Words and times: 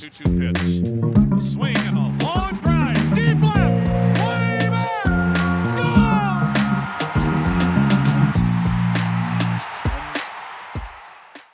2-2 0.00 0.40
pitch. 0.40 0.56
A 1.36 1.40
swing 1.42 1.76
and 1.76 1.98
a 1.98 2.24
long 2.24 2.56
drive. 2.62 3.14
Deep 3.14 3.38
left. 3.42 3.86
Way 4.24 4.68
back. 4.70 5.04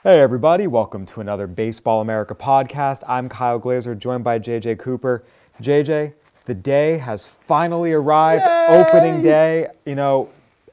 Hey, 0.05 0.21
everybody, 0.21 0.69
welcome 0.69 1.05
to 1.07 1.21
another 1.21 1.49
Baseball 1.49 2.01
America 2.01 2.37
podcast. 2.37 3.03
I'm 3.09 3.29
Kyle 3.29 3.59
Glaser, 3.59 3.97
joined 3.97 4.23
by 4.23 4.39
JJ 4.39 4.79
Cooper. 4.79 5.25
JJ, 5.61 6.13
the 6.45 6.55
day 6.55 6.99
has 6.99 7.27
finally 7.27 7.93
arrived, 7.93 8.45
opening 8.69 9.25
day. 9.25 9.67
You 9.85 9.97
know, 9.97 10.29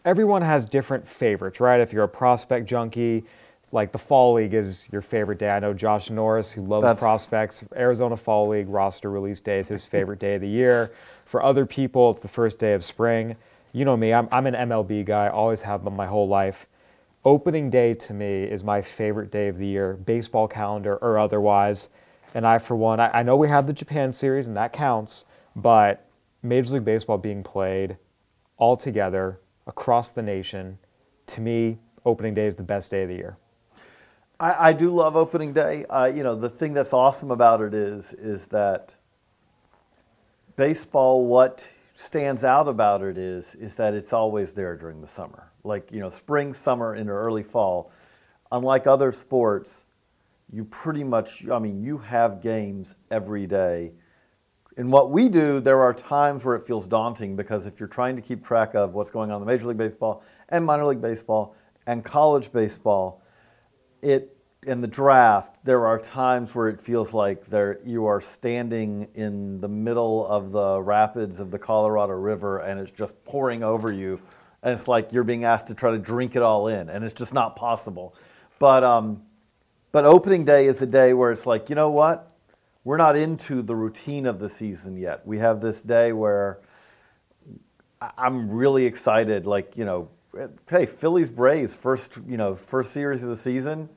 everyone 0.06 0.44
has 0.44 0.64
different 0.64 1.08
favorites, 1.08 1.60
right? 1.60 1.80
If 1.80 1.92
you're 1.92 2.04
a 2.04 2.08
prospect 2.08 2.68
junkie, 2.70 3.24
like 3.74 3.92
the 3.92 3.98
Fall 3.98 4.34
League 4.34 4.54
is 4.54 4.88
your 4.92 5.02
favorite 5.02 5.40
day. 5.40 5.50
I 5.50 5.60
know 5.60 5.74
Josh 5.74 6.12
Norris, 6.12 6.52
who 6.52 6.62
loves 6.62 6.84
That's- 6.84 7.02
prospects, 7.02 7.64
Arizona 7.76 8.16
Fall 8.16 8.48
League 8.48 8.70
roster 8.70 9.10
release 9.10 9.42
day 9.42 9.60
is 9.60 9.68
his 9.68 9.84
favorite 9.84 10.20
day 10.20 10.36
of 10.36 10.42
the 10.42 10.48
year. 10.48 10.94
For 11.26 11.44
other 11.44 11.66
people, 11.66 12.12
it's 12.12 12.20
the 12.20 12.28
first 12.28 12.60
day 12.60 12.74
of 12.74 12.84
spring. 12.84 13.36
You 13.72 13.86
know 13.86 13.98
me, 13.98 14.14
I'm, 14.14 14.30
I'm 14.32 14.46
an 14.46 14.54
MLB 14.54 15.06
guy, 15.06 15.28
always 15.30 15.62
have 15.62 15.84
been 15.84 15.96
my 15.96 16.06
whole 16.06 16.28
life. 16.28 16.68
Opening 17.26 17.72
day 17.72 17.96
to 17.96 18.14
me 18.14 18.44
is 18.44 18.64
my 18.64 18.82
favorite 18.82 19.32
day 19.32 19.48
of 19.48 19.58
the 19.58 19.66
year, 19.66 19.94
baseball 19.94 20.48
calendar 20.48 20.98
or 20.98 21.18
otherwise. 21.18 21.90
And 22.36 22.46
I, 22.46 22.60
for 22.60 22.76
one, 22.76 23.00
I, 23.00 23.10
I 23.12 23.24
know 23.24 23.36
we 23.36 23.48
have 23.48 23.66
the 23.66 23.74
Japan 23.74 24.12
series 24.12 24.48
and 24.48 24.56
that 24.56 24.72
counts, 24.72 25.26
but 25.56 26.08
Major 26.44 26.76
League 26.76 26.86
Baseball 26.86 27.18
being 27.18 27.42
played 27.42 27.98
all 28.58 28.78
together 28.78 29.40
across 29.66 30.12
the 30.12 30.22
nation, 30.22 30.78
to 31.28 31.42
me, 31.42 31.80
opening 32.06 32.36
day 32.36 32.46
is 32.46 32.56
the 32.56 32.64
best 32.64 32.92
day 32.92 33.04
of 33.04 33.10
the 33.10 33.16
year. 33.16 33.38
I, 34.44 34.70
I 34.70 34.74
do 34.74 34.94
love 34.94 35.16
opening 35.16 35.54
day. 35.54 35.86
Uh, 35.86 36.12
you 36.14 36.22
know, 36.22 36.36
the 36.36 36.50
thing 36.50 36.74
that's 36.74 36.92
awesome 36.92 37.32
about 37.32 37.62
it 37.62 37.74
is 37.74 38.12
is 38.12 38.48
that 38.48 38.94
baseball. 40.58 41.26
What 41.26 41.72
stands 41.96 42.44
out 42.44 42.68
about 42.68 43.02
it 43.04 43.18
is 43.18 43.56
is 43.56 43.78
that 43.78 43.94
it's 43.94 44.12
always 44.12 44.52
there 44.52 44.76
during 44.76 45.00
the 45.00 45.08
summer. 45.08 45.50
Like 45.64 45.94
you 45.94 46.02
know, 46.02 46.10
spring, 46.10 46.52
summer, 46.52 46.96
into 46.96 47.14
early 47.14 47.42
fall. 47.42 47.94
Unlike 48.52 48.86
other 48.86 49.14
sports, 49.14 49.86
you 50.52 50.66
pretty 50.66 51.06
much. 51.06 51.48
I 51.50 51.58
mean, 51.60 51.82
you 51.82 51.98
have 52.00 52.42
games 52.42 52.96
every 53.12 53.48
day. 53.48 53.94
In 54.76 54.92
what 54.92 55.10
we 55.10 55.30
do, 55.30 55.62
there 55.62 55.80
are 55.80 55.94
times 55.94 56.44
where 56.44 56.56
it 56.58 56.66
feels 56.66 56.86
daunting 56.86 57.38
because 57.38 57.66
if 57.66 57.80
you're 57.80 57.88
trying 57.88 58.18
to 58.18 58.22
keep 58.22 58.44
track 58.44 58.76
of 58.76 58.94
what's 58.94 59.12
going 59.12 59.32
on 59.32 59.42
in 59.42 59.48
Major 59.48 59.68
League 59.68 59.78
Baseball 59.78 60.22
and 60.50 60.66
minor 60.66 60.84
league 60.84 61.02
baseball 61.02 61.56
and 61.88 62.04
college 62.04 62.52
baseball, 62.52 63.22
it 64.02 64.33
in 64.66 64.82
the 64.82 64.88
draft 64.88 65.64
there 65.64 65.86
are 65.86 66.00
times 66.00 66.54
where 66.56 66.68
it 66.68 66.80
feels 66.80 67.14
like 67.14 67.46
there 67.46 67.78
you 67.86 68.06
are 68.06 68.22
standing 68.22 69.08
in 69.16 69.60
the 69.62 69.68
middle 69.68 70.26
of 70.28 70.52
the 70.52 70.82
rapids 70.82 71.40
of 71.40 71.52
the 71.52 71.60
Colorado 71.60 72.14
River 72.14 72.60
and 72.60 72.80
it's 72.80 72.92
just 72.92 73.24
pouring 73.26 73.64
over 73.64 73.92
you 73.92 74.20
and 74.62 74.74
it's 74.74 74.88
like 74.88 75.12
you're 75.12 75.24
being 75.24 75.44
asked 75.44 75.68
to 75.68 75.74
try 75.74 75.92
to 75.92 76.00
drink 76.00 76.36
it 76.36 76.42
all 76.42 76.68
in 76.68 76.90
and 76.90 77.04
it's 77.04 77.14
just 77.14 77.34
not 77.34 77.56
possible 77.56 78.16
but 78.60 78.84
um 78.84 79.22
but 79.92 80.06
opening 80.06 80.46
day 80.46 80.66
is 80.66 80.82
a 80.82 80.88
day 80.88 81.14
where 81.14 81.32
it's 81.32 81.46
like 81.46 81.70
you 81.70 81.76
know 81.76 81.90
what 81.90 82.32
we're 82.84 82.98
not 82.98 83.16
into 83.16 83.62
the 83.62 83.76
routine 83.76 84.26
of 84.26 84.40
the 84.40 84.50
season 84.50 84.98
yet 84.98 85.26
we 85.26 85.38
have 85.38 85.62
this 85.62 85.82
day 85.82 86.12
where 86.14 86.60
I'm 88.18 88.52
really 88.52 88.86
excited. 88.86 89.46
Like 89.46 89.78
you 89.78 89.86
know, 89.86 90.10
hey, 90.70 90.86
Phillies 90.86 91.30
Braves 91.30 91.74
first 91.74 92.18
you 92.28 92.38
know 92.38 92.56
first 92.56 92.92
series 92.92 93.24
of 93.24 93.30
the 93.30 93.36
season. 93.36 93.90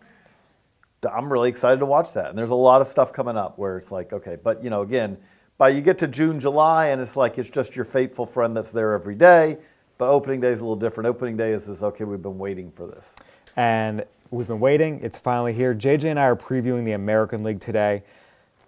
I'm 1.13 1.33
really 1.33 1.49
excited 1.49 1.81
to 1.81 1.87
watch 1.87 2.13
that. 2.15 2.31
And 2.31 2.39
there's 2.39 2.51
a 2.51 2.55
lot 2.55 2.81
of 2.81 2.89
stuff 2.89 3.13
coming 3.13 3.37
up 3.37 3.59
where 3.59 3.77
it's 3.77 3.93
like, 3.93 4.13
okay, 4.13 4.37
but 4.43 4.63
you 4.63 4.71
know, 4.71 4.83
again, 4.83 5.17
by 5.59 5.71
you 5.71 5.81
get 5.81 5.99
to 5.99 6.09
June, 6.09 6.39
July, 6.39 6.89
and 6.89 7.01
it's 7.01 7.17
like 7.17 7.39
it's 7.39 7.49
just 7.49 7.75
your 7.75 7.85
faithful 7.85 8.27
friend 8.27 8.57
that's 8.57 8.73
there 8.73 8.93
every 8.95 9.15
day. 9.15 9.59
But 9.99 10.11
opening 10.11 10.41
day 10.41 10.51
is 10.51 10.61
a 10.61 10.65
little 10.65 10.77
different. 10.77 11.09
Opening 11.09 11.37
day 11.37 11.53
is 11.53 11.67
this 11.67 11.83
okay, 11.83 12.05
we've 12.05 12.23
been 12.23 12.39
waiting 12.39 12.71
for 12.71 12.87
this. 12.87 13.17
And 13.57 14.05
we've 14.31 14.47
been 14.47 14.61
waiting. 14.61 15.01
It's 15.03 15.19
finally 15.19 15.55
here. 15.55 15.75
JJ 15.75 16.11
and 16.11 16.21
I 16.21 16.25
are 16.25 16.37
previewing 16.37 16.85
the 16.85 16.93
American 16.93 17.43
League 17.43 17.61
today. 17.61 18.03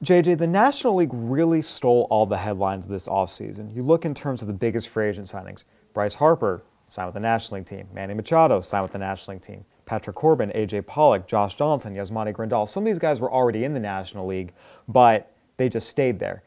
JJ, 0.03 0.39
the 0.39 0.47
National 0.47 0.95
League 0.95 1.11
really 1.13 1.61
stole 1.61 2.07
all 2.09 2.25
the 2.25 2.37
headlines 2.37 2.87
this 2.87 3.09
offseason. 3.09 3.75
You 3.75 3.83
look 3.83 4.05
in 4.05 4.15
terms 4.15 4.43
of 4.43 4.49
the 4.49 4.55
biggest 4.55 4.89
free 4.89 5.09
agent 5.09 5.27
signings. 5.27 5.65
Bryce 5.93 6.15
Harper 6.15 6.63
signed 6.87 7.09
with 7.09 7.15
the 7.15 7.21
National 7.21 7.59
League 7.59 7.67
team. 7.67 7.89
Manny 7.93 8.15
Machado 8.15 8.61
signed 8.61 8.85
with 8.85 8.93
the 8.93 8.99
National 8.99 9.35
League 9.35 9.43
team. 9.43 9.65
Patrick 9.89 10.17
Corbin, 10.17 10.53
AJ 10.55 10.87
Pollock, 10.87 11.27
Josh 11.27 11.57
Johnson, 11.57 11.95
Yasmani 11.95 12.35
Grandal. 12.35 12.69
Some 12.69 12.83
of 12.83 12.87
these 12.87 12.99
guys 12.99 13.21
were 13.21 13.33
already 13.33 13.65
in 13.65 13.73
the 13.73 13.81
National 13.81 14.27
League, 14.27 14.53
but 14.87 15.33
they 15.57 15.71
just 15.71 15.89
stayed 15.89 16.19
there. 16.19 16.43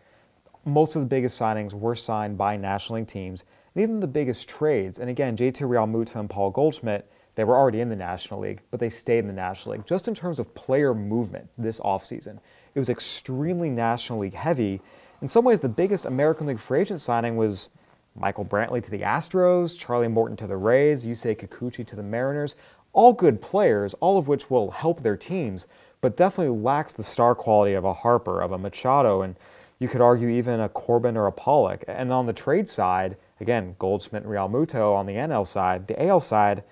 Most 0.63 0.95
of 0.95 1.01
the 1.01 1.07
biggest 1.07 1.41
signings 1.41 1.73
were 1.73 1.95
signed 1.95 2.37
by 2.37 2.55
National 2.55 2.99
League 2.99 3.07
teams, 3.07 3.43
and 3.73 3.81
even 3.81 3.99
the 3.99 4.05
biggest 4.05 4.47
trades. 4.47 4.99
And 4.99 5.09
again, 5.09 5.35
JT 5.35 5.55
Realmuto 5.67 6.17
and 6.17 6.29
Paul 6.29 6.51
Goldschmidt, 6.51 7.11
they 7.33 7.43
were 7.43 7.57
already 7.57 7.81
in 7.81 7.89
the 7.89 7.95
National 7.95 8.41
League, 8.41 8.61
but 8.69 8.79
they 8.79 8.89
stayed 8.89 9.19
in 9.19 9.27
the 9.27 9.33
National 9.33 9.73
League. 9.73 9.87
Just 9.87 10.07
in 10.07 10.13
terms 10.13 10.37
of 10.37 10.53
player 10.53 10.93
movement 10.93 11.49
this 11.57 11.79
offseason, 11.79 12.37
it 12.75 12.79
was 12.79 12.89
extremely 12.89 13.71
National 13.71 14.19
League 14.19 14.35
heavy. 14.35 14.79
In 15.23 15.27
some 15.27 15.45
ways, 15.45 15.59
the 15.59 15.67
biggest 15.67 16.05
American 16.05 16.45
League 16.45 16.59
free 16.59 16.81
agent 16.81 17.01
signing 17.01 17.37
was 17.37 17.71
Michael 18.15 18.45
Brantley 18.45 18.83
to 18.83 18.91
the 18.91 18.99
Astros, 18.99 19.77
Charlie 19.77 20.09
Morton 20.09 20.35
to 20.37 20.47
the 20.47 20.57
Rays, 20.57 21.05
Yusei 21.05 21.35
Kikuchi 21.35 21.87
to 21.87 21.95
the 21.95 22.03
Mariners. 22.03 22.55
All 22.93 23.13
good 23.13 23.41
players, 23.41 23.93
all 23.95 24.17
of 24.17 24.27
which 24.27 24.49
will 24.49 24.71
help 24.71 25.01
their 25.01 25.17
teams, 25.17 25.67
but 26.01 26.17
definitely 26.17 26.57
lacks 26.57 26.93
the 26.93 27.03
star 27.03 27.35
quality 27.35 27.73
of 27.73 27.85
a 27.85 27.93
Harper, 27.93 28.41
of 28.41 28.51
a 28.51 28.57
Machado, 28.57 29.21
and 29.21 29.35
you 29.79 29.87
could 29.87 30.01
argue 30.01 30.29
even 30.29 30.59
a 30.59 30.69
Corbin 30.69 31.17
or 31.17 31.27
a 31.27 31.31
Pollock. 31.31 31.83
And 31.87 32.11
on 32.11 32.25
the 32.25 32.33
trade 32.33 32.67
side, 32.67 33.17
again, 33.39 33.75
Goldschmidt 33.79 34.23
and 34.23 34.31
Realmuto 34.31 34.93
on 34.93 35.05
the 35.05 35.13
NL 35.13 35.47
side, 35.47 35.87
the 35.87 36.05
AL 36.05 36.19
side, 36.19 36.63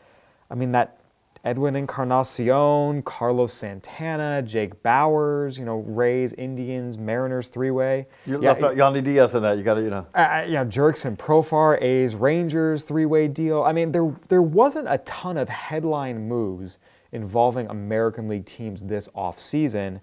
I 0.52 0.56
mean, 0.56 0.72
that 0.74 0.99
Edwin 1.46 1.76
Encarnacion, 1.76 3.02
Carlos 3.04 3.54
Santana, 3.54 4.42
Jake 4.42 4.82
Bauers, 4.84 5.58
you 5.58 5.66
know, 5.66 5.78
Rays, 5.80 6.34
Indians, 6.34 6.98
Mariners 6.98 7.48
three 7.48 7.72
way. 7.72 8.08
You 8.26 8.38
left 8.38 8.62
out 8.64 8.76
Yandy 8.76 9.04
Diaz 9.04 9.36
in 9.36 9.42
that. 9.44 9.58
You 9.58 9.64
got 9.64 9.76
to 9.76 9.82
you 9.82 9.90
know. 9.90 10.06
uh, 10.14 10.44
you 10.46 10.54
know, 10.54 10.66
Jurickson, 10.66 11.18
Profar, 11.18 11.82
A's, 11.82 12.16
Rangers, 12.16 12.84
three-way 12.84 13.28
deal. 13.28 13.64
I 13.64 13.72
mean, 13.72 13.92
there 13.92 14.14
there 14.28 14.42
wasn't 14.42 14.88
a 14.90 14.98
ton 15.00 15.38
of 15.38 15.50
headline 15.50 16.28
moves 16.28 16.78
involving 17.12 17.68
American 17.68 18.28
League 18.28 18.46
teams 18.46 18.82
this 18.82 19.08
offseason. 19.10 20.02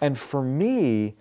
And 0.00 0.18
for 0.18 0.42
me, 0.42 1.16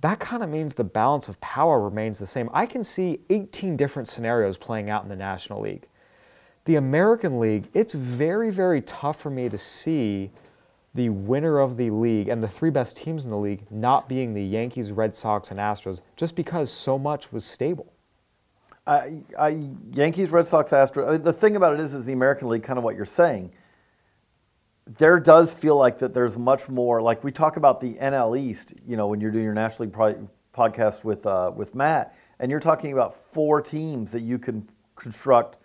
that 0.00 0.18
kind 0.18 0.42
of 0.42 0.48
means 0.48 0.74
the 0.74 0.84
balance 0.84 1.28
of 1.28 1.40
power 1.40 1.80
remains 1.80 2.18
the 2.18 2.26
same. 2.26 2.48
I 2.52 2.66
can 2.66 2.82
see 2.82 3.20
18 3.28 3.76
different 3.76 4.08
scenarios 4.08 4.56
playing 4.56 4.88
out 4.88 5.02
in 5.02 5.08
the 5.08 5.16
National 5.16 5.60
League. 5.60 5.86
The 6.64 6.76
American 6.76 7.40
League, 7.40 7.68
it's 7.74 7.92
very, 7.92 8.50
very 8.50 8.82
tough 8.82 9.20
for 9.20 9.30
me 9.30 9.48
to 9.48 9.58
see 9.58 10.30
the 10.94 11.08
winner 11.08 11.58
of 11.58 11.76
the 11.76 11.90
league 11.90 12.28
and 12.28 12.42
the 12.42 12.48
three 12.48 12.70
best 12.70 12.96
teams 12.96 13.24
in 13.24 13.30
the 13.30 13.36
league 13.36 13.64
not 13.70 14.08
being 14.08 14.34
the 14.34 14.42
Yankees, 14.42 14.90
Red 14.92 15.14
Sox, 15.14 15.50
and 15.50 15.60
Astros 15.60 16.00
just 16.16 16.34
because 16.34 16.72
so 16.72 16.98
much 16.98 17.32
was 17.32 17.44
stable. 17.44 17.92
I, 18.86 19.22
I, 19.38 19.68
Yankees, 19.92 20.30
Red 20.30 20.46
Sox, 20.46 20.70
Astros. 20.72 21.22
The 21.22 21.32
thing 21.32 21.56
about 21.56 21.74
it 21.74 21.80
is, 21.80 21.94
is 21.94 22.04
the 22.04 22.12
American 22.12 22.48
League, 22.48 22.64
kind 22.64 22.78
of 22.78 22.84
what 22.84 22.96
you're 22.96 23.04
saying. 23.04 23.52
There 24.98 25.20
does 25.20 25.54
feel 25.54 25.76
like 25.76 25.98
that 25.98 26.12
there's 26.12 26.36
much 26.36 26.68
more. 26.68 27.00
Like 27.00 27.22
we 27.22 27.30
talk 27.30 27.56
about 27.56 27.78
the 27.78 27.94
NL 27.94 28.36
East, 28.38 28.74
you 28.84 28.96
know, 28.96 29.06
when 29.06 29.20
you're 29.20 29.30
doing 29.30 29.44
your 29.44 29.54
National 29.54 29.86
League 29.86 29.94
pro- 29.94 30.28
podcast 30.52 31.04
with 31.04 31.24
uh, 31.26 31.52
with 31.54 31.76
Matt, 31.76 32.16
and 32.40 32.50
you're 32.50 32.58
talking 32.58 32.92
about 32.92 33.14
four 33.14 33.60
teams 33.60 34.10
that 34.10 34.22
you 34.22 34.38
can 34.38 34.68
construct 34.96 35.58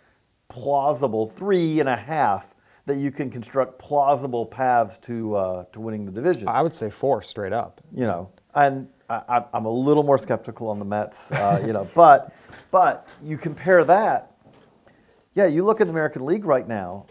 plausible 0.48 1.28
three 1.28 1.80
and 1.80 1.90
a 1.90 1.96
half 1.96 2.54
that 2.86 2.98
you 2.98 3.12
can 3.12 3.30
construct 3.30 3.80
plausible 3.80 4.46
paths 4.46 4.98
to 5.00 5.36
uh, 5.36 5.64
to 5.72 5.80
winning 5.80 6.06
the 6.06 6.12
division 6.12 6.48
I 6.48 6.62
would 6.62 6.74
say 6.74 6.90
four 6.90 7.22
straight 7.22 7.54
up. 7.54 7.82
you 7.94 8.06
know, 8.06 8.30
and 8.54 8.88
I, 9.10 9.44
I'm 9.54 9.66
a 9.66 9.72
little 9.72 10.04
more 10.04 10.18
skeptical 10.18 10.70
on 10.70 10.80
the 10.80 10.86
Mets, 10.86 11.32
uh, 11.32 11.64
you 11.66 11.74
know, 11.74 11.88
but 11.96 12.34
but 12.72 13.08
you 13.24 13.38
compare 13.38 13.84
that, 13.86 14.36
yeah, 15.34 15.46
you 15.46 15.64
look 15.64 15.82
at 15.82 15.88
the 15.88 15.92
American 15.92 16.26
League 16.26 16.46
right 16.46 16.68
now. 16.68 17.06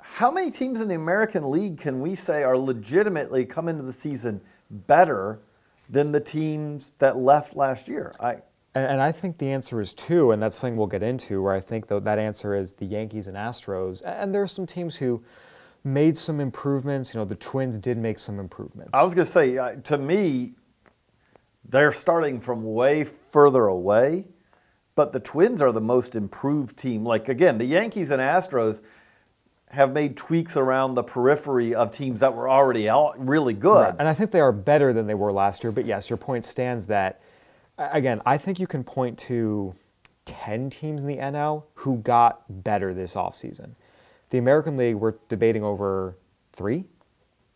How 0.00 0.30
many 0.30 0.50
teams 0.50 0.80
in 0.80 0.86
the 0.86 0.94
American 0.94 1.50
League 1.50 1.78
can 1.78 2.00
we 2.00 2.14
say 2.14 2.44
are 2.44 2.56
legitimately 2.56 3.46
come 3.46 3.68
into 3.68 3.82
the 3.82 3.92
season 3.92 4.40
better 4.70 5.40
than 5.90 6.12
the 6.12 6.20
teams 6.20 6.92
that 6.98 7.16
left 7.16 7.56
last 7.56 7.88
year? 7.88 8.12
I 8.20 8.36
And, 8.74 8.86
and 8.86 9.00
I 9.00 9.12
think 9.12 9.38
the 9.38 9.50
answer 9.50 9.80
is 9.80 9.94
two, 9.94 10.32
and 10.32 10.42
that's 10.42 10.56
something 10.56 10.76
we'll 10.76 10.86
get 10.86 11.02
into. 11.02 11.42
Where 11.42 11.54
I 11.54 11.60
think 11.60 11.86
that 11.88 12.04
that 12.04 12.18
answer 12.18 12.54
is 12.54 12.74
the 12.74 12.86
Yankees 12.86 13.26
and 13.26 13.36
Astros. 13.36 14.02
And 14.04 14.34
there 14.34 14.42
are 14.42 14.48
some 14.48 14.66
teams 14.66 14.96
who 14.96 15.22
made 15.84 16.16
some 16.16 16.40
improvements. 16.40 17.14
You 17.14 17.20
know, 17.20 17.24
the 17.24 17.36
Twins 17.36 17.78
did 17.78 17.98
make 17.98 18.18
some 18.18 18.40
improvements. 18.40 18.90
I 18.94 19.02
was 19.02 19.14
going 19.14 19.26
to 19.26 19.30
say, 19.32 19.58
uh, 19.58 19.76
to 19.76 19.98
me, 19.98 20.54
they're 21.68 21.92
starting 21.92 22.40
from 22.40 22.62
way 22.62 23.04
further 23.04 23.66
away, 23.66 24.26
but 24.94 25.12
the 25.12 25.20
Twins 25.20 25.62
are 25.62 25.72
the 25.72 25.80
most 25.80 26.14
improved 26.14 26.76
team. 26.76 27.04
Like, 27.04 27.28
again, 27.28 27.58
the 27.58 27.64
Yankees 27.64 28.10
and 28.10 28.20
Astros 28.20 28.82
have 29.68 29.92
made 29.92 30.16
tweaks 30.16 30.56
around 30.56 30.94
the 30.94 31.02
periphery 31.02 31.74
of 31.74 31.90
teams 31.90 32.20
that 32.20 32.34
were 32.34 32.48
already 32.48 32.88
out 32.88 33.14
really 33.18 33.54
good. 33.54 33.96
And 33.98 34.06
I 34.06 34.14
think 34.14 34.30
they 34.30 34.40
are 34.40 34.52
better 34.52 34.92
than 34.92 35.06
they 35.06 35.14
were 35.14 35.32
last 35.32 35.64
year. 35.64 35.72
But 35.72 35.84
yes, 35.84 36.08
your 36.08 36.16
point 36.16 36.44
stands 36.44 36.86
that, 36.86 37.20
again, 37.78 38.20
I 38.24 38.38
think 38.38 38.58
you 38.58 38.66
can 38.66 38.84
point 38.84 39.18
to 39.20 39.74
10 40.24 40.70
teams 40.70 41.02
in 41.02 41.08
the 41.08 41.16
NL 41.16 41.64
who 41.74 41.96
got 41.98 42.42
better 42.64 42.94
this 42.94 43.14
offseason. 43.14 43.74
The 44.30 44.38
American 44.38 44.76
League, 44.76 44.96
we're 44.96 45.14
debating 45.28 45.62
over 45.62 46.16
three, 46.52 46.84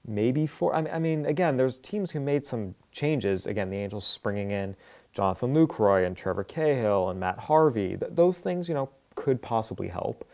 maybe 0.06 0.47
four. 0.47 0.75
I 0.75 0.99
mean, 0.99 1.26
again, 1.26 1.56
there's 1.56 1.79
teams 1.79 2.11
who 2.11 2.20
made 2.20 2.44
some 2.44 2.75
changes. 2.93 3.47
Again, 3.47 3.70
the 3.70 3.79
Angels 3.79 4.06
springing 4.06 4.50
in 4.50 4.76
Jonathan 5.12 5.55
Lucroy 5.55 6.06
and 6.06 6.17
Trevor 6.17 6.44
Cahill 6.44 7.09
and 7.09 7.19
Matt 7.19 7.38
Harvey. 7.38 7.97
Those 7.97 8.41
things, 8.41 8.69
you 8.69 8.75
know, 8.75 8.91
could 9.15 9.43
possibly 9.43 9.88
help. 9.88 10.29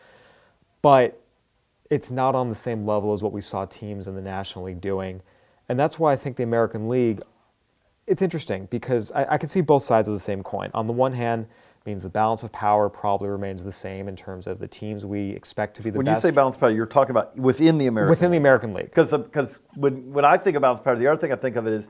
But 0.83 1.21
it's 1.91 2.11
not 2.11 2.35
on 2.35 2.49
the 2.49 2.55
same 2.55 2.87
level 2.87 3.13
as 3.13 3.23
what 3.23 3.33
we 3.33 3.41
saw 3.41 3.65
teams 3.65 4.09
in 4.09 4.15
the 4.15 4.23
National 4.23 4.67
League 4.67 4.81
doing. 4.81 5.23
And 5.69 5.79
that's 5.79 5.99
why 5.99 6.13
I 6.13 6.17
think 6.17 6.37
the 6.37 6.43
American 6.43 6.89
League, 6.89 7.23
it's 8.07 8.23
interesting 8.23 8.67
because 8.71 9.13
I, 9.13 9.35
I 9.35 9.39
can 9.39 9.49
see 9.49 9.61
both 9.61 9.83
sides 9.83 10.09
of 10.09 10.15
the 10.15 10.21
same 10.21 10.43
coin. 10.43 10.71
On 10.75 10.87
the 10.87 10.93
one 10.93 11.13
hand, 11.13 11.47
means 11.87 12.03
the 12.03 12.09
balance 12.09 12.43
of 12.43 12.51
power 12.51 12.89
probably 12.89 13.29
remains 13.29 13.63
the 13.63 13.73
same 13.73 14.09
in 14.09 14.17
terms 14.17 14.47
of 14.47 14.59
the 14.59 14.69
teams 14.69 15.05
we 15.05 15.31
expect 15.31 15.77
to 15.77 15.83
be 15.83 15.91
the 15.91 15.99
when 15.99 16.07
best 16.07 16.23
When 16.23 16.31
you 16.31 16.33
say 16.33 16.35
balance 16.35 16.57
of 16.57 16.61
power, 16.61 16.71
you're 16.71 16.87
talking 16.87 17.11
about 17.11 17.37
within 17.37 17.79
the 17.79 17.87
American 17.87 18.11
within 18.11 18.31
the 18.31 18.37
American 18.37 18.73
League. 18.73 18.87
because 18.87 19.11
because 19.11 19.61
when 19.75 20.13
when 20.13 20.25
I 20.25 20.37
think 20.37 20.57
of 20.57 20.63
balance 20.63 20.81
of 20.81 20.85
power, 20.85 20.97
the 20.97 21.07
other 21.07 21.21
thing 21.21 21.33
I 21.33 21.37
think 21.37 21.57
of 21.57 21.67
it 21.67 21.73
is 21.73 21.89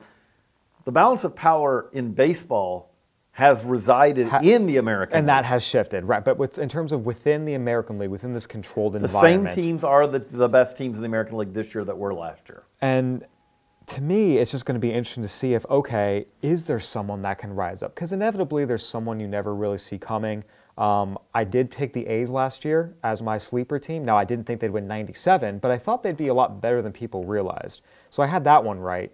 the 0.83 0.91
balance 0.91 1.23
of 1.23 1.35
power 1.35 1.89
in 1.93 2.11
baseball 2.13 2.91
has 3.31 3.65
resided 3.65 4.27
Ha- 4.29 4.39
in 4.43 4.65
the 4.65 4.77
American 4.77 5.17
And 5.17 5.27
that 5.27 5.43
has 5.43 5.61
shifted, 5.61 6.05
right? 6.05 6.23
But 6.23 6.37
with, 6.37 6.57
in 6.57 6.69
terms 6.69 6.93
of 6.93 7.05
within 7.05 7.43
the 7.43 7.55
American 7.55 7.99
League, 7.99 8.09
within 8.09 8.33
this 8.33 8.47
controlled 8.47 8.95
environment. 8.95 9.49
the 9.49 9.51
same 9.51 9.63
teams 9.63 9.83
are 9.83 10.07
the, 10.07 10.19
the 10.19 10.47
best 10.47 10.77
teams 10.77 10.97
in 10.97 11.01
the 11.01 11.07
American 11.07 11.37
League 11.37 11.53
this 11.53 11.75
year 11.75 11.83
that 11.83 11.97
were 11.97 12.13
last 12.13 12.47
year. 12.47 12.63
And 12.79 13.25
to 13.87 14.01
me, 14.01 14.37
it's 14.37 14.51
just 14.51 14.65
going 14.65 14.75
to 14.75 14.79
be 14.79 14.91
interesting 14.91 15.23
to 15.23 15.29
see 15.29 15.53
if, 15.53 15.65
okay, 15.69 16.25
is 16.41 16.65
there 16.65 16.79
someone 16.79 17.21
that 17.23 17.37
can 17.37 17.53
rise 17.53 17.83
up? 17.83 17.93
Because 17.93 18.11
inevitably, 18.11 18.65
there's 18.65 18.85
someone 18.85 19.19
you 19.19 19.27
never 19.27 19.53
really 19.53 19.77
see 19.77 19.97
coming. 19.97 20.43
Um, 20.77 21.17
I 21.33 21.43
did 21.43 21.71
pick 21.71 21.93
the 21.93 22.05
A's 22.07 22.29
last 22.29 22.65
year 22.65 22.95
as 23.03 23.21
my 23.21 23.37
sleeper 23.37 23.79
team. 23.79 24.03
Now, 24.03 24.17
I 24.17 24.25
didn't 24.25 24.45
think 24.45 24.59
they'd 24.59 24.71
win 24.71 24.87
97, 24.87 25.59
but 25.59 25.71
I 25.71 25.77
thought 25.77 26.03
they'd 26.03 26.17
be 26.17 26.27
a 26.27 26.33
lot 26.33 26.61
better 26.61 26.81
than 26.81 26.91
people 26.91 27.23
realized. 27.23 27.81
So 28.09 28.23
I 28.23 28.27
had 28.27 28.43
that 28.43 28.63
one 28.63 28.79
right. 28.79 29.11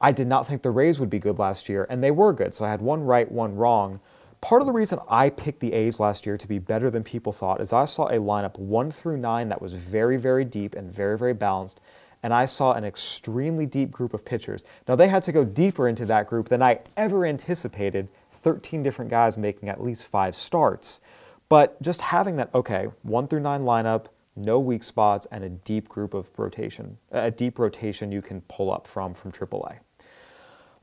I 0.00 0.12
did 0.12 0.26
not 0.26 0.46
think 0.46 0.62
the 0.62 0.70
Rays 0.70 0.98
would 0.98 1.10
be 1.10 1.18
good 1.18 1.38
last 1.38 1.68
year, 1.68 1.86
and 1.90 2.02
they 2.02 2.10
were 2.10 2.32
good. 2.32 2.54
So 2.54 2.64
I 2.64 2.70
had 2.70 2.80
one 2.80 3.02
right, 3.02 3.30
one 3.30 3.56
wrong. 3.56 4.00
Part 4.40 4.62
of 4.62 4.66
the 4.66 4.72
reason 4.72 4.98
I 5.08 5.28
picked 5.28 5.60
the 5.60 5.74
A's 5.74 6.00
last 6.00 6.24
year 6.24 6.38
to 6.38 6.48
be 6.48 6.58
better 6.58 6.88
than 6.88 7.04
people 7.04 7.32
thought 7.32 7.60
is 7.60 7.72
I 7.72 7.84
saw 7.84 8.06
a 8.06 8.18
lineup 8.18 8.58
one 8.58 8.90
through 8.90 9.18
nine 9.18 9.48
that 9.50 9.60
was 9.60 9.74
very, 9.74 10.16
very 10.16 10.44
deep 10.46 10.74
and 10.74 10.90
very, 10.90 11.18
very 11.18 11.34
balanced. 11.34 11.80
And 12.22 12.34
I 12.34 12.46
saw 12.46 12.74
an 12.74 12.84
extremely 12.84 13.66
deep 13.66 13.90
group 13.90 14.12
of 14.12 14.24
pitchers. 14.24 14.64
Now, 14.86 14.96
they 14.96 15.08
had 15.08 15.22
to 15.24 15.32
go 15.32 15.44
deeper 15.44 15.88
into 15.88 16.04
that 16.06 16.26
group 16.26 16.48
than 16.48 16.62
I 16.62 16.80
ever 16.96 17.24
anticipated 17.24 18.08
13 18.32 18.82
different 18.82 19.10
guys 19.10 19.36
making 19.36 19.68
at 19.68 19.82
least 19.82 20.06
five 20.06 20.34
starts. 20.34 21.00
But 21.48 21.80
just 21.82 22.00
having 22.00 22.36
that, 22.36 22.54
okay, 22.54 22.88
one 23.02 23.26
through 23.26 23.40
nine 23.40 23.62
lineup, 23.62 24.06
no 24.36 24.58
weak 24.58 24.84
spots, 24.84 25.26
and 25.30 25.44
a 25.44 25.48
deep 25.48 25.88
group 25.88 26.14
of 26.14 26.28
rotation, 26.38 26.96
a 27.10 27.30
deep 27.30 27.58
rotation 27.58 28.12
you 28.12 28.22
can 28.22 28.40
pull 28.42 28.72
up 28.72 28.86
from 28.86 29.14
from 29.14 29.32
AAA. 29.32 29.78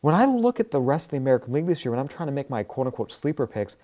When 0.01 0.13
I 0.13 0.25
look 0.25 0.59
at 0.59 0.71
the 0.71 0.81
rest 0.81 1.07
of 1.07 1.11
the 1.11 1.17
American 1.17 1.53
League 1.53 1.65
this 1.65 1.83
year, 1.83 1.91
when 1.91 1.99
I'm 1.99 2.07
trying 2.07 2.27
to 2.27 2.33
make 2.33 2.49
my 2.49 2.63
quote 2.63 2.87
unquote 2.87 3.11
sleeper 3.11 3.47
picks, 3.47 3.77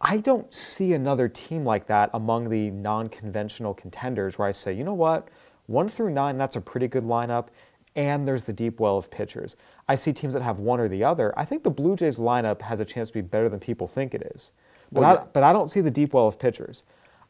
I 0.00 0.18
don't 0.18 0.52
see 0.52 0.92
another 0.92 1.28
team 1.28 1.64
like 1.64 1.86
that 1.86 2.10
among 2.12 2.50
the 2.50 2.70
non 2.70 3.08
conventional 3.08 3.72
contenders 3.72 4.38
where 4.38 4.48
I 4.48 4.50
say, 4.50 4.72
you 4.72 4.84
know 4.84 4.94
what, 4.94 5.28
one 5.66 5.88
through 5.88 6.10
nine, 6.10 6.36
that's 6.36 6.56
a 6.56 6.60
pretty 6.60 6.88
good 6.88 7.04
lineup, 7.04 7.48
and 7.96 8.26
there's 8.26 8.44
the 8.44 8.52
deep 8.52 8.80
well 8.80 8.96
of 8.96 9.10
pitchers. 9.10 9.56
I 9.88 9.96
see 9.96 10.12
teams 10.12 10.34
that 10.34 10.42
have 10.42 10.58
one 10.58 10.80
or 10.80 10.88
the 10.88 11.04
other. 11.04 11.32
I 11.38 11.44
think 11.44 11.62
the 11.62 11.70
Blue 11.70 11.96
Jays 11.96 12.18
lineup 12.18 12.62
has 12.62 12.80
a 12.80 12.84
chance 12.84 13.08
to 13.08 13.14
be 13.14 13.20
better 13.20 13.48
than 13.48 13.60
people 13.60 13.86
think 13.86 14.14
it 14.14 14.32
is. 14.34 14.50
But, 14.92 15.00
Well, 15.00 15.18
I, 15.18 15.26
but 15.32 15.42
I 15.42 15.52
don't 15.52 15.70
see 15.70 15.80
the 15.80 15.90
deep 15.90 16.14
well 16.14 16.26
of 16.26 16.38
pitchers. 16.38 16.82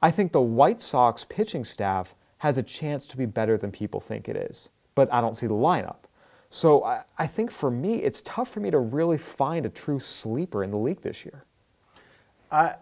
I 0.02 0.10
think 0.10 0.32
the 0.32 0.40
White 0.40 0.80
Sox 0.80 1.24
pitching 1.24 1.64
staff 1.64 2.14
has 2.38 2.58
a 2.58 2.62
chance 2.62 3.06
to 3.06 3.16
be 3.16 3.26
better 3.26 3.56
than 3.56 3.70
people 3.70 4.00
think 4.00 4.28
it 4.28 4.36
is, 4.36 4.68
but 4.94 5.12
I 5.12 5.20
don't 5.20 5.36
see 5.36 5.46
the 5.46 5.54
lineup. 5.54 6.04
So 6.50 6.84
I, 6.84 7.02
I 7.18 7.26
think 7.26 7.50
for 7.50 7.70
me, 7.70 7.96
it's 7.96 8.22
tough 8.22 8.48
for 8.48 8.60
me 8.60 8.70
to 8.70 8.78
really 8.78 9.18
find 9.18 9.66
a 9.66 9.70
true 9.70 9.98
sleeper 9.98 10.62
in 10.62 10.70
the 10.70 10.76
league 10.76 11.00
this 11.00 11.24
year. 11.24 11.44
I 12.50 12.74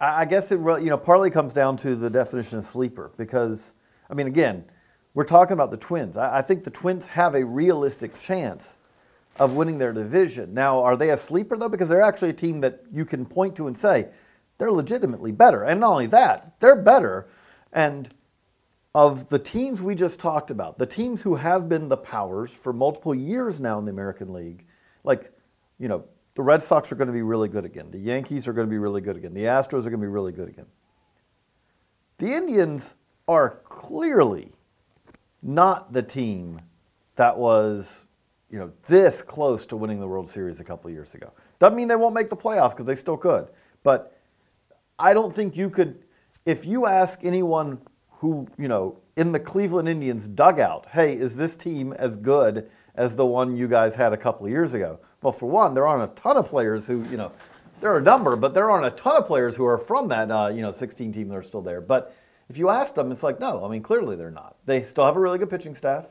I 0.00 0.24
guess 0.26 0.52
it 0.52 0.58
really, 0.58 0.84
you 0.84 0.90
know 0.90 0.98
partly 0.98 1.30
comes 1.30 1.52
down 1.52 1.76
to 1.78 1.96
the 1.96 2.10
definition 2.10 2.58
of 2.58 2.64
sleeper 2.64 3.10
because 3.16 3.74
I 4.10 4.14
mean 4.14 4.26
again 4.26 4.64
we're 5.14 5.24
talking 5.24 5.54
about 5.54 5.70
the 5.70 5.76
Twins. 5.76 6.16
I, 6.16 6.38
I 6.38 6.42
think 6.42 6.62
the 6.62 6.70
Twins 6.70 7.06
have 7.06 7.34
a 7.34 7.44
realistic 7.44 8.16
chance 8.16 8.76
of 9.40 9.54
winning 9.56 9.78
their 9.78 9.92
division. 9.92 10.54
Now, 10.54 10.80
are 10.80 10.96
they 10.96 11.10
a 11.10 11.16
sleeper 11.16 11.56
though? 11.56 11.68
Because 11.68 11.88
they're 11.88 12.02
actually 12.02 12.30
a 12.30 12.34
team 12.34 12.60
that 12.60 12.82
you 12.92 13.04
can 13.04 13.24
point 13.24 13.56
to 13.56 13.66
and 13.66 13.76
say 13.76 14.10
they're 14.58 14.72
legitimately 14.72 15.32
better. 15.32 15.64
And 15.64 15.80
not 15.80 15.90
only 15.90 16.06
that, 16.06 16.58
they're 16.60 16.76
better. 16.76 17.28
And 17.72 18.08
of 18.94 19.28
the 19.28 19.38
teams 19.38 19.82
we 19.82 19.94
just 19.94 20.18
talked 20.18 20.50
about, 20.50 20.78
the 20.78 20.86
teams 20.86 21.22
who 21.22 21.36
have 21.36 21.68
been 21.68 21.88
the 21.88 21.96
powers 21.96 22.52
for 22.52 22.72
multiple 22.72 23.14
years 23.14 23.60
now 23.60 23.78
in 23.78 23.84
the 23.84 23.92
American 23.92 24.32
League, 24.32 24.66
like, 25.04 25.32
you 25.78 25.88
know, 25.88 26.04
the 26.34 26.42
Red 26.42 26.62
Sox 26.62 26.90
are 26.92 26.94
going 26.94 27.08
to 27.08 27.12
be 27.12 27.22
really 27.22 27.48
good 27.48 27.64
again. 27.64 27.90
The 27.90 27.98
Yankees 27.98 28.46
are 28.48 28.52
going 28.52 28.66
to 28.66 28.70
be 28.70 28.78
really 28.78 29.00
good 29.00 29.16
again. 29.16 29.34
The 29.34 29.44
Astros 29.44 29.80
are 29.80 29.90
going 29.90 29.92
to 29.92 29.98
be 29.98 30.06
really 30.06 30.32
good 30.32 30.48
again. 30.48 30.66
The 32.18 32.32
Indians 32.32 32.94
are 33.28 33.60
clearly 33.64 34.50
not 35.42 35.92
the 35.92 36.02
team 36.02 36.60
that 37.16 37.36
was, 37.36 38.06
you 38.50 38.58
know, 38.58 38.72
this 38.86 39.22
close 39.22 39.66
to 39.66 39.76
winning 39.76 40.00
the 40.00 40.08
World 40.08 40.28
Series 40.28 40.60
a 40.60 40.64
couple 40.64 40.90
years 40.90 41.14
ago. 41.14 41.32
Doesn't 41.58 41.76
mean 41.76 41.88
they 41.88 41.96
won't 41.96 42.14
make 42.14 42.30
the 42.30 42.36
playoffs 42.36 42.70
because 42.70 42.86
they 42.86 42.94
still 42.94 43.16
could. 43.16 43.48
But 43.82 44.18
I 44.98 45.12
don't 45.12 45.34
think 45.34 45.56
you 45.56 45.68
could, 45.70 46.02
if 46.46 46.64
you 46.66 46.86
ask 46.86 47.20
anyone 47.22 47.80
who, 48.10 48.48
you 48.58 48.68
know, 48.68 48.98
in 49.16 49.32
the 49.32 49.40
Cleveland 49.40 49.88
Indians 49.88 50.26
dugout, 50.26 50.86
hey, 50.90 51.12
is 51.12 51.36
this 51.36 51.54
team 51.54 51.92
as 51.94 52.16
good 52.16 52.70
as 52.94 53.14
the 53.14 53.26
one 53.26 53.56
you 53.56 53.68
guys 53.68 53.94
had 53.94 54.12
a 54.12 54.16
couple 54.16 54.46
of 54.46 54.50
years 54.50 54.74
ago? 54.74 54.98
Well, 55.22 55.32
for 55.32 55.48
one, 55.48 55.74
there 55.74 55.86
aren't 55.86 56.10
a 56.10 56.20
ton 56.20 56.36
of 56.36 56.46
players 56.46 56.86
who, 56.86 57.04
you 57.10 57.16
know, 57.16 57.32
there 57.80 57.92
are 57.92 57.98
a 57.98 58.02
number, 58.02 58.36
but 58.36 58.54
there 58.54 58.70
aren't 58.70 58.86
a 58.86 58.90
ton 58.90 59.16
of 59.16 59.26
players 59.26 59.54
who 59.54 59.64
are 59.64 59.78
from 59.78 60.08
that, 60.08 60.30
uh, 60.30 60.50
you 60.52 60.62
know, 60.62 60.72
16 60.72 61.12
team 61.12 61.28
that 61.28 61.36
are 61.36 61.42
still 61.42 61.62
there. 61.62 61.80
But 61.80 62.16
if 62.48 62.56
you 62.56 62.68
ask 62.70 62.94
them, 62.94 63.12
it's 63.12 63.22
like, 63.22 63.40
no, 63.40 63.64
I 63.64 63.68
mean, 63.68 63.82
clearly 63.82 64.16
they're 64.16 64.30
not. 64.30 64.56
They 64.64 64.82
still 64.82 65.04
have 65.04 65.16
a 65.16 65.20
really 65.20 65.38
good 65.38 65.50
pitching 65.50 65.74
staff, 65.74 66.06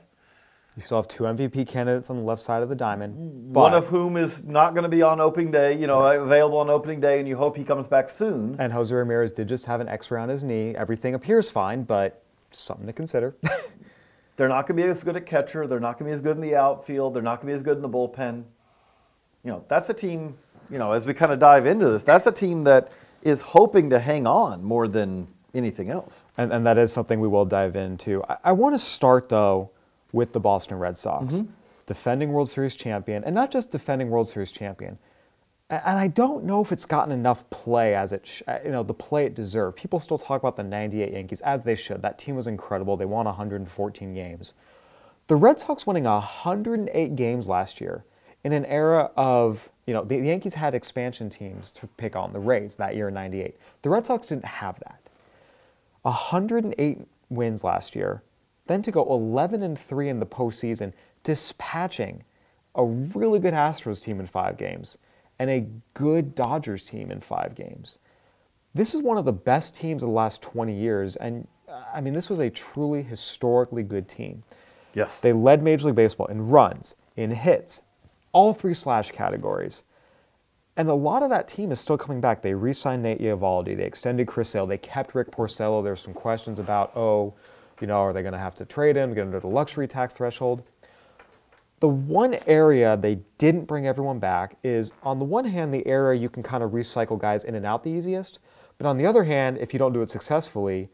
You 0.75 0.81
still 0.81 0.97
have 0.97 1.07
two 1.07 1.23
MVP 1.23 1.67
candidates 1.67 2.09
on 2.09 2.17
the 2.17 2.23
left 2.23 2.41
side 2.41 2.61
of 2.61 2.69
the 2.69 2.75
diamond. 2.75 3.15
Mm-hmm. 3.15 3.53
one 3.53 3.73
of 3.73 3.87
whom 3.87 4.17
is 4.17 4.43
not 4.43 4.73
going 4.73 4.83
to 4.83 4.89
be 4.89 5.01
on 5.01 5.19
opening 5.19 5.51
day, 5.51 5.77
you 5.77 5.87
know, 5.87 6.01
available 6.05 6.59
on 6.59 6.69
opening 6.69 6.99
day, 6.99 7.19
and 7.19 7.27
you 7.27 7.35
hope 7.35 7.57
he 7.57 7.63
comes 7.63 7.87
back 7.87 8.09
soon. 8.09 8.55
And 8.59 8.71
Jose 8.71 8.93
Ramirez 8.93 9.31
did 9.31 9.47
just 9.47 9.65
have 9.65 9.81
an 9.81 9.87
X-ray 9.87 10.21
on 10.21 10.29
his 10.29 10.43
knee. 10.43 10.75
Everything 10.75 11.15
appears 11.15 11.49
fine, 11.49 11.83
but 11.83 12.23
something 12.51 12.85
to 12.85 12.93
consider. 12.93 13.35
They're 14.35 14.47
not 14.47 14.67
going 14.67 14.77
to 14.77 14.83
be 14.83 14.89
as 14.89 15.03
good 15.03 15.15
at 15.15 15.25
catcher. 15.25 15.65
They're 15.65 15.79
not 15.79 15.97
going 15.97 16.05
to 16.05 16.05
be 16.05 16.11
as 16.11 16.21
good 16.21 16.35
in 16.37 16.41
the 16.41 16.55
outfield. 16.55 17.15
They're 17.15 17.23
not 17.23 17.41
going 17.41 17.47
to 17.47 17.53
be 17.53 17.57
as 17.57 17.63
good 17.63 17.77
in 17.77 17.81
the 17.81 17.89
bullpen. 17.89 18.43
You 19.43 19.51
know, 19.51 19.65
that's 19.67 19.89
a 19.89 19.93
team, 19.95 20.37
you 20.69 20.77
know, 20.77 20.91
as 20.91 21.07
we 21.07 21.15
kind 21.15 21.31
of 21.31 21.39
dive 21.39 21.65
into 21.65 21.89
this, 21.89 22.03
that's 22.03 22.27
a 22.27 22.31
team 22.31 22.63
that 22.65 22.91
is 23.23 23.41
hoping 23.41 23.89
to 23.89 23.97
hang 23.97 24.27
on 24.27 24.63
more 24.63 24.87
than 24.87 25.27
anything 25.55 25.89
else. 25.89 26.19
And, 26.37 26.51
and 26.53 26.65
that 26.65 26.77
is 26.77 26.93
something 26.93 27.19
we 27.19 27.27
will 27.27 27.45
dive 27.45 27.75
into. 27.75 28.23
I, 28.23 28.37
I 28.45 28.51
want 28.53 28.75
to 28.75 28.79
start 28.79 29.29
though 29.29 29.71
with 30.11 30.33
the 30.33 30.39
Boston 30.39 30.79
Red 30.79 30.97
Sox, 30.97 31.35
mm-hmm. 31.35 31.51
defending 31.85 32.31
World 32.31 32.49
Series 32.49 32.75
champion, 32.75 33.23
and 33.23 33.35
not 33.35 33.51
just 33.51 33.71
defending 33.71 34.09
World 34.09 34.27
Series 34.29 34.51
champion. 34.51 34.97
A- 35.69 35.87
And 35.87 35.99
I 35.99 36.07
don't 36.07 36.45
know 36.45 36.61
if 36.61 36.71
it's 36.71 36.85
gotten 36.85 37.11
enough 37.11 37.49
play 37.49 37.93
as 37.95 38.11
it, 38.13 38.25
sh- 38.25 38.43
you 38.63 38.71
know, 38.71 38.83
the 38.83 38.93
play 38.93 39.25
it 39.25 39.35
deserved. 39.35 39.77
People 39.77 39.99
still 39.99 40.17
talk 40.17 40.41
about 40.41 40.55
the 40.55 40.63
'98 40.63 41.11
Yankees 41.11 41.41
as 41.41 41.61
they 41.63 41.75
should. 41.75 42.01
That 42.01 42.17
team 42.17 42.35
was 42.35 42.47
incredible. 42.47 42.95
They 42.97 43.05
won 43.05 43.25
114 43.25 44.13
games. 44.13 44.53
The 45.27 45.35
Red 45.35 45.59
Sox 45.59 45.85
winning 45.85 46.05
108 46.05 47.15
games 47.17 47.47
last 47.47 47.81
year 47.81 48.05
in 48.45 48.53
an 48.53 48.63
era 48.65 49.11
of, 49.17 49.69
you 49.85 49.93
know, 49.93 50.05
the, 50.05 50.21
the 50.21 50.27
Yankees 50.27 50.53
had 50.53 50.73
expansion 50.73 51.29
teams 51.29 51.69
to 51.71 51.87
pick 51.97 52.15
on, 52.15 52.31
the 52.31 52.39
Rays 52.39 52.77
that 52.77 52.95
year 52.95 53.09
in 53.09 53.13
98. 53.15 53.57
The 53.81 53.89
Red 53.89 54.05
Sox 54.05 54.27
didn't 54.27 54.45
have 54.45 54.79
that. 54.79 55.01
108 56.07 56.99
wins 57.29 57.63
last 57.63 57.95
year, 57.95 58.23
then 58.67 58.81
to 58.81 58.91
go 58.91 59.03
11 59.03 59.63
and 59.63 59.77
3 59.77 60.09
in 60.09 60.19
the 60.19 60.25
postseason, 60.25 60.93
dispatching 61.23 62.23
a 62.75 62.83
really 62.85 63.39
good 63.39 63.53
Astros 63.53 64.01
team 64.01 64.19
in 64.19 64.27
five 64.27 64.57
games 64.57 64.97
and 65.39 65.49
a 65.49 65.67
good 65.93 66.33
Dodgers 66.35 66.83
team 66.83 67.11
in 67.11 67.19
five 67.19 67.55
games. 67.55 67.97
This 68.73 68.93
is 68.93 69.01
one 69.01 69.17
of 69.17 69.25
the 69.25 69.33
best 69.33 69.75
teams 69.75 70.03
of 70.03 70.09
the 70.09 70.13
last 70.13 70.41
20 70.41 70.73
years, 70.73 71.15
and 71.15 71.47
uh, 71.67 71.83
I 71.93 72.01
mean, 72.01 72.13
this 72.13 72.29
was 72.29 72.39
a 72.39 72.49
truly 72.49 73.01
historically 73.01 73.83
good 73.83 74.07
team. 74.07 74.43
Yes. 74.93 75.21
They 75.21 75.33
led 75.33 75.61
Major 75.61 75.87
League 75.87 75.95
Baseball 75.95 76.27
in 76.27 76.47
runs, 76.47 76.95
in 77.17 77.31
hits, 77.31 77.81
all 78.31 78.53
three 78.53 78.73
slash 78.73 79.11
categories. 79.11 79.83
And 80.77 80.87
a 80.89 80.93
lot 80.93 81.23
of 81.23 81.31
that 81.31 81.47
team 81.47 81.71
is 81.71 81.79
still 81.79 81.97
coming 81.97 82.21
back. 82.21 82.43
They 82.43 82.53
re-signed 82.53 83.01
Nate 83.01 83.19
Eovaldi. 83.19 83.75
They 83.75 83.83
extended 83.83 84.27
Chris 84.27 84.49
Sale. 84.49 84.67
They 84.67 84.77
kept 84.77 85.15
Rick 85.15 85.31
Porcello. 85.31 85.83
There's 85.83 85.99
some 85.99 86.13
questions 86.13 86.59
about, 86.59 86.95
oh, 86.95 87.33
you 87.81 87.87
know, 87.87 87.97
are 87.97 88.13
they 88.13 88.21
going 88.21 88.33
to 88.33 88.39
have 88.39 88.53
to 88.55 88.65
trade 88.65 88.95
him, 88.95 89.13
get 89.13 89.21
under 89.21 89.39
the 89.39 89.47
luxury 89.47 89.87
tax 89.87 90.13
threshold? 90.13 90.63
The 91.79 91.87
one 91.87 92.37
area 92.45 92.95
they 92.95 93.19
didn't 93.37 93.65
bring 93.65 93.87
everyone 93.87 94.19
back 94.19 94.57
is, 94.63 94.93
on 95.03 95.19
the 95.19 95.25
one 95.25 95.45
hand, 95.45 95.73
the 95.73 95.85
area 95.85 96.19
you 96.19 96.29
can 96.29 96.43
kind 96.43 96.63
of 96.63 96.71
recycle 96.71 97.19
guys 97.19 97.43
in 97.43 97.55
and 97.55 97.65
out 97.65 97.83
the 97.83 97.91
easiest. 97.91 98.39
But 98.77 98.87
on 98.87 98.97
the 98.97 99.05
other 99.05 99.23
hand, 99.23 99.57
if 99.57 99.73
you 99.73 99.79
don't 99.79 99.93
do 99.93 100.01
it 100.03 100.11
successfully, 100.11 100.89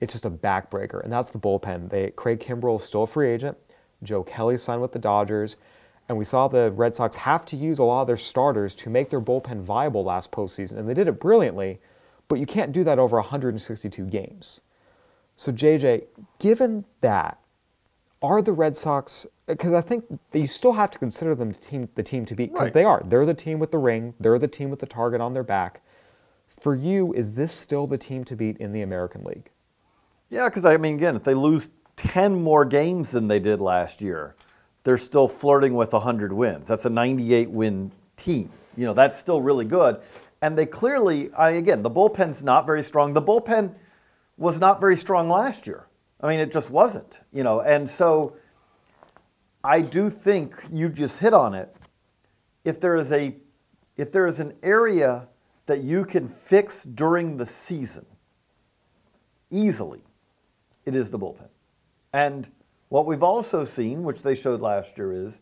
it's 0.00 0.12
just 0.12 0.26
a 0.26 0.30
backbreaker, 0.30 1.02
and 1.02 1.12
that's 1.12 1.30
the 1.30 1.38
bullpen. 1.38 1.90
They, 1.90 2.10
Craig 2.10 2.40
Kimbrel 2.40 2.76
is 2.76 2.84
still 2.84 3.04
a 3.04 3.06
free 3.06 3.30
agent. 3.30 3.56
Joe 4.02 4.22
Kelly 4.22 4.58
signed 4.58 4.82
with 4.82 4.92
the 4.92 4.98
Dodgers. 4.98 5.56
And 6.08 6.16
we 6.16 6.24
saw 6.24 6.46
the 6.48 6.70
Red 6.70 6.94
Sox 6.94 7.16
have 7.16 7.44
to 7.46 7.56
use 7.56 7.78
a 7.78 7.84
lot 7.84 8.02
of 8.02 8.06
their 8.06 8.16
starters 8.16 8.74
to 8.76 8.90
make 8.90 9.10
their 9.10 9.20
bullpen 9.20 9.62
viable 9.62 10.04
last 10.04 10.30
postseason. 10.30 10.78
And 10.78 10.88
they 10.88 10.94
did 10.94 11.08
it 11.08 11.18
brilliantly, 11.18 11.80
but 12.28 12.38
you 12.38 12.46
can't 12.46 12.72
do 12.72 12.84
that 12.84 12.98
over 12.98 13.16
162 13.16 14.04
games. 14.06 14.60
So, 15.36 15.52
JJ, 15.52 16.04
given 16.38 16.84
that, 17.00 17.38
are 18.22 18.40
the 18.40 18.52
Red 18.52 18.76
Sox, 18.76 19.26
because 19.46 19.72
I 19.72 19.80
think 19.82 20.04
that 20.30 20.38
you 20.38 20.46
still 20.46 20.72
have 20.72 20.90
to 20.92 20.98
consider 20.98 21.34
them 21.34 21.52
the 21.52 21.58
team, 21.58 21.88
the 21.94 22.02
team 22.02 22.24
to 22.26 22.34
beat, 22.34 22.52
because 22.52 22.66
Right. 22.68 22.74
they 22.74 22.84
are. 22.84 23.02
They're 23.04 23.26
the 23.26 23.34
team 23.34 23.58
with 23.58 23.70
the 23.70 23.78
ring, 23.78 24.14
they're 24.18 24.38
the 24.38 24.48
team 24.48 24.70
with 24.70 24.78
the 24.80 24.86
target 24.86 25.20
on 25.20 25.34
their 25.34 25.42
back. 25.42 25.82
For 26.48 26.74
you, 26.74 27.12
is 27.12 27.34
this 27.34 27.52
still 27.52 27.86
the 27.86 27.98
team 27.98 28.24
to 28.24 28.34
beat 28.34 28.56
in 28.56 28.72
the 28.72 28.80
American 28.80 29.22
League? 29.24 29.50
Yeah, 30.30 30.48
because 30.48 30.64
I 30.64 30.78
mean, 30.78 30.94
again, 30.94 31.16
if 31.16 31.24
they 31.24 31.34
lose 31.34 31.68
10 31.96 32.42
more 32.42 32.64
games 32.64 33.10
than 33.10 33.28
they 33.28 33.38
did 33.38 33.60
last 33.60 34.00
year, 34.00 34.34
they're 34.86 34.96
still 34.96 35.26
flirting 35.26 35.74
with 35.74 35.92
100 35.92 36.32
wins. 36.32 36.68
That's 36.68 36.84
a 36.84 36.90
98 36.90 37.50
win 37.50 37.90
team. 38.16 38.48
You 38.76 38.86
know, 38.86 38.94
that's 38.94 39.16
still 39.16 39.42
really 39.42 39.64
good. 39.64 40.00
And 40.42 40.56
they 40.56 40.64
clearly, 40.64 41.32
I, 41.34 41.50
again, 41.50 41.82
the 41.82 41.90
bullpen's 41.90 42.44
not 42.44 42.66
very 42.66 42.84
strong. 42.84 43.12
The 43.12 43.20
bullpen 43.20 43.74
was 44.36 44.60
not 44.60 44.78
very 44.78 44.96
strong 44.96 45.28
last 45.28 45.66
year. 45.66 45.88
I 46.20 46.28
mean, 46.28 46.38
it 46.38 46.52
just 46.52 46.70
wasn't, 46.70 47.18
you 47.32 47.42
know. 47.42 47.62
And 47.62 47.90
so 47.90 48.36
I 49.64 49.80
do 49.80 50.08
think 50.08 50.54
you 50.70 50.88
just 50.88 51.18
hit 51.18 51.34
on 51.34 51.52
it. 51.52 51.74
If 52.64 52.78
there 52.78 52.94
is 52.94 53.10
a 53.10 53.34
if 53.96 54.12
there 54.12 54.28
is 54.28 54.38
an 54.38 54.54
area 54.62 55.26
that 55.66 55.80
you 55.80 56.04
can 56.04 56.28
fix 56.28 56.84
during 56.84 57.38
the 57.38 57.46
season 57.46 58.06
easily, 59.50 60.04
it 60.84 60.94
is 60.94 61.10
the 61.10 61.18
bullpen. 61.18 61.48
And 62.12 62.48
what 62.88 63.06
we've 63.06 63.22
also 63.22 63.64
seen, 63.64 64.02
which 64.04 64.22
they 64.22 64.34
showed 64.34 64.60
last 64.60 64.96
year, 64.98 65.12
is 65.12 65.40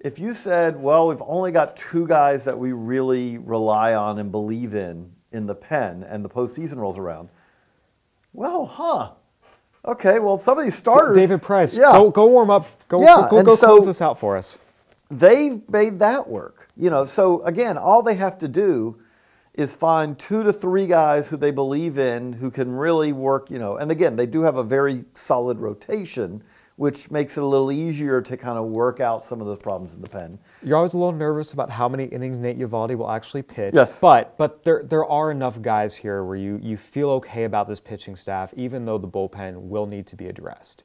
if 0.00 0.18
you 0.18 0.32
said, 0.34 0.80
well, 0.80 1.08
we've 1.08 1.22
only 1.22 1.52
got 1.52 1.76
two 1.76 2.06
guys 2.06 2.44
that 2.44 2.58
we 2.58 2.72
really 2.72 3.38
rely 3.38 3.94
on 3.94 4.18
and 4.18 4.30
believe 4.32 4.74
in 4.74 5.12
in 5.32 5.46
the 5.46 5.54
pen, 5.54 6.02
and 6.02 6.24
the 6.24 6.28
postseason 6.28 6.76
rolls 6.76 6.98
around, 6.98 7.28
well, 8.32 8.66
huh. 8.66 9.10
Okay, 9.84 10.18
well, 10.20 10.38
some 10.38 10.58
of 10.58 10.64
these 10.64 10.74
starters. 10.74 11.16
David 11.16 11.42
Price, 11.42 11.76
Yeah. 11.76 11.92
go, 11.92 12.10
go 12.10 12.26
warm 12.26 12.50
up. 12.50 12.66
Go, 12.88 13.00
Yeah, 13.02 13.26
go, 13.30 13.38
and 13.38 13.46
go 13.46 13.54
so- 13.54 13.66
close 13.68 13.86
this 13.86 14.00
out 14.02 14.18
for 14.18 14.36
us. 14.36 14.58
they've 15.10 15.68
made 15.70 15.98
that 15.98 16.28
work. 16.28 16.68
You 16.76 16.88
know, 16.90 17.04
so 17.04 17.42
again, 17.42 17.76
all 17.76 18.02
they 18.02 18.14
have 18.14 18.38
to 18.38 18.48
do 18.48 18.96
is 19.54 19.74
find 19.74 20.18
two 20.18 20.42
to 20.42 20.52
three 20.52 20.86
guys 20.86 21.28
who 21.28 21.36
they 21.36 21.50
believe 21.50 21.98
in 21.98 22.32
who 22.32 22.50
can 22.50 22.70
really 22.74 23.12
work, 23.12 23.50
you 23.50 23.58
know. 23.58 23.76
And 23.76 23.90
again, 23.90 24.16
they 24.16 24.26
do 24.26 24.40
have 24.42 24.56
a 24.56 24.64
very 24.64 25.04
solid 25.12 25.58
rotation, 25.58 26.42
which 26.76 27.10
makes 27.10 27.36
it 27.36 27.42
a 27.42 27.46
little 27.46 27.70
easier 27.70 28.22
to 28.22 28.36
kind 28.36 28.58
of 28.58 28.66
work 28.66 29.00
out 29.00 29.24
some 29.24 29.42
of 29.42 29.46
those 29.46 29.58
problems 29.58 29.94
in 29.94 30.00
the 30.00 30.08
pen. 30.08 30.38
You're 30.62 30.78
always 30.78 30.94
a 30.94 30.98
little 30.98 31.12
nervous 31.12 31.52
about 31.52 31.68
how 31.68 31.86
many 31.86 32.04
innings 32.04 32.38
Nate 32.38 32.58
Eovaldi 32.58 32.96
will 32.96 33.10
actually 33.10 33.42
pitch. 33.42 33.74
Yes. 33.74 34.00
But 34.00 34.38
but 34.38 34.62
there 34.62 34.82
there 34.84 35.04
are 35.04 35.30
enough 35.30 35.60
guys 35.60 35.94
here 35.94 36.24
where 36.24 36.36
you 36.36 36.58
you 36.62 36.78
feel 36.78 37.10
okay 37.10 37.44
about 37.44 37.68
this 37.68 37.80
pitching 37.80 38.16
staff, 38.16 38.54
even 38.56 38.86
though 38.86 38.98
the 38.98 39.08
bullpen 39.08 39.68
will 39.68 39.86
need 39.86 40.06
to 40.06 40.16
be 40.16 40.28
addressed. 40.28 40.84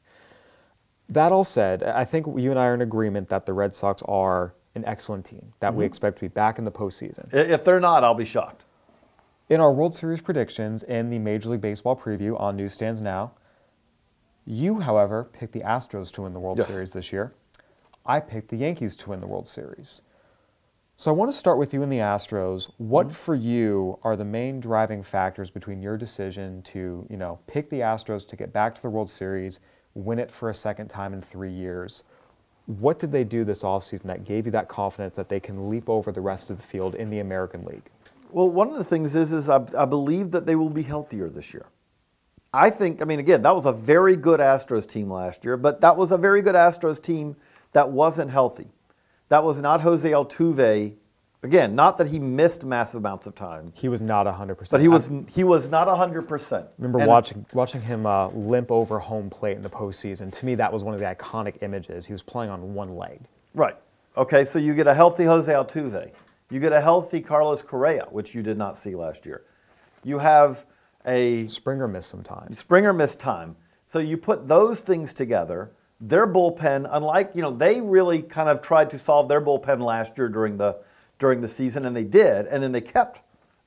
That 1.10 1.32
all 1.32 1.46
said, 1.46 1.84
I 1.84 2.04
think 2.04 2.26
you 2.38 2.52
and 2.52 2.60
I 2.60 2.66
are 2.68 2.74
in 2.74 2.82
agreement 2.82 3.30
that 3.30 3.46
the 3.46 3.54
Red 3.54 3.74
Sox 3.74 4.04
are 4.10 4.56
an 4.78 4.86
excellent 4.86 5.26
team 5.26 5.54
that 5.60 5.74
we 5.74 5.82
mm-hmm. 5.82 5.88
expect 5.88 6.18
to 6.18 6.22
be 6.22 6.28
back 6.30 6.58
in 6.58 6.64
the 6.64 6.72
postseason. 6.72 7.34
If 7.34 7.66
they're 7.66 7.80
not, 7.80 8.04
I'll 8.04 8.16
be 8.16 8.26
shocked. 8.26 8.64
In 9.50 9.60
our 9.60 9.72
World 9.72 9.94
Series 9.94 10.22
predictions 10.22 10.84
in 10.84 11.10
the 11.10 11.20
Major 11.20 11.50
League 11.50 11.62
Baseball 11.62 11.96
preview 11.96 12.40
on 12.40 12.56
newsstands 12.58 13.02
now, 13.02 13.32
you, 14.46 14.80
however, 14.80 15.26
picked 15.26 15.54
the 15.54 15.62
Astros 15.62 16.12
to 16.14 16.22
win 16.22 16.34
the 16.34 16.40
World 16.40 16.58
Yes. 16.58 16.68
Series 16.68 16.94
this 16.94 17.12
year. 17.12 17.34
I 18.06 18.22
picked 18.22 18.50
the 18.50 18.58
Yankees 18.58 18.96
to 18.98 19.10
win 19.10 19.20
the 19.20 19.28
World 19.28 19.48
Series. 19.48 20.02
So 20.96 21.12
I 21.12 21.14
want 21.14 21.32
to 21.32 21.38
start 21.38 21.58
with 21.58 21.74
you 21.74 21.84
and 21.84 21.92
the 21.92 21.98
Astros. 21.98 22.72
What 22.78 23.08
mm-hmm. 23.08 23.14
for 23.14 23.36
you 23.36 24.00
are 24.04 24.16
the 24.16 24.26
main 24.26 24.60
driving 24.60 25.04
factors 25.04 25.50
between 25.50 25.82
your 25.82 25.98
decision 25.98 26.62
to, 26.64 27.06
you 27.10 27.18
know, 27.18 27.40
pick 27.46 27.70
the 27.70 27.82
Astros 27.82 28.28
to 28.30 28.36
get 28.36 28.52
back 28.52 28.74
to 28.76 28.82
the 28.82 28.90
World 28.90 29.10
Series, 29.10 29.60
win 29.94 30.18
it 30.18 30.32
for 30.32 30.50
a 30.50 30.56
second 30.56 30.88
time 30.88 31.14
in 31.14 31.22
three 31.22 31.52
years? 31.52 32.04
What 32.68 33.00
did 33.00 33.14
they 33.14 33.24
do 33.24 33.46
this 33.46 33.64
offseason 33.64 34.04
that 34.04 34.26
gave 34.26 34.46
you 34.46 34.52
that 34.52 34.68
confidence 34.68 35.16
that 35.16 35.30
they 35.30 35.40
can 35.40 35.70
leap 35.70 35.90
over 35.90 36.12
the 36.12 36.22
rest 36.22 36.50
of 36.50 36.58
the 36.58 36.64
field 36.64 36.96
in 36.96 37.10
the 37.10 37.20
American 37.20 37.64
League? 37.66 37.90
Well, 38.30 38.50
one 38.50 38.68
of 38.68 38.76
the 38.76 38.84
things 38.84 39.16
is, 39.16 39.32
is 39.32 39.48
I, 39.48 39.66
I 39.78 39.86
believe 39.86 40.32
that 40.32 40.46
they 40.46 40.56
will 40.56 40.70
be 40.70 40.84
healthier 40.84 41.30
this 41.30 41.54
year. 41.54 41.66
I 42.54 42.70
think, 42.70 43.02
I 43.02 43.06
mean, 43.06 43.20
again, 43.20 43.42
that 43.44 43.56
was 43.56 43.66
a 43.66 43.72
very 43.72 44.18
good 44.18 44.42
Astros 44.42 44.88
team 44.88 45.10
last 45.10 45.46
year, 45.46 45.56
but 45.56 45.80
that 45.80 45.96
was 45.96 46.12
a 46.12 46.18
very 46.18 46.42
good 46.42 46.56
Astros 46.56 47.02
team 47.02 47.38
that 47.72 47.90
wasn't 47.90 48.32
healthy. 48.32 48.68
That 49.30 49.44
was 49.44 49.62
not 49.62 49.82
Jose 49.82 50.10
Altuve. 50.10 50.96
Again, 51.48 51.76
not 51.76 51.96
that 52.00 52.08
he 52.08 52.20
missed 52.20 52.66
massive 52.66 52.98
amounts 53.00 53.26
of 53.26 53.34
time, 53.34 53.68
He 53.74 53.88
was 53.88 54.02
not 54.02 54.26
100%. 54.28 54.70
but 54.70 54.82
he 54.82 54.88
I 54.88 54.90
was 54.90 55.10
he 55.30 55.46
was 55.46 55.70
not 55.70 55.88
100%. 55.88 56.68
remember 56.78 57.00
And- 57.00 57.08
watching, 57.08 57.46
watching 57.54 57.80
him 57.82 58.06
uh, 58.06 58.28
limp 58.32 58.70
over 58.70 59.00
home 59.00 59.30
plate 59.30 59.56
in 59.56 59.64
the 59.64 59.70
postseason. 59.70 60.30
To 60.34 60.46
me, 60.46 60.56
that 60.56 60.74
was 60.74 60.84
one 60.84 60.94
of 60.94 61.00
the 61.00 61.06
iconic 61.06 61.56
images. 61.62 62.06
He 62.06 62.12
was 62.12 62.22
playing 62.22 62.52
on 62.52 62.74
one 62.74 62.98
leg. 62.98 63.22
Right. 63.54 63.78
Okay, 64.18 64.44
so 64.44 64.60
you 64.60 64.74
get 64.74 64.88
a 64.88 64.94
healthy 64.94 65.24
Jose 65.24 65.50
Altuve. 65.50 66.12
You 66.50 66.60
get 66.60 66.74
a 66.74 66.82
healthy 66.82 67.22
Carlos 67.22 67.62
Correa, 67.62 68.08
which 68.10 68.36
you 68.36 68.44
did 68.44 68.58
not 68.58 68.76
see 68.76 68.94
last 68.94 69.26
year. 69.26 69.44
You 70.04 70.18
have 70.18 70.66
a 71.06 71.48
Springer 71.48 71.88
missed 71.88 72.10
some 72.10 72.24
time. 72.24 72.54
Springer 72.54 72.92
missed 72.92 73.22
time. 73.22 73.56
So 73.86 74.00
you 74.00 74.18
put 74.18 74.48
those 74.50 74.82
things 74.82 75.14
together. 75.14 75.72
Their 76.02 76.28
bullpen, 76.28 76.90
unlike 76.92 77.32
you 77.36 77.42
know, 77.42 77.52
they 77.52 77.80
really 77.80 78.22
kind 78.22 78.50
of 78.50 78.62
tried 78.62 78.90
to 78.90 79.00
solve 79.00 79.30
their 79.30 79.40
bullpen 79.40 79.80
last 79.82 80.18
year 80.18 80.28
during 80.28 80.58
the 80.58 80.76
during 81.20 81.42
the 81.42 81.48
season, 81.48 81.86
and 81.86 81.96
they 81.96 82.04
did, 82.04 82.46
and 82.48 82.62
then 82.62 82.72
they 82.72 82.82
kept. 82.82 83.22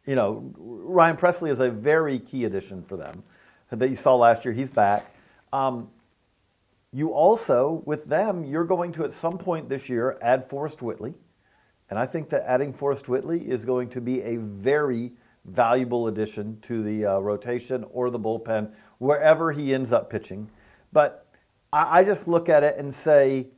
You 0.06 0.14
know, 0.14 0.52
Ryan 0.56 1.16
Pressly 1.16 1.50
is 1.50 1.60
a 1.60 1.70
very 1.70 2.18
key 2.18 2.44
addition 2.44 2.82
for 2.82 2.96
them 2.96 3.22
that 3.70 3.88
you 3.88 3.96
saw 3.96 4.16
last 4.16 4.44
year. 4.44 4.54
He's 4.54 4.70
back. 4.70 5.14
Um, 5.52 5.88
you 6.92 7.12
also, 7.12 7.82
with 7.86 8.06
them, 8.06 8.44
you're 8.44 8.64
going 8.64 8.92
to 8.92 9.04
at 9.04 9.12
some 9.12 9.38
point 9.38 9.68
this 9.68 9.88
year 9.88 10.18
add 10.22 10.44
Forrest 10.44 10.82
Whitley. 10.82 11.14
And 11.88 11.98
I 11.98 12.06
think 12.06 12.30
that 12.30 12.42
adding 12.46 12.72
Forrest 12.72 13.08
Whitley 13.08 13.48
is 13.48 13.64
going 13.64 13.88
to 13.90 14.00
be 14.00 14.22
a 14.22 14.36
very 14.36 15.12
valuable 15.44 16.08
addition 16.08 16.58
to 16.62 16.82
the 16.82 17.06
uh, 17.06 17.18
rotation 17.18 17.84
or 17.90 18.10
the 18.10 18.18
bullpen, 18.18 18.72
wherever 18.98 19.52
he 19.52 19.72
ends 19.72 19.92
up 19.92 20.10
pitching. 20.10 20.50
But 20.92 21.26
I, 21.72 22.00
I 22.00 22.04
just 22.04 22.28
look 22.28 22.48
at 22.48 22.62
it 22.62 22.76
and 22.76 22.92
say 22.92 23.48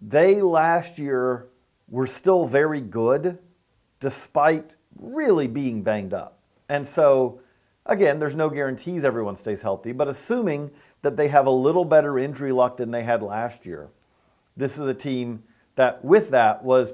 they 0.00 0.40
last 0.40 0.98
year 0.98 1.48
were 1.90 2.06
still 2.06 2.46
very 2.46 2.80
good 2.80 3.38
despite 3.98 4.76
really 4.98 5.46
being 5.46 5.82
banged 5.82 6.14
up. 6.14 6.38
And 6.68 6.86
so, 6.86 7.40
again, 7.86 8.18
there's 8.18 8.36
no 8.36 8.48
guarantees 8.48 9.04
everyone 9.04 9.36
stays 9.36 9.60
healthy, 9.60 9.92
but 9.92 10.08
assuming 10.08 10.70
that 11.02 11.16
they 11.16 11.28
have 11.28 11.46
a 11.46 11.50
little 11.50 11.84
better 11.84 12.18
injury 12.18 12.52
luck 12.52 12.76
than 12.76 12.90
they 12.90 13.02
had 13.02 13.22
last 13.22 13.66
year, 13.66 13.90
this 14.56 14.78
is 14.78 14.86
a 14.86 14.94
team 14.94 15.42
that, 15.74 16.04
with 16.04 16.30
that, 16.30 16.62
was 16.64 16.92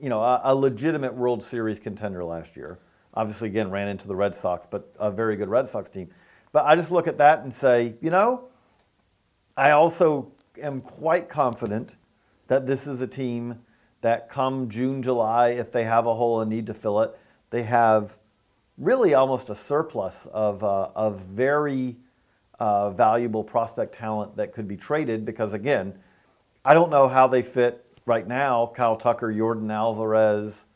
you 0.00 0.08
know 0.08 0.20
a, 0.20 0.40
a 0.44 0.54
legitimate 0.54 1.14
World 1.14 1.42
Series 1.42 1.80
contender 1.80 2.24
last 2.24 2.56
year. 2.56 2.78
Obviously, 3.14 3.48
again, 3.48 3.70
ran 3.70 3.88
into 3.88 4.06
the 4.06 4.16
Red 4.16 4.34
Sox, 4.34 4.66
but 4.66 4.94
a 4.98 5.10
very 5.10 5.36
good 5.36 5.48
Red 5.48 5.66
Sox 5.66 5.88
team. 5.88 6.10
But 6.52 6.66
I 6.66 6.76
just 6.76 6.90
look 6.90 7.08
at 7.08 7.18
that 7.18 7.40
and 7.40 7.52
say, 7.52 7.94
you 8.00 8.10
know, 8.10 8.48
I 9.56 9.70
also 9.70 10.32
am 10.60 10.80
quite 10.80 11.28
confident 11.28 11.96
that 12.48 12.66
this 12.66 12.86
is 12.86 13.00
a 13.00 13.06
team 13.06 13.60
that 14.06 14.28
come 14.28 14.68
June, 14.68 15.02
July, 15.02 15.48
if 15.48 15.72
they 15.72 15.82
have 15.82 16.06
a 16.06 16.14
hole 16.14 16.40
and 16.40 16.48
need 16.48 16.66
to 16.66 16.74
fill 16.74 17.00
it, 17.00 17.18
they 17.50 17.64
have 17.64 18.16
really 18.78 19.14
almost 19.14 19.50
a 19.50 19.54
surplus 19.56 20.26
of, 20.26 20.62
uh, 20.62 20.90
of 20.94 21.20
very 21.22 21.96
uh, 22.60 22.90
valuable 22.90 23.42
prospect 23.42 23.96
talent 23.96 24.36
that 24.36 24.52
could 24.52 24.68
be 24.68 24.76
traded 24.76 25.24
because, 25.24 25.54
again, 25.54 25.92
I 26.64 26.72
don't 26.72 26.88
know 26.88 27.08
how 27.08 27.26
they 27.26 27.42
fit 27.42 27.84
right 28.06 28.24
now. 28.24 28.70
Kyle 28.76 28.94
Tucker, 28.94 29.32
Yordan 29.32 29.72
Alvarez, 29.72 30.66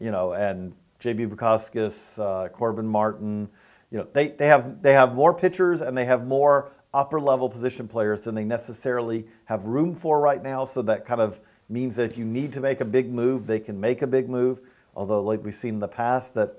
you 0.00 0.10
know, 0.10 0.32
and 0.32 0.74
JB 0.98 1.30
Bukauskas, 1.30 2.18
uh, 2.18 2.48
Corbin 2.48 2.88
Martin. 2.88 3.48
You 3.92 3.98
know, 3.98 4.08
they, 4.12 4.28
they 4.28 4.48
have 4.48 4.82
they 4.82 4.94
have 4.94 5.14
more 5.14 5.32
pitchers 5.32 5.80
and 5.80 5.96
they 5.96 6.06
have 6.06 6.26
more 6.26 6.72
upper 6.92 7.20
level 7.20 7.48
position 7.48 7.86
players 7.86 8.22
than 8.22 8.34
they 8.34 8.44
necessarily 8.44 9.28
have 9.44 9.66
room 9.66 9.94
for 9.94 10.20
right 10.20 10.42
now. 10.42 10.64
So 10.64 10.82
that 10.82 11.06
kind 11.06 11.20
of 11.20 11.38
means 11.70 11.96
that 11.96 12.04
if 12.04 12.18
you 12.18 12.24
need 12.24 12.52
to 12.54 12.60
make 12.60 12.80
a 12.80 12.84
big 12.84 13.10
move, 13.10 13.46
they 13.46 13.60
can 13.60 13.80
make 13.80 14.02
a 14.02 14.06
big 14.06 14.28
move. 14.28 14.60
Although, 14.94 15.22
like 15.22 15.44
we've 15.44 15.54
seen 15.54 15.74
in 15.74 15.80
the 15.80 15.88
past, 15.88 16.34
that 16.34 16.54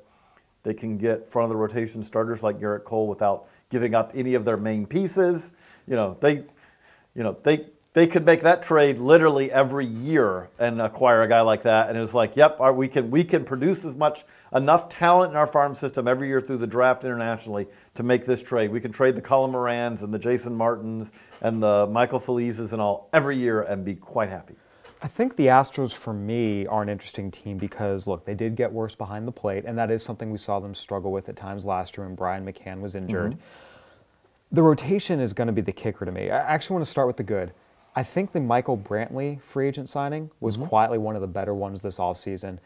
they 0.63 0.73
can 0.73 0.97
get 0.97 1.27
front 1.27 1.45
of 1.45 1.49
the 1.49 1.55
rotation 1.55 2.03
starters 2.03 2.43
like 2.43 2.59
Gerrit 2.59 2.83
Cole 2.83 3.07
without 3.07 3.47
giving 3.69 3.95
up 3.95 4.11
any 4.13 4.35
of 4.35 4.45
their 4.45 4.57
main 4.57 4.85
pieces. 4.85 5.51
You 5.87 5.95
know, 5.95 6.17
they, 6.19 6.35
you 7.15 7.23
know, 7.23 7.37
they 7.43 7.65
they 7.93 8.07
could 8.07 8.25
make 8.25 8.41
that 8.41 8.63
trade 8.63 8.99
literally 8.99 9.51
every 9.51 9.85
year 9.85 10.49
and 10.57 10.81
acquire 10.81 11.23
a 11.23 11.27
guy 11.27 11.41
like 11.41 11.63
that. 11.63 11.89
And 11.89 11.97
it 11.97 12.01
was 12.01 12.13
like, 12.13 12.37
yep, 12.37 12.57
our, 12.61 12.71
we 12.71 12.87
can 12.87 13.11
we 13.11 13.23
can 13.23 13.43
produce 13.43 13.83
as 13.83 13.95
much 13.95 14.23
enough 14.53 14.87
talent 14.87 15.31
in 15.31 15.37
our 15.37 15.47
farm 15.47 15.73
system 15.73 16.07
every 16.07 16.27
year 16.27 16.39
through 16.39 16.57
the 16.57 16.67
draft 16.67 17.03
internationally 17.03 17.67
to 17.95 18.03
make 18.03 18.25
this 18.25 18.41
trade. 18.41 18.71
We 18.71 18.79
can 18.79 18.91
trade 18.91 19.15
the 19.15 19.21
Colin 19.21 19.51
Morans 19.51 20.03
and 20.03 20.13
the 20.13 20.19
Jason 20.19 20.55
Martins 20.55 21.11
and 21.41 21.61
the 21.61 21.87
Michael 21.87 22.19
Felizes 22.19 22.71
and 22.71 22.81
all 22.81 23.09
every 23.11 23.37
year 23.37 23.61
and 23.63 23.83
be 23.83 23.95
quite 23.95 24.29
happy. 24.29 24.55
I 25.03 25.07
think 25.07 25.35
the 25.35 25.47
Astros, 25.47 25.93
for 25.93 26.13
me, 26.13 26.67
are 26.67 26.83
an 26.83 26.89
interesting 26.89 27.31
team 27.31 27.57
because, 27.57 28.05
look, 28.05 28.23
they 28.23 28.35
did 28.35 28.55
get 28.55 28.71
worse 28.71 28.93
behind 28.93 29.27
the 29.27 29.31
plate, 29.31 29.65
and 29.65 29.75
that 29.77 29.89
is 29.89 30.03
something 30.03 30.29
we 30.29 30.37
saw 30.37 30.59
them 30.59 30.75
struggle 30.75 31.11
with 31.11 31.27
at 31.27 31.35
times 31.35 31.65
last 31.65 31.97
year 31.97 32.05
when 32.05 32.15
Brian 32.15 32.45
McCann 32.45 32.81
was 32.81 32.93
injured. 32.93 33.31
Mm-hmm. 33.31 34.55
The 34.55 34.61
rotation 34.61 35.19
is 35.19 35.33
going 35.33 35.47
to 35.47 35.53
be 35.53 35.61
the 35.61 35.71
kicker 35.71 36.05
to 36.05 36.11
me. 36.11 36.29
I 36.29 36.37
actually 36.37 36.75
want 36.75 36.85
to 36.85 36.91
start 36.91 37.07
with 37.07 37.17
the 37.17 37.23
good. 37.23 37.51
I 37.95 38.03
think 38.03 38.31
the 38.31 38.39
Michael 38.39 38.77
Brantley 38.77 39.41
free 39.41 39.67
agent 39.67 39.89
signing 39.89 40.29
was 40.39 40.55
mm-hmm. 40.55 40.67
quietly 40.67 40.97
one 40.99 41.15
of 41.15 41.21
the 41.21 41.27
better 41.27 41.55
ones 41.55 41.81
this 41.81 41.97
offseason. 41.97 42.59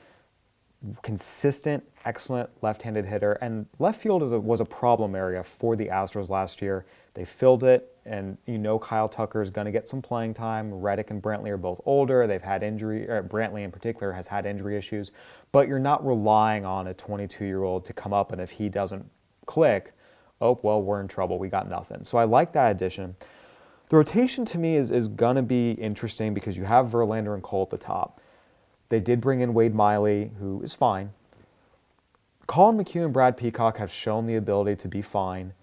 Consistent, 1.04 1.84
excellent 2.04 2.50
left 2.62 2.82
handed 2.82 3.06
hitter. 3.06 3.34
And 3.34 3.66
left 3.80 4.02
field 4.02 4.24
is 4.24 4.34
a, 4.34 4.40
was 4.40 4.60
a 4.60 4.66
problem 4.66 5.16
area 5.16 5.42
for 5.42 5.76
the 5.76 5.88
Astros 5.88 6.30
last 6.30 6.62
year. 6.62 6.86
They 7.14 7.24
filled 7.24 7.64
it, 7.64 7.95
and 8.06 8.38
you 8.46 8.58
know 8.58 8.78
Kyle 8.78 9.08
Tucker 9.08 9.42
is 9.42 9.50
going 9.50 9.66
to 9.66 9.72
get 9.72 9.88
some 9.88 10.02
playing 10.02 10.34
time. 10.34 10.74
Reddick 10.74 11.12
and 11.12 11.22
Brantley 11.22 11.50
are 11.50 11.58
both 11.58 11.82
older. 11.86 12.28
They've 12.28 12.42
had 12.42 12.64
injury, 12.64 13.06
Brantley 13.08 13.64
in 13.64 13.72
particular 13.72 14.12
has 14.12 14.28
had 14.28 14.46
injury 14.46 14.78
issues. 14.78 15.12
But 15.52 15.68
you're 15.68 15.80
not 15.80 16.06
relying 16.06 16.66
on 16.66 16.88
a 16.88 16.94
22 16.94 17.46
year 17.46 17.64
old 17.64 17.86
to 17.86 17.94
come 17.94 18.14
up, 18.14 18.32
and 18.32 18.42
if 18.42 18.52
he 18.52 18.70
doesn't 18.70 19.06
click, 19.46 19.94
oh, 20.42 20.60
well, 20.64 20.82
we're 20.82 21.02
in 21.02 21.08
trouble. 21.08 21.40
We 21.40 21.50
got 21.50 21.70
nothing. 21.70 22.04
So 22.04 22.18
I 22.18 22.26
like 22.26 22.54
that 22.54 22.72
addition. 22.72 23.16
The 23.90 23.98
rotation 23.98 24.46
to 24.46 24.58
me 24.58 24.76
is, 24.78 24.92
is 24.92 25.08
going 25.08 25.36
to 25.36 25.44
be 25.44 25.72
interesting 25.72 26.34
because 26.34 26.58
you 26.58 26.64
have 26.64 26.88
Verlander 26.88 27.34
and 27.34 27.44
Cole 27.44 27.64
at 27.64 27.70
the 27.70 27.78
top. 27.78 28.20
They 28.90 29.00
did 29.00 29.22
bring 29.22 29.42
in 29.42 29.54
Wade 29.54 29.76
Miley, 29.76 30.32
who 30.40 30.62
is 30.62 30.74
fine. 30.74 31.12
Colin 32.48 32.78
McHugh 32.78 33.06
and 33.06 33.14
Brad 33.14 33.38
Peacock 33.38 33.78
have 33.78 33.92
shown 33.92 34.28
the 34.28 34.36
ability 34.36 34.76
to 34.78 34.88
be 34.88 35.02
fine, 35.02 35.54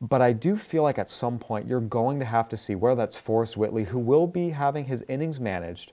but 0.00 0.22
I 0.22 0.32
do 0.32 0.56
feel 0.56 0.82
like 0.82 0.98
at 0.98 1.10
some 1.10 1.38
point 1.38 1.66
you're 1.66 1.80
going 1.80 2.20
to 2.20 2.24
have 2.24 2.48
to 2.50 2.56
see 2.56 2.74
where 2.74 2.94
that's 2.94 3.16
Forrest 3.16 3.56
Whitley, 3.56 3.84
who 3.84 3.98
will 3.98 4.26
be 4.26 4.50
having 4.50 4.84
his 4.84 5.04
innings 5.08 5.40
managed, 5.40 5.92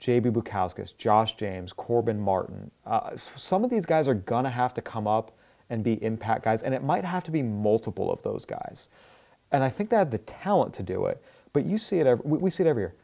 JB 0.00 0.32
Bukauskas, 0.32 0.96
Josh 0.96 1.36
James, 1.36 1.72
Corbin 1.72 2.18
Martin. 2.18 2.70
Uh, 2.86 3.14
some 3.16 3.64
of 3.64 3.70
these 3.70 3.84
guys 3.84 4.08
are 4.08 4.14
going 4.14 4.44
to 4.44 4.50
have 4.50 4.72
to 4.74 4.82
come 4.82 5.06
up 5.06 5.36
and 5.70 5.84
be 5.84 6.02
impact 6.02 6.44
guys, 6.44 6.62
and 6.62 6.74
it 6.74 6.82
might 6.82 7.04
have 7.04 7.24
to 7.24 7.30
be 7.30 7.42
multiple 7.42 8.10
of 8.10 8.22
those 8.22 8.46
guys. 8.46 8.88
And 9.52 9.62
I 9.62 9.68
think 9.68 9.90
they 9.90 9.96
have 9.96 10.10
the 10.10 10.18
talent 10.18 10.72
to 10.74 10.82
do 10.82 11.06
it, 11.06 11.22
but 11.52 11.66
you 11.66 11.76
see 11.78 11.98
it, 11.98 12.06
every, 12.06 12.24
we, 12.24 12.50
see 12.50 12.62
it 12.62 12.66
every 12.66 12.84
year 12.84 12.94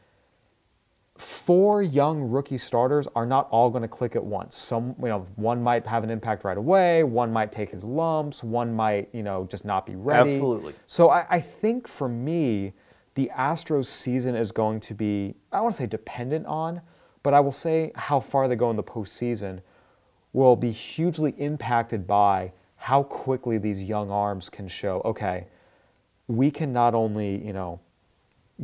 four 1.17 1.81
young 1.81 2.21
rookie 2.21 2.57
starters 2.57 3.07
are 3.15 3.25
not 3.25 3.47
all 3.49 3.69
going 3.69 3.81
to 3.81 3.87
click 3.87 4.15
at 4.15 4.23
once. 4.23 4.57
Some, 4.57 4.95
you 4.99 5.07
know, 5.07 5.25
one 5.35 5.63
might 5.63 5.87
have 5.87 6.03
an 6.03 6.09
impact 6.09 6.43
right 6.43 6.57
away. 6.57 7.03
One 7.03 7.31
might 7.31 7.51
take 7.51 7.69
his 7.69 7.83
lumps. 7.83 8.43
One 8.43 8.73
might, 8.73 9.09
you 9.13 9.23
know, 9.23 9.47
just 9.49 9.63
not 9.63 9.85
be 9.85 9.95
ready. 9.95 10.33
Absolutely. 10.33 10.73
So 10.85 11.09
I, 11.09 11.25
I 11.29 11.39
think 11.39 11.87
for 11.87 12.09
me, 12.09 12.73
the 13.13 13.31
Astros 13.33 13.85
season 13.85 14.35
is 14.35 14.51
going 14.51 14.81
to 14.81 14.93
be, 14.93 15.35
I 15.53 15.61
want 15.61 15.73
to 15.73 15.81
say 15.81 15.87
dependent 15.87 16.45
on, 16.47 16.81
but 17.23 17.33
I 17.33 17.39
will 17.39 17.53
say 17.53 17.93
how 17.95 18.19
far 18.19 18.49
they 18.49 18.57
go 18.57 18.69
in 18.69 18.75
the 18.75 18.83
postseason 18.83 19.61
will 20.33 20.57
be 20.57 20.71
hugely 20.71 21.33
impacted 21.37 22.05
by 22.05 22.51
how 22.75 23.03
quickly 23.03 23.57
these 23.57 23.81
young 23.81 24.11
arms 24.11 24.49
can 24.49 24.67
show, 24.67 25.01
okay, 25.05 25.47
we 26.27 26.51
can 26.51 26.73
not 26.73 26.93
only, 26.93 27.43
you 27.43 27.53
know, 27.53 27.79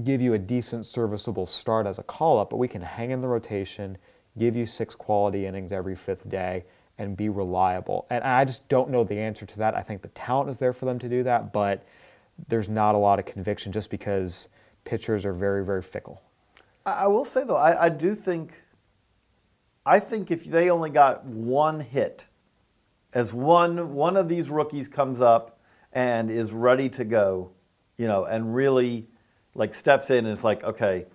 give 0.04 0.22
you 0.22 0.34
a 0.34 0.40
decent 0.40 0.86
serviceable 0.86 1.46
start 1.46 1.86
as 1.86 2.00
a 2.00 2.04
call 2.04 2.40
up, 2.40 2.50
but 2.50 2.58
we 2.58 2.68
can 2.68 2.82
hang 2.82 3.12
in 3.12 3.22
the 3.22 3.28
rotation, 3.28 3.98
give 4.38 4.56
you 4.56 4.66
six 4.66 4.96
quality 4.96 5.46
innings 5.46 5.72
every 5.72 5.96
fifth 5.96 6.28
day, 6.30 6.64
and 6.98 7.18
be 7.18 7.30
reliable. 7.30 8.06
And 8.10 8.24
I 8.24 8.46
just 8.46 8.68
don't 8.70 8.90
know 8.90 9.04
the 9.04 9.18
answer 9.18 9.46
to 9.46 9.58
that. 9.58 9.76
I 9.76 9.82
think 9.82 10.02
the 10.02 10.08
talent 10.10 10.50
is 10.50 10.58
there 10.58 10.74
for 10.74 10.86
them 10.86 11.00
to 11.00 11.10
do 11.10 11.24
that, 11.24 11.52
but 11.52 11.86
there's 12.48 12.70
not 12.70 12.96
a 12.96 12.98
lot 12.98 13.20
of 13.20 13.26
conviction 13.26 13.72
just 13.72 13.90
because 13.90 14.50
pitchers 14.86 15.26
are 15.26 15.34
very, 15.34 15.66
very 15.66 15.82
fickle. 15.82 16.22
I 16.86 17.08
will 17.08 17.26
say 17.26 17.44
though, 17.44 17.58
I, 17.58 17.86
I 17.86 17.90
do 17.90 18.16
think, 18.16 18.62
I 19.86 20.00
think 20.00 20.32
if 20.32 20.46
they 20.46 20.70
only 20.70 20.90
got 20.90 21.26
one 21.26 21.80
hit, 21.80 22.26
as 23.14 23.34
one 23.34 23.94
one 23.94 24.16
of 24.16 24.30
these 24.30 24.50
rookies 24.50 24.88
comes 24.88 25.22
up 25.22 25.60
and 25.92 26.32
is 26.32 26.54
ready 26.54 26.88
to 26.90 27.04
go, 27.04 27.52
you 27.98 28.08
know, 28.08 28.24
and 28.26 28.56
really 28.56 29.08
like 29.56 29.74
steps 29.74 30.10
in 30.10 30.20
and 30.20 30.30
it's 30.30 30.44
like, 30.44 30.64
okay, 30.64 31.06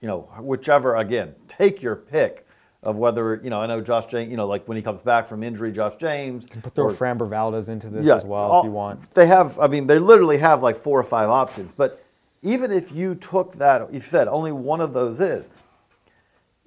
you 0.00 0.08
know, 0.08 0.28
whichever 0.40 0.96
again, 0.96 1.34
take 1.48 1.82
your 1.82 1.96
pick 1.96 2.46
of 2.82 2.96
whether 2.96 3.40
you 3.42 3.50
know. 3.50 3.60
I 3.60 3.66
know 3.66 3.80
Josh 3.80 4.06
James, 4.06 4.30
you 4.30 4.36
know, 4.36 4.46
like 4.46 4.68
when 4.68 4.76
he 4.76 4.82
comes 4.82 5.02
back 5.02 5.26
from 5.26 5.42
injury, 5.42 5.72
Josh 5.72 5.96
James. 5.96 6.46
But 6.62 6.74
throw 6.74 6.86
or- 6.86 6.92
Framber 6.92 7.28
Valdez 7.28 7.68
into 7.68 7.88
this 7.88 8.06
yeah, 8.06 8.16
as 8.16 8.24
well 8.24 8.50
all- 8.50 8.60
if 8.60 8.66
you 8.66 8.70
want. 8.70 9.12
They 9.14 9.26
have, 9.26 9.58
I 9.58 9.66
mean, 9.66 9.86
they 9.86 9.98
literally 9.98 10.38
have 10.38 10.62
like 10.62 10.76
four 10.76 11.00
or 11.00 11.04
five 11.04 11.28
options. 11.28 11.72
But 11.72 12.04
even 12.42 12.70
if 12.70 12.92
you 12.92 13.14
took 13.14 13.54
that, 13.54 13.82
if 13.82 13.94
you 13.94 14.00
said 14.00 14.28
only 14.28 14.52
one 14.52 14.80
of 14.80 14.92
those 14.92 15.20
is, 15.20 15.50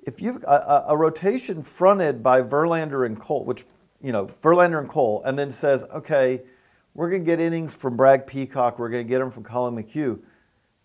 if 0.03 0.21
you 0.21 0.41
a, 0.47 0.51
a, 0.51 0.85
a 0.89 0.97
rotation 0.97 1.61
fronted 1.61 2.23
by 2.23 2.41
Verlander 2.41 3.05
and 3.05 3.19
Cole, 3.19 3.45
which 3.45 3.65
you 4.01 4.11
know 4.11 4.27
Verlander 4.41 4.79
and 4.79 4.89
Cole, 4.89 5.21
and 5.23 5.37
then 5.37 5.51
says, 5.51 5.83
okay, 5.93 6.41
we're 6.95 7.09
going 7.09 7.21
to 7.21 7.25
get 7.25 7.39
innings 7.39 7.73
from 7.73 7.95
Brad 7.95 8.25
Peacock, 8.25 8.79
we're 8.79 8.89
going 8.89 9.05
to 9.05 9.09
get 9.09 9.19
them 9.19 9.29
from 9.31 9.43
Colin 9.43 9.75
McHugh, 9.75 10.19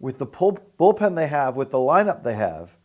with 0.00 0.18
the 0.18 0.26
pull, 0.26 0.58
bullpen 0.78 1.16
they 1.16 1.26
have, 1.28 1.56
with 1.56 1.70
the 1.70 1.78
lineup 1.78 2.22
they 2.22 2.34
have, 2.34 2.76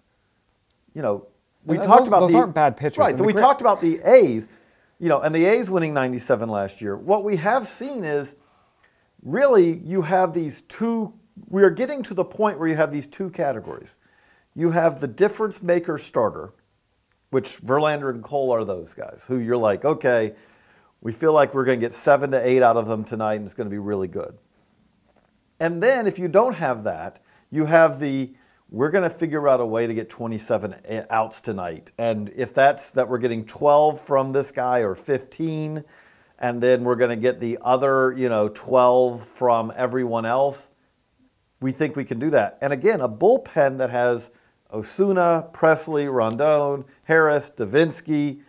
you 0.93 1.01
know, 1.01 1.27
we 1.65 1.75
And 1.77 1.85
talked 1.85 2.01
those- 2.01 2.07
about 2.07 2.19
those 2.21 2.31
the, 2.31 2.37
aren't 2.37 2.53
bad 2.55 2.77
pitchers. 2.77 2.97
right? 2.97 3.19
We 3.19 3.33
talked 3.33 3.61
about 3.61 3.81
the 3.81 3.99
A's, 4.05 4.47
you 4.99 5.09
know, 5.09 5.19
and 5.19 5.33
the 5.35 5.45
A's 5.45 5.69
winning 5.69 5.93
97 5.93 6.47
last 6.49 6.81
year. 6.81 6.95
What 6.95 7.23
we 7.23 7.35
have 7.37 7.67
seen 7.67 8.03
is 8.03 8.35
really 9.23 9.77
you 9.79 10.01
have 10.03 10.33
these 10.33 10.61
two 10.63 11.13
we 11.49 11.63
are 11.63 11.69
getting 11.69 12.03
to 12.03 12.13
the 12.13 12.23
point 12.23 12.57
where 12.59 12.67
you 12.67 12.75
have 12.75 12.91
these 12.91 13.05
two 13.07 13.29
categories 13.29 13.97
you 14.55 14.71
have 14.71 14.99
the 14.99 15.07
difference 15.07 15.61
maker 15.61 15.97
starter 15.97 16.53
which 17.29 17.61
verlander 17.61 18.09
and 18.11 18.23
cole 18.23 18.49
are 18.51 18.63
those 18.63 18.93
guys 18.93 19.25
who 19.27 19.37
you're 19.37 19.57
like 19.57 19.83
okay 19.83 20.33
we 21.01 21.11
feel 21.11 21.33
like 21.33 21.53
we're 21.53 21.65
going 21.65 21.77
to 21.79 21.85
get 21.85 21.93
seven 21.93 22.31
to 22.31 22.47
eight 22.47 22.61
out 22.63 22.77
of 22.77 22.87
them 22.87 23.03
tonight 23.03 23.35
and 23.35 23.43
it's 23.45 23.53
going 23.53 23.67
to 23.67 23.71
be 23.71 23.77
really 23.77 24.07
good 24.07 24.37
and 25.59 25.81
then 25.81 26.07
if 26.07 26.19
you 26.19 26.27
don't 26.27 26.55
have 26.55 26.83
that 26.83 27.19
you 27.49 27.65
have 27.65 27.99
the 27.99 28.33
we're 28.71 28.91
going 28.91 29.03
to 29.03 29.09
figure 29.09 29.47
out 29.47 29.59
a 29.59 29.65
way 29.65 29.87
to 29.87 29.93
get 29.93 30.09
27 30.09 30.75
eh, 30.85 31.03
outs 31.09 31.41
tonight 31.41 31.91
and 31.97 32.29
if 32.35 32.53
that's 32.53 32.91
that 32.91 33.07
we're 33.07 33.17
getting 33.17 33.45
12 33.45 33.99
from 33.99 34.31
this 34.31 34.51
guy 34.51 34.79
or 34.79 34.95
15 34.95 35.83
and 36.39 36.63
then 36.63 36.83
we're 36.83 36.95
going 36.95 37.09
to 37.09 37.17
get 37.17 37.39
the 37.39 37.59
other, 37.61 38.13
you 38.13 38.29
know, 38.29 38.49
12 38.49 39.23
from 39.23 39.71
everyone 39.75 40.25
else. 40.25 40.69
We 41.59 41.73
think 41.73 41.97
we 41.97 42.05
can 42.05 42.17
do 42.17 42.29
that. 42.29 42.57
And 42.61 42.71
again, 42.71 43.01
a 43.01 43.09
bullpen 43.09 43.77
that 43.77 43.89
has 43.89 44.31
Osuna, 44.73 45.49
Pressly, 45.51 46.11
Rondon, 46.11 46.85
Harris, 47.05 47.51
Devenski, 47.55 48.39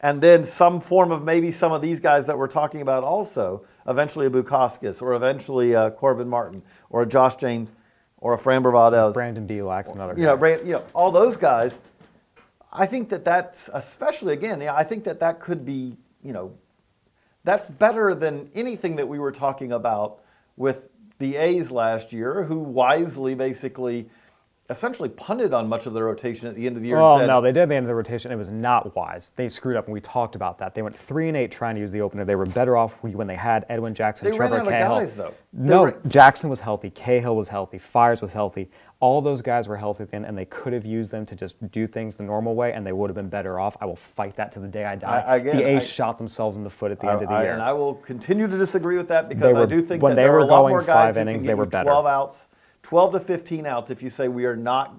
and 0.00 0.22
then 0.22 0.44
some 0.44 0.80
form 0.80 1.10
of 1.10 1.24
maybe 1.24 1.50
some 1.50 1.72
of 1.72 1.82
these 1.82 1.98
guys 1.98 2.26
that 2.28 2.38
we're 2.38 2.46
talking 2.46 2.80
about 2.80 3.02
also, 3.02 3.66
eventually 3.90 4.26
a 4.26 4.30
Bukauskas 4.30 5.02
or 5.02 5.14
eventually 5.14 5.72
a 5.72 5.90
Corbin 5.90 6.28
Martin 6.28 6.62
or 6.88 7.02
a 7.02 7.06
Josh 7.06 7.36
James 7.36 7.72
or 8.18 8.34
a 8.34 8.38
Framber 8.38 8.72
Valdez 8.72 9.14
Brandon 9.14 9.46
Bielak's 9.46 9.90
another 9.92 10.14
you 10.16 10.24
know. 10.24 10.34
Ray- 10.34 10.60
you 10.64 10.72
know, 10.72 10.84
all 10.94 11.10
those 11.10 11.36
guys. 11.36 11.78
I 12.72 12.86
think 12.86 13.08
that 13.08 13.24
that's 13.24 13.68
especially 13.74 14.32
again. 14.32 14.62
I 14.62 14.84
think 14.84 15.04
that 15.04 15.20
that 15.20 15.40
could 15.40 15.64
be, 15.64 15.96
you 16.22 16.32
know, 16.32 16.54
that's 17.42 17.66
better 17.66 18.14
than 18.14 18.48
anything 18.54 18.96
that 18.96 19.08
we 19.08 19.18
were 19.18 19.32
talking 19.32 19.72
about 19.72 20.20
with 20.56 20.88
the 21.18 21.36
A's 21.36 21.70
last 21.70 22.12
year, 22.12 22.44
who 22.44 22.58
wisely 22.58 23.34
basically, 23.34 24.08
essentially 24.70 25.08
punted 25.08 25.52
on 25.52 25.68
much 25.68 25.86
of 25.86 25.92
the 25.92 26.02
rotation 26.02 26.48
at 26.48 26.54
the 26.54 26.66
end 26.66 26.76
of 26.76 26.82
the 26.82 26.88
year. 26.88 26.96
and 26.96 27.04
Oh 27.04 27.18
said, 27.18 27.26
no, 27.26 27.40
they 27.40 27.52
did 27.52 27.62
at 27.62 27.68
the 27.68 27.74
end 27.74 27.84
of 27.84 27.88
the 27.88 27.94
rotation. 27.94 28.30
It 28.32 28.36
was 28.36 28.50
not 28.50 28.94
wise. 28.96 29.32
They 29.36 29.48
screwed 29.48 29.76
up, 29.76 29.86
and 29.86 29.92
we 29.92 30.00
talked 30.00 30.34
about 30.36 30.58
that. 30.58 30.74
They 30.74 30.82
went 30.82 30.96
three 30.96 31.28
and 31.28 31.36
eight 31.36 31.50
trying 31.50 31.74
to 31.74 31.80
use 31.80 31.92
the 31.92 32.00
opener. 32.00 32.24
They 32.24 32.36
were 32.36 32.46
better 32.46 32.76
off 32.76 32.94
when 33.02 33.26
they 33.26 33.34
had 33.36 33.66
Edwin 33.68 33.94
Jackson, 33.94 34.26
They 34.30 34.30
ran 34.38 34.50
Trevor 34.50 34.56
out 34.62 34.66
of 34.66 34.72
Cahill. 34.72 34.96
guys, 34.96 35.16
though. 35.16 35.34
They 35.52 35.68
No, 35.68 35.84
ran- 35.86 35.94
Jackson 36.08 36.48
was 36.48 36.60
healthy. 36.60 36.90
Cahill 36.90 37.34
was 37.36 37.48
healthy. 37.48 37.78
Fiers 37.78 38.22
was 38.22 38.32
healthy. 38.32 38.70
All 39.00 39.22
those 39.22 39.40
guys 39.40 39.66
were 39.66 39.78
healthy 39.78 40.04
then, 40.04 40.24
and 40.26 40.36
they 40.36 40.44
could 40.44 40.74
have 40.74 40.84
used 40.84 41.10
them 41.10 41.24
to 41.26 41.34
just 41.34 41.70
do 41.70 41.86
things 41.86 42.16
the 42.16 42.22
normal 42.22 42.54
way, 42.54 42.74
and 42.74 42.86
they 42.86 42.92
would 42.92 43.08
have 43.08 43.14
been 43.16 43.30
better 43.30 43.58
off. 43.58 43.74
I 43.80 43.86
will 43.86 43.96
fight 43.96 44.34
that 44.36 44.52
to 44.52 44.60
the 44.60 44.68
day 44.68 44.84
I 44.84 44.94
die. 44.94 45.24
I- 45.26 45.36
again, 45.36 45.56
the 45.56 45.66
A's 45.66 45.82
I- 45.82 45.86
shot 45.86 46.18
themselves 46.18 46.58
in 46.58 46.64
the 46.64 46.70
foot 46.70 46.90
at 46.92 47.00
the 47.00 47.06
I- 47.06 47.12
end 47.14 47.22
of 47.22 47.28
the 47.30 47.40
year. 47.40 47.52
And 47.54 47.62
I 47.62 47.72
will 47.72 47.94
continue 47.94 48.46
to 48.46 48.56
disagree 48.58 48.98
with 48.98 49.08
that 49.08 49.28
because 49.30 49.54
They 49.54 49.60
I 49.62 49.66
do 49.66 49.80
think 49.80 50.02
when 50.02 50.14
that 50.14 50.22
they 50.22 50.28
were 50.28 50.36
are 50.36 50.40
a 50.40 50.44
lot 50.44 50.60
going 50.62 50.72
more 50.72 50.80
guys 50.82 51.14
five 51.14 51.16
innings, 51.16 51.44
they 51.44 51.54
were 51.54 51.64
better. 51.66 51.84
12 51.88 52.04
outs, 52.06 52.48
12 52.82 53.12
to 53.12 53.20
15 53.20 53.66
outs 53.66 53.90
if 53.90 54.02
you 54.02 54.10
say 54.10 54.28
we 54.28 54.44
are 54.44 54.56
not. 54.56 54.98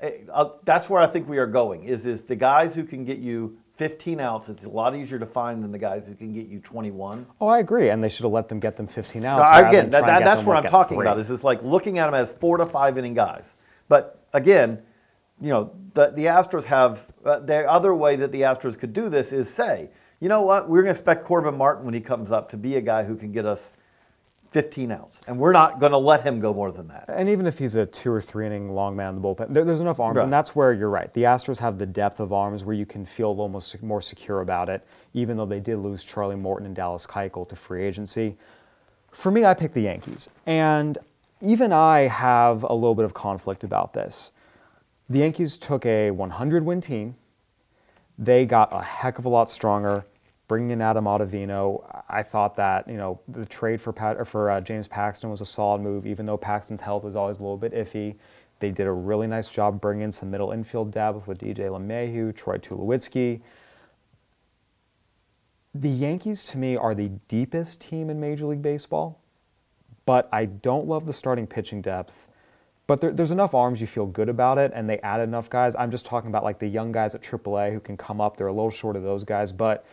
eh, 0.00 0.18
uh, 0.32 0.50
that's 0.64 0.88
where 0.90 1.00
I 1.00 1.06
think 1.06 1.28
we 1.28 1.38
are 1.38 1.46
going. 1.46 1.84
Is 1.84 2.06
is 2.06 2.22
the 2.22 2.36
guys 2.36 2.74
who 2.74 2.84
can 2.84 3.04
get 3.04 3.18
you 3.18 3.58
15 3.74 4.20
outs 4.20 4.48
is 4.48 4.64
a 4.64 4.68
lot 4.68 4.94
easier 4.94 5.18
to 5.18 5.26
find 5.26 5.62
than 5.62 5.72
the 5.72 5.78
guys 5.78 6.06
who 6.06 6.14
can 6.14 6.32
get 6.32 6.46
you 6.46 6.60
21. 6.60 7.26
Oh, 7.40 7.48
I 7.48 7.58
agree, 7.58 7.90
and 7.90 8.02
they 8.02 8.08
should 8.08 8.22
have 8.24 8.32
let 8.32 8.48
them 8.48 8.60
get 8.60 8.76
them 8.76 8.86
15 8.86 9.24
outs. 9.24 9.42
No, 9.42 9.68
again, 9.68 9.90
that, 9.90 10.06
that- 10.06 10.24
that's 10.24 10.44
what 10.44 10.56
I'm 10.56 10.70
talking 10.70 10.96
three. 10.98 11.06
about. 11.06 11.18
Is 11.18 11.30
it's 11.30 11.42
like 11.44 11.62
looking 11.62 11.98
at 11.98 12.06
them 12.06 12.14
as 12.14 12.30
four 12.30 12.56
to 12.56 12.66
five 12.66 12.96
inning 12.98 13.14
guys. 13.14 13.56
But 13.88 14.24
again, 14.32 14.82
you 15.40 15.48
know, 15.48 15.72
the, 15.94 16.10
the 16.10 16.26
Astros 16.26 16.64
have 16.64 17.12
uh, 17.24 17.40
the 17.40 17.68
other 17.70 17.94
way 17.94 18.16
that 18.16 18.30
the 18.32 18.42
Astros 18.42 18.78
could 18.78 18.92
do 18.92 19.08
this 19.08 19.32
is 19.32 19.52
say, 19.52 19.90
you 20.20 20.28
know 20.28 20.42
what, 20.42 20.68
we're 20.68 20.82
going 20.82 20.94
to 20.94 20.98
expect 20.98 21.24
Corbin 21.24 21.56
Martin 21.56 21.84
when 21.84 21.92
he 21.94 22.00
comes 22.00 22.30
up 22.32 22.48
to 22.50 22.56
be 22.56 22.76
a 22.76 22.80
guy 22.80 23.02
who 23.02 23.16
can 23.16 23.32
get 23.32 23.44
us 23.44 23.72
15 24.54 24.92
outs, 24.92 25.20
and 25.26 25.36
we're 25.36 25.50
not 25.50 25.80
going 25.80 25.90
to 25.90 25.98
let 25.98 26.22
him 26.22 26.38
go 26.38 26.54
more 26.54 26.70
than 26.70 26.86
that. 26.86 27.06
And 27.08 27.28
even 27.28 27.44
if 27.44 27.58
he's 27.58 27.74
a 27.74 27.84
two 27.84 28.12
or 28.12 28.20
three 28.20 28.46
inning 28.46 28.68
long 28.72 28.94
man 28.94 29.08
in 29.16 29.20
the 29.20 29.28
bullpen, 29.28 29.52
there, 29.52 29.64
there's 29.64 29.80
enough 29.80 29.98
arms, 29.98 30.14
Right. 30.18 30.22
and 30.22 30.32
that's 30.32 30.54
where 30.54 30.72
you're 30.72 30.88
right. 30.90 31.12
The 31.12 31.24
Astros 31.24 31.58
have 31.58 31.76
the 31.76 31.86
depth 31.86 32.20
of 32.20 32.32
arms 32.32 32.62
where 32.62 32.76
you 32.76 32.86
can 32.86 33.04
feel 33.04 33.30
almost 33.40 33.82
more 33.82 34.00
secure 34.00 34.42
about 34.42 34.68
it, 34.68 34.86
even 35.12 35.36
though 35.36 35.44
they 35.44 35.58
did 35.58 35.78
lose 35.78 36.04
Charlie 36.04 36.36
Morton 36.36 36.66
and 36.66 36.76
Dallas 36.76 37.04
Keuchel 37.04 37.48
to 37.48 37.56
free 37.56 37.82
agency. 37.82 38.36
For 39.10 39.32
me, 39.32 39.44
I 39.44 39.54
picked 39.54 39.74
the 39.74 39.82
Yankees, 39.82 40.30
and 40.46 40.98
even 41.40 41.72
I 41.72 42.02
have 42.02 42.62
a 42.62 42.74
little 42.74 42.94
bit 42.94 43.06
of 43.06 43.12
conflict 43.12 43.64
about 43.64 43.92
this. 43.92 44.30
The 45.10 45.18
Yankees 45.18 45.58
took 45.58 45.84
a 45.84 46.12
100 46.12 46.64
win 46.64 46.80
team. 46.80 47.16
They 48.16 48.46
got 48.46 48.68
a 48.72 48.84
heck 48.84 49.18
of 49.18 49.24
a 49.24 49.28
lot 49.28 49.50
stronger. 49.50 50.04
Bringing 50.46 50.72
in 50.72 50.82
Adam 50.82 51.06
Ottavino, 51.06 52.04
I 52.08 52.22
thought 52.22 52.56
that 52.56 52.86
you 52.86 52.96
know 52.96 53.20
the 53.28 53.46
trade 53.46 53.80
for 53.80 53.92
Pat, 53.92 54.18
or 54.18 54.24
for 54.24 54.50
uh, 54.50 54.60
James 54.60 54.86
Paxton 54.86 55.30
was 55.30 55.40
a 55.40 55.46
solid 55.46 55.80
move, 55.80 56.06
even 56.06 56.26
though 56.26 56.36
Paxton's 56.36 56.82
health 56.82 57.02
was 57.02 57.16
always 57.16 57.38
a 57.38 57.40
little 57.40 57.56
bit 57.56 57.72
iffy. 57.72 58.16
They 58.60 58.70
did 58.70 58.86
a 58.86 58.92
really 58.92 59.26
nice 59.26 59.48
job 59.48 59.80
bringing 59.80 60.04
in 60.04 60.12
some 60.12 60.30
middle 60.30 60.52
infield 60.52 60.90
depth 60.90 61.26
with 61.26 61.38
DJ 61.38 61.70
LeMahieu, 61.70 62.34
Troy 62.34 62.58
Tulowitzki. 62.58 63.40
The 65.74 65.88
Yankees, 65.88 66.44
to 66.44 66.58
me, 66.58 66.76
are 66.76 66.94
the 66.94 67.08
deepest 67.26 67.80
team 67.80 68.08
in 68.08 68.20
Major 68.20 68.46
League 68.46 68.62
Baseball, 68.62 69.20
but 70.06 70.28
I 70.30 70.44
don't 70.44 70.86
love 70.86 71.06
the 71.06 71.12
starting 71.12 71.46
pitching 71.46 71.82
depth. 71.82 72.28
But 72.86 73.00
there, 73.00 73.12
there's 73.12 73.30
enough 73.30 73.54
arms 73.54 73.80
you 73.80 73.86
feel 73.86 74.06
good 74.06 74.28
about 74.28 74.58
it, 74.58 74.72
and 74.74 74.88
they 74.88 74.98
added 75.00 75.24
enough 75.24 75.50
guys. 75.50 75.74
I'm 75.74 75.90
just 75.90 76.06
talking 76.06 76.28
about 76.28 76.44
like 76.44 76.58
the 76.58 76.68
young 76.68 76.92
guys 76.92 77.14
at 77.14 77.22
AAA 77.22 77.72
who 77.72 77.80
can 77.80 77.96
come 77.96 78.20
up. 78.20 78.36
They're 78.36 78.46
a 78.46 78.52
little 78.52 78.70
short 78.70 78.94
of 78.94 79.02
those 79.02 79.24
guys, 79.24 79.50
but 79.50 79.84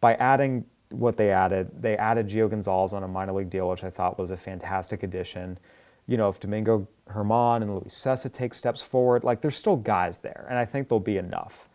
by 0.00 0.14
adding 0.14 0.64
what 0.90 1.16
they 1.16 1.30
added, 1.30 1.70
they 1.80 1.96
added 1.96 2.28
Gio 2.28 2.48
Gonzalez 2.48 2.92
on 2.92 3.02
a 3.02 3.08
minor 3.08 3.32
league 3.32 3.50
deal, 3.50 3.68
which 3.68 3.84
I 3.84 3.90
thought 3.90 4.18
was 4.18 4.30
a 4.30 4.36
fantastic 4.36 5.02
addition. 5.02 5.58
You 6.06 6.16
know, 6.16 6.28
if 6.28 6.40
Domingo 6.40 6.88
German 7.12 7.62
and 7.62 7.74
Luis 7.74 7.94
Cessa 7.94 8.32
take 8.32 8.54
steps 8.54 8.80
forward, 8.80 9.24
like 9.24 9.40
there's 9.40 9.56
still 9.56 9.76
guys 9.76 10.18
there, 10.18 10.46
and 10.48 10.58
I 10.58 10.64
think 10.64 10.88
there'll 10.88 11.00
be 11.00 11.18
enough 11.18 11.68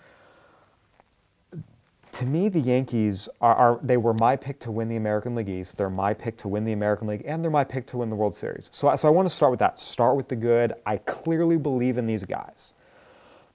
to 2.14 2.26
me, 2.28 2.48
the 2.48 2.60
Yankees 2.60 3.28
are, 3.42 3.56
are, 3.56 3.80
they 3.82 3.98
were 3.98 4.14
my 4.14 4.36
pick 4.36 4.60
to 4.62 4.72
win 4.72 4.88
the 4.88 4.96
American 4.96 5.34
League 5.34 5.50
East. 5.50 5.78
They're 5.78 5.90
my 5.90 6.14
pick 6.14 6.38
to 6.38 6.48
win 6.48 6.64
the 6.64 6.72
American 6.72 7.08
League, 7.08 7.24
and 7.26 7.44
they're 7.44 7.52
my 7.52 7.64
pick 7.64 7.88
to 7.88 7.98
win 7.98 8.10
the 8.10 8.16
World 8.16 8.36
Series. 8.36 8.70
So, 8.72 8.96
so 8.96 9.08
I 9.08 9.12
want 9.12 9.28
to 9.28 9.34
start 9.34 9.52
with 9.52 9.60
that. 9.60 9.80
Start 9.80 10.16
with 10.16 10.28
the 10.28 10.36
good. 10.36 10.74
I 10.86 10.98
clearly 10.98 11.58
believe 11.58 11.98
in 11.98 12.06
these 12.06 12.24
guys. 12.24 12.74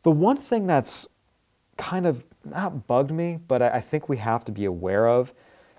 The 0.02 0.10
one 0.10 0.36
thing 0.36 0.66
that's 0.66 1.06
kind 1.78 2.06
of 2.06 2.26
not 2.44 2.86
bugged 2.86 3.10
me, 3.10 3.38
but 3.48 3.62
I, 3.62 3.80
think 3.80 4.08
we 4.08 4.18
have 4.18 4.44
to 4.44 4.52
be 4.52 4.66
aware 4.66 5.08
of, 5.08 5.32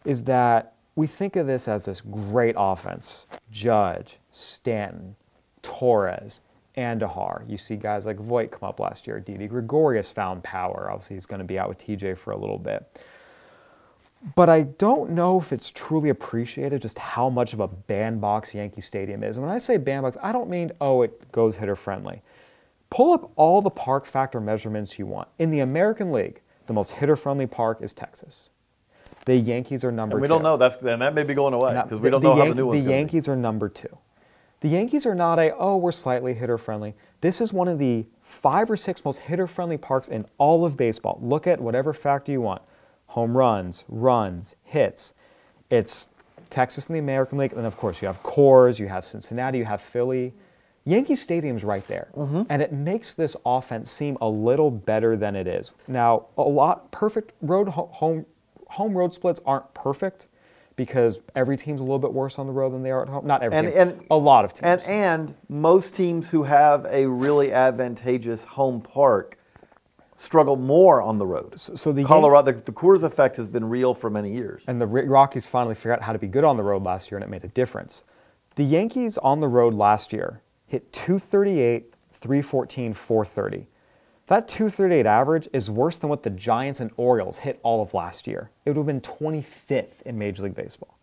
is 0.05 0.23
that 0.23 0.73
we 0.95 1.05
think 1.05 1.35
of 1.35 1.45
this 1.45 1.67
as 1.67 1.85
this 1.85 2.01
great 2.01 2.55
offense: 2.57 3.27
Judge, 3.51 4.17
Stanton, 4.31 5.15
Torres, 5.61 6.41
Andujar. 6.75 7.47
You 7.47 7.57
see 7.57 7.75
guys 7.75 8.05
like 8.05 8.17
Voit 8.17 8.49
come 8.49 8.67
up 8.67 8.79
last 8.79 9.05
year. 9.05 9.19
Didi 9.19 9.47
Gregorius 9.47 10.11
found 10.11 10.43
power. 10.43 10.89
Obviously, 10.89 11.17
he's 11.17 11.25
going 11.25 11.39
to 11.39 11.45
be 11.45 11.59
out 11.59 11.69
with 11.69 11.77
TJ 11.77 12.17
for 12.17 12.31
a 12.31 12.37
little 12.37 12.57
bit. 12.57 12.99
But 14.35 14.49
I 14.49 14.63
don't 14.63 15.11
know 15.11 15.39
if 15.39 15.53
it's 15.53 15.71
truly 15.71 16.09
appreciated 16.09 16.81
just 16.81 16.99
how 16.99 17.29
much 17.29 17.53
of 17.53 17.61
a 17.61 17.67
bandbox 17.67 18.53
Yankee 18.53 18.81
Stadium 18.81 19.23
is. 19.23 19.37
And 19.37 19.45
when 19.45 19.55
I 19.55 19.59
say 19.59 19.77
bandbox, 19.77 20.17
I 20.21 20.33
don't 20.33 20.49
mean, 20.49 20.71
oh, 20.81 21.03
it 21.03 21.31
goes 21.31 21.55
hitter 21.55 21.75
friendly. 21.75 22.21
Pull 22.89 23.13
up 23.13 23.31
all 23.35 23.61
the 23.61 23.69
park 23.69 24.05
factor 24.05 24.39
measurements 24.39 24.97
you 24.97 25.05
want. 25.05 25.27
In 25.37 25.51
the 25.51 25.59
American 25.59 26.11
League, 26.11 26.41
the 26.65 26.73
most 26.73 26.93
hitter 26.93 27.15
friendly 27.15 27.47
park 27.47 27.81
is 27.81 27.93
Texas. 27.93 28.49
The 29.25 29.35
Yankees 29.35 29.83
are 29.83 29.91
number 29.91 30.15
And 30.15 30.21
we 30.21 30.27
two. 30.27 30.33
don't 30.33 30.43
know. 30.43 30.57
That's 30.57 30.77
and 30.81 31.01
that 31.01 31.13
may 31.13 31.23
be 31.23 31.33
going 31.33 31.53
away 31.53 31.79
because 31.83 31.99
we 31.99 32.09
don't 32.09 32.23
know 32.23 32.35
how 32.35 32.47
the 32.47 32.55
new 32.55 32.67
one's 32.67 32.81
The 32.81 32.85
to 32.85 32.89
be. 32.89 32.95
Yankees 32.95 33.27
are 33.27 33.35
number 33.35 33.69
two. 33.69 33.97
The 34.61 34.69
Yankees 34.69 35.05
are 35.05 35.15
not 35.15 35.39
a, 35.39 35.55
oh, 35.55 35.77
we're 35.77 35.91
slightly 35.91 36.33
hitter 36.33 36.57
friendly. 36.57 36.93
This 37.21 37.39
is 37.39 37.53
one 37.53 37.67
of 37.67 37.79
the 37.79 38.07
five 38.21 38.69
or 38.69 38.75
six 38.75 39.05
most 39.05 39.19
hitter 39.19 39.47
friendly 39.47 39.77
parks 39.77 40.07
in 40.07 40.25
all 40.37 40.65
of 40.65 40.75
baseball. 40.75 41.19
Look 41.21 41.47
at 41.47 41.61
whatever 41.61 41.93
factor 41.93 42.31
you 42.31 42.41
want 42.41 42.61
home 43.07 43.35
runs, 43.35 43.85
runs, 43.87 44.55
hits. 44.63 45.15
It's 45.69 46.07
Texas 46.49 46.87
in 46.87 46.93
the 46.93 46.99
American 46.99 47.37
League. 47.37 47.53
And 47.53 47.65
of 47.65 47.75
course, 47.77 48.01
you 48.01 48.07
have 48.07 48.21
Coors, 48.21 48.79
you 48.79 48.87
have 48.87 49.05
Cincinnati, 49.05 49.59
you 49.59 49.65
have 49.65 49.81
Philly. 49.81 50.33
Yankee 50.89 51.15
Stadium's 51.15 51.63
right 51.63 51.87
there. 51.87 52.09
Mm-hmm. 52.15 52.43
And 52.49 52.61
it 52.61 52.71
makes 52.73 53.13
this 53.13 53.35
offense 53.45 53.91
seem 53.91 54.17
a 54.21 54.27
little 54.27 54.71
better 54.71 55.15
than 55.15 55.35
it 55.35 55.47
is. 55.47 55.71
Now, 55.87 56.25
a 56.37 56.41
lot 56.43 56.91
perfect 56.91 57.31
road 57.41 57.67
home 57.69 58.25
home 58.67 58.97
road 58.97 59.13
splits 59.13 59.39
aren't 59.45 59.73
perfect 59.73 60.27
because 60.75 61.19
every 61.35 61.57
team's 61.57 61.81
a 61.81 61.83
little 61.83 61.99
bit 61.99 62.13
worse 62.13 62.39
on 62.39 62.45
the 62.47 62.53
road 62.53 62.69
than 62.71 62.83
they 62.83 62.91
are 62.91 63.01
at 63.01 63.09
home. 63.09 63.25
Not 63.27 63.41
every 63.41 63.57
And, 63.57 63.67
team, 63.67 63.77
and 63.77 64.05
a 64.09 64.15
lot 64.17 64.45
of 64.45 64.53
teams. 64.53 64.87
and 64.87 65.27
and 65.27 65.35
most 65.49 65.93
teams 65.93 66.29
who 66.29 66.43
have 66.43 66.85
a 66.89 67.05
really 67.07 67.51
advantageous 67.51 68.45
home 68.45 68.79
park 68.79 69.37
struggle 70.17 70.55
more 70.55 71.01
on 71.01 71.17
the 71.17 71.25
road. 71.25 71.57
So- 71.59 71.75
so 71.75 71.91
the 71.91 72.03
Colorado, 72.03 72.51
the, 72.51 72.61
the 72.61 72.71
Coors 72.71 73.03
effect 73.03 73.35
has 73.37 73.47
been 73.47 73.67
real 73.69 73.93
for 73.93 74.09
many 74.09 74.31
years. 74.31 74.65
And 74.67 74.79
the 74.79 74.87
Rockies 74.87 75.47
finally 75.47 75.75
figured 75.75 75.93
out 75.99 76.01
how 76.03 76.13
to 76.13 76.19
be 76.19 76.27
good 76.27 76.43
on 76.43 76.57
the 76.57 76.63
road 76.63 76.83
last 76.83 77.09
year, 77.09 77.17
and 77.17 77.23
it 77.23 77.29
made 77.29 77.43
a 77.43 77.47
difference. 77.49 78.03
The 78.55 78.63
Yankees 78.65 79.17
on 79.19 79.39
the 79.39 79.47
road 79.47 79.73
last 79.73 80.11
year 80.13 80.41
hit 80.69 80.93
238, 80.93 81.93
314, 82.13 82.93
430. 82.93 83.67
That 84.27 84.47
238 84.47 85.07
average 85.07 85.47
is 85.51 85.71
worse 85.71 85.97
than 85.97 86.09
what 86.09 86.21
the 86.21 86.29
Giants 86.29 86.79
and 86.79 86.91
Orioles 86.97 87.39
hit 87.39 87.59
all 87.63 87.81
of 87.81 87.95
last 87.95 88.27
year. 88.27 88.51
It 88.63 88.69
would 88.69 88.77
have 88.77 88.85
been 88.85 89.01
25th 89.01 90.03
in 90.03 90.19
Major 90.19 90.43
League 90.43 90.53
Baseball. 90.53 90.99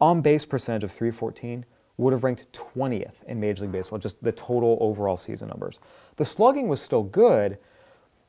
On 0.00 0.20
base 0.20 0.44
percentage 0.44 0.82
of 0.82 0.90
314 0.90 1.64
would 1.96 2.12
have 2.12 2.24
ranked 2.24 2.52
20th 2.52 3.22
in 3.28 3.38
Major 3.38 3.62
League 3.62 3.72
Baseball, 3.72 4.00
just 4.00 4.22
the 4.24 4.32
total 4.32 4.76
overall 4.80 5.16
season 5.16 5.48
numbers. 5.48 5.78
The 6.16 6.24
slugging 6.24 6.66
was 6.66 6.82
still 6.82 7.04
good, 7.04 7.58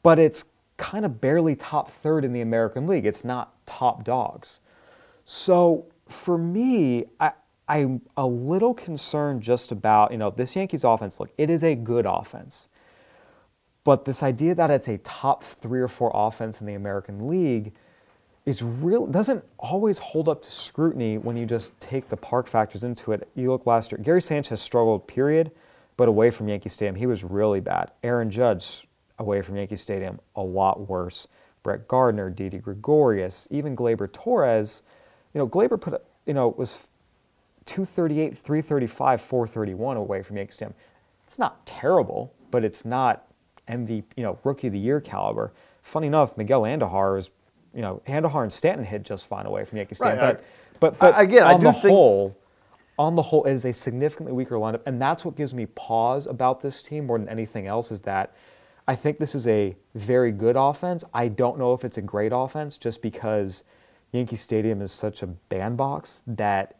but 0.03 0.19
it's 0.19 0.45
kind 0.77 1.05
of 1.05 1.19
barely 1.19 1.55
top 1.55 1.89
third 1.89 2.23
in 2.23 2.31
the 2.31 2.41
American 2.41 2.85
League. 2.85 3.07
It's 3.07 3.23
not 3.23 3.65
top 3.65 4.03
dogs. 4.03 4.59
So 5.25 5.87
for 6.07 6.37
me, 6.37 7.05
I, 7.19 7.31
I'm 7.67 8.01
a 8.15 8.25
little 8.25 8.73
concerned 8.73 9.41
just 9.41 9.71
about, 9.71 10.11
you 10.11 10.17
know, 10.17 10.29
this 10.29 10.55
Yankees 10.55 10.83
offense. 10.83 11.19
Look, 11.19 11.31
it 11.37 11.49
is 11.49 11.63
a 11.63 11.75
good 11.75 12.05
offense. 12.05 12.69
But 13.83 14.05
this 14.05 14.23
idea 14.23 14.55
that 14.55 14.71
it's 14.71 14.87
a 14.87 14.97
top 14.99 15.43
three 15.43 15.79
or 15.79 15.87
four 15.87 16.11
offense 16.13 16.59
in 16.59 16.67
the 16.67 16.73
American 16.73 17.27
League 17.27 17.73
is 18.45 18.61
real 18.61 19.07
doesn't 19.07 19.43
always 19.57 19.97
hold 19.97 20.29
up 20.29 20.41
to 20.43 20.51
scrutiny 20.51 21.17
when 21.17 21.35
you 21.35 21.45
just 21.45 21.77
take 21.79 22.09
the 22.09 22.17
park 22.17 22.47
factors 22.47 22.83
into 22.83 23.11
it. 23.11 23.27
You 23.35 23.51
look 23.51 23.65
last 23.65 23.91
year, 23.91 23.99
Gary 24.01 24.21
Sanchez 24.21 24.61
struggled, 24.61 25.07
period, 25.07 25.51
but 25.97 26.07
away 26.07 26.29
from 26.29 26.47
Yankee 26.47 26.69
Stadium, 26.69 26.95
he 26.95 27.07
was 27.07 27.23
really 27.23 27.59
bad. 27.59 27.91
Aaron 28.03 28.29
Judge 28.29 28.87
away 29.17 29.41
from 29.41 29.55
Yankee 29.55 29.75
Stadium, 29.75 30.19
a 30.35 30.41
lot 30.41 30.87
worse. 30.87 31.27
Brett 31.63 31.87
Gardner, 31.87 32.29
Didi 32.29 32.59
Gregorius, 32.59 33.47
even 33.49 33.75
Gleyber 33.75 34.11
Torres. 34.11 34.83
You 35.33 35.39
know, 35.39 35.47
Gleyber 35.47 35.81
put, 35.81 36.03
you 36.27 36.33
know, 36.35 36.49
was 36.49 36.89
238, 37.65 38.37
335, 38.37 39.21
431 39.21 39.97
away 39.97 40.21
from 40.21 40.37
Yankee 40.37 40.51
Stadium. 40.51 40.75
It's 41.25 41.39
not 41.39 41.65
terrible, 41.65 42.33
but 42.51 42.63
it's 42.63 42.85
not 42.85 43.27
MVP, 43.67 44.03
you 44.15 44.23
know, 44.23 44.37
rookie 44.43 44.67
of 44.67 44.73
the 44.73 44.79
year 44.79 45.01
caliber. 45.01 45.51
Funny 45.81 46.07
enough, 46.07 46.37
Miguel 46.37 46.61
Andujar 46.63 47.17
is, 47.17 47.29
you 47.73 47.81
know, 47.81 48.01
Andujar 48.07 48.43
and 48.43 48.53
Stanton 48.53 48.85
hit 48.85 49.03
just 49.03 49.25
fine 49.27 49.45
away 49.45 49.65
from 49.65 49.77
Yankee 49.77 49.95
Stadium. 49.95 50.19
Right, 50.19 50.39
but, 50.79 50.97
but, 50.97 50.99
but 50.99 51.15
I- 51.15 51.23
again, 51.23 51.43
I 51.43 51.53
on 51.53 51.59
do 51.59 51.65
the 51.67 51.73
think- 51.73 51.89
whole, 51.93 52.37
on 52.97 53.15
the 53.15 53.21
whole, 53.23 53.43
it 53.43 53.51
is 53.53 53.65
a 53.65 53.73
significantly 53.73 54.31
weaker 54.31 54.55
lineup, 54.55 54.81
and 54.85 55.01
that's 55.01 55.25
what 55.25 55.35
gives 55.35 55.53
me 55.53 55.65
pause 55.65 56.27
about 56.27 56.61
this 56.61 56.81
team 56.81 57.07
more 57.07 57.17
than 57.17 57.27
anything 57.27 57.67
else. 57.67 57.91
Is 57.91 58.01
that 58.01 58.33
I 58.87 58.95
think 58.95 59.17
this 59.17 59.35
is 59.35 59.47
a 59.47 59.75
very 59.95 60.31
good 60.31 60.55
offense. 60.55 61.03
I 61.13 61.27
don't 61.27 61.57
know 61.59 61.73
if 61.73 61.83
it's 61.83 61.97
a 61.97 62.01
great 62.01 62.31
offense, 62.33 62.77
just 62.77 63.01
because 63.01 63.63
Yankee 64.13 64.35
Stadium 64.37 64.81
is 64.81 64.91
such 64.93 65.23
a 65.23 65.27
bandbox 65.27 66.23
that 66.27 66.75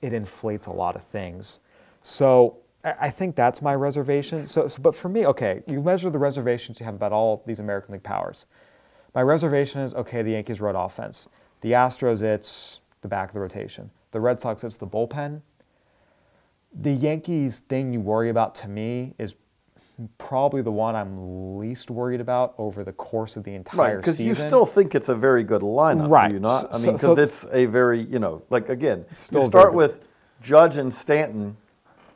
it 0.00 0.12
inflates 0.12 0.66
a 0.66 0.72
lot 0.72 0.96
of 0.96 1.02
things. 1.02 1.60
So 2.02 2.58
I 2.84 2.94
I 3.00 3.10
think 3.10 3.36
that's 3.36 3.62
my 3.62 3.74
reservation. 3.74 4.38
So, 4.38 4.66
so, 4.66 4.82
but 4.82 4.94
for 4.94 5.08
me, 5.08 5.26
okay, 5.26 5.62
you 5.66 5.80
measure 5.80 6.10
the 6.10 6.18
reservations 6.18 6.80
you 6.80 6.86
have 6.86 6.94
about 6.94 7.12
all 7.12 7.42
these 7.46 7.60
American 7.60 7.92
League 7.92 8.02
powers. 8.02 8.46
My 9.14 9.22
reservation 9.22 9.82
is 9.82 9.94
okay, 9.94 10.22
the 10.22 10.32
Yankees 10.32 10.60
road 10.60 10.74
offense. 10.74 11.28
The 11.60 11.72
Astros, 11.72 12.22
it's 12.22 12.80
the 13.02 13.08
back 13.08 13.28
of 13.28 13.34
the 13.34 13.40
rotation. 13.40 13.90
The 14.10 14.20
Red 14.20 14.40
Sox, 14.40 14.64
it's 14.64 14.76
the 14.76 14.86
bullpen. 14.86 15.42
The 16.74 16.92
Yankees 16.92 17.60
thing 17.60 17.92
you 17.92 18.00
worry 18.00 18.30
about 18.30 18.54
to 18.56 18.68
me 18.68 19.14
is 19.18 19.34
probably 20.18 20.62
the 20.62 20.72
one 20.72 20.94
I'm 20.94 21.58
least 21.58 21.90
worried 21.90 22.20
about 22.20 22.54
over 22.58 22.84
the 22.84 22.92
course 22.92 23.36
of 23.36 23.44
the 23.44 23.54
entire 23.54 23.94
Right, 23.94 23.96
because 23.96 24.20
you 24.20 24.34
still 24.34 24.66
think 24.66 24.94
it's 24.94 25.08
a 25.08 25.14
very 25.14 25.44
good 25.44 25.62
lineup, 25.62 26.08
Right, 26.08 26.28
do 26.28 26.34
you 26.34 26.40
not? 26.40 26.66
I 26.72 26.78
mean, 26.78 26.92
because 26.92 27.00
so- 27.00 27.12
it's 27.18 27.46
a 27.52 27.66
very, 27.66 28.00
you 28.00 28.18
know, 28.18 28.42
like 28.50 28.68
again, 28.68 29.04
still 29.12 29.42
you 29.42 29.46
start 29.48 29.74
with 29.74 30.08
Judge 30.40 30.76
and 30.76 30.92
Stanton, 30.92 31.56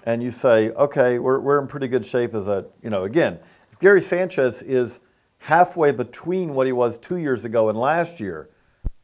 and 0.05 0.23
you 0.23 0.31
say, 0.31 0.71
okay, 0.71 1.19
we're, 1.19 1.41
we're 1.41 1.61
in 1.61 1.67
pretty 1.67 1.89
good 1.89 2.05
shape 2.05 2.35
as 2.35 2.47
a, 2.49 2.65
you 2.83 2.91
know, 2.91 3.05
again, 3.05 3.39
Gary 3.81 4.01
Sanchez 4.01 4.63
is 4.63 5.01
halfway 5.39 5.93
between 5.93 6.55
what 6.55 6.67
he 6.67 6.73
was 6.73 6.99
two 6.99 7.17
years 7.17 7.45
ago 7.45 7.69
and 7.69 7.79
last 7.79 8.21
year. 8.21 8.49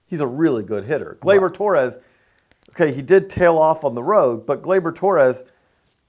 He's 0.06 0.20
a 0.20 0.26
really 0.26 0.62
good 0.62 0.84
hitter. 0.84 1.18
Gleyber 1.20 1.52
Torres, 1.52 1.98
okay, 2.70 2.92
he 2.92 3.02
did 3.02 3.28
tail 3.28 3.58
off 3.58 3.84
on 3.84 3.94
the 3.94 4.02
road, 4.02 4.46
but 4.46 4.62
Gleyber 4.62 4.94
Torres 4.94 5.42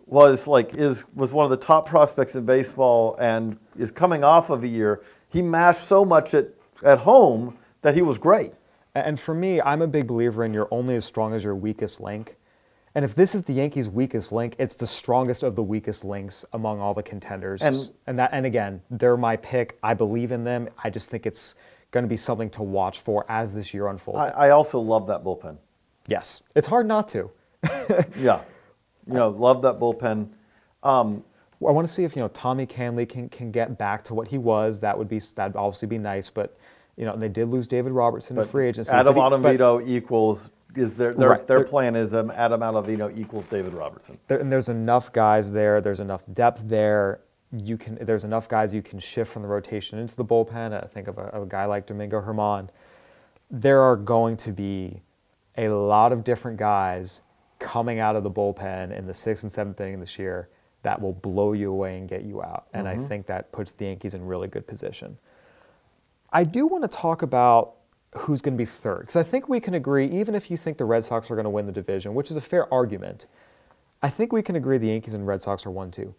was 0.05 0.47
like 0.47 0.73
is 0.73 1.05
was 1.15 1.33
one 1.33 1.43
of 1.45 1.49
the 1.49 1.57
top 1.57 1.85
prospects 1.87 2.35
in 2.35 2.45
baseball 2.45 3.15
and 3.19 3.57
is 3.77 3.91
coming 3.91 4.23
off 4.23 4.49
of 4.49 4.63
a 4.63 4.67
year. 4.67 5.01
He 5.29 5.41
mashed 5.41 5.85
so 5.87 6.03
much 6.05 6.33
at, 6.33 6.47
at 6.83 6.99
home 6.99 7.57
that 7.81 7.95
he 7.95 8.01
was 8.01 8.17
great. 8.17 8.51
And 8.95 9.19
for 9.19 9.33
me, 9.33 9.59
I'm 9.61 9.81
a 9.81 9.87
big 9.87 10.05
believer 10.07 10.43
in 10.45 10.53
you're 10.53 10.67
only 10.69 10.95
as 10.95 11.05
strong 11.05 11.33
as 11.33 11.43
your 11.43 11.55
weakest 11.55 11.99
link. 11.99 12.35
And 12.95 13.03
if 13.03 13.15
this 13.15 13.33
is 13.33 13.41
the 13.41 13.53
Yankees' 13.53 13.89
weakest 13.89 14.31
link, 14.31 14.55
it's 14.59 14.75
the 14.75 14.85
strongest 14.85 15.41
of 15.41 15.55
the 15.55 15.63
weakest 15.63 16.05
links 16.05 16.45
among 16.53 16.79
all 16.79 16.93
the 16.93 17.01
contenders. 17.01 17.63
And- 17.63 17.89
and 18.05 18.19
that 18.19 18.29
and 18.33 18.45
again, 18.45 18.81
they're 18.91 19.17
my 19.17 19.35
pick. 19.37 19.79
I 19.81 19.95
believe 19.95 20.31
in 20.31 20.43
them. 20.43 20.69
I 20.83 20.91
just 20.91 21.09
think 21.09 21.25
it's 21.25 21.55
going 21.89 22.03
to 22.03 22.09
be 22.09 22.17
something 22.17 22.49
to 22.51 22.61
watch 22.61 22.99
for 22.99 23.25
as 23.29 23.55
this 23.55 23.73
year 23.73 23.87
unfolds. 23.87 24.19
I, 24.19 24.47
I 24.47 24.49
also 24.51 24.79
love 24.79 25.07
that 25.07 25.23
bullpen. 25.23 25.57
yes, 26.07 26.43
it's 26.53 26.67
hard 26.67 26.87
not 26.87 27.07
to. 27.09 27.31
Yeah, 28.17 28.41
you 29.07 29.15
know, 29.15 29.29
love 29.29 29.61
that 29.63 29.79
bullpen. 29.79 30.29
Um, 30.83 31.23
I 31.65 31.71
want 31.71 31.87
to 31.87 31.93
see 31.93 32.03
if 32.03 32.15
you 32.15 32.21
know 32.21 32.27
Tommy 32.29 32.65
Kahnle 32.65 33.07
can 33.07 33.29
can 33.29 33.51
get 33.51 33.77
back 33.77 34.03
to 34.05 34.13
what 34.13 34.27
he 34.27 34.37
was. 34.37 34.81
That 34.81 34.97
would 34.97 35.07
be 35.07 35.19
that'd 35.19 35.55
obviously 35.55 35.87
be 35.87 35.97
nice. 35.97 36.29
But 36.29 36.57
you 36.97 37.05
know, 37.05 37.13
and 37.13 37.21
they 37.21 37.29
did 37.29 37.47
lose 37.49 37.67
David 37.67 37.93
Robertson 37.93 38.37
in 38.37 38.45
free 38.47 38.67
agency. 38.67 38.91
Adam 38.91 39.15
but 39.15 39.23
he- 39.31 39.41
but- 39.41 39.57
Ottavino 39.59 39.87
equals 39.87 40.51
is 40.75 40.97
their 40.97 41.13
their, 41.13 41.29
Right, 41.29 41.47
their 41.47 41.63
plan 41.63 41.95
is 41.95 42.13
um, 42.15 42.31
Adam 42.31 42.61
Ottavino 42.61 43.15
equals 43.17 43.45
David 43.45 43.73
Robertson. 43.73 44.17
there, 44.27 44.39
and 44.39 44.51
there's 44.51 44.69
enough 44.69 45.13
guys 45.13 45.51
there. 45.53 45.79
There's 45.81 45.99
enough 45.99 46.25
depth 46.33 46.61
there. 46.65 47.21
You 47.51 47.77
can. 47.77 47.95
There's 48.01 48.23
enough 48.25 48.49
guys 48.49 48.73
you 48.73 48.81
can 48.81 48.99
shift 48.99 49.31
from 49.31 49.43
the 49.43 49.47
rotation 49.47 49.99
into 49.99 50.15
the 50.15 50.25
bullpen. 50.25 50.73
I 50.83 50.87
think 50.87 51.07
of 51.07 51.17
a, 51.17 51.25
of 51.27 51.43
a 51.43 51.45
guy 51.45 51.65
like 51.65 51.85
Domingo 51.85 52.19
German. 52.21 52.69
There 53.51 53.81
are 53.81 53.95
going 53.95 54.35
to 54.37 54.51
be 54.51 55.01
a 55.57 55.67
lot 55.69 56.11
of 56.11 56.23
different 56.23 56.57
guys 56.57 57.21
coming 57.63 57.99
out 57.99 58.17
of 58.17 58.23
the 58.23 58.29
bullpen 58.29 58.95
in 58.95 59.07
the 59.07 59.13
sixth 59.13 59.43
and 59.43 59.51
seventh 59.51 59.79
inning 59.79 60.01
this 60.01 60.19
year 60.19 60.49
that 60.81 61.01
will 61.01 61.13
blow 61.13 61.53
you 61.53 61.71
away 61.71 61.97
and 61.97 62.09
get 62.09 62.23
you 62.23 62.43
out. 62.43 62.67
And 62.73 62.87
I 62.87 62.95
mm-hmm. 62.95 63.07
think 63.07 63.25
that 63.27 63.51
puts 63.53 63.71
the 63.71 63.85
Yankees 63.85 64.13
in 64.13 64.25
really 64.25 64.49
good 64.49 64.67
position. 64.67 65.17
I 66.31 66.43
do 66.43 66.67
want 66.67 66.83
to 66.83 66.89
talk 66.89 67.21
about 67.21 67.75
who's 68.15 68.41
going 68.41 68.53
to 68.53 68.57
be 68.57 68.65
third 68.65 69.01
because 69.01 69.15
I 69.15 69.23
think 69.23 69.47
we 69.47 69.61
can 69.61 69.75
agree, 69.75 70.07
even 70.07 70.35
if 70.35 70.51
you 70.51 70.57
think 70.57 70.77
the 70.77 70.85
Red 70.85 71.05
Sox 71.05 71.31
are 71.31 71.35
going 71.35 71.45
to 71.45 71.49
win 71.49 71.65
the 71.65 71.71
division, 71.71 72.13
which 72.13 72.29
is 72.29 72.35
a 72.35 72.41
fair 72.41 72.71
argument, 72.71 73.27
I 74.01 74.09
think 74.09 74.33
we 74.33 74.41
can 74.41 74.57
agree 74.57 74.77
the 74.77 74.89
Yankees 74.89 75.13
and 75.13 75.25
Red 75.25 75.41
Sox 75.41 75.65
are 75.65 75.71
one 75.71 75.89
two. 75.89 76.13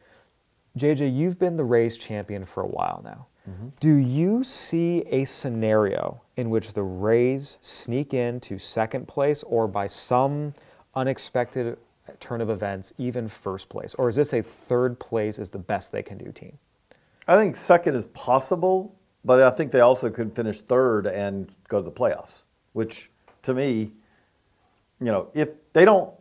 JJ, 0.79 1.15
you've 1.15 1.39
been 1.39 1.57
the 1.57 1.65
Rays 1.65 1.99
champion 1.99 2.47
for 2.47 2.63
a 2.63 2.67
while 2.67 3.03
now. 3.05 3.27
Mm-hmm. 3.49 3.69
Do 3.79 3.95
you 3.95 4.43
see 4.43 5.01
a 5.11 5.27
scenario 5.27 6.23
in 6.37 6.49
which 6.49 6.73
the 6.73 6.83
Rays 6.83 7.59
sneak 7.61 8.15
into 8.15 8.59
second 8.59 9.07
place 9.07 9.43
or 9.43 9.69
by 9.69 9.87
some 9.87 10.55
unexpected 10.97 11.77
turn 12.21 12.41
of 12.41 12.51
events, 12.51 12.93
even 12.99 13.29
first 13.29 13.69
place? 13.69 13.95
Or 13.95 14.09
is 14.09 14.17
this 14.17 14.33
a 14.33 14.43
third 14.43 14.99
place 14.99 15.39
is 15.39 15.51
the 15.51 15.59
best 15.59 15.93
they 15.93 16.03
can 16.03 16.19
do 16.19 16.31
team? 16.33 16.59
I 17.27 17.37
think 17.37 17.57
second 17.57 17.95
is 17.95 18.07
possible, 18.09 18.95
but 19.25 19.41
I 19.41 19.51
think 19.51 19.71
they 19.71 19.81
also 19.81 20.11
could 20.11 20.35
finish 20.35 20.61
third 20.61 21.07
and 21.07 21.51
go 21.69 21.79
to 21.79 21.85
the 21.85 21.93
playoffs. 21.93 22.45
Which, 22.73 23.11
to 23.43 23.55
me, 23.55 23.93
you 25.01 25.07
know, 25.07 25.29
if 25.35 25.55
they 25.73 25.85
don't, 25.85 26.13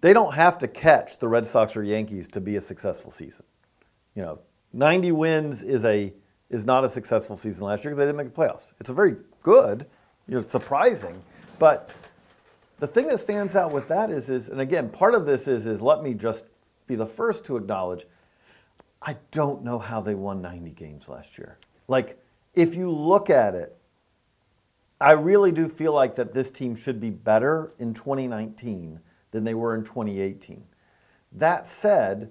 they 0.00 0.12
don't 0.12 0.34
have 0.34 0.58
to 0.58 0.68
catch 0.68 1.18
the 1.18 1.28
Red 1.28 1.46
Sox 1.46 1.76
or 1.76 1.82
Yankees 1.82 2.28
to 2.28 2.40
be 2.40 2.56
a 2.56 2.60
successful 2.60 3.10
season. 3.10 3.44
You 4.14 4.22
know, 4.22 4.38
90 4.72 5.12
wins 5.12 5.62
is 5.62 5.84
a 5.84 6.12
is 6.48 6.66
not 6.66 6.84
a 6.84 6.88
successful 6.88 7.36
season 7.36 7.66
last 7.66 7.84
year 7.84 7.92
because 7.92 7.98
they 7.98 8.06
didn't 8.06 8.16
make 8.16 8.34
the 8.34 8.40
playoffs. 8.40 8.72
It's 8.80 8.90
a 8.90 8.94
very 8.94 9.16
good, 9.42 9.86
you 10.26 10.34
know, 10.34 10.40
surprising, 10.40 11.22
but 11.60 11.90
the 12.80 12.86
thing 12.86 13.06
that 13.08 13.20
stands 13.20 13.54
out 13.54 13.72
with 13.72 13.88
that 13.88 14.10
is 14.10 14.28
is 14.30 14.48
and 14.48 14.60
again, 14.60 14.88
part 14.88 15.14
of 15.14 15.26
this 15.26 15.46
is 15.46 15.66
is 15.66 15.80
let 15.80 16.02
me 16.02 16.14
just 16.14 16.44
be 16.86 16.96
the 16.96 17.06
first 17.06 17.44
to 17.44 17.56
acknowledge 17.56 18.06
I 19.02 19.16
don't 19.30 19.62
know 19.62 19.78
how 19.78 20.00
they 20.00 20.14
won 20.14 20.42
90 20.42 20.70
games 20.70 21.08
last 21.08 21.38
year. 21.38 21.58
Like, 21.88 22.22
if 22.54 22.74
you 22.74 22.90
look 22.90 23.30
at 23.30 23.54
it, 23.54 23.76
I 25.00 25.12
really 25.12 25.52
do 25.52 25.68
feel 25.68 25.94
like 25.94 26.14
that 26.16 26.34
this 26.34 26.50
team 26.50 26.76
should 26.76 27.00
be 27.00 27.08
better 27.08 27.72
in 27.78 27.94
2019 27.94 29.00
than 29.30 29.44
they 29.44 29.54
were 29.54 29.74
in 29.74 29.84
2018. 29.84 30.62
That 31.32 31.66
said, 31.66 32.30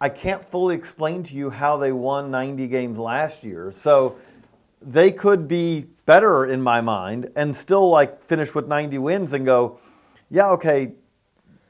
I 0.00 0.10
can't 0.10 0.44
fully 0.44 0.74
explain 0.74 1.22
to 1.22 1.34
you 1.34 1.48
how 1.48 1.78
they 1.78 1.92
won 1.92 2.30
90 2.30 2.66
games 2.68 2.98
last 2.98 3.42
year. 3.42 3.70
So 3.70 4.16
they 4.86 5.10
could 5.10 5.48
be 5.48 5.86
better 6.06 6.44
in 6.44 6.62
my 6.62 6.80
mind 6.80 7.30
and 7.36 7.56
still 7.56 7.88
like 7.88 8.22
finish 8.22 8.54
with 8.54 8.68
90 8.68 8.98
wins 8.98 9.32
and 9.32 9.44
go, 9.46 9.78
yeah, 10.30 10.48
okay, 10.50 10.92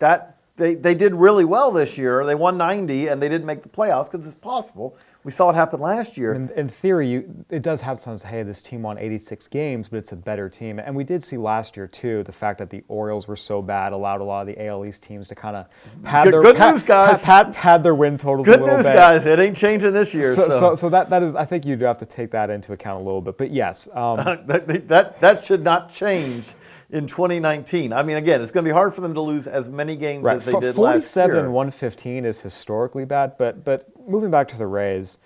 that 0.01 0.34
they, 0.57 0.77
they 0.77 0.95
did 0.95 1.15
really 1.15 1.45
well 1.45 1.73
this 1.73 1.99
year. 1.99 2.25
They 2.25 2.37
won 2.37 2.57
90 2.57 3.09
and 3.09 3.21
they 3.21 3.29
didn't 3.29 3.47
make 3.47 3.63
the 3.65 3.69
playoffs 3.69 4.09
because 4.11 4.25
it's 4.25 4.37
possible. 4.37 4.97
We 5.25 5.33
saw 5.33 5.51
it 5.51 5.55
happen 5.55 5.81
last 5.81 6.17
year. 6.17 6.35
In, 6.35 6.49
in 6.51 6.69
theory, 6.69 7.09
you, 7.09 7.45
it 7.51 7.63
does 7.63 7.81
have 7.81 7.99
sometimes, 7.99 8.23
hey, 8.23 8.43
this 8.45 8.63
team 8.63 8.83
won 8.83 8.97
86 8.99 9.49
games, 9.49 9.89
but 9.89 9.97
it's 9.97 10.13
a 10.13 10.17
better 10.17 10.49
team. 10.49 10.79
And 10.79 10.95
we 10.95 11.03
did 11.03 11.25
see 11.25 11.39
last 11.39 11.77
year, 11.77 11.89
too, 11.89 12.23
the 12.23 12.31
fact 12.33 12.59
that 12.59 12.71
the 12.71 12.85
Orioles 12.87 13.27
were 13.27 13.35
so 13.35 13.63
bad 13.63 13.93
allowed 13.93 14.21
a 14.21 14.25
lot 14.25 14.43
of 14.43 14.55
the 14.55 14.65
AL 14.65 14.85
East 14.85 15.03
teams 15.03 15.27
to 15.29 15.35
kind 15.35 15.57
of 15.57 15.67
pad 16.05 16.25
Good- 16.25 16.35
their, 16.35 16.43
good 16.43 16.57
pad, 16.57 16.75
news, 16.75 16.83
guys. 16.85 17.25
Pad, 17.25 17.47
pad, 17.47 17.55
pad 17.55 17.83
their 17.83 17.95
win 17.95 18.17
totals 18.17 18.47
Good 18.47 18.61
a 18.61 18.63
little 18.63 18.77
news, 18.77 18.87
bit. 18.87 18.95
guys. 18.95 19.27
It 19.27 19.39
ain't 19.41 19.57
changing 19.57 19.93
this 19.93 20.15
year. 20.15 20.35
So, 20.37 20.49
So, 20.51 20.61
so, 20.61 20.75
so 20.77 20.89
that, 20.91 21.11
that 21.11 21.23
is, 21.25 21.35
I 21.35 21.47
think 21.47 21.65
you 21.67 21.75
do 21.75 21.87
have 21.87 21.99
to 21.99 22.07
take 22.07 22.31
that 22.33 22.51
into 22.51 22.75
account 22.75 23.01
a 23.01 23.05
little 23.05 23.23
bit. 23.23 23.39
But 23.39 23.51
yes, 23.51 23.89
um, 23.95 24.17
that, 24.47 24.89
that, 24.89 25.21
that 25.21 25.43
should 25.43 25.65
not 25.65 25.93
change 25.93 26.53
in 26.95 27.09
2019. 27.09 27.93
I 27.93 28.05
mean, 28.05 28.17
again, 28.17 28.41
it's 28.41 28.53
going 28.53 28.65
to 28.65 28.69
be 28.69 28.73
hard 28.73 28.95
for 28.95 29.01
them 29.01 29.15
to 29.15 29.21
lose 29.21 29.49
as 29.49 29.69
many 29.69 29.97
games 29.97 30.23
right, 30.23 30.37
as 30.37 30.45
they 30.45 30.53
did 30.53 30.79
last 30.79 31.15
year. 31.17 31.35
and 31.35 31.53
115 31.53 32.25
is 32.25 32.41
historically 32.41 33.05
bad. 33.05 33.37
But, 33.37 33.65
but 33.65 33.89
moving 34.09 34.31
back 34.31 34.47
to 34.49 34.57
the 34.57 34.69
Rays, 34.69 35.19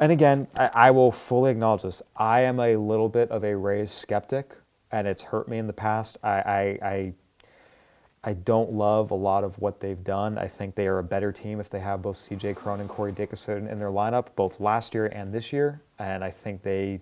and 0.00 0.10
again, 0.10 0.48
I, 0.56 0.70
I 0.74 0.90
will 0.90 1.12
fully 1.12 1.52
acknowledge 1.52 1.82
this. 1.82 2.02
I 2.16 2.40
am 2.40 2.58
a 2.58 2.76
little 2.76 3.08
bit 3.08 3.30
of 3.30 3.44
a 3.44 3.56
Rays 3.56 3.92
skeptic, 3.92 4.56
and 4.90 5.06
it's 5.06 5.22
hurt 5.22 5.48
me 5.48 5.58
in 5.58 5.68
the 5.68 5.72
past. 5.72 6.18
I, 6.24 6.30
I, 6.30 6.78
I, 6.82 7.12
I 8.24 8.32
don't 8.32 8.72
love 8.72 9.12
a 9.12 9.16
lot 9.16 9.44
of 9.44 9.56
what 9.60 9.78
they've 9.78 10.02
done. 10.02 10.36
I 10.36 10.48
think 10.48 10.74
they 10.74 10.88
are 10.88 10.98
a 10.98 11.04
better 11.04 11.30
team 11.30 11.60
if 11.60 11.70
they 11.70 11.80
have 11.80 12.02
both 12.02 12.16
C.J. 12.16 12.54
Cron 12.54 12.80
and 12.80 12.88
Corey 12.88 13.12
Dickerson 13.12 13.68
in 13.68 13.78
their 13.78 13.90
lineup, 13.90 14.34
both 14.34 14.58
last 14.58 14.94
year 14.94 15.06
and 15.06 15.32
this 15.32 15.52
year. 15.52 15.80
And 16.00 16.24
I 16.24 16.32
think 16.32 16.62
they 16.62 17.00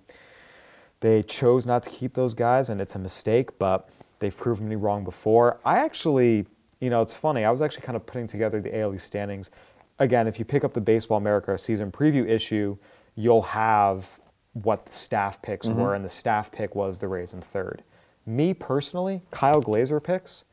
they 1.00 1.22
chose 1.22 1.66
not 1.66 1.82
to 1.84 1.90
keep 1.90 2.14
those 2.14 2.34
guys, 2.34 2.68
and 2.68 2.80
it's 2.80 2.94
a 2.94 2.98
mistake. 2.98 3.58
But 3.58 3.88
they've 4.18 4.36
proven 4.36 4.68
me 4.68 4.76
wrong 4.76 5.04
before. 5.04 5.58
I 5.64 5.78
actually, 5.78 6.46
you 6.80 6.90
know, 6.90 7.02
it's 7.02 7.14
funny. 7.14 7.44
I 7.44 7.50
was 7.50 7.62
actually 7.62 7.82
kind 7.82 7.96
of 7.96 8.06
putting 8.06 8.26
together 8.26 8.60
the 8.60 8.78
AL 8.78 8.94
East 8.94 9.06
standings 9.06 9.50
again, 9.98 10.26
if 10.26 10.38
you 10.38 10.44
pick 10.44 10.64
up 10.64 10.74
the 10.74 10.80
Baseball 10.80 11.18
America 11.18 11.56
season 11.58 11.90
preview 11.90 12.28
issue, 12.28 12.76
you'll 13.14 13.42
have 13.42 14.20
what 14.52 14.86
the 14.86 14.92
staff 14.92 15.40
picks 15.42 15.66
mm-hmm. 15.66 15.80
were, 15.80 15.94
and 15.94 16.04
the 16.04 16.08
staff 16.08 16.50
pick 16.50 16.74
was 16.74 16.98
the 16.98 17.08
Rays 17.08 17.32
in 17.32 17.40
third. 17.40 17.82
Me 18.24 18.54
personally, 18.54 19.22
Kyle 19.30 19.60
Glaser 19.60 20.00
picks, 20.00 20.44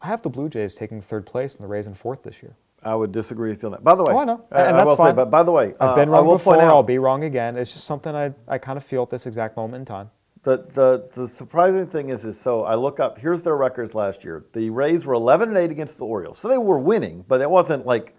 I 0.00 0.08
have 0.08 0.22
the 0.22 0.28
Blue 0.28 0.48
Jays 0.48 0.74
taking 0.74 1.00
third 1.00 1.26
place 1.26 1.56
and 1.56 1.64
the 1.64 1.68
Rays 1.68 1.86
in 1.86 1.94
fourth 1.94 2.22
this 2.22 2.42
year. 2.42 2.54
I 2.86 2.94
would 2.94 3.12
disagree 3.12 3.50
with 3.50 3.62
you 3.62 3.66
on 3.66 3.72
that. 3.72 3.84
By 3.84 3.94
the 3.94 4.04
way, 4.04 4.14
Oh, 4.14 4.18
I 4.18 4.24
know. 4.24 4.44
I, 4.52 4.62
And 4.62 4.76
I 4.76 4.78
that's 4.78 4.90
will 4.90 4.96
say, 4.96 5.02
fine. 5.04 5.16
but 5.16 5.30
by 5.30 5.42
the 5.42 5.52
way, 5.52 5.74
I've 5.80 5.90
uh, 5.90 5.94
been 5.96 6.08
wrong 6.08 6.26
will 6.26 6.34
before, 6.34 6.60
I'll 6.60 6.82
be 6.82 6.98
wrong 6.98 7.24
again. 7.24 7.56
It's 7.56 7.72
just 7.72 7.84
something 7.84 8.14
I, 8.14 8.32
I 8.46 8.58
kind 8.58 8.76
of 8.76 8.84
feel 8.84 9.02
at 9.02 9.10
this 9.10 9.26
exact 9.26 9.56
moment 9.56 9.80
in 9.80 9.84
time. 9.84 10.10
The, 10.44 10.58
the, 10.58 11.08
the 11.12 11.26
surprising 11.26 11.88
thing 11.88 12.10
is, 12.10 12.24
is 12.24 12.40
so 12.40 12.62
I 12.62 12.76
look 12.76 13.00
up, 13.00 13.18
here's 13.18 13.42
their 13.42 13.56
records 13.56 13.96
last 13.96 14.24
year. 14.24 14.44
The 14.52 14.70
Rays 14.70 15.04
were 15.04 15.14
11 15.14 15.48
and 15.48 15.58
8 15.58 15.72
against 15.72 15.98
the 15.98 16.04
Orioles. 16.04 16.38
So 16.38 16.46
they 16.48 16.58
were 16.58 16.78
winning, 16.78 17.24
but 17.26 17.40
it 17.40 17.50
wasn't 17.50 17.84
like 17.84 18.14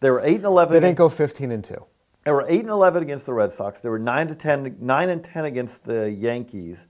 they 0.00 0.10
were 0.10 0.20
8 0.20 0.36
and 0.36 0.44
11. 0.46 0.74
They 0.74 0.80
didn't 0.80 0.98
go 0.98 1.08
15 1.08 1.52
and 1.52 1.62
2. 1.62 1.76
They 2.24 2.32
were 2.32 2.44
8 2.48 2.60
and 2.60 2.68
11 2.68 3.04
against 3.04 3.26
the 3.26 3.34
Red 3.34 3.52
Sox. 3.52 3.78
They 3.78 3.88
were 3.88 3.98
9 4.00 4.26
to 4.28 4.34
10 4.34 4.76
9 4.80 5.08
and 5.08 5.22
10 5.22 5.44
against 5.44 5.84
the 5.84 6.10
Yankees. 6.10 6.88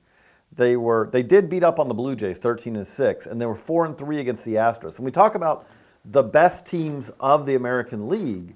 They 0.55 0.77
were 0.79 1.09
they 1.13 1.23
did 1.23 1.51
beat 1.51 1.65
up 1.65 1.79
on 1.79 1.89
the 1.89 1.95
Blue 1.95 2.17
Jays 2.17 2.39
13 2.39 2.77
and 2.77 2.87
6 2.87 3.27
and 3.27 3.39
they 3.41 3.47
were 3.47 3.55
4 3.55 3.87
and 3.87 3.99
3 3.99 4.21
against 4.21 4.45
the 4.47 4.55
Astros. 4.55 4.97
And 4.97 5.05
we 5.05 5.11
talk 5.11 5.35
about 5.35 5.67
the 6.05 6.23
best 6.23 6.67
teams 6.67 7.11
of 7.21 7.47
the 7.47 7.55
American 7.55 8.09
League, 8.09 8.55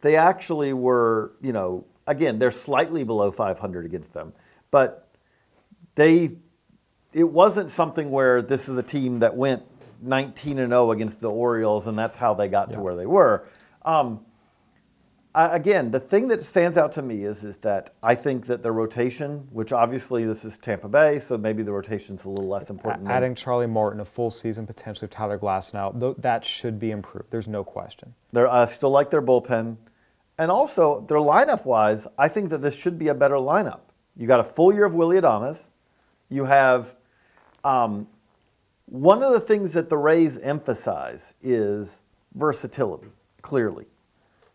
they 0.00 0.16
actually 0.16 0.72
were, 0.72 1.32
you 1.40 1.52
know, 1.52 1.84
again, 2.06 2.38
they're 2.38 2.50
slightly 2.50 3.04
below 3.04 3.30
500 3.30 3.84
against 3.84 4.12
them. 4.12 4.32
But 4.70 5.08
they 5.94 6.36
it 7.12 7.30
wasn't 7.30 7.70
something 7.70 8.10
where 8.10 8.42
this 8.42 8.68
is 8.68 8.76
a 8.76 8.82
team 8.82 9.20
that 9.20 9.36
went 9.36 9.62
19 10.02 10.58
and 10.58 10.72
0 10.72 10.90
against 10.90 11.20
the 11.20 11.30
Orioles 11.30 11.86
and 11.86 11.96
that's 11.96 12.16
how 12.16 12.34
they 12.34 12.48
got 12.48 12.72
to 12.72 12.80
where 12.80 12.96
they 12.96 13.06
were. 13.06 13.44
Um, 13.82 14.20
I, 15.34 15.56
again, 15.56 15.90
the 15.90 15.98
thing 15.98 16.28
that 16.28 16.40
stands 16.40 16.76
out 16.78 16.92
to 16.92 17.02
me 17.02 17.24
is 17.24 17.42
is 17.42 17.56
that 17.58 17.90
I 18.02 18.14
think 18.14 18.46
that 18.46 18.62
the 18.62 18.70
rotation, 18.70 19.48
which 19.50 19.72
obviously 19.72 20.24
this 20.24 20.44
is 20.44 20.56
Tampa 20.58 20.88
Bay, 20.88 21.18
so 21.18 21.36
maybe 21.36 21.62
the 21.64 21.72
rotation's 21.72 22.24
a 22.24 22.28
little 22.28 22.46
less 22.48 22.70
important. 22.70 23.04
than- 23.04 23.12
Adding 23.12 23.34
Charlie 23.34 23.66
Morton 23.66 24.00
a 24.00 24.04
full 24.04 24.30
season, 24.30 24.64
potentially 24.66 25.06
with 25.06 25.10
Tyler 25.10 25.38
Glasnow, 25.38 25.98
th- 25.98 26.16
that 26.18 26.44
should 26.44 26.78
be 26.78 26.92
improved. 26.92 27.30
There's 27.30 27.48
no 27.48 27.64
question. 27.64 28.14
They're, 28.32 28.48
I 28.48 28.66
still 28.66 28.90
like 28.90 29.10
their 29.10 29.22
bullpen. 29.22 29.76
And 30.38 30.50
also, 30.50 31.00
their 31.00 31.18
lineup 31.18 31.64
wise, 31.64 32.06
I 32.18 32.28
think 32.28 32.50
that 32.50 32.58
this 32.58 32.76
should 32.76 32.98
be 32.98 33.08
a 33.08 33.14
better 33.14 33.36
lineup. 33.36 33.80
You 34.16 34.26
got 34.28 34.40
a 34.40 34.44
full 34.44 34.72
year 34.72 34.84
of 34.84 34.94
Willie 34.94 35.20
Adames. 35.20 35.70
You 36.28 36.44
have 36.44 36.94
um, 37.64 38.06
one 38.86 39.22
of 39.22 39.32
the 39.32 39.40
things 39.40 39.72
that 39.72 39.88
the 39.88 39.96
Rays 39.96 40.38
emphasize 40.38 41.34
is 41.42 42.02
versatility, 42.34 43.08
clearly. 43.42 43.86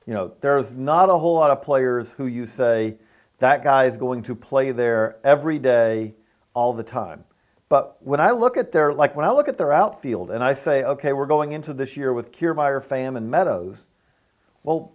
You 0.10 0.16
know, 0.16 0.34
there's 0.42 0.74
not 0.74 1.10
a 1.10 1.16
whole 1.16 1.36
lot 1.36 1.52
of 1.52 1.62
players 1.62 2.12
who 2.14 2.26
you 2.26 2.48
say 2.48 2.98
that 3.38 3.64
guy 3.64 3.86
is 3.86 3.96
going 3.96 4.24
to 4.24 4.34
play 4.34 4.72
there 4.72 5.20
every 5.24 5.60
day, 5.60 6.16
all 6.56 6.74
the 6.74 6.82
time. 6.82 7.26
But 7.70 7.96
when 8.04 8.20
I 8.20 8.32
look 8.32 8.58
at 8.58 8.72
their 8.72 8.92
like 8.92 9.16
when 9.16 9.24
I 9.24 9.30
look 9.30 9.48
at 9.48 9.60
their 9.60 9.72
outfield 9.72 10.32
and 10.32 10.44
I 10.44 10.54
say, 10.54 10.84
okay, 10.84 11.14
we're 11.14 11.28
going 11.28 11.52
into 11.52 11.76
this 11.76 11.96
year 11.96 12.12
with 12.12 12.32
Kiermaier, 12.32 12.84
Pham, 12.84 13.18
and 13.18 13.30
Meadows, 13.30 13.88
well, 14.64 14.94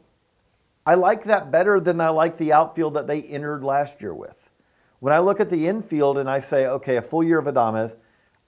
I 0.85 0.97
like 0.97 1.23
that 1.27 1.53
better 1.53 1.79
than 1.79 2.01
I 2.01 2.09
like 2.09 2.37
the 2.37 2.53
outfield 2.53 2.95
that 2.95 3.07
they 3.07 3.23
entered 3.23 3.63
last 3.63 4.03
year 4.03 4.15
with. 4.15 4.51
When 4.99 5.13
I 5.13 5.21
look 5.21 5.39
at 5.39 5.49
the 5.49 5.69
infield 5.69 6.19
and 6.19 6.29
I 6.29 6.41
say, 6.41 6.67
okay, 6.67 6.97
a 6.97 7.03
full 7.03 7.23
year 7.23 7.39
of 7.39 7.45
Adames, 7.45 7.95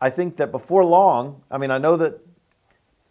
I 0.01 0.11
think 0.11 0.37
that 0.39 0.51
before 0.51 0.85
long, 0.85 1.43
I 1.49 1.59
mean, 1.59 1.71
I 1.71 1.79
know 1.79 1.97
that 1.97 2.26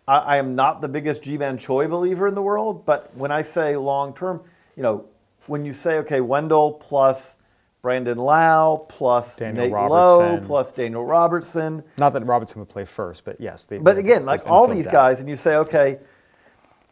I, 0.08 0.18
I 0.18 0.38
am 0.38 0.56
not 0.56 0.82
the 0.82 0.88
biggest 0.88 1.24
Ji-Man 1.24 1.58
Choi 1.58 1.88
believer 1.88 2.28
in 2.28 2.36
the 2.36 2.42
world, 2.42 2.86
but 2.86 3.16
when 3.16 3.32
I 3.32 3.42
say 3.42 3.76
long 3.76 4.14
term, 4.14 4.42
you 4.76 4.84
know, 4.84 5.06
when 5.48 5.66
you 5.66 5.74
say, 5.74 5.98
okay, 6.00 6.22
Wendle 6.22 6.74
plus 6.74 7.36
Brandon 7.82 8.18
Lowe 8.18 8.86
plus 8.90 9.36
Daniel 9.36 9.66
Nate 9.66 9.72
Lowe 9.92 10.40
plus 10.46 10.72
Daniel 10.72 11.06
Robertson, 11.06 11.84
Not 12.00 12.14
that 12.14 12.26
Robertson 12.26 12.60
would 12.60 12.70
play 12.70 12.86
first, 12.86 13.24
but 13.26 13.40
yes. 13.40 13.66
They, 13.66 13.78
but 13.78 13.94
they- 13.96 14.02
again, 14.02 14.26
like 14.26 14.42
all 14.50 14.68
these 14.68 14.88
guys, 14.88 15.20
and 15.20 15.30
you 15.30 15.36
say, 15.36 15.56
okay, 15.58 16.00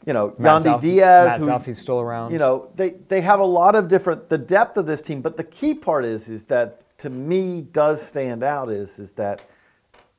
you 0.05 0.13
know, 0.13 0.35
Matt 0.37 0.61
Yandy 0.61 0.65
Duff- 0.65 0.81
Diaz, 0.81 1.25
Matt 1.27 1.39
who 1.39 1.45
Duffy's 1.47 1.79
still 1.79 1.99
around. 1.99 2.31
you 2.31 2.37
know, 2.37 2.69
they, 2.75 2.91
they 3.07 3.21
have 3.21 3.39
a 3.39 3.45
lot 3.45 3.75
of 3.75 3.87
different 3.87 4.29
the 4.29 4.37
depth 4.37 4.77
of 4.77 4.85
this 4.85 5.01
team, 5.01 5.21
but 5.21 5.37
the 5.37 5.43
key 5.45 5.73
part 5.73 6.03
is 6.05 6.29
is 6.29 6.43
that 6.45 6.81
to 6.99 7.09
me 7.09 7.61
does 7.61 8.01
stand 8.05 8.43
out 8.43 8.69
is 8.69 8.99
is 8.99 9.13
that 9.13 9.41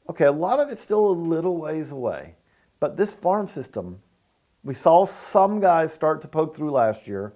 okay, 0.09 0.25
a 0.25 0.33
lot 0.33 0.59
of 0.59 0.71
it's 0.71 0.83
still 0.83 1.07
a 1.07 1.13
little 1.13 1.57
ways 1.59 1.93
away. 1.93 2.35
But 2.85 2.99
this 2.99 3.15
farm 3.15 3.47
system, 3.47 4.03
we 4.63 4.75
saw 4.75 5.07
some 5.07 5.59
guys 5.59 5.91
start 5.91 6.21
to 6.21 6.29
poke 6.29 6.55
through 6.55 6.71
last 6.71 7.09
year. 7.09 7.33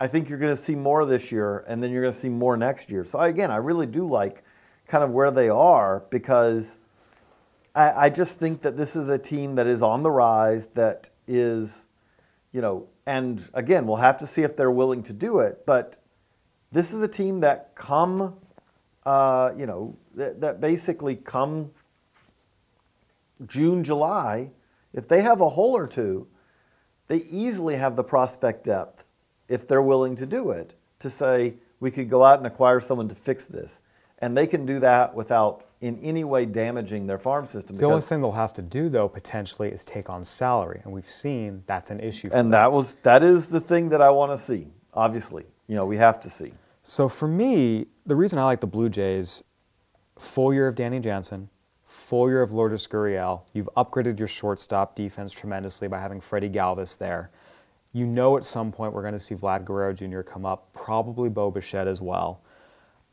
I 0.00 0.08
think 0.08 0.28
you're 0.28 0.40
going 0.40 0.50
to 0.50 0.60
see 0.60 0.74
more 0.74 1.06
this 1.06 1.30
year, 1.30 1.64
and 1.68 1.80
then 1.80 1.92
you're 1.92 2.02
going 2.02 2.12
to 2.12 2.18
see 2.18 2.28
more 2.28 2.56
next 2.56 2.90
year. 2.90 3.04
So 3.04 3.20
again, 3.20 3.52
I 3.52 3.58
really 3.58 3.86
do 3.86 4.04
like 4.04 4.42
kind 4.88 5.04
of 5.04 5.10
where 5.10 5.30
they 5.30 5.48
are 5.48 6.02
because 6.10 6.80
I, 7.76 8.06
I 8.06 8.10
just 8.10 8.40
think 8.40 8.62
that 8.62 8.76
this 8.76 8.96
is 8.96 9.10
a 9.10 9.16
team 9.16 9.54
that 9.54 9.68
is 9.68 9.80
on 9.80 10.02
the 10.02 10.10
rise, 10.10 10.66
that 10.74 11.08
is, 11.28 11.86
you 12.50 12.60
know, 12.60 12.88
and 13.06 13.48
again, 13.54 13.86
we'll 13.86 13.98
have 13.98 14.16
to 14.16 14.26
see 14.26 14.42
if 14.42 14.56
they're 14.56 14.72
willing 14.72 15.04
to 15.04 15.12
do 15.12 15.38
it. 15.38 15.64
But 15.66 15.98
this 16.72 16.92
is 16.92 17.00
a 17.00 17.06
team 17.06 17.38
that 17.42 17.76
come, 17.76 18.34
uh, 19.06 19.52
you 19.56 19.66
know, 19.66 19.96
that, 20.16 20.40
that 20.40 20.60
basically 20.60 21.14
come 21.14 21.70
June, 23.46 23.84
July, 23.84 24.50
if 24.94 25.06
they 25.08 25.20
have 25.20 25.40
a 25.40 25.48
hole 25.48 25.72
or 25.72 25.86
two, 25.86 26.26
they 27.08 27.18
easily 27.24 27.76
have 27.76 27.96
the 27.96 28.04
prospect 28.04 28.64
depth 28.64 29.04
if 29.48 29.68
they're 29.68 29.82
willing 29.82 30.16
to 30.16 30.26
do 30.26 30.50
it 30.50 30.74
to 31.00 31.10
say 31.10 31.54
we 31.80 31.90
could 31.90 32.08
go 32.08 32.24
out 32.24 32.38
and 32.38 32.46
acquire 32.46 32.80
someone 32.80 33.08
to 33.08 33.14
fix 33.14 33.46
this. 33.46 33.82
And 34.20 34.36
they 34.36 34.46
can 34.46 34.64
do 34.64 34.78
that 34.80 35.14
without 35.14 35.66
in 35.80 35.98
any 35.98 36.24
way 36.24 36.46
damaging 36.46 37.06
their 37.06 37.18
farm 37.18 37.46
system. 37.46 37.76
The 37.76 37.84
only 37.84 38.00
thing 38.00 38.22
they'll 38.22 38.32
have 38.32 38.54
to 38.54 38.62
do, 38.62 38.88
though, 38.88 39.08
potentially, 39.08 39.68
is 39.68 39.84
take 39.84 40.08
on 40.08 40.24
salary, 40.24 40.80
and 40.82 40.94
we've 40.94 41.10
seen 41.10 41.62
that's 41.66 41.90
an 41.90 42.00
issue. 42.00 42.30
For 42.30 42.36
and 42.36 42.52
that 42.54 42.72
was 42.72 42.94
that 43.02 43.22
is 43.22 43.48
the 43.48 43.60
thing 43.60 43.90
that 43.90 44.00
I 44.00 44.08
want 44.08 44.32
to 44.32 44.38
see. 44.38 44.68
Obviously, 44.94 45.44
you 45.66 45.74
know, 45.74 45.84
we 45.84 45.98
have 45.98 46.20
to 46.20 46.30
see. 46.30 46.52
So 46.84 47.06
for 47.08 47.28
me, 47.28 47.86
the 48.06 48.16
reason 48.16 48.38
I 48.38 48.44
like 48.44 48.60
the 48.60 48.66
Blue 48.66 48.88
Jays, 48.88 49.44
full 50.18 50.54
year 50.54 50.68
of 50.68 50.74
Danny 50.74 51.00
Jansen, 51.00 51.50
full 52.04 52.28
year 52.28 52.42
of 52.42 52.52
Lourdes 52.52 52.86
Gurriel. 52.86 53.40
You've 53.54 53.70
upgraded 53.78 54.18
your 54.18 54.28
shortstop 54.28 54.94
defense 54.94 55.32
tremendously 55.32 55.88
by 55.88 55.98
having 55.98 56.20
Freddie 56.20 56.50
Galvis 56.50 56.98
there. 56.98 57.30
You 57.94 58.06
know 58.06 58.36
at 58.36 58.44
some 58.44 58.70
point 58.70 58.92
we're 58.92 59.00
going 59.00 59.14
to 59.14 59.18
see 59.18 59.34
Vlad 59.34 59.64
Guerrero 59.64 59.94
Jr. 59.94 60.20
come 60.20 60.44
up, 60.44 60.70
probably 60.74 61.30
Bo 61.30 61.50
Bichette 61.50 61.88
as 61.88 62.02
well. 62.02 62.42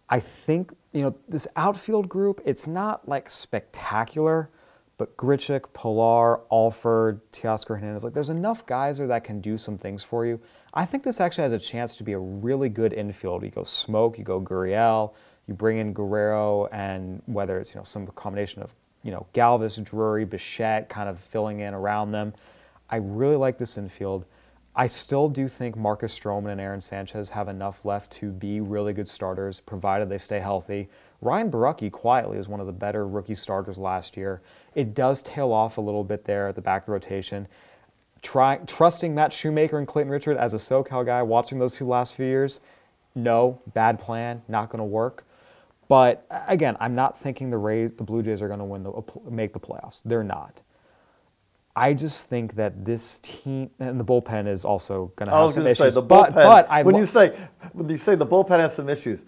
I 0.09 0.19
think, 0.19 0.75
you 0.91 1.03
know, 1.03 1.15
this 1.29 1.47
outfield 1.55 2.09
group, 2.09 2.41
it's 2.43 2.67
not 2.67 3.07
like 3.07 3.29
spectacular, 3.29 4.49
but 4.97 5.15
Grichuk, 5.15 5.71
Pilar, 5.71 6.41
Alford, 6.51 7.21
Teoscar 7.31 7.79
Hernandez, 7.79 8.03
like 8.03 8.13
there's 8.13 8.29
enough 8.29 8.65
guys 8.65 8.97
there 8.97 9.07
that 9.07 9.23
can 9.23 9.39
do 9.39 9.57
some 9.57 9.77
things 9.77 10.03
for 10.03 10.25
you. 10.25 10.37
I 10.73 10.83
think 10.83 11.03
this 11.03 11.21
actually 11.21 11.43
has 11.43 11.53
a 11.53 11.59
chance 11.59 11.95
to 11.95 12.03
be 12.03 12.11
a 12.11 12.19
really 12.19 12.67
good 12.67 12.91
infield. 12.91 13.43
You 13.43 13.51
go 13.51 13.61
Smoak, 13.61 14.17
you 14.17 14.25
go 14.25 14.41
Gurriel, 14.41 15.13
you 15.47 15.53
bring 15.53 15.77
in 15.77 15.93
Guerrero, 15.93 16.65
and 16.73 17.21
whether 17.25 17.57
it's, 17.57 17.73
you 17.73 17.79
know, 17.79 17.85
some 17.85 18.05
combination 18.07 18.61
of, 18.61 18.75
you 19.03 19.11
know, 19.11 19.25
Galvis, 19.33 19.83
Drury, 19.83 20.25
Bichette 20.25 20.89
kind 20.89 21.09
of 21.09 21.19
filling 21.19 21.59
in 21.59 21.73
around 21.73 22.11
them. 22.11 22.33
I 22.89 22.97
really 22.97 23.35
like 23.35 23.57
this 23.57 23.77
infield. 23.77 24.25
I 24.75 24.87
still 24.87 25.27
do 25.27 25.47
think 25.49 25.75
Marcus 25.75 26.17
Stroman 26.17 26.53
and 26.53 26.61
Aaron 26.61 26.79
Sanchez 26.79 27.29
have 27.29 27.49
enough 27.49 27.83
left 27.83 28.11
to 28.13 28.31
be 28.31 28.61
really 28.61 28.93
good 28.93 29.07
starters, 29.07 29.59
provided 29.59 30.07
they 30.07 30.17
stay 30.17 30.39
healthy. 30.39 30.89
Ryan 31.21 31.51
Borucki 31.51 31.91
quietly 31.91 32.37
was 32.37 32.47
one 32.47 32.61
of 32.61 32.67
the 32.67 32.71
better 32.71 33.05
rookie 33.05 33.35
starters 33.35 33.77
last 33.77 34.15
year. 34.15 34.41
It 34.73 34.93
does 34.93 35.21
tail 35.21 35.51
off 35.51 35.77
a 35.77 35.81
little 35.81 36.05
bit 36.05 36.23
there 36.23 36.47
at 36.47 36.55
the 36.55 36.61
back 36.61 36.83
of 36.83 36.85
the 36.87 36.93
rotation. 36.93 37.47
Try, 38.21 38.57
trusting 38.65 39.13
Matt 39.13 39.33
Shoemaker 39.33 39.77
and 39.77 39.87
Clayton 39.87 40.11
Richard 40.11 40.37
as 40.37 40.53
a 40.53 40.57
SoCal 40.57 41.05
guy, 41.05 41.21
watching 41.21 41.59
those 41.59 41.75
two 41.75 41.87
last 41.87 42.15
few 42.15 42.25
years, 42.25 42.61
no, 43.13 43.59
bad 43.73 43.99
plan, 43.99 44.41
not 44.47 44.69
going 44.69 44.79
to 44.79 44.85
work. 44.85 45.25
But 45.91 46.25
again, 46.47 46.77
I'm 46.79 46.95
not 46.95 47.19
thinking 47.19 47.49
the 47.49 47.57
Rays, 47.57 47.91
the 47.91 48.05
Blue 48.05 48.23
Jays 48.23 48.41
are 48.41 48.47
going 48.47 48.59
to 48.59 48.63
win 48.65 48.81
the 48.81 48.93
make 49.29 49.51
the 49.51 49.59
playoffs. 49.59 50.01
They're 50.05 50.23
not. 50.23 50.61
I 51.75 51.93
just 51.93 52.29
think 52.29 52.55
that 52.55 52.85
this 52.85 53.19
team 53.19 53.71
and 53.77 53.99
the 53.99 54.05
bullpen 54.05 54.47
is 54.47 54.63
also 54.63 55.11
going 55.17 55.27
to 55.27 55.33
I 55.35 55.39
have 55.39 55.43
was 55.47 55.53
some 55.55 55.63
going 55.63 55.75
to 55.75 55.77
say 55.77 55.83
issues. 55.87 55.95
the 55.95 56.01
but, 56.01 56.29
bullpen. 56.29 56.33
but 56.35 56.69
I 56.69 56.83
when 56.83 56.95
you 56.95 57.05
say 57.05 57.37
when 57.73 57.89
you 57.89 57.97
say 57.97 58.15
the 58.15 58.25
bullpen 58.25 58.59
has 58.59 58.73
some 58.73 58.87
issues, 58.87 59.25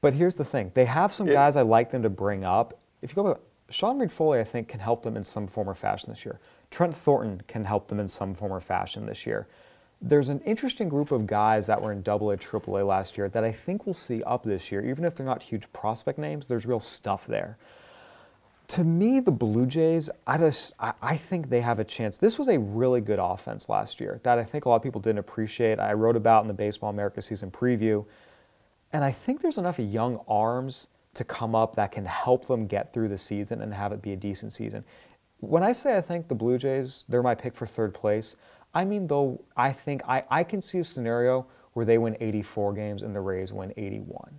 But 0.00 0.14
here's 0.14 0.36
the 0.36 0.44
thing: 0.44 0.70
they 0.74 0.84
have 0.84 1.12
some 1.12 1.28
It- 1.28 1.32
guys 1.32 1.56
I 1.56 1.62
like 1.62 1.90
them 1.90 2.04
to 2.04 2.10
bring 2.10 2.44
up. 2.44 2.78
If 3.02 3.10
you 3.10 3.16
go 3.20 3.34
back, 3.34 3.42
Sean 3.68 3.98
Reid-Foley, 3.98 4.38
I 4.38 4.44
think, 4.44 4.68
can 4.68 4.78
help 4.78 5.02
them 5.02 5.16
in 5.16 5.24
some 5.24 5.48
form 5.48 5.68
or 5.68 5.74
fashion 5.74 6.10
this 6.10 6.24
year. 6.24 6.38
Trent 6.70 6.94
Thornton 6.94 7.42
can 7.48 7.64
help 7.64 7.88
them 7.88 7.98
in 7.98 8.06
some 8.06 8.34
form 8.34 8.52
or 8.52 8.60
fashion 8.60 9.06
this 9.06 9.26
year. 9.26 9.48
There's 10.02 10.28
an 10.28 10.40
interesting 10.40 10.88
group 10.88 11.10
of 11.10 11.26
guys 11.26 11.66
that 11.66 11.80
were 11.80 11.90
in 11.90 12.02
Double 12.02 12.30
A, 12.30 12.36
Triple 12.36 12.78
A 12.78 12.84
last 12.84 13.16
year 13.16 13.28
that 13.30 13.44
I 13.44 13.52
think 13.52 13.86
we'll 13.86 13.94
see 13.94 14.22
up 14.24 14.44
this 14.44 14.70
year. 14.70 14.84
Even 14.86 15.04
if 15.04 15.14
they're 15.14 15.26
not 15.26 15.42
huge 15.42 15.72
prospect 15.72 16.18
names, 16.18 16.46
there's 16.48 16.66
real 16.66 16.80
stuff 16.80 17.26
there. 17.26 17.56
To 18.68 18.84
me, 18.84 19.20
the 19.20 19.30
Blue 19.30 19.64
Jays, 19.64 20.10
I 20.26 20.38
just 20.38 20.74
I, 20.78 20.92
I 21.00 21.16
think 21.16 21.48
they 21.48 21.60
have 21.60 21.78
a 21.78 21.84
chance. 21.84 22.18
This 22.18 22.38
was 22.38 22.48
a 22.48 22.58
really 22.58 23.00
good 23.00 23.20
offense 23.20 23.68
last 23.68 24.00
year 24.00 24.20
that 24.24 24.38
I 24.38 24.44
think 24.44 24.64
a 24.64 24.68
lot 24.68 24.76
of 24.76 24.82
people 24.82 25.00
didn't 25.00 25.20
appreciate. 25.20 25.78
I 25.78 25.92
wrote 25.92 26.16
about 26.16 26.42
in 26.42 26.48
the 26.48 26.54
Baseball 26.54 26.90
America 26.90 27.22
season 27.22 27.50
preview. 27.50 28.04
And 28.92 29.04
I 29.04 29.12
think 29.12 29.40
there's 29.40 29.58
enough 29.58 29.78
young 29.78 30.20
arms 30.28 30.88
to 31.14 31.24
come 31.24 31.54
up 31.54 31.76
that 31.76 31.92
can 31.92 32.04
help 32.04 32.46
them 32.46 32.66
get 32.66 32.92
through 32.92 33.08
the 33.08 33.18
season 33.18 33.62
and 33.62 33.72
have 33.72 33.92
it 33.92 34.02
be 34.02 34.12
a 34.12 34.16
decent 34.16 34.52
season. 34.52 34.84
When 35.40 35.62
I 35.62 35.72
say 35.72 35.96
I 35.96 36.00
think 36.00 36.28
the 36.28 36.34
Blue 36.34 36.58
Jays, 36.58 37.04
they're 37.08 37.22
my 37.22 37.34
pick 37.34 37.54
for 37.54 37.66
third 37.66 37.94
place, 37.94 38.36
I 38.76 38.84
mean, 38.84 39.06
though, 39.06 39.42
I 39.56 39.72
think 39.72 40.02
I, 40.06 40.22
I 40.30 40.44
can 40.44 40.60
see 40.60 40.76
a 40.80 40.84
scenario 40.84 41.46
where 41.72 41.86
they 41.86 41.96
win 41.96 42.14
84 42.20 42.74
games 42.74 43.02
and 43.02 43.16
the 43.16 43.20
Rays 43.20 43.50
win 43.50 43.72
81. 43.74 44.38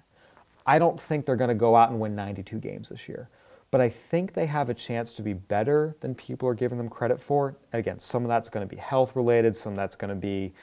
I 0.67 0.77
don't 0.77 0.99
think 0.99 1.25
they're 1.25 1.35
going 1.35 1.47
to 1.47 1.55
go 1.55 1.75
out 1.75 1.89
and 1.89 1.99
win 1.99 2.15
92 2.15 2.59
games 2.59 2.89
this 2.89 3.09
year. 3.09 3.29
But 3.71 3.81
I 3.81 3.89
think 3.89 4.33
they 4.33 4.45
have 4.45 4.69
a 4.69 4.75
chance 4.75 5.13
to 5.13 5.23
be 5.23 5.33
better 5.33 5.95
than 6.01 6.13
people 6.13 6.47
are 6.47 6.53
giving 6.53 6.77
them 6.77 6.87
credit 6.87 7.19
for. 7.19 7.55
Again, 7.73 7.97
some 7.97 8.21
of 8.21 8.29
that's 8.29 8.47
going 8.47 8.67
to 8.67 8.69
be 8.69 8.79
health 8.79 9.15
related, 9.15 9.55
some 9.55 9.73
of 9.73 9.77
that's 9.77 9.95
going 9.95 10.09
to 10.09 10.15
be, 10.15 10.53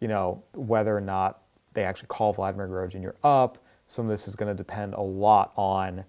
you 0.00 0.08
know, 0.08 0.42
whether 0.54 0.96
or 0.96 1.02
not 1.02 1.42
they 1.74 1.84
actually 1.84 2.08
call 2.08 2.32
Vladimir 2.32 2.66
Guerrero 2.66 2.88
Jr. 2.88 3.10
up. 3.22 3.58
Some 3.88 4.06
of 4.06 4.10
this 4.10 4.26
is 4.26 4.36
going 4.36 4.48
to 4.48 4.56
depend 4.56 4.94
a 4.94 5.02
lot 5.02 5.52
on, 5.54 6.02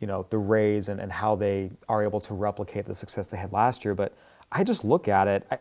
you 0.00 0.08
know, 0.08 0.26
the 0.30 0.38
Rays 0.38 0.88
and, 0.88 1.00
and 1.00 1.12
how 1.12 1.36
they 1.36 1.70
are 1.88 2.02
able 2.02 2.20
to 2.22 2.34
replicate 2.34 2.84
the 2.84 2.96
success 2.96 3.28
they 3.28 3.36
had 3.36 3.52
last 3.52 3.84
year. 3.84 3.94
But 3.94 4.12
I 4.50 4.64
just 4.64 4.84
look 4.84 5.06
at 5.06 5.28
it. 5.28 5.46
I, 5.52 5.58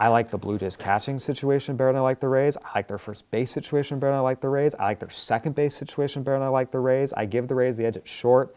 I 0.00 0.08
like 0.08 0.30
the 0.30 0.38
Blue 0.38 0.56
Jays 0.56 0.78
catching 0.78 1.18
situation 1.18 1.76
better 1.76 1.90
than 1.90 1.96
I 1.98 2.00
like 2.00 2.20
the 2.20 2.28
Rays. 2.28 2.56
I 2.64 2.78
like 2.78 2.88
their 2.88 2.96
first 2.96 3.30
base 3.30 3.50
situation 3.50 3.98
better 3.98 4.12
than 4.12 4.18
I 4.18 4.22
like 4.22 4.40
the 4.40 4.48
Rays. 4.48 4.74
I 4.76 4.84
like 4.84 4.98
their 4.98 5.10
second 5.10 5.54
base 5.54 5.74
situation 5.74 6.22
better 6.22 6.38
than 6.38 6.46
I 6.46 6.48
like 6.50 6.70
the 6.70 6.78
Rays. 6.80 7.12
I 7.12 7.26
give 7.26 7.48
the 7.48 7.54
Rays 7.54 7.76
the 7.76 7.84
edge 7.84 7.98
at 7.98 8.08
short. 8.08 8.56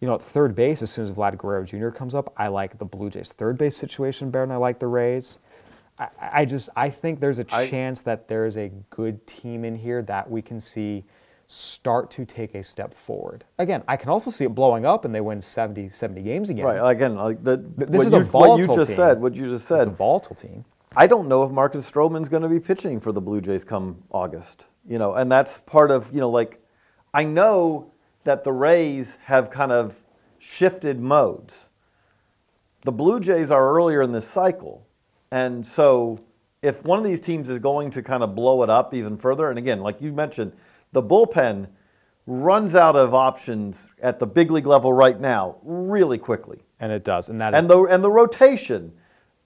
You 0.00 0.08
know, 0.08 0.14
at 0.14 0.22
third 0.22 0.54
base, 0.54 0.80
as 0.80 0.90
soon 0.90 1.04
as 1.04 1.10
Vlad 1.12 1.36
Guerrero 1.36 1.64
Jr. 1.64 1.90
comes 1.90 2.14
up, 2.14 2.32
I 2.38 2.48
like 2.48 2.78
the 2.78 2.86
Blue 2.86 3.10
Jays' 3.10 3.32
third 3.32 3.58
base 3.58 3.76
situation 3.76 4.30
better 4.30 4.46
than 4.46 4.52
I 4.52 4.56
like 4.56 4.78
the 4.78 4.86
Rays. 4.86 5.38
I, 5.98 6.08
I 6.20 6.44
just 6.46 6.70
I 6.74 6.88
think 6.88 7.20
there's 7.20 7.38
a 7.38 7.44
I- 7.52 7.66
chance 7.68 8.00
that 8.02 8.26
there 8.26 8.46
is 8.46 8.56
a 8.56 8.70
good 8.88 9.26
team 9.26 9.64
in 9.66 9.76
here 9.76 10.00
that 10.02 10.30
we 10.30 10.40
can 10.40 10.58
see 10.58 11.04
start 11.48 12.10
to 12.12 12.24
take 12.24 12.54
a 12.54 12.62
step 12.62 12.94
forward. 12.94 13.44
Again, 13.58 13.82
I 13.88 13.96
can 13.96 14.08
also 14.08 14.30
see 14.30 14.44
it 14.44 14.54
blowing 14.54 14.86
up 14.86 15.04
and 15.04 15.14
they 15.14 15.20
win 15.20 15.40
70, 15.40 15.88
70 15.90 16.22
games 16.22 16.48
again. 16.50 16.64
Right. 16.64 16.90
Again, 16.92 17.16
like 17.16 17.42
the 17.44 17.56
Th- 17.58 17.88
this 17.90 18.04
is 18.06 18.12
you, 18.12 18.18
a 18.20 18.24
what 18.24 18.58
you 18.58 18.66
just 18.66 18.88
team. 18.88 18.96
said. 18.96 19.20
What 19.20 19.34
you 19.34 19.48
just 19.50 19.66
said. 19.66 19.78
It's 19.78 19.86
a 19.86 19.90
volatile 19.90 20.36
team. 20.36 20.64
I 20.98 21.06
don't 21.06 21.28
know 21.28 21.44
if 21.44 21.52
Marcus 21.52 21.88
Stroman's 21.88 22.28
going 22.28 22.42
to 22.42 22.48
be 22.48 22.58
pitching 22.58 22.98
for 22.98 23.12
the 23.12 23.20
Blue 23.20 23.40
Jays 23.40 23.64
come 23.64 24.02
August. 24.10 24.66
You 24.84 24.98
know, 24.98 25.14
and 25.14 25.30
that's 25.30 25.58
part 25.58 25.92
of 25.92 26.12
you 26.12 26.18
know 26.18 26.28
like 26.28 26.60
I 27.14 27.22
know 27.22 27.92
that 28.24 28.42
the 28.42 28.52
Rays 28.52 29.16
have 29.22 29.48
kind 29.48 29.70
of 29.70 30.02
shifted 30.40 30.98
modes. 30.98 31.70
The 32.80 32.90
Blue 32.90 33.20
Jays 33.20 33.52
are 33.52 33.76
earlier 33.76 34.02
in 34.02 34.10
this 34.10 34.26
cycle, 34.26 34.88
and 35.30 35.64
so 35.64 36.18
if 36.62 36.84
one 36.84 36.98
of 36.98 37.04
these 37.04 37.20
teams 37.20 37.48
is 37.48 37.60
going 37.60 37.90
to 37.90 38.02
kind 38.02 38.24
of 38.24 38.34
blow 38.34 38.64
it 38.64 38.70
up 38.70 38.92
even 38.92 39.16
further, 39.18 39.50
and 39.50 39.58
again, 39.58 39.80
like 39.80 40.02
you 40.02 40.12
mentioned, 40.12 40.52
the 40.90 41.02
bullpen 41.02 41.68
runs 42.26 42.74
out 42.74 42.96
of 42.96 43.14
options 43.14 43.88
at 44.02 44.18
the 44.18 44.26
big 44.26 44.50
league 44.50 44.66
level 44.66 44.92
right 44.92 45.20
now 45.20 45.58
really 45.62 46.18
quickly. 46.18 46.60
And 46.80 46.90
it 46.90 47.04
does. 47.04 47.28
And 47.28 47.38
that 47.38 47.54
is 47.54 47.58
And 47.58 47.70
the 47.70 47.84
and 47.84 48.02
the 48.02 48.10
rotation, 48.10 48.92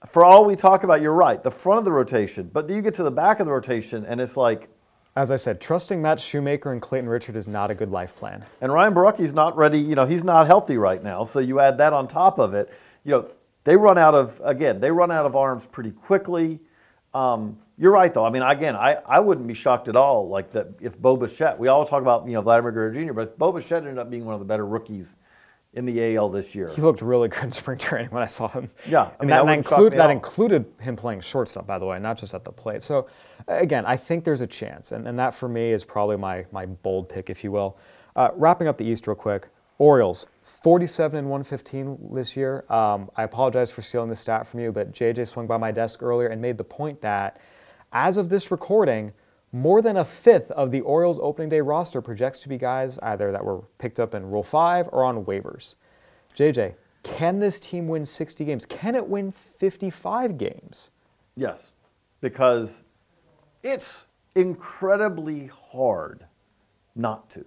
for 0.07 0.25
all 0.25 0.45
we 0.45 0.55
talk 0.55 0.83
about, 0.83 1.01
you're 1.01 1.13
right. 1.13 1.41
The 1.41 1.51
front 1.51 1.79
of 1.79 1.85
the 1.85 1.91
rotation, 1.91 2.49
but 2.51 2.69
you 2.69 2.81
get 2.81 2.93
to 2.95 3.03
the 3.03 3.11
back 3.11 3.39
of 3.39 3.45
the 3.45 3.53
rotation, 3.53 4.05
and 4.05 4.19
it's 4.19 4.35
like, 4.35 4.69
as 5.15 5.31
I 5.31 5.35
said, 5.35 5.61
trusting 5.61 6.01
Matt 6.01 6.19
Shoemaker 6.19 6.71
and 6.71 6.81
Clayton 6.81 7.07
Richard 7.07 7.35
is 7.35 7.47
not 7.47 7.69
a 7.69 7.75
good 7.75 7.91
life 7.91 8.15
plan. 8.15 8.43
and 8.61 8.73
Ryan 8.73 8.93
Borucki's 8.93 9.33
not 9.33 9.55
ready. 9.55 9.77
You 9.79 9.95
know, 9.95 10.05
he's 10.05 10.23
not 10.23 10.47
healthy 10.47 10.77
right 10.77 11.01
now. 11.03 11.23
So 11.23 11.39
you 11.39 11.59
add 11.59 11.77
that 11.77 11.93
on 11.93 12.07
top 12.07 12.39
of 12.39 12.53
it. 12.53 12.73
You 13.03 13.11
know, 13.11 13.29
they 13.63 13.77
run 13.77 13.97
out 13.97 14.15
of 14.15 14.41
again. 14.43 14.79
They 14.79 14.91
run 14.91 15.11
out 15.11 15.25
of 15.25 15.35
arms 15.35 15.65
pretty 15.65 15.91
quickly. 15.91 16.59
Um, 17.13 17.59
you're 17.77 17.91
right, 17.91 18.13
though. 18.13 18.25
I 18.25 18.29
mean, 18.29 18.41
again, 18.41 18.75
I, 18.75 18.97
I 19.05 19.19
wouldn't 19.19 19.47
be 19.47 19.53
shocked 19.53 19.87
at 19.87 19.95
all. 19.95 20.27
Like 20.29 20.49
that, 20.51 20.67
if 20.81 20.97
Bo 20.97 21.15
Bichette, 21.15 21.57
we 21.57 21.67
all 21.67 21.85
talk 21.85 22.01
about 22.01 22.27
you 22.27 22.33
know 22.33 22.41
Vladimir 22.41 22.71
Guerrero 22.71 22.93
Jr., 22.93 23.13
but 23.13 23.21
if 23.29 23.37
Bo 23.37 23.51
Bichette 23.51 23.83
ended 23.83 23.99
up 23.99 24.09
being 24.09 24.25
one 24.25 24.33
of 24.33 24.39
the 24.39 24.45
better 24.45 24.65
rookies 24.65 25.17
in 25.73 25.85
the 25.85 26.15
AL 26.15 26.29
this 26.29 26.53
year, 26.55 26.69
He 26.69 26.81
looked 26.81 27.01
really 27.01 27.27
good 27.27 27.43
in 27.43 27.51
spring 27.51 27.77
training 27.79 28.11
when 28.11 28.23
I 28.23 28.27
saw 28.27 28.47
him. 28.47 28.69
Yeah, 28.87 29.03
I 29.03 29.03
and 29.03 29.19
mean, 29.21 29.29
that, 29.29 29.39
that 29.41 29.45
that, 29.45 29.57
include, 29.57 29.93
that 29.93 30.09
included 30.11 30.65
him 30.79 30.95
playing 30.95 31.21
shortstop, 31.21 31.65
by 31.65 31.79
the 31.79 31.85
way, 31.85 31.99
not 31.99 32.17
just 32.17 32.33
at 32.33 32.43
the 32.43 32.51
plate. 32.51 32.83
So, 32.83 33.07
again, 33.47 33.85
I 33.85 33.97
think 33.97 34.23
there's 34.23 34.41
a 34.41 34.47
chance, 34.47 34.91
and, 34.91 35.07
and 35.07 35.17
that 35.17 35.33
for 35.33 35.49
me 35.49 35.71
is 35.71 35.83
probably 35.83 36.17
my 36.17 36.45
my 36.51 36.65
bold 36.65 37.09
pick, 37.09 37.29
if 37.29 37.43
you 37.43 37.51
will. 37.51 37.77
Uh, 38.15 38.29
wrapping 38.35 38.67
up 38.67 38.77
the 38.77 38.85
East 38.85 39.07
real 39.07 39.15
quick, 39.15 39.47
Orioles 39.79 40.27
47 40.43 41.17
and 41.17 41.29
115 41.29 42.09
this 42.13 42.37
year. 42.37 42.63
Um, 42.69 43.09
I 43.15 43.23
apologize 43.23 43.71
for 43.71 43.81
stealing 43.81 44.09
the 44.09 44.15
stat 44.15 44.45
from 44.45 44.59
you, 44.59 44.71
but 44.71 44.91
JJ 44.91 45.27
swung 45.27 45.47
by 45.47 45.57
my 45.57 45.71
desk 45.71 46.03
earlier 46.03 46.27
and 46.27 46.41
made 46.41 46.57
the 46.57 46.63
point 46.63 47.01
that, 47.01 47.39
as 47.91 48.17
of 48.17 48.29
this 48.29 48.51
recording, 48.51 49.13
more 49.53 49.83
than 49.83 49.95
a 49.95 50.03
fifth 50.03 50.49
of 50.51 50.71
the 50.71 50.81
Orioles 50.81 51.19
opening 51.21 51.47
day 51.47 51.61
roster 51.61 52.01
projects 52.01 52.39
to 52.39 52.49
be 52.49 52.57
guys 52.57 52.97
either 52.99 53.31
that 53.31 53.45
were 53.45 53.61
picked 53.77 53.99
up 53.99 54.15
in 54.15 54.29
Rule 54.31 54.43
5 54.43 54.89
or 54.91 55.03
on 55.03 55.23
waivers. 55.23 55.75
JJ, 56.35 56.73
can 57.03 57.39
this 57.39 57.59
team 57.59 57.87
win 57.87 58.05
60 58.05 58.43
games? 58.43 58.65
Can 58.65 58.95
it 58.95 59.07
win 59.07 59.31
55 59.31 60.37
games? 60.39 60.89
Yes, 61.35 61.75
because 62.19 62.83
it's 63.61 64.05
incredibly 64.35 65.47
hard 65.47 66.25
not 66.95 67.29
to. 67.31 67.45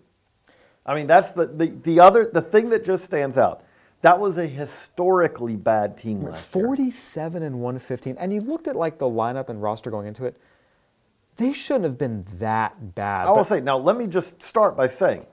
I 0.84 0.94
mean, 0.94 1.09
that's 1.09 1.32
the, 1.32 1.46
the, 1.46 1.66
the 1.82 1.98
other 1.98 2.30
the 2.32 2.40
thing 2.40 2.70
that 2.70 2.84
just 2.84 3.04
stands 3.04 3.36
out. 3.36 3.64
That 4.02 4.20
was 4.20 4.38
a 4.38 4.46
historically 4.46 5.57
bad 5.57 5.96
team 5.96 6.22
last 6.22 6.54
year. 6.54 6.64
47 6.64 7.42
and 7.42 7.57
115. 7.57 8.16
And 8.18 8.32
you 8.32 8.40
looked 8.40 8.68
at 8.68 8.76
like 8.76 8.98
the 8.98 9.07
lineup 9.07 9.48
and 9.48 9.61
roster 9.61 9.90
going 9.90 10.07
into 10.07 10.26
it. 10.26 10.36
They 11.37 11.53
shouldn't 11.53 11.84
have 11.84 11.99
been 11.99 12.24
that 12.39 12.95
bad. 12.95 13.26
I 13.26 13.30
will 13.30 13.45
say 13.45 13.61
now. 13.61 13.76
Let 13.76 13.97
me 13.97 14.07
just 14.07 14.43
start 14.43 14.76
by 14.76 14.87
saying, 14.87 15.26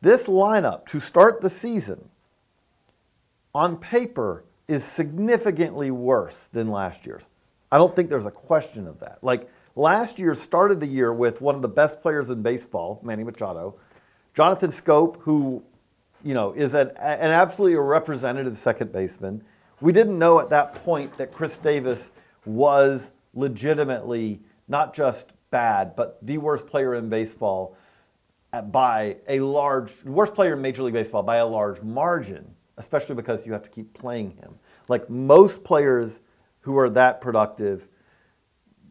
this 0.00 0.26
lineup 0.26 0.86
to 0.86 1.00
start 1.00 1.40
the 1.40 1.50
season, 1.50 2.08
on 3.54 3.76
paper, 3.76 4.44
is 4.68 4.84
significantly 4.84 5.90
worse 5.90 6.48
than 6.48 6.68
last 6.68 7.06
year's. 7.06 7.28
I 7.72 7.78
don't 7.78 7.94
think 7.94 8.10
there's 8.10 8.26
a 8.26 8.30
question 8.30 8.86
of 8.86 8.98
that. 9.00 9.18
Like 9.22 9.48
last 9.76 10.18
year 10.18 10.34
started 10.34 10.80
the 10.80 10.86
year 10.86 11.12
with 11.12 11.40
one 11.40 11.54
of 11.54 11.62
the 11.62 11.68
best 11.68 12.02
players 12.02 12.30
in 12.30 12.42
baseball, 12.42 13.00
Manny 13.02 13.24
Machado, 13.24 13.76
Jonathan 14.34 14.70
Schoop, 14.70 15.20
who, 15.20 15.62
you 16.24 16.34
know, 16.34 16.52
is 16.52 16.74
an, 16.74 16.88
an 16.98 17.30
absolutely 17.30 17.76
a 17.76 17.80
representative 17.80 18.56
second 18.56 18.92
baseman. 18.92 19.42
We 19.80 19.92
didn't 19.92 20.18
know 20.18 20.40
at 20.40 20.50
that 20.50 20.74
point 20.76 21.16
that 21.18 21.32
Chris 21.32 21.58
Davis 21.58 22.10
was 22.44 23.12
legitimately 23.34 24.40
not 24.70 24.94
just 24.94 25.32
bad, 25.50 25.96
but 25.96 26.18
the 26.22 26.38
worst 26.38 26.66
player 26.66 26.94
in 26.94 27.08
baseball 27.08 27.76
by 28.70 29.16
a 29.28 29.40
large, 29.40 29.92
worst 30.04 30.34
player 30.34 30.54
in 30.54 30.62
Major 30.62 30.82
League 30.84 30.94
Baseball 30.94 31.22
by 31.22 31.36
a 31.36 31.46
large 31.46 31.82
margin, 31.82 32.54
especially 32.78 33.16
because 33.16 33.44
you 33.44 33.52
have 33.52 33.62
to 33.64 33.70
keep 33.70 33.92
playing 33.92 34.30
him. 34.32 34.54
Like 34.88 35.10
most 35.10 35.62
players 35.64 36.20
who 36.60 36.78
are 36.78 36.90
that 36.90 37.20
productive, 37.20 37.88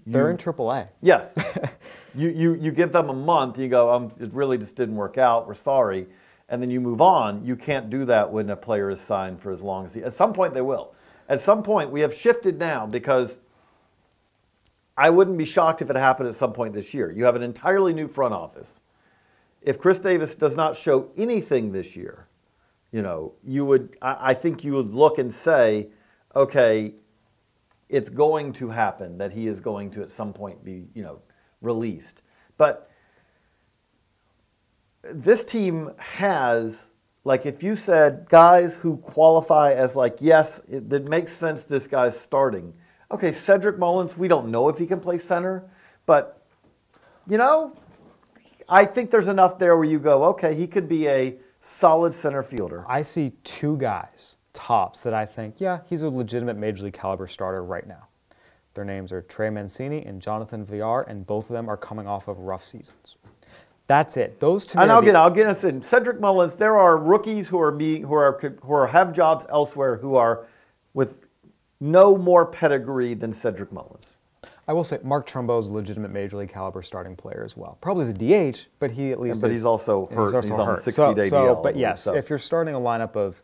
They're 0.06 0.30
in 0.30 0.38
AAA. 0.38 0.90
yes, 1.02 1.38
you, 2.16 2.30
you, 2.30 2.54
you 2.56 2.72
give 2.72 2.92
them 2.92 3.10
a 3.10 3.14
month, 3.14 3.58
you 3.58 3.68
go, 3.68 3.94
um, 3.94 4.12
it 4.20 4.34
really 4.34 4.58
just 4.58 4.76
didn't 4.76 4.96
work 4.96 5.18
out, 5.18 5.48
we're 5.48 5.54
sorry, 5.54 6.08
and 6.50 6.62
then 6.62 6.72
you 6.72 6.82
move 6.82 7.00
on. 7.00 7.46
You 7.46 7.56
can't 7.56 7.90
do 7.90 8.06
that 8.06 8.32
when 8.32 8.50
a 8.50 8.56
player 8.56 8.90
is 8.90 9.00
signed 9.00 9.40
for 9.40 9.52
as 9.52 9.62
long 9.62 9.86
as 9.86 9.94
he, 9.94 10.04
at 10.04 10.14
some 10.14 10.34
point 10.34 10.54
they 10.54 10.62
will. 10.62 10.94
At 11.28 11.40
some 11.40 11.62
point, 11.62 11.92
we 11.92 12.02
have 12.02 12.14
shifted 12.14 12.58
now 12.58 12.88
because 12.88 13.38
I 15.00 15.10
wouldn't 15.10 15.38
be 15.38 15.46
shocked 15.46 15.82
if 15.82 15.90
it 15.90 15.96
happened 15.96 16.28
at 16.28 16.36
some 16.36 16.52
point 16.52 16.74
this 16.74 16.94
year. 16.94 17.10
You 17.10 17.24
have 17.24 17.38
an 17.38 17.42
entirely 17.42 17.94
new 17.94 18.10
front 18.10 18.34
office. 18.34 18.82
If 19.62 19.80
Chris 19.80 19.98
Davis 19.98 20.36
does 20.36 20.58
not 20.58 20.76
show 20.76 21.10
anything 21.16 21.72
this 21.72 21.96
year, 21.96 22.28
you 22.92 23.02
know, 23.02 23.32
you 23.42 23.64
would, 23.64 23.96
I, 24.02 24.18
I 24.20 24.34
think 24.34 24.66
you 24.66 24.74
would 24.74 24.94
look 24.94 25.18
and 25.18 25.34
say, 25.34 25.88
okay, 26.36 26.96
it's 27.88 28.10
going 28.10 28.52
to 28.54 28.70
happen 28.70 29.18
that 29.20 29.32
he 29.32 29.48
is 29.48 29.62
going 29.62 29.90
to 29.92 30.02
at 30.02 30.12
some 30.12 30.34
point 30.34 30.66
be, 30.66 30.90
you 30.94 31.02
know, 31.02 31.22
released. 31.62 32.22
But 32.58 32.92
this 35.02 35.46
team 35.46 35.92
has, 35.98 36.90
like, 37.24 37.46
if 37.46 37.64
you 37.64 37.78
said 37.78 38.28
guys 38.28 38.76
who 38.76 38.98
qualify 38.98 39.72
as, 39.72 39.96
like, 39.96 40.18
yes, 40.20 40.60
it, 40.68 40.92
it 40.92 41.08
makes 41.08 41.32
sense 41.32 41.64
this 41.64 41.88
guy's 41.88 42.20
starting. 42.20 42.74
Okay, 43.12 43.32
Cedric 43.32 43.80
Mullins, 43.80 44.18
we 44.18 44.28
don't 44.28 44.52
know 44.52 44.70
if 44.70 44.78
he 44.78 44.86
can 44.86 45.00
play 45.00 45.18
center, 45.18 45.64
but, 46.06 46.44
you 47.28 47.38
know, 47.38 47.74
I 48.68 48.86
think 48.86 49.10
there's 49.10 49.28
enough 49.28 49.58
there 49.58 49.76
where 49.76 49.86
you 49.86 50.00
go, 50.00 50.24
okay, 50.26 50.54
he 50.54 50.68
could 50.68 50.88
be 50.88 51.08
a 51.08 51.36
solid 51.60 52.14
center 52.14 52.44
fielder. 52.44 52.86
I 52.88 53.02
see 53.02 53.32
two 53.44 53.78
guys, 53.78 54.38
tops, 54.54 55.02
that 55.02 55.14
I 55.14 55.26
think, 55.26 55.56
yeah, 55.60 55.80
he's 55.90 56.04
a 56.04 56.10
legitimate 56.10 56.56
major 56.58 56.84
league 56.84 56.94
caliber 56.94 57.26
starter 57.26 57.64
right 57.64 57.88
now. 57.88 58.08
Their 58.76 58.86
names 58.86 59.12
are 59.12 59.24
Trey 59.24 59.50
Mancini 59.50 60.06
and 60.06 60.22
Jonathan 60.22 60.64
Villar, 60.64 61.02
and 61.02 61.26
both 61.26 61.50
of 61.50 61.54
them 61.54 61.68
are 61.68 61.78
coming 61.78 62.08
off 62.08 62.28
of 62.28 62.38
rough 62.38 62.64
seasons. 62.64 63.16
That's 63.88 64.18
it. 64.18 64.40
Those 64.40 64.68
two. 64.68 64.78
And 64.78 64.92
I'll 64.92 65.02
get 65.02 65.16
I'll 65.16 65.32
get 65.32 65.48
us 65.48 65.64
in. 65.64 65.82
Cedric 65.82 66.20
Mullins. 66.20 66.54
There 66.54 66.78
are 66.78 66.96
rookies 66.96 67.48
who 67.48 67.60
are 67.60 67.72
being 67.72 68.04
who 68.04 68.14
are 68.14 68.40
who 68.62 68.72
are 68.72 68.86
have 68.86 69.12
jobs 69.12 69.48
elsewhere 69.50 69.98
who 69.98 70.16
are 70.16 70.46
no 71.80 72.18
more 72.18 72.46
pedigree 72.46 73.14
than 73.14 73.32
Cedric 73.34 73.72
Mullins. 73.72 74.16
I 74.68 74.74
will 74.74 74.84
say 74.84 75.00
Mark 75.04 75.28
Trumbo 75.28 75.60
is 75.60 75.68
a 75.68 75.74
legitimate 75.74 76.12
major 76.12 76.38
league 76.38 76.50
caliber 76.54 76.84
starting 76.84 77.16
player 77.16 77.42
as 77.44 77.58
well. 77.58 77.78
Probably 77.82 78.04
as 78.04 78.10
a 78.10 78.14
DH, 78.54 78.68
but 78.80 78.92
he 78.92 79.12
at 79.12 79.20
least. 79.20 79.42
but 79.42 79.50
is- 79.50 79.58
he's 79.58 79.66
also 79.66 80.06
hurt. 80.08 80.44
He's 80.44 80.52
on 80.52 80.70
a 80.70 80.76
So- 80.76 80.92
60-day 80.92 81.30
so, 81.30 81.56
DL, 81.56 81.64
But 81.64 81.76
yes, 81.76 82.02
so. 82.04 82.14
if 82.14 82.30
you're 82.30 82.38
starting 82.38 82.76
a 82.76 82.80
lineup 82.80 83.16
of 83.16 83.42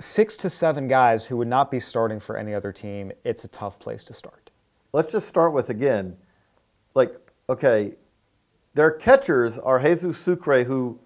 six 0.00 0.36
to 0.38 0.50
seven 0.50 0.88
guys 0.88 1.26
who 1.26 1.36
would 1.36 1.46
not 1.46 1.70
be 1.70 1.78
starting 1.78 2.18
for 2.18 2.36
any 2.36 2.52
other 2.54 2.72
team, 2.72 3.12
it's 3.22 3.44
a 3.44 3.48
tough 3.48 3.78
place 3.78 4.02
to 4.04 4.12
start. 4.14 4.50
Let's 4.92 5.12
just 5.12 5.28
start 5.28 5.52
with 5.52 5.70
again, 5.70 6.16
like 6.94 7.14
okay, 7.48 7.94
their 8.74 8.90
catchers 8.90 9.56
are 9.58 9.78
Jesus 9.80 10.16
Sucre, 10.18 10.64
who, 10.64 10.98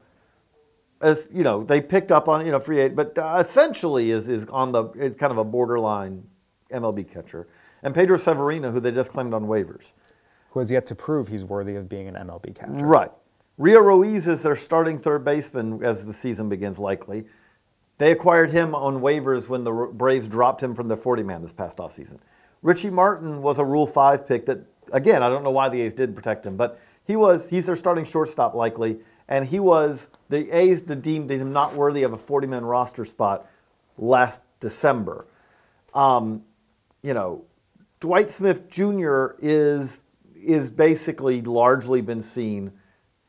as 1.02 1.28
you 1.32 1.42
know, 1.42 1.64
they 1.64 1.80
picked 1.82 2.10
up 2.12 2.28
on 2.28 2.46
you 2.46 2.52
know 2.52 2.60
free 2.60 2.78
agent, 2.80 2.96
but 2.96 3.18
uh, 3.18 3.36
essentially 3.40 4.10
is 4.10 4.30
is 4.30 4.46
on 4.46 4.72
the 4.72 4.84
it's 4.94 5.16
kind 5.16 5.32
of 5.32 5.38
a 5.38 5.44
borderline 5.44 6.24
MLB 6.74 7.10
catcher, 7.10 7.46
and 7.82 7.94
Pedro 7.94 8.16
Severino, 8.16 8.70
who 8.70 8.80
they 8.80 8.90
just 8.90 9.10
claimed 9.10 9.34
on 9.34 9.44
waivers. 9.44 9.92
Who 10.50 10.60
has 10.60 10.70
yet 10.70 10.86
to 10.86 10.94
prove 10.94 11.28
he's 11.28 11.44
worthy 11.44 11.76
of 11.76 11.88
being 11.88 12.08
an 12.08 12.14
MLB 12.14 12.54
catcher. 12.54 12.84
Right. 12.84 13.10
Rio 13.56 13.80
Ruiz 13.80 14.26
is 14.26 14.42
their 14.42 14.56
starting 14.56 14.98
third 14.98 15.24
baseman 15.24 15.82
as 15.84 16.04
the 16.04 16.12
season 16.12 16.48
begins, 16.48 16.78
likely. 16.78 17.24
They 17.98 18.10
acquired 18.10 18.50
him 18.50 18.74
on 18.74 19.00
waivers 19.00 19.48
when 19.48 19.62
the 19.62 19.72
Braves 19.72 20.26
dropped 20.26 20.62
him 20.62 20.74
from 20.74 20.88
the 20.88 20.96
40 20.96 21.22
man 21.22 21.42
this 21.42 21.52
past 21.52 21.78
offseason. 21.78 22.18
Richie 22.62 22.90
Martin 22.90 23.42
was 23.42 23.58
a 23.58 23.64
Rule 23.64 23.86
5 23.86 24.26
pick 24.26 24.46
that, 24.46 24.60
again, 24.92 25.22
I 25.22 25.28
don't 25.28 25.44
know 25.44 25.50
why 25.50 25.68
the 25.68 25.80
A's 25.82 25.94
didn't 25.94 26.16
protect 26.16 26.44
him, 26.44 26.56
but 26.56 26.80
he 27.06 27.14
was, 27.14 27.48
he's 27.48 27.66
their 27.66 27.76
starting 27.76 28.04
shortstop, 28.04 28.54
likely, 28.54 28.98
and 29.28 29.46
he 29.46 29.60
was, 29.60 30.08
the 30.28 30.50
A's 30.50 30.82
deemed 30.82 31.30
him 31.30 31.52
not 31.52 31.74
worthy 31.74 32.02
of 32.02 32.12
a 32.12 32.18
40 32.18 32.46
man 32.46 32.64
roster 32.64 33.04
spot 33.04 33.46
last 33.98 34.40
December. 34.60 35.26
Um, 35.94 36.42
you 37.04 37.14
know, 37.14 37.44
Dwight 38.00 38.30
Smith 38.30 38.68
Jr. 38.68 39.36
is 39.38 40.00
is 40.34 40.70
basically 40.70 41.40
largely 41.42 42.00
been 42.00 42.20
seen, 42.20 42.72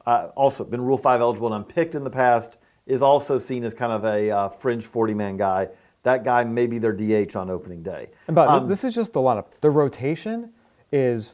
uh, 0.06 0.30
also 0.36 0.64
been 0.64 0.82
Rule 0.82 0.98
Five 0.98 1.22
eligible 1.22 1.54
and 1.54 1.64
unpicked 1.64 1.94
in 1.94 2.04
the 2.04 2.10
past. 2.10 2.58
Is 2.88 3.02
also 3.02 3.38
seen 3.38 3.64
as 3.64 3.74
kind 3.74 3.92
of 3.92 4.06
a 4.06 4.32
uh, 4.32 4.50
fringe 4.50 4.86
forty 4.86 5.14
man 5.14 5.38
guy. 5.38 5.70
That 6.04 6.24
guy 6.24 6.44
may 6.44 6.68
be 6.68 6.78
their 6.78 6.94
DH 6.94 7.36
on 7.36 7.50
opening 7.50 7.82
day. 7.82 8.12
But 8.28 8.48
Um, 8.48 8.68
this 8.68 8.84
is 8.84 8.94
just 8.94 9.12
the 9.12 9.20
lineup. 9.20 9.48
The 9.60 9.72
rotation 9.72 10.52
is 10.92 11.34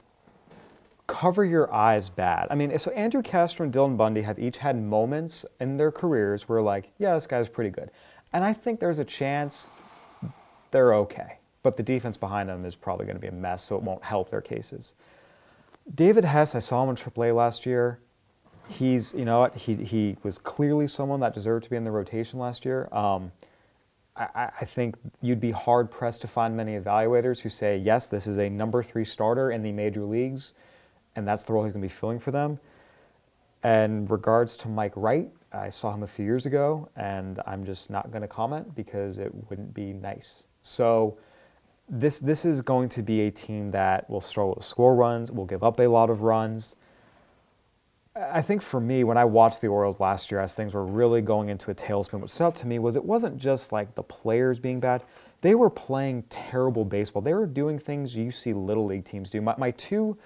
cover 1.08 1.44
your 1.44 1.72
eyes 1.74 2.08
bad. 2.08 2.48
I 2.50 2.56
mean, 2.56 2.80
so 2.80 2.90
Andrew 2.92 3.22
Castro 3.22 3.66
and 3.66 3.74
Dylan 3.74 3.98
Bundy 3.98 4.22
have 4.22 4.40
each 4.40 4.60
had 4.60 4.82
moments 4.82 5.46
in 5.60 5.76
their 5.76 5.92
careers 5.92 6.48
where, 6.48 6.62
like, 6.62 6.94
yeah, 7.00 7.16
this 7.16 7.28
guy's 7.28 7.50
pretty 7.50 7.70
good. 7.70 7.92
And 8.32 8.46
I 8.46 8.54
think 8.54 8.80
there's 8.80 9.00
a 9.00 9.04
chance 9.04 9.70
they're 10.72 10.94
okay. 10.96 11.41
But 11.64 11.78
the 11.78 11.84
defense 11.84 12.18
behind 12.18 12.50
them 12.50 12.66
is 12.66 12.76
probably 12.76 13.06
going 13.06 13.18
to 13.18 13.22
be 13.22 13.28
a 13.28 13.32
mess, 13.32 13.64
so 13.64 13.76
it 13.76 13.84
won't 13.84 14.04
help 14.04 14.30
their 14.30 14.42
cases. 14.42 14.94
David 15.94 16.26
Hess, 16.26 16.56
I 16.56 16.60
saw 16.60 16.84
him 16.84 16.90
in 16.90 16.96
AAA 16.96 17.36
last 17.36 17.66
year. 17.66 18.00
He's, 18.70 19.14
you 19.14 19.26
know 19.26 19.46
he, 19.56 19.76
he 19.76 20.18
was 20.24 20.38
clearly 20.38 20.88
someone 20.88 21.20
that 21.20 21.34
deserved 21.34 21.66
to 21.66 21.70
be 21.70 21.76
in 21.76 21.84
the 21.84 21.92
rotation 21.92 22.40
last 22.40 22.64
year. 22.66 22.88
Um, 22.94 23.32
I, 24.16 24.28
I- 24.36 24.52
I 24.62 24.66
think 24.66 24.96
you'd 25.22 25.40
be 25.42 25.52
hard 25.52 25.92
pressed 25.92 26.22
to 26.22 26.28
find 26.28 26.56
many 26.56 26.80
evaluators 26.80 27.40
who 27.42 27.50
say, 27.50 27.78
yes, 27.78 28.08
this 28.08 28.28
is 28.28 28.38
a 28.38 28.50
number 28.50 28.82
three 28.82 29.06
starter 29.06 29.52
in 29.52 29.62
the 29.62 29.72
major 29.72 30.04
leagues, 30.04 30.54
and 31.16 31.28
that's 31.28 31.44
the 31.44 31.54
role 31.54 31.64
he's 31.64 31.74
going 31.74 31.82
to 31.82 31.88
be 31.88 31.94
filling 31.94 32.20
for 32.20 32.32
them. 32.32 32.60
And 33.64 34.10
regards 34.10 34.56
to 34.58 34.68
Mike 34.68 34.94
Wright, 34.96 35.30
I 35.52 35.70
saw 35.70 35.94
him 35.94 36.04
a 36.04 36.08
few 36.08 36.26
years 36.26 36.46
ago, 36.46 36.90
and 36.96 37.42
I'm 37.46 37.66
just 37.66 37.90
not 37.90 38.10
going 38.12 38.22
to 38.22 38.28
comment 38.28 38.74
because 38.76 39.18
it 39.20 39.32
wouldn't 39.50 39.74
be 39.74 39.94
nice. 39.94 40.44
So 40.62 41.18
this 41.92 42.22
this 42.22 42.46
is 42.46 42.62
going 42.62 42.88
to 42.90 43.04
be 43.04 43.22
a 43.22 43.32
team 43.32 43.72
that 43.72 44.10
will 44.10 44.22
score 44.22 44.96
runs, 44.96 45.32
will 45.32 45.46
give 45.46 45.62
up 45.62 45.80
a 45.80 45.88
lot 45.88 46.10
of 46.10 46.22
runs. 46.22 46.78
I 48.16 48.42
think 48.42 48.62
for 48.62 48.80
me, 48.80 49.04
when 49.04 49.18
I 49.18 49.26
watched 49.26 49.62
the 49.62 49.68
Orioles 49.68 50.00
last 50.00 50.32
year, 50.32 50.40
as 50.40 50.56
things 50.56 50.74
were 50.74 50.86
really 50.86 51.22
going 51.22 51.50
into 51.50 51.70
a 51.70 51.76
tailspin, 51.76 52.20
what 52.20 52.30
stood 52.30 52.46
out 52.46 52.56
to 52.58 52.68
me 52.68 52.80
was 52.80 52.96
it 52.96 53.04
wasn't 53.04 53.38
just 53.38 53.72
like 53.72 53.94
the 53.96 54.04
players 54.04 54.60
being 54.60 54.80
bad; 54.80 55.04
they 55.42 55.54
were 55.54 55.70
playing 55.70 56.24
terrible 56.30 56.86
baseball. 56.86 57.22
They 57.22 57.34
were 57.34 57.46
doing 57.46 57.78
things 57.78 58.16
you 58.16 58.32
see 58.32 58.54
little 58.54 58.86
league 58.86 59.06
teams 59.06 59.30
do. 59.30 59.42
My, 59.42 59.56
my 59.58 59.72
two 59.72 60.18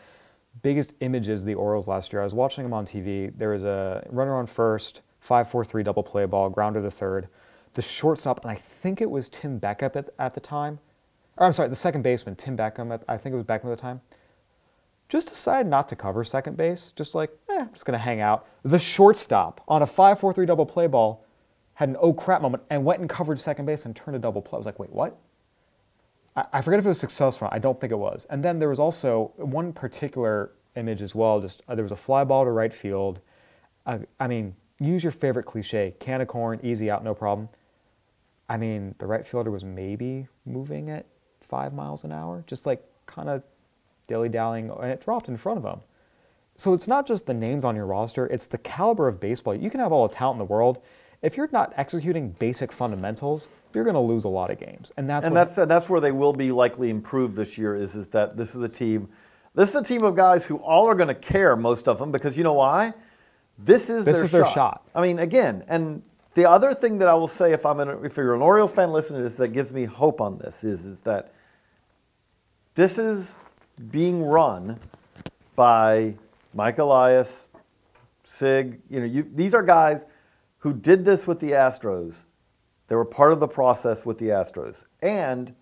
biggest 0.61 0.93
images 0.99 1.41
of 1.41 1.47
the 1.47 1.55
Orioles 1.55 1.87
last 1.87 2.13
year, 2.13 2.21
I 2.21 2.23
was 2.23 2.33
watching 2.33 2.63
them 2.63 2.73
on 2.73 2.85
TV. 2.85 3.35
There 3.35 3.49
was 3.49 3.63
a 3.63 4.05
runner 4.11 4.35
on 4.35 4.45
first, 4.45 5.01
five-four-three 5.19 5.81
double 5.81 6.03
play 6.03 6.25
ball, 6.25 6.49
grounder 6.49 6.81
to 6.81 6.91
third. 6.91 7.27
The 7.73 7.81
shortstop, 7.81 8.43
and 8.43 8.51
I 8.51 8.55
think 8.55 9.01
it 9.01 9.09
was 9.09 9.29
Tim 9.29 9.59
Beckham 9.59 9.95
at, 9.95 10.09
at 10.19 10.33
the 10.35 10.39
time. 10.39 10.79
Or 11.37 11.45
I'm 11.45 11.53
sorry, 11.53 11.69
the 11.69 11.75
second 11.75 12.01
baseman, 12.01 12.35
Tim 12.35 12.55
Beckham. 12.55 13.01
I 13.07 13.17
think 13.17 13.33
it 13.33 13.37
was 13.37 13.45
Beckham 13.45 13.65
at 13.65 13.69
the 13.69 13.75
time 13.75 14.01
just 15.07 15.27
decided 15.27 15.69
not 15.69 15.87
to 15.89 15.95
cover 15.95 16.23
second 16.23 16.57
base. 16.57 16.93
Just 16.95 17.15
like, 17.15 17.31
eh, 17.49 17.59
I'm 17.59 17.73
just 17.73 17.85
going 17.85 17.97
to 17.97 18.03
hang 18.03 18.21
out. 18.21 18.47
The 18.63 18.79
shortstop 18.79 19.61
on 19.67 19.81
a 19.81 19.87
5 19.87 20.19
4 20.19 20.33
3 20.33 20.45
double 20.45 20.65
play 20.65 20.87
ball 20.87 21.25
had 21.75 21.89
an 21.89 21.97
oh 21.99 22.13
crap 22.13 22.41
moment 22.41 22.63
and 22.69 22.85
went 22.85 23.01
and 23.01 23.09
covered 23.09 23.39
second 23.39 23.65
base 23.65 23.85
and 23.85 23.95
turned 23.95 24.15
a 24.15 24.19
double 24.19 24.41
play. 24.41 24.57
I 24.57 24.59
was 24.59 24.65
like, 24.65 24.79
wait, 24.79 24.91
what? 24.91 25.17
I, 26.51 26.59
forget 26.61 26.79
if 26.79 26.85
it 26.85 26.89
was 26.89 26.99
successful. 26.99 27.47
I 27.49 27.59
don't 27.59 27.79
think 27.79 27.93
it 27.93 27.97
was. 27.97 28.25
And 28.29 28.43
then 28.43 28.59
there 28.59 28.67
was 28.67 28.79
also 28.79 29.31
one 29.37 29.71
particular 29.71 30.51
image 30.75 31.01
as 31.01 31.15
well. 31.15 31.39
Just 31.39 31.61
uh, 31.69 31.75
there 31.75 31.83
was 31.83 31.93
a 31.93 31.97
fly 31.97 32.25
ball 32.25 32.43
to 32.43 32.51
right 32.51 32.73
field. 32.73 33.21
Uh, 33.85 33.99
I 34.19 34.27
mean, 34.27 34.53
use 34.79 35.01
your 35.01 35.13
favorite 35.13 35.45
cliche: 35.45 35.95
can 35.99 36.19
of 36.19 36.27
corn, 36.27 36.59
easy 36.61 36.89
out, 36.91 37.05
no 37.05 37.13
problem. 37.13 37.47
I 38.49 38.57
mean, 38.57 38.95
the 38.97 39.07
right 39.07 39.25
fielder 39.25 39.49
was 39.49 39.63
maybe 39.63 40.27
moving 40.45 40.89
at 40.89 41.05
five 41.45 41.73
miles 41.73 42.03
an 42.03 42.11
hour, 42.11 42.43
just 42.47 42.65
like 42.65 42.83
kind 43.05 43.29
of 43.29 43.43
dilly 44.07 44.29
dallying, 44.29 44.69
and 44.69 44.91
it 44.91 45.01
dropped 45.01 45.27
in 45.27 45.37
front 45.37 45.57
of 45.57 45.65
him. 45.65 45.79
So 46.57 46.73
it's 46.73 46.87
not 46.87 47.05
just 47.05 47.25
the 47.25 47.33
names 47.33 47.65
on 47.65 47.75
your 47.75 47.85
roster, 47.85 48.27
it's 48.27 48.47
the 48.47 48.57
caliber 48.57 49.07
of 49.07 49.19
baseball. 49.19 49.55
You 49.55 49.69
can 49.69 49.79
have 49.79 49.91
all 49.91 50.07
the 50.07 50.13
talent 50.13 50.35
in 50.35 50.39
the 50.47 50.51
world. 50.51 50.81
If 51.21 51.37
you're 51.37 51.49
not 51.51 51.73
executing 51.75 52.29
basic 52.29 52.71
fundamentals, 52.71 53.47
you're 53.73 53.83
going 53.83 53.95
to 53.95 53.99
lose 53.99 54.23
a 54.25 54.29
lot 54.29 54.51
of 54.51 54.59
games. 54.59 54.91
And 54.95 55.09
that's 55.09 55.25
and 55.25 55.35
that's 55.35 55.55
that's 55.55 55.89
where 55.89 55.99
they 55.99 56.11
will 56.11 56.33
be 56.33 56.51
likely 56.51 56.89
improved 56.89 57.35
this 57.35 57.57
year. 57.57 57.75
Is 57.75 57.95
is 57.95 58.07
that 58.09 58.37
this 58.37 58.55
is 58.55 58.61
a 58.61 58.69
team, 58.69 59.09
this 59.53 59.69
is 59.69 59.75
a 59.75 59.83
team 59.83 60.03
of 60.03 60.15
guys 60.15 60.45
who 60.45 60.57
all 60.57 60.87
are 60.87 60.95
going 60.95 61.07
to 61.07 61.15
care, 61.15 61.55
most 61.55 61.87
of 61.87 61.97
them, 61.99 62.11
because 62.11 62.37
you 62.37 62.43
know 62.43 62.53
why? 62.53 62.93
This 63.57 63.89
is 63.89 64.05
This 64.05 64.17
their 64.17 64.25
is 64.25 64.31
their 64.31 64.43
shot. 64.43 64.53
shot. 64.53 64.89
I 64.93 65.01
mean, 65.01 65.19
again, 65.19 65.63
and 65.67 66.03
the 66.35 66.49
other 66.49 66.73
thing 66.73 66.97
that 66.99 67.07
I 67.07 67.15
will 67.15 67.27
say, 67.27 67.53
if 67.53 67.65
I'm 67.65 67.79
an, 67.79 68.05
if 68.05 68.17
you're 68.17 68.35
an 68.35 68.41
Orioles 68.41 68.73
fan 68.73 68.91
listening 68.91 69.19
to 69.21 69.23
this, 69.23 69.35
that 69.35 69.49
gives 69.49 69.71
me 69.71 69.85
hope 69.85 70.21
on 70.21 70.37
this 70.37 70.63
is 70.63 70.85
is 70.85 71.01
that 71.01 71.31
this 72.75 72.97
is 72.97 73.39
being 73.89 74.23
run 74.23 74.79
by 75.55 76.15
Mike 76.53 76.77
Elias, 76.77 77.47
Sig. 78.23 78.81
You 78.89 78.99
know, 78.99 79.05
you, 79.05 79.29
these 79.33 79.55
are 79.55 79.63
guys 79.63 80.05
who 80.57 80.73
did 80.73 81.05
this 81.05 81.25
with 81.25 81.39
the 81.39 81.51
Astros. 81.51 82.25
They 82.87 82.95
were 82.95 83.05
part 83.05 83.31
of 83.31 83.39
the 83.39 83.47
process 83.47 84.05
with 84.05 84.17
the 84.17 84.27
Astros. 84.27 84.85
And 85.01 85.55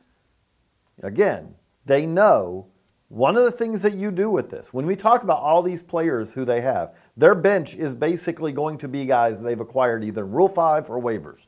again, 1.02 1.56
they 1.86 2.06
know 2.06 2.68
one 3.10 3.38
of 3.38 3.44
the 3.44 3.52
things 3.52 3.84
that 3.84 3.94
you 3.94 4.10
do 4.10 4.32
with 4.32 4.50
this, 4.50 4.74
when 4.74 4.88
we 4.88 4.96
talk 4.96 5.22
about 5.22 5.38
all 5.38 5.62
these 5.62 5.84
players 5.84 6.34
who 6.34 6.46
they 6.46 6.62
have, 6.62 6.96
their 7.16 7.36
bench 7.36 7.76
is 7.76 7.94
basically 7.94 8.52
going 8.52 8.76
to 8.80 8.88
be 8.88 9.06
guys 9.06 9.38
they've 9.38 9.60
acquired 9.60 10.04
either 10.04 10.26
Rule 10.26 10.50
5 10.50 10.90
or 10.90 11.00
waivers. 11.00 11.46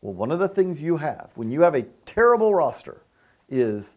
Well, 0.00 0.14
one 0.14 0.32
of 0.32 0.40
the 0.40 0.48
things 0.48 0.82
you 0.82 0.96
have 0.96 1.30
when 1.36 1.52
you 1.52 1.60
have 1.60 1.76
a 1.76 1.82
terrible 2.06 2.52
roster 2.54 3.02
is 3.48 3.94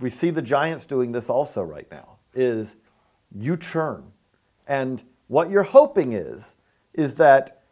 we 0.00 0.10
see 0.10 0.30
the 0.30 0.42
Giants 0.42 0.86
doing 0.86 1.12
this 1.12 1.30
also 1.30 1.62
right 1.62 1.90
now 1.90 2.16
is 2.34 2.76
you 3.32 3.56
churn. 3.56 4.12
And 4.66 5.02
what 5.28 5.50
you're 5.50 5.62
hoping 5.62 6.12
is 6.12 6.56
is 6.94 7.14
that 7.16 7.62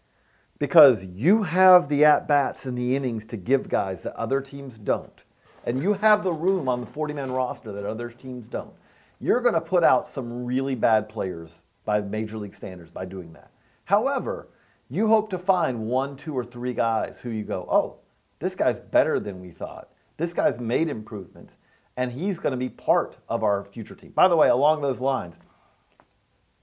because 0.59 1.05
you 1.05 1.43
have 1.45 1.89
the 1.89 2.05
at 2.05 2.29
bats 2.29 2.67
and 2.67 2.77
the 2.77 2.97
innings 2.97 3.25
to 3.27 3.37
give 3.37 3.69
guys 3.69 4.03
that 4.03 4.15
other 4.17 4.41
teams 4.41 4.79
don't, 4.79 5.25
and 5.65 5.83
you 5.83 5.95
have 5.95 6.23
the 6.23 6.33
room 6.33 6.69
on 6.69 6.81
the 6.81 6.87
40 6.87 7.15
man 7.15 7.31
roster 7.31 7.73
that 7.73 7.85
other 7.85 8.11
teams 8.11 8.47
don't, 8.49 8.73
you're 9.21 9.41
going 9.41 9.55
to 9.55 9.61
put 9.61 9.85
out 9.85 10.09
some 10.09 10.45
really 10.45 10.75
bad 10.75 11.09
players 11.09 11.63
by 11.85 12.01
major 12.01 12.39
league 12.39 12.55
standards 12.55 12.91
by 12.91 13.05
doing 13.05 13.33
that. 13.33 13.51
However, 13.85 14.49
you 14.91 15.09
hope 15.09 15.31
to 15.31 15.39
find 15.39 15.87
one, 15.87 16.17
two, 16.17 16.37
or 16.37 16.45
three 16.45 16.73
guys 16.73 17.21
who 17.21 17.31
you 17.31 17.45
go, 17.45 17.67
oh, 17.71 17.97
this 18.39 18.55
guy's 18.55 18.81
better 18.81 19.19
than 19.19 19.41
we 19.41 19.51
thought. 19.51 19.89
This 20.17 20.33
guy's 20.33 20.59
made 20.59 20.89
improvements, 20.89 21.59
and 21.99 22.13
he's 22.13 22.39
going 22.39 22.53
to 22.53 22.57
be 22.57 22.69
part 22.69 23.19
of 23.29 23.43
our 23.43 23.65
future 23.65 23.97
team. 23.97 24.13
By 24.13 24.29
the 24.29 24.37
way, 24.37 24.49
along 24.49 24.83
those 24.83 25.01
lines, 25.01 25.37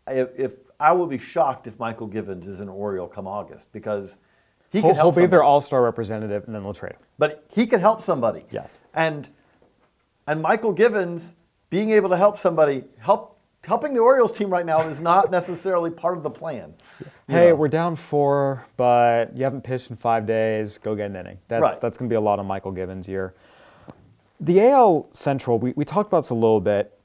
if, 0.07 0.29
if 0.37 0.53
I 0.79 0.93
will 0.93 1.07
be 1.07 1.17
shocked 1.17 1.67
if 1.67 1.77
Mychal 1.77 2.09
Givens 2.09 2.47
is 2.47 2.61
an 2.61 2.69
Oriole 2.69 3.07
come 3.07 3.27
August 3.27 3.71
because 3.73 4.17
he 4.71 4.79
he'll, 4.79 4.89
can 4.89 4.95
he'll 4.95 5.03
help 5.03 5.15
be 5.17 5.25
their 5.25 5.43
all 5.43 5.59
star 5.59 5.83
representative, 5.83 6.45
and 6.45 6.55
then 6.55 6.63
they'll 6.63 6.73
trade 6.73 6.93
him. 6.93 6.99
but 7.19 7.43
he 7.53 7.67
can 7.67 7.81
help 7.81 8.01
somebody. 8.01 8.45
Yes. 8.49 8.79
And 8.93 9.29
and 10.25 10.43
Mychal 10.43 10.75
Givens 10.75 11.35
being 11.69 11.91
able 11.91 12.09
to 12.09 12.17
help 12.17 12.37
somebody 12.37 12.85
help 12.97 13.37
helping 13.65 13.93
the 13.93 13.99
Orioles 13.99 14.31
team 14.31 14.49
right 14.49 14.65
now 14.65 14.87
is 14.87 15.01
not 15.01 15.31
necessarily 15.31 15.89
part 15.89 16.15
of 16.15 16.23
the 16.23 16.29
plan. 16.29 16.73
Hey, 17.27 17.49
know. 17.49 17.55
we're 17.55 17.67
down 17.67 17.97
four, 17.97 18.65
but 18.77 19.35
you 19.35 19.43
haven't 19.43 19.63
pitched 19.63 19.89
in 19.89 19.97
five 19.97 20.25
days. 20.25 20.77
Go 20.77 20.95
get 20.95 21.07
an 21.07 21.15
inning. 21.17 21.39
That's 21.49 21.61
Right. 21.61 21.81
that's 21.81 21.97
going 21.97 22.07
to 22.07 22.13
be 22.13 22.15
a 22.15 22.21
lot 22.21 22.39
of 22.39 22.45
Mychal 22.45 22.73
Givens 22.73 23.07
year. 23.07 23.33
The 24.39 24.61
AL 24.61 25.07
Central, 25.11 25.59
we, 25.59 25.73
we 25.75 25.85
talked 25.85 26.09
about 26.09 26.21
this 26.21 26.29
a 26.29 26.35
little 26.35 26.61
bit. 26.61 26.97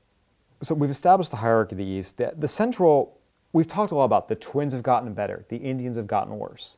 So 0.63 0.75
we've 0.75 0.91
established 0.91 1.31
the 1.31 1.39
hierarchy 1.39 1.75
of 1.75 1.79
the 1.79 1.85
East. 1.85 2.19
The, 2.19 2.35
the 2.37 2.49
Central, 2.49 3.19
we've 3.53 3.69
talked 3.69 3.93
a 3.93 3.95
lot 3.95 4.05
about 4.05 4.29
the 4.29 4.37
Twins 4.37 4.73
have 4.73 4.83
gotten 4.83 5.15
better, 5.15 5.45
the 5.49 5.57
Indians 5.57 5.97
have 5.97 6.07
gotten 6.07 6.39
worse. 6.39 6.77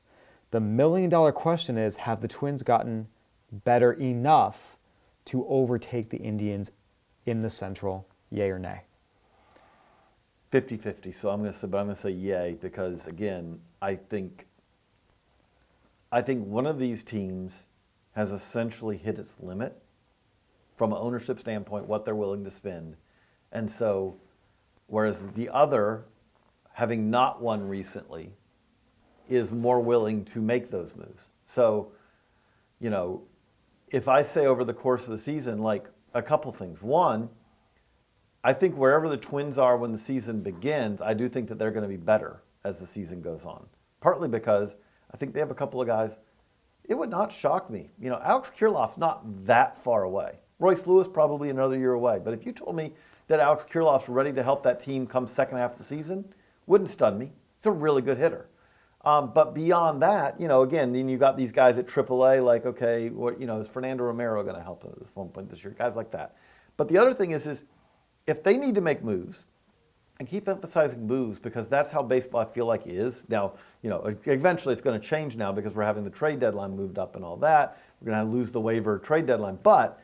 The 0.50 0.60
million 0.60 1.08
dollar 1.08 1.32
question 1.32 1.78
is 1.78 1.96
have 1.96 2.20
the 2.20 2.28
Twins 2.28 2.62
gotten 2.62 3.08
better 3.64 3.92
enough 3.94 4.76
to 5.26 5.46
overtake 5.48 6.10
the 6.10 6.18
Indians 6.18 6.72
in 7.26 7.42
the 7.42 7.50
Central? 7.50 8.06
Yay 8.30 8.50
or 8.50 8.58
nay? 8.58 8.82
50-50, 10.52 11.14
so 11.14 11.30
I'm 11.30 11.40
going 11.40 11.50
to 11.52 11.58
say 11.58 11.66
but 11.66 11.78
I'm 11.78 11.86
going 11.86 11.96
to 11.96 12.02
say 12.02 12.10
yay 12.10 12.58
because 12.60 13.06
again, 13.06 13.60
I 13.80 13.94
think 13.94 14.46
I 16.12 16.20
think 16.20 16.46
one 16.46 16.66
of 16.66 16.78
these 16.78 17.02
teams 17.02 17.64
has 18.14 18.32
essentially 18.32 18.98
hit 18.98 19.18
its 19.18 19.40
limit 19.40 19.81
from 20.76 20.92
an 20.92 20.98
ownership 21.00 21.38
standpoint 21.38 21.86
what 21.86 22.04
they're 22.04 22.14
willing 22.14 22.44
to 22.44 22.50
spend. 22.50 22.96
And 23.50 23.70
so 23.70 24.16
whereas 24.86 25.28
the 25.32 25.48
other 25.50 26.04
having 26.72 27.10
not 27.10 27.42
won 27.42 27.68
recently 27.68 28.30
is 29.28 29.52
more 29.52 29.80
willing 29.80 30.24
to 30.24 30.40
make 30.40 30.70
those 30.70 30.94
moves. 30.96 31.28
So, 31.44 31.92
you 32.80 32.90
know, 32.90 33.22
if 33.88 34.08
I 34.08 34.22
say 34.22 34.46
over 34.46 34.64
the 34.64 34.72
course 34.72 35.04
of 35.04 35.10
the 35.10 35.18
season 35.18 35.58
like 35.58 35.86
a 36.14 36.22
couple 36.22 36.52
things. 36.52 36.82
One, 36.82 37.28
I 38.44 38.52
think 38.52 38.76
wherever 38.76 39.08
the 39.08 39.16
Twins 39.16 39.58
are 39.58 39.76
when 39.76 39.92
the 39.92 39.98
season 39.98 40.40
begins, 40.40 41.00
I 41.00 41.14
do 41.14 41.28
think 41.28 41.48
that 41.48 41.58
they're 41.58 41.70
going 41.70 41.84
to 41.84 41.88
be 41.88 41.96
better 41.96 42.42
as 42.64 42.80
the 42.80 42.86
season 42.86 43.22
goes 43.22 43.44
on. 43.44 43.66
Partly 44.00 44.28
because 44.28 44.74
I 45.12 45.16
think 45.16 45.32
they 45.32 45.40
have 45.40 45.50
a 45.50 45.54
couple 45.54 45.80
of 45.80 45.86
guys. 45.86 46.16
It 46.84 46.94
would 46.94 47.10
not 47.10 47.32
shock 47.32 47.70
me. 47.70 47.90
You 48.00 48.10
know, 48.10 48.20
Alex 48.22 48.50
Kirilloff's 48.58 48.98
not 48.98 49.46
that 49.46 49.78
far 49.78 50.02
away. 50.02 50.40
Royce 50.62 50.86
Lewis 50.86 51.08
probably 51.08 51.50
another 51.50 51.76
year 51.76 51.92
away. 51.92 52.20
But 52.22 52.34
if 52.34 52.46
you 52.46 52.52
told 52.52 52.76
me 52.76 52.92
that 53.26 53.40
Alex 53.40 53.66
Kirilloff's 53.70 54.08
ready 54.08 54.32
to 54.32 54.42
help 54.42 54.62
that 54.62 54.80
team 54.80 55.06
come 55.06 55.26
second 55.26 55.58
half 55.58 55.72
of 55.72 55.78
the 55.78 55.84
season, 55.84 56.24
wouldn't 56.66 56.88
stun 56.88 57.18
me. 57.18 57.32
He's 57.58 57.66
a 57.66 57.70
really 57.72 58.00
good 58.00 58.18
hitter. 58.18 58.48
Um, 59.04 59.32
but 59.34 59.54
beyond 59.54 60.00
that, 60.02 60.40
you 60.40 60.46
know, 60.46 60.62
again, 60.62 60.92
then 60.92 61.08
you 61.08 61.18
got 61.18 61.36
these 61.36 61.50
guys 61.50 61.76
at 61.78 61.88
AAA, 61.88 62.44
like, 62.44 62.64
okay, 62.64 63.10
what, 63.10 63.40
you 63.40 63.48
know, 63.48 63.60
is 63.60 63.66
Fernando 63.66 64.04
Romero 64.04 64.44
going 64.44 64.54
to 64.54 64.62
help 64.62 64.82
them 64.82 64.92
at 64.92 65.00
this 65.00 65.10
one 65.14 65.28
point 65.28 65.50
this 65.50 65.64
year? 65.64 65.74
Guys 65.76 65.96
like 65.96 66.12
that. 66.12 66.36
But 66.76 66.88
the 66.88 66.98
other 66.98 67.12
thing 67.12 67.32
is, 67.32 67.46
is 67.46 67.64
if 68.28 68.44
they 68.44 68.56
need 68.56 68.76
to 68.76 68.80
make 68.80 69.02
moves, 69.02 69.44
and 70.22 70.28
keep 70.28 70.48
emphasizing 70.48 71.04
moves 71.04 71.40
because 71.40 71.68
that's 71.68 71.90
how 71.90 72.00
baseball 72.00 72.42
I 72.42 72.44
feel 72.44 72.64
like 72.64 72.82
is. 72.86 73.24
Now, 73.28 73.54
you 73.82 73.90
know, 73.90 74.14
eventually 74.26 74.72
it's 74.72 74.80
going 74.80 75.00
to 75.00 75.04
change 75.04 75.36
now 75.36 75.50
because 75.50 75.74
we're 75.74 75.82
having 75.82 76.04
the 76.04 76.10
trade 76.10 76.38
deadline 76.38 76.76
moved 76.76 76.96
up 76.96 77.16
and 77.16 77.24
all 77.24 77.36
that. 77.38 77.82
We're 78.00 78.12
going 78.12 78.24
to 78.24 78.32
lose 78.32 78.52
the 78.52 78.60
waiver 78.60 79.00
trade 79.00 79.26
deadline. 79.26 79.58
But 79.64 80.00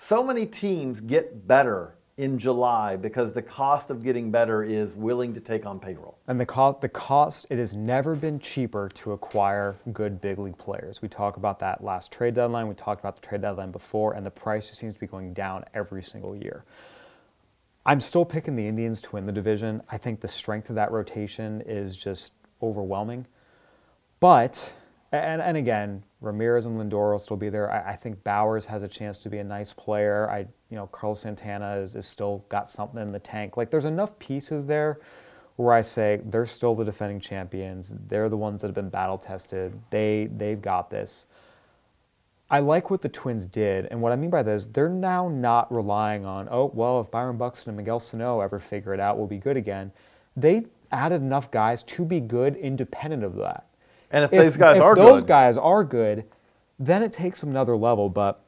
so 0.00 0.22
many 0.22 0.46
teams 0.46 1.00
get 1.00 1.48
better 1.48 1.96
in 2.18 2.38
July 2.38 2.94
because 2.94 3.32
the 3.32 3.42
cost 3.42 3.90
of 3.90 4.02
getting 4.02 4.30
better 4.30 4.62
is 4.62 4.94
willing 4.94 5.34
to 5.34 5.40
take 5.40 5.66
on 5.66 5.80
payroll. 5.80 6.16
And 6.28 6.38
the 6.38 6.46
cost, 6.46 6.80
the 6.80 6.88
cost, 6.88 7.46
it 7.50 7.58
has 7.58 7.74
never 7.74 8.14
been 8.14 8.38
cheaper 8.38 8.88
to 8.94 9.12
acquire 9.12 9.74
good 9.92 10.20
big 10.20 10.38
league 10.38 10.56
players. 10.56 11.02
We 11.02 11.08
talked 11.08 11.36
about 11.36 11.58
that 11.60 11.82
last 11.82 12.12
trade 12.12 12.34
deadline. 12.34 12.68
We 12.68 12.76
talked 12.76 13.00
about 13.00 13.16
the 13.20 13.26
trade 13.26 13.42
deadline 13.42 13.72
before, 13.72 14.14
and 14.14 14.24
the 14.24 14.30
price 14.30 14.68
just 14.68 14.78
seems 14.78 14.94
to 14.94 15.00
be 15.00 15.08
going 15.08 15.32
down 15.32 15.64
every 15.74 16.04
single 16.04 16.36
year. 16.36 16.64
I'm 17.84 18.00
still 18.00 18.24
picking 18.24 18.54
the 18.54 18.68
Indians 18.68 19.00
to 19.00 19.10
win 19.10 19.26
the 19.26 19.32
division. 19.32 19.82
I 19.90 19.98
think 19.98 20.20
the 20.20 20.28
strength 20.28 20.70
of 20.70 20.76
that 20.76 20.92
rotation 20.92 21.60
is 21.66 21.96
just 21.96 22.32
overwhelming. 22.62 23.26
But, 24.20 24.72
and, 25.12 25.40
and 25.40 25.56
again, 25.56 26.04
Ramirez 26.20 26.66
and 26.66 26.78
Lindor 26.78 27.12
will 27.12 27.18
still 27.18 27.36
be 27.36 27.48
there. 27.48 27.70
I, 27.70 27.92
I, 27.92 27.96
think 27.96 28.22
Bauers 28.24 28.66
has 28.66 28.82
a 28.82 28.88
chance 28.88 29.16
to 29.18 29.30
be 29.30 29.38
a 29.38 29.44
nice 29.44 29.72
player. 29.72 30.28
I, 30.30 30.40
you 30.70 30.76
know, 30.76 30.86
Carlos 30.88 31.20
Santana 31.20 31.76
is, 31.76 31.94
is 31.94 32.06
still 32.06 32.44
got 32.48 32.68
something 32.68 33.00
in 33.00 33.12
the 33.12 33.18
tank. 33.18 33.56
Like, 33.56 33.70
there's 33.70 33.86
enough 33.86 34.18
pieces 34.18 34.66
there 34.66 35.00
where 35.56 35.74
I 35.74 35.82
say 35.82 36.20
they're 36.24 36.46
still 36.46 36.74
the 36.74 36.84
defending 36.84 37.20
champions. 37.20 37.94
They're 38.08 38.28
the 38.28 38.36
ones 38.36 38.60
that 38.60 38.68
have 38.68 38.74
been 38.74 38.90
battle 38.90 39.18
tested. 39.18 39.80
They, 39.90 40.28
they've 40.36 40.60
got 40.60 40.90
this. 40.90 41.24
I 42.50 42.60
like 42.60 42.90
what 42.90 43.02
the 43.02 43.10
Twins 43.10 43.44
did, 43.44 43.86
and 43.90 44.00
what 44.00 44.10
I 44.10 44.16
mean 44.16 44.30
by 44.30 44.42
this, 44.42 44.66
they're 44.68 44.88
now 44.88 45.28
not 45.28 45.70
relying 45.74 46.24
on, 46.24 46.48
oh, 46.50 46.70
well, 46.72 47.00
if 47.00 47.10
Byron 47.10 47.36
Buxton 47.36 47.70
and 47.70 47.76
Miguel 47.76 48.00
Sano 48.00 48.40
ever 48.40 48.58
figure 48.58 48.94
it 48.94 49.00
out, 49.00 49.18
we'll 49.18 49.26
be 49.26 49.36
good 49.36 49.56
again. 49.56 49.92
They 50.34 50.64
added 50.90 51.20
enough 51.20 51.50
guys 51.50 51.82
to 51.82 52.06
be 52.06 52.20
good 52.20 52.56
independent 52.56 53.22
of 53.22 53.34
that. 53.36 53.67
And 54.10 54.24
if, 54.24 54.32
if 54.32 54.38
those 54.38 54.56
guys 54.56 54.76
if 54.76 54.82
are 54.82 54.94
those 54.94 55.22
good, 55.22 55.28
guys 55.28 55.56
are 55.56 55.84
good, 55.84 56.24
then 56.78 57.02
it 57.02 57.12
takes 57.12 57.42
another 57.42 57.76
level. 57.76 58.08
But 58.08 58.40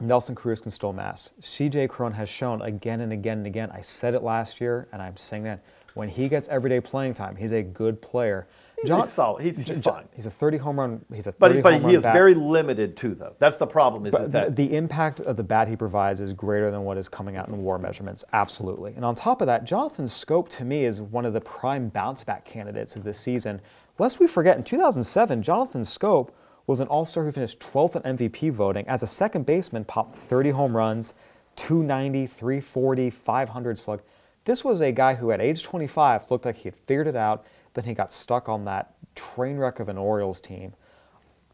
Nelson 0.00 0.34
Cruz 0.34 0.60
can 0.60 0.70
still 0.70 0.92
mass. 0.92 1.32
CJ 1.40 1.88
Cron 1.88 2.12
has 2.12 2.28
shown 2.28 2.62
again 2.62 3.00
and 3.00 3.12
again 3.12 3.38
and 3.38 3.46
again. 3.46 3.70
I 3.72 3.80
said 3.80 4.14
it 4.14 4.22
last 4.22 4.60
year, 4.60 4.88
and 4.92 5.02
I'm 5.02 5.16
saying 5.16 5.44
that 5.44 5.62
when 5.94 6.08
he 6.08 6.28
gets 6.28 6.48
everyday 6.48 6.80
playing 6.80 7.14
time, 7.14 7.34
he's 7.34 7.50
a 7.50 7.62
good 7.62 8.00
player. 8.00 8.46
He's 8.80 8.88
John, 8.88 9.04
solid. 9.04 9.42
He's, 9.42 9.60
he's 9.60 9.82
fine. 9.82 10.04
He's 10.14 10.26
a 10.26 10.30
30 10.30 10.58
home 10.58 10.78
run. 10.78 11.04
He's 11.12 11.26
a 11.26 11.32
30 11.32 11.54
but 11.56 11.62
but 11.64 11.72
home 11.80 11.90
he 11.90 11.96
is 11.96 12.04
bat. 12.04 12.12
very 12.12 12.34
limited 12.34 12.96
too, 12.96 13.16
though. 13.16 13.34
That's 13.40 13.56
the 13.56 13.66
problem. 13.66 14.06
Is, 14.06 14.14
is 14.14 14.30
that 14.30 14.54
the 14.54 14.76
impact 14.76 15.18
of 15.18 15.36
the 15.36 15.42
bat 15.42 15.66
he 15.66 15.74
provides 15.74 16.20
is 16.20 16.32
greater 16.32 16.70
than 16.70 16.84
what 16.84 16.96
is 16.96 17.08
coming 17.08 17.36
out 17.36 17.48
in 17.48 17.58
WAR 17.64 17.78
measurements. 17.78 18.24
Absolutely. 18.32 18.92
And 18.94 19.04
on 19.04 19.16
top 19.16 19.40
of 19.40 19.48
that, 19.48 19.64
Jonathan 19.64 20.04
Schoop 20.04 20.48
to 20.50 20.64
me 20.64 20.84
is 20.84 21.02
one 21.02 21.26
of 21.26 21.32
the 21.32 21.40
prime 21.40 21.88
bounce 21.88 22.22
back 22.22 22.44
candidates 22.44 22.94
of 22.94 23.02
this 23.02 23.18
season. 23.18 23.60
Lest 23.98 24.20
we 24.20 24.26
forget, 24.26 24.56
in 24.56 24.64
2007, 24.64 25.42
Jonathan 25.42 25.82
Schoop 25.82 26.30
was 26.66 26.80
an 26.80 26.88
All-Star 26.88 27.24
who 27.24 27.32
finished 27.32 27.60
12th 27.60 27.96
in 27.96 28.16
MVP 28.16 28.52
voting 28.52 28.86
as 28.86 29.02
a 29.02 29.06
second 29.06 29.46
baseman, 29.46 29.84
popped 29.84 30.14
30 30.14 30.50
home 30.50 30.76
runs, 30.76 31.14
290, 31.56 32.26
340, 32.26 33.10
500 33.10 33.78
slug. 33.78 34.02
This 34.44 34.62
was 34.62 34.80
a 34.80 34.92
guy 34.92 35.14
who, 35.14 35.32
at 35.32 35.40
age 35.40 35.62
25, 35.62 36.30
looked 36.30 36.46
like 36.46 36.56
he 36.56 36.68
had 36.68 36.76
figured 36.76 37.08
it 37.08 37.16
out 37.16 37.44
then 37.78 37.84
he 37.84 37.94
got 37.94 38.10
stuck 38.10 38.48
on 38.48 38.64
that 38.64 38.94
train 39.14 39.56
wreck 39.56 39.78
of 39.78 39.88
an 39.88 39.96
Orioles 39.96 40.40
team. 40.40 40.74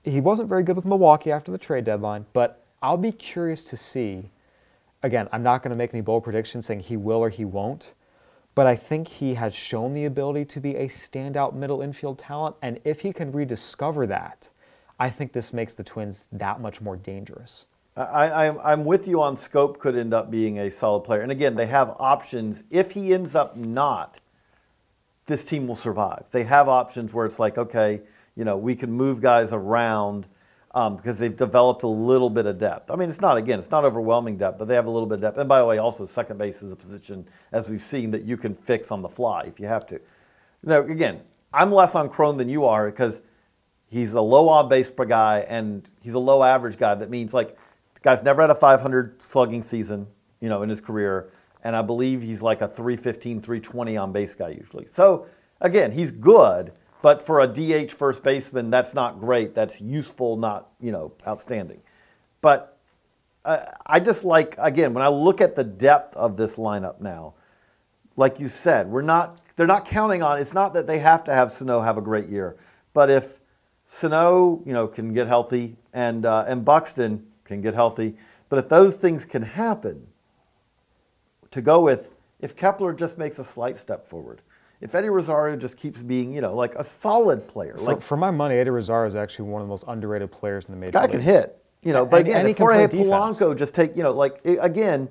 He 0.03 0.23
wasn't 0.23 0.49
very 0.49 0.63
good 0.63 0.75
with 0.75 0.87
Milwaukee 0.87 1.31
after 1.31 1.53
the 1.53 1.59
trade 1.59 1.85
deadline, 1.85 2.25
but 2.33 2.65
I'll 2.83 2.97
be 2.97 3.13
curious 3.13 3.63
to 3.65 3.77
see. 3.77 4.31
Again, 5.03 5.29
I'm 5.33 5.43
not 5.43 5.63
going 5.63 5.71
to 5.71 5.77
make 5.77 5.93
any 5.93 6.01
bold 6.01 6.25
predictions 6.25 6.65
saying 6.65 6.81
he 6.81 6.97
will 6.97 7.19
or 7.19 7.29
he 7.29 7.45
won't, 7.45 7.93
but 8.55 8.67
I 8.67 8.77
think 8.77 9.09
he 9.09 9.35
has 9.35 9.55
shown 9.55 9.95
the 9.95 10.05
ability 10.05 10.45
to 10.47 10.61
be 10.61 10.77
a 10.77 10.89
standout 10.89 11.55
middle 11.55 11.83
infield 11.83 12.19
talent. 12.19 12.57
And 12.63 12.81
if 12.85 13.01
he 13.01 13.13
can 13.13 13.33
rediscover 13.33 14.07
that, 14.07 14.49
I 14.99 15.11
think 15.11 15.33
this 15.33 15.53
makes 15.53 15.75
the 15.75 15.83
Twins 15.83 16.29
that 16.33 16.61
much 16.61 16.81
more 16.81 16.97
dangerous. 16.97 17.67
I, 17.97 18.73
am 18.73 18.85
with 18.85 19.07
you 19.07 19.23
on 19.23 19.37
Schoop 19.37 19.79
could 19.79 19.97
end 19.97 20.13
up 20.13 20.31
being 20.31 20.59
a 20.59 20.71
solid 20.71 21.01
player. 21.01 21.21
And 21.21 21.31
again, 21.31 21.55
they 21.55 21.67
have 21.67 21.95
options. 22.01 22.65
If 22.71 22.91
he 22.91 23.15
ends 23.15 23.37
up 23.37 23.57
not, 23.57 24.19
this 25.27 25.45
team 25.45 25.69
will 25.69 25.77
survive. 25.77 26.27
They 26.33 26.43
have 26.45 26.69
options 26.69 27.15
where 27.15 27.25
it's 27.25 27.39
like, 27.39 27.57
okay, 27.57 28.03
you 28.35 28.45
know, 28.45 28.57
we 28.57 28.75
can 28.75 28.91
move 28.91 29.21
guys 29.21 29.53
around 29.53 30.27
um, 30.75 30.97
because 30.97 31.19
they've 31.19 31.37
developed 31.37 31.85
a 31.85 31.89
little 31.89 32.29
bit 32.29 32.47
of 32.47 32.59
depth. 32.59 32.91
I 32.91 32.97
mean, 32.97 33.09
it's 33.09 33.21
not, 33.21 33.37
again, 33.37 33.59
it's 33.59 33.71
not 33.71 33.85
overwhelming 33.85 34.37
depth, 34.37 34.59
but 34.59 34.67
they 34.67 34.75
have 34.75 34.87
a 34.87 34.91
little 34.91 35.09
bit 35.09 35.15
of 35.15 35.21
depth. 35.23 35.39
And 35.39 35.49
by 35.49 35.61
the 35.61 35.67
way, 35.67 35.79
also, 35.79 36.05
second 36.05 36.37
base 36.37 36.63
is 36.63 36.73
a 36.73 36.77
position, 36.77 37.27
as 37.53 37.69
we've 37.69 37.81
seen, 37.81 38.11
that 38.11 38.25
you 38.25 38.37
can 38.37 38.55
fix 38.55 38.91
on 38.91 39.01
the 39.01 39.09
fly 39.09 39.45
if 39.45 39.59
you 39.59 39.67
have 39.67 39.87
to. 39.87 40.01
Now, 40.63 40.81
again, 40.81 41.21
I'm 41.53 41.73
less 41.73 41.95
on 41.95 42.09
Cron 42.09 42.37
than 42.37 42.49
you 42.49 42.65
are 42.65 42.91
because 42.91 43.23
he's 43.87 44.15
a 44.15 44.21
low 44.21 44.49
on 44.49 44.69
base 44.69 44.91
per 44.91 45.05
guy 45.05 45.47
and 45.49 45.89
he's 46.03 46.15
a 46.15 46.19
low 46.19 46.43
average 46.43 46.77
guy. 46.77 46.95
That 46.95 47.09
means, 47.09 47.33
like, 47.33 47.57
the 47.95 48.01
guy's 48.03 48.23
never 48.23 48.43
had 48.43 48.51
a 48.51 48.55
500 48.55 49.23
slugging 49.23 49.63
season, 49.63 50.07
you 50.41 50.49
know, 50.49 50.63
in 50.63 50.69
his 50.69 50.81
career 50.81 51.31
and 51.65 51.75
I 51.75 51.83
believe 51.83 52.23
he's 52.23 52.43
like 52.43 52.61
a 52.61 52.69
315, 52.69 53.41
320 53.41 53.97
on 53.97 54.13
base 54.13 54.35
guy 54.35 54.51
usually. 54.51 54.85
So 54.85 55.27
again, 55.61 55.91
he's 55.91 56.11
good, 56.11 56.73
but 57.05 57.21
for 57.21 57.41
a 57.41 57.47
DH 57.47 57.93
first 57.93 58.23
baseman, 58.23 58.71
that's 58.71 58.95
not 58.95 59.21
great. 59.21 59.55
That's 59.55 59.79
useful, 59.79 60.39
not 60.39 60.71
you 60.81 60.91
know 60.91 61.13
outstanding. 61.27 61.83
But 62.41 62.79
uh, 63.45 63.67
I 63.85 64.01
just 64.01 64.25
like 64.25 64.55
again 64.57 64.95
when 64.95 65.05
I 65.05 65.09
look 65.09 65.43
at 65.43 65.55
the 65.55 65.65
depth 65.65 66.17
of 66.17 66.39
this 66.39 66.57
lineup 66.57 67.03
now, 67.03 67.35
like 68.17 68.41
you 68.41 68.49
said, 68.49 68.89
we're 68.89 69.03
not 69.03 69.43
they're 69.55 69.67
not 69.67 69.85
counting 69.85 70.23
on. 70.23 70.41
It's 70.41 70.55
not 70.55 70.73
that 70.73 70.87
they 70.87 70.99
have 70.99 71.23
to 71.25 71.35
have 71.35 71.53
Sano 71.53 71.83
have 71.83 71.99
a 71.99 72.01
great 72.01 72.29
year, 72.29 72.57
but 72.95 73.11
if 73.11 73.39
Sano 73.85 74.63
you 74.65 74.73
know 74.73 74.87
can 74.87 75.13
get 75.13 75.27
healthy 75.27 75.77
and 75.93 76.25
uh, 76.25 76.47
and 76.49 76.65
Buxton 76.65 77.27
can 77.45 77.61
get 77.61 77.75
healthy, 77.75 78.17
but 78.49 78.59
if 78.59 78.71
those 78.71 78.97
things 78.97 79.27
can 79.27 79.43
happen 79.43 80.07
to 81.51 81.61
go 81.61 81.83
with 81.83 82.15
if 82.41 82.57
Kepler 82.57 82.95
just 82.95 83.19
makes 83.19 83.39
a 83.39 83.45
slight 83.45 83.77
step 83.77 84.07
forward. 84.07 84.41
If 84.81 84.95
Eddie 84.95 85.09
Rosario 85.09 85.57
just 85.57 85.77
keeps 85.77 86.03
being, 86.03 86.33
you 86.33 86.41
know, 86.41 86.55
like 86.55 86.75
a 86.75 86.85
solid 86.85 87.49
player. 87.49 87.77
For, 87.77 87.85
like, 87.85 88.03
for 88.03 88.17
my 88.17 88.31
money, 88.31 88.57
Eddie 88.57 88.71
Rosario 88.71 89.07
is 89.07 89.15
actually 89.15 89.49
one 89.49 89.63
of 89.63 89.69
the 89.69 89.71
most 89.71 89.85
underrated 89.89 90.31
players 90.31 90.67
in 90.67 90.73
the 90.73 90.79
major 90.79 90.93
guy 90.93 91.03
leagues. 91.03 91.13
can 91.13 91.23
hit, 91.23 91.65
you 91.83 91.93
know. 91.93 92.05
But 92.05 92.21
and, 92.21 92.29
again, 92.29 92.41
and 92.41 92.49
if 92.51 92.59
Jorge 92.59 92.87
Polanco 92.89 93.57
just 93.57 93.75
take, 93.75 93.97
you 93.97 94.03
know, 94.03 94.13
like 94.13 94.41
again, 94.45 95.09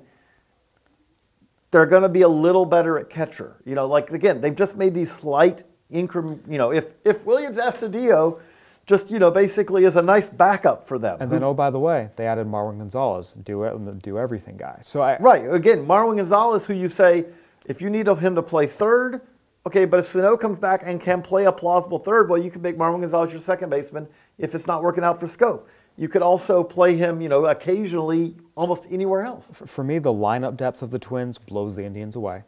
they're 1.70 1.86
going 1.86 2.02
to 2.02 2.08
be 2.08 2.22
a 2.22 2.28
little 2.28 2.66
better 2.66 2.98
at 2.98 3.10
catcher. 3.10 3.56
You 3.64 3.74
know, 3.74 3.86
like 3.86 4.10
again, 4.10 4.40
they've 4.40 4.54
just 4.54 4.76
made 4.76 4.94
these 4.94 5.10
slight 5.10 5.64
increment. 5.90 6.42
You 6.48 6.58
know, 6.58 6.72
if 6.72 6.92
if 7.04 7.24
Willians 7.24 7.56
Astudillo 7.56 8.40
just 8.86 9.10
you 9.10 9.18
know 9.18 9.30
basically 9.30 9.84
is 9.84 9.96
a 9.96 10.02
nice 10.02 10.30
backup 10.30 10.86
for 10.86 10.98
them. 10.98 11.16
And 11.20 11.30
then 11.30 11.42
oh 11.42 11.54
by 11.54 11.70
the 11.70 11.78
way, 11.78 12.10
they 12.16 12.26
added 12.26 12.46
Marwin 12.46 12.78
Gonzalez, 12.78 13.32
do 13.32 13.64
um, 13.64 13.88
it, 13.88 14.02
do 14.02 14.18
everything 14.18 14.56
guy. 14.56 14.78
So 14.82 15.02
I 15.02 15.16
right 15.18 15.52
again 15.52 15.86
Marwin 15.86 16.16
Gonzalez, 16.16 16.66
who 16.66 16.74
you 16.74 16.88
say 16.88 17.26
if 17.66 17.80
you 17.80 17.90
need 17.90 18.06
him 18.06 18.34
to 18.34 18.42
play 18.42 18.66
third, 18.66 19.22
okay, 19.66 19.84
but 19.84 20.00
if 20.00 20.06
Sano 20.06 20.36
comes 20.36 20.58
back 20.58 20.82
and 20.84 21.00
can 21.00 21.22
play 21.22 21.44
a 21.44 21.52
plausible 21.52 21.98
third, 21.98 22.28
well 22.28 22.40
you 22.40 22.50
could 22.50 22.62
make 22.62 22.76
Marwin 22.76 23.00
Gonzalez 23.00 23.32
your 23.32 23.40
second 23.40 23.70
baseman 23.70 24.08
if 24.38 24.54
it's 24.54 24.66
not 24.66 24.82
working 24.82 25.04
out 25.04 25.20
for 25.20 25.26
Schoop. 25.26 25.64
You 25.96 26.08
could 26.08 26.22
also 26.22 26.64
play 26.64 26.96
him, 26.96 27.20
you 27.20 27.28
know, 27.28 27.46
occasionally 27.46 28.34
almost 28.56 28.86
anywhere 28.90 29.22
else. 29.22 29.52
For 29.66 29.84
me, 29.84 29.98
the 30.00 30.12
lineup 30.12 30.56
depth 30.56 30.82
of 30.82 30.90
the 30.90 30.98
Twins 30.98 31.38
blows 31.38 31.76
the 31.76 31.84
Indians 31.84 32.16
away. 32.16 32.42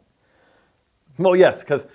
Well, 1.17 1.35
yes, 1.35 1.61
because 1.61 1.87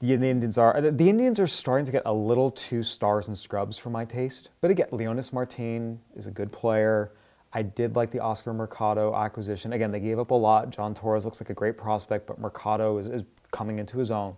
the 0.00 0.12
Indians 0.12 0.58
are 0.58 0.80
the 0.80 1.08
Indians 1.08 1.38
are 1.38 1.46
starting 1.46 1.86
to 1.86 1.92
get 1.92 2.02
a 2.04 2.12
little 2.12 2.50
too 2.50 2.82
stars 2.82 3.28
and 3.28 3.38
scrubs 3.38 3.78
for 3.78 3.90
my 3.90 4.04
taste. 4.04 4.50
But 4.60 4.72
again, 4.72 4.88
Leonys 4.90 5.32
Martin 5.32 6.00
is 6.16 6.26
a 6.26 6.30
good 6.32 6.52
player. 6.52 7.12
I 7.52 7.62
did 7.62 7.96
like 7.96 8.10
the 8.10 8.20
Oscar 8.20 8.52
Mercado 8.52 9.14
acquisition. 9.14 9.72
Again, 9.72 9.90
they 9.90 10.00
gave 10.00 10.18
up 10.18 10.30
a 10.30 10.34
lot. 10.34 10.70
Jhon 10.70 10.94
Torres 10.94 11.24
looks 11.24 11.40
like 11.40 11.50
a 11.50 11.54
great 11.54 11.78
prospect, 11.78 12.26
but 12.26 12.38
Mercado 12.38 12.98
is, 12.98 13.06
is 13.06 13.22
coming 13.50 13.78
into 13.78 13.98
his 13.98 14.10
own. 14.10 14.36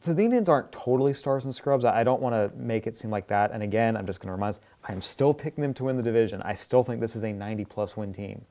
So 0.00 0.14
the 0.14 0.24
Indians 0.24 0.48
aren't 0.48 0.70
totally 0.70 1.12
stars 1.12 1.44
and 1.44 1.54
scrubs. 1.54 1.84
I 1.84 2.04
don't 2.04 2.22
want 2.22 2.34
to 2.34 2.56
make 2.56 2.86
it 2.86 2.96
seem 2.96 3.10
like 3.10 3.26
that. 3.28 3.50
And 3.50 3.62
again, 3.62 3.96
I'm 3.96 4.06
just 4.06 4.20
going 4.20 4.28
to 4.28 4.32
remind 4.32 4.50
us, 4.50 4.60
I'm 4.84 5.02
still 5.02 5.34
picking 5.34 5.60
them 5.60 5.74
to 5.74 5.84
win 5.84 5.96
the 5.96 6.02
division. 6.02 6.40
I 6.42 6.54
still 6.54 6.84
think 6.84 7.00
this 7.00 7.16
is 7.16 7.24
a 7.24 7.32
90 7.32 7.64
plus 7.64 7.96
win 7.96 8.12
team. 8.12 8.44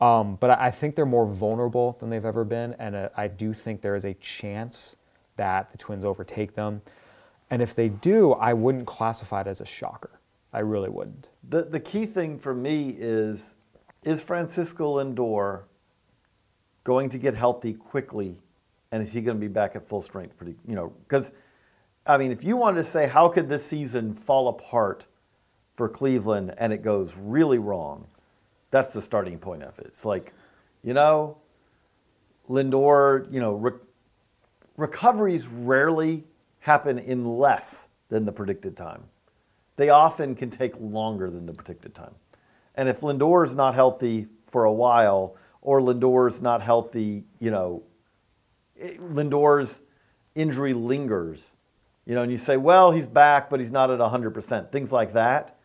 Um, 0.00 0.36
but 0.36 0.50
I 0.50 0.70
think 0.70 0.94
they're 0.94 1.06
more 1.06 1.26
vulnerable 1.26 1.96
than 2.00 2.10
they've 2.10 2.24
ever 2.24 2.44
been, 2.44 2.74
and 2.78 2.94
uh, 2.94 3.08
I 3.16 3.28
do 3.28 3.54
think 3.54 3.80
there 3.80 3.94
is 3.94 4.04
a 4.04 4.12
chance 4.14 4.96
that 5.36 5.70
the 5.70 5.78
Twins 5.78 6.04
overtake 6.04 6.54
them. 6.54 6.82
And 7.50 7.62
if 7.62 7.74
they 7.74 7.88
do, 7.88 8.32
I 8.32 8.52
wouldn't 8.52 8.86
classify 8.86 9.42
it 9.42 9.46
as 9.46 9.60
a 9.60 9.64
shocker. 9.64 10.15
I 10.52 10.60
really 10.60 10.88
wouldn't. 10.88 11.28
The, 11.48 11.64
the 11.64 11.80
key 11.80 12.06
thing 12.06 12.38
for 12.38 12.54
me 12.54 12.96
is 12.98 13.54
is 14.04 14.22
Francisco 14.22 15.02
Lindor 15.02 15.64
going 16.84 17.08
to 17.08 17.18
get 17.18 17.34
healthy 17.34 17.74
quickly, 17.74 18.40
and 18.92 19.02
is 19.02 19.12
he 19.12 19.20
going 19.20 19.36
to 19.36 19.40
be 19.40 19.52
back 19.52 19.74
at 19.74 19.84
full 19.84 20.02
strength? 20.02 20.36
Pretty, 20.36 20.54
you 20.66 20.74
know, 20.74 20.92
because 21.08 21.32
I 22.06 22.18
mean, 22.18 22.30
if 22.30 22.44
you 22.44 22.56
wanted 22.56 22.78
to 22.78 22.84
say 22.84 23.08
how 23.08 23.28
could 23.28 23.48
this 23.48 23.66
season 23.66 24.14
fall 24.14 24.48
apart 24.48 25.06
for 25.74 25.88
Cleveland 25.88 26.54
and 26.56 26.72
it 26.72 26.82
goes 26.82 27.16
really 27.16 27.58
wrong, 27.58 28.06
that's 28.70 28.92
the 28.92 29.02
starting 29.02 29.38
point 29.38 29.62
of 29.62 29.78
it. 29.78 29.86
It's 29.86 30.04
like, 30.04 30.32
you 30.84 30.94
know, 30.94 31.36
Lindor, 32.48 33.32
you 33.32 33.40
know, 33.40 33.54
re- 33.54 33.78
recoveries 34.76 35.48
rarely 35.48 36.24
happen 36.60 36.98
in 36.98 37.24
less 37.24 37.88
than 38.08 38.24
the 38.24 38.32
predicted 38.32 38.76
time. 38.76 39.02
They 39.76 39.90
often 39.90 40.34
can 40.34 40.50
take 40.50 40.74
longer 40.80 41.30
than 41.30 41.46
the 41.46 41.52
predicted 41.52 41.94
time. 41.94 42.14
And 42.74 42.88
if 42.88 43.00
Lindor 43.00 43.44
is 43.44 43.54
not 43.54 43.74
healthy 43.74 44.26
for 44.46 44.64
a 44.64 44.72
while, 44.72 45.36
or 45.60 45.80
Lindor 45.80 46.28
is 46.28 46.40
not 46.40 46.62
healthy, 46.62 47.24
you 47.38 47.50
know, 47.50 47.82
Lindor's 48.78 49.80
injury 50.34 50.74
lingers, 50.74 51.52
you 52.04 52.14
know, 52.14 52.22
and 52.22 52.30
you 52.30 52.36
say, 52.36 52.56
well, 52.56 52.92
he's 52.92 53.06
back, 53.06 53.50
but 53.50 53.58
he's 53.58 53.70
not 53.70 53.90
at 53.90 53.98
100%, 53.98 54.70
things 54.70 54.92
like 54.92 55.12
that, 55.14 55.58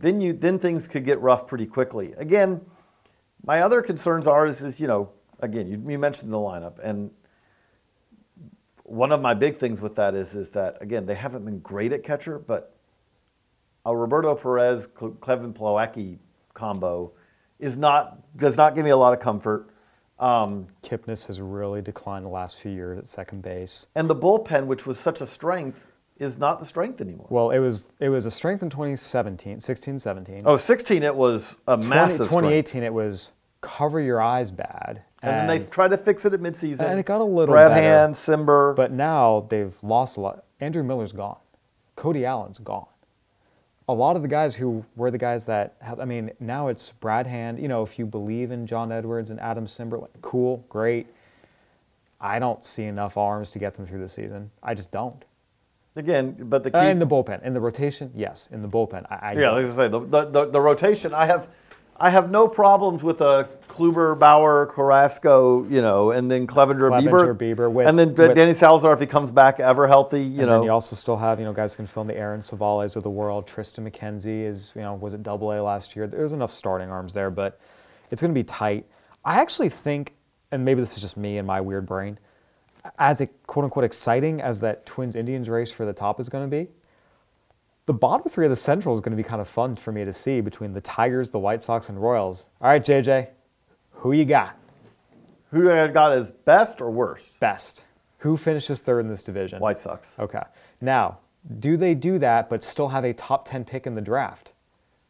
then 0.00 0.20
you 0.20 0.32
then 0.32 0.58
things 0.58 0.88
could 0.88 1.04
get 1.04 1.20
rough 1.20 1.46
pretty 1.46 1.66
quickly. 1.66 2.14
Again, 2.16 2.62
my 3.44 3.60
other 3.60 3.82
concerns 3.82 4.26
are 4.26 4.46
is, 4.46 4.62
is 4.62 4.80
you 4.80 4.86
know, 4.86 5.10
again, 5.40 5.68
you, 5.68 5.82
you 5.90 5.98
mentioned 5.98 6.32
the 6.32 6.38
lineup, 6.38 6.78
and 6.82 7.10
one 8.84 9.12
of 9.12 9.20
my 9.20 9.34
big 9.34 9.56
things 9.56 9.80
with 9.80 9.94
that 9.96 10.14
is 10.14 10.34
is 10.34 10.50
that 10.50 10.78
again 10.80 11.06
they 11.06 11.14
haven't 11.14 11.44
been 11.44 11.60
great 11.60 11.92
at 11.92 12.02
catcher, 12.02 12.38
but 12.38 12.76
a 13.86 13.96
Roberto 13.96 14.34
Perez 14.34 14.86
Cle- 14.86 15.12
Clevin 15.20 15.52
Plawecki 15.52 16.18
combo 16.54 17.12
is 17.58 17.76
not 17.76 18.18
does 18.36 18.56
not 18.56 18.74
give 18.74 18.84
me 18.84 18.90
a 18.90 18.96
lot 18.96 19.12
of 19.12 19.20
comfort. 19.20 19.70
Um, 20.18 20.66
Kipnis 20.82 21.26
has 21.28 21.40
really 21.40 21.80
declined 21.80 22.26
the 22.26 22.30
last 22.30 22.56
few 22.60 22.70
years 22.70 22.98
at 22.98 23.06
second 23.08 23.42
base. 23.42 23.86
and 23.94 24.08
the 24.08 24.14
bullpen, 24.16 24.66
which 24.66 24.86
was 24.86 24.98
such 24.98 25.22
a 25.22 25.26
strength, 25.26 25.86
is 26.18 26.36
not 26.36 26.58
the 26.58 26.66
strength 26.66 27.00
anymore. 27.00 27.26
Well, 27.30 27.50
it 27.50 27.58
was 27.58 27.90
it 28.00 28.10
was 28.10 28.26
a 28.26 28.30
strength 28.30 28.62
in 28.62 28.68
2017, 28.68 29.60
16, 29.60 29.98
17. 29.98 30.42
Oh, 30.44 30.56
16, 30.58 31.02
it 31.02 31.14
was 31.14 31.56
a 31.66 31.76
20 31.76 31.88
massive 31.88 32.14
strength. 32.26 32.30
2018, 32.30 32.82
it 32.82 32.92
was 32.92 33.32
cover 33.62 34.00
your 34.00 34.20
eyes 34.20 34.50
bad. 34.50 35.02
And, 35.22 35.36
then 35.36 35.46
they 35.46 35.66
tried 35.66 35.90
to 35.90 35.98
fix 35.98 36.24
it 36.24 36.32
at 36.32 36.40
midseason. 36.40 36.80
and 36.80 36.98
it 36.98 37.04
got 37.04 37.20
a 37.20 37.24
little 37.24 37.54
Brad 37.54 37.70
better. 37.72 37.82
Hand, 37.82 38.14
Cimber. 38.14 38.74
But 38.74 38.90
now 38.90 39.46
they've 39.50 39.76
lost 39.82 40.16
a 40.16 40.20
lot. 40.20 40.44
Andrew 40.60 40.82
Miller's 40.82 41.12
gone. 41.12 41.36
Cody 41.96 42.24
Allen's 42.24 42.58
gone. 42.58 42.86
A 43.90 43.92
lot 43.92 44.14
of 44.14 44.22
the 44.22 44.28
guys 44.28 44.54
who 44.54 44.84
were 44.94 45.10
the 45.10 45.18
guys 45.18 45.44
that 45.46 45.74
have, 45.80 45.98
I 45.98 46.04
mean, 46.04 46.30
now 46.38 46.68
it's 46.68 46.90
Brad 47.00 47.26
Hand. 47.26 47.58
You 47.58 47.66
know, 47.66 47.82
if 47.82 47.98
you 47.98 48.06
believe 48.06 48.52
in 48.52 48.64
John 48.64 48.92
Edwards 48.92 49.30
and 49.30 49.40
Adam 49.40 49.66
Cimber, 49.66 50.06
cool, 50.22 50.64
great. 50.68 51.08
I 52.20 52.38
don't 52.38 52.62
see 52.62 52.84
enough 52.84 53.16
arms 53.16 53.50
to 53.50 53.58
get 53.58 53.74
them 53.74 53.88
through 53.88 53.98
the 53.98 54.08
season. 54.08 54.52
I 54.62 54.74
just 54.74 54.92
don't. 54.92 55.24
Again, 55.96 56.36
but 56.38 56.62
the 56.62 56.70
key. 56.70 56.78
Uh, 56.78 56.86
in 56.86 57.00
the 57.00 57.06
bullpen, 57.06 57.42
in 57.42 57.52
the 57.52 57.60
rotation, 57.60 58.12
yes, 58.14 58.48
in 58.52 58.62
the 58.62 58.68
bullpen. 58.68 59.06
I, 59.10 59.30
I 59.30 59.32
yeah, 59.32 59.50
like 59.50 59.66
I 59.66 59.68
say, 59.68 59.88
the, 59.88 59.98
the, 59.98 60.24
the, 60.26 60.44
the 60.46 60.60
rotation, 60.60 61.12
I 61.12 61.26
have 61.26 61.48
I 62.02 62.08
have 62.08 62.30
no 62.30 62.48
problems 62.48 63.02
with 63.02 63.20
a 63.20 63.46
Kluber, 63.68 64.18
Bauer, 64.18 64.66
Carrasco, 64.66 65.64
you 65.64 65.82
know, 65.82 66.10
and 66.12 66.30
then 66.30 66.46
Clevinger, 66.46 66.88
Clevinger, 66.90 67.36
Bieber. 67.36 67.54
Bieber 67.54 67.70
with- 67.70 67.86
and 67.86 67.98
then 67.98 68.14
with- 68.14 68.34
Danny 68.34 68.54
Salazar, 68.54 68.94
if 68.94 69.00
he 69.00 69.06
comes 69.06 69.30
back 69.30 69.60
ever 69.60 69.86
healthy, 69.86 70.22
you 70.22 70.40
and 70.40 70.46
know. 70.48 70.52
then 70.54 70.62
you 70.62 70.70
also 70.70 70.96
still 70.96 71.18
have, 71.18 71.38
you 71.38 71.44
know, 71.44 71.52
guys 71.52 71.76
can 71.76 71.86
fill 71.86 72.00
in 72.00 72.06
the 72.06 72.16
Aaron 72.16 72.40
Savales 72.40 72.96
of 72.96 73.02
the 73.02 73.10
world. 73.10 73.46
Triston 73.46 73.86
McKenzie 73.88 74.46
is, 74.46 74.72
you 74.74 74.80
know, 74.80 74.94
was 74.94 75.12
it 75.12 75.22
double 75.22 75.52
A 75.52 75.60
last 75.60 75.94
year? 75.94 76.06
There's 76.06 76.32
enough 76.32 76.50
starting 76.50 76.90
arms 76.90 77.12
there, 77.12 77.30
but 77.30 77.60
it's 78.10 78.22
going 78.22 78.32
to 78.32 78.38
be 78.38 78.44
tight. 78.44 78.86
I 79.22 79.38
actually 79.40 79.68
think, 79.68 80.14
and 80.50 80.64
maybe 80.64 80.80
this 80.80 80.94
is 80.96 81.02
just 81.02 81.18
me 81.18 81.36
and 81.36 81.46
my 81.46 81.60
weird 81.60 81.84
brain, 81.84 82.18
as 82.98 83.20
a 83.20 83.26
quote 83.46 83.64
unquote 83.66 83.84
exciting 83.84 84.40
as 84.40 84.60
that 84.60 84.86
Twins 84.86 85.16
Indians 85.16 85.50
race 85.50 85.70
for 85.70 85.84
the 85.84 85.92
top 85.92 86.18
is 86.18 86.30
going 86.30 86.50
to 86.50 86.50
be, 86.50 86.68
the 87.90 87.94
bottom 87.94 88.30
three 88.30 88.46
of 88.46 88.50
the 88.50 88.56
Central 88.56 88.94
is 88.94 89.00
going 89.00 89.10
to 89.10 89.20
be 89.20 89.28
kind 89.28 89.40
of 89.40 89.48
fun 89.48 89.74
for 89.74 89.90
me 89.90 90.04
to 90.04 90.12
see 90.12 90.40
between 90.40 90.72
the 90.72 90.80
Tigers, 90.80 91.30
the 91.30 91.40
White 91.40 91.60
Sox, 91.60 91.88
and 91.88 92.00
Royals. 92.00 92.46
All 92.60 92.68
right, 92.68 92.80
JJ, 92.80 93.26
who 93.90 94.12
you 94.12 94.24
got? 94.24 94.56
Who 95.50 95.68
I 95.68 95.88
got 95.88 96.12
as 96.12 96.30
best 96.30 96.80
or 96.80 96.88
worst? 96.88 97.40
Best. 97.40 97.86
Who 98.18 98.36
finishes 98.36 98.78
third 98.78 99.00
in 99.00 99.08
this 99.08 99.24
division? 99.24 99.58
White 99.58 99.76
Sox. 99.76 100.16
Okay. 100.20 100.38
Now, 100.80 101.18
do 101.58 101.76
they 101.76 101.96
do 101.96 102.20
that 102.20 102.48
but 102.48 102.62
still 102.62 102.90
have 102.90 103.02
a 103.02 103.12
top 103.12 103.48
10 103.48 103.64
pick 103.64 103.88
in 103.88 103.96
the 103.96 104.00
draft? 104.00 104.52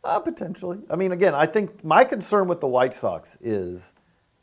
Uh, 0.03 0.19
potentially. 0.19 0.79
I 0.89 0.97
mean, 0.97 1.13
again, 1.13 1.35
I 1.35 1.45
think 1.45 1.85
my 1.85 2.03
concern 2.03 2.49
with 2.49 2.63
the 2.63 2.69
White 2.69 2.95
Sox 2.95 3.37
is 3.43 3.93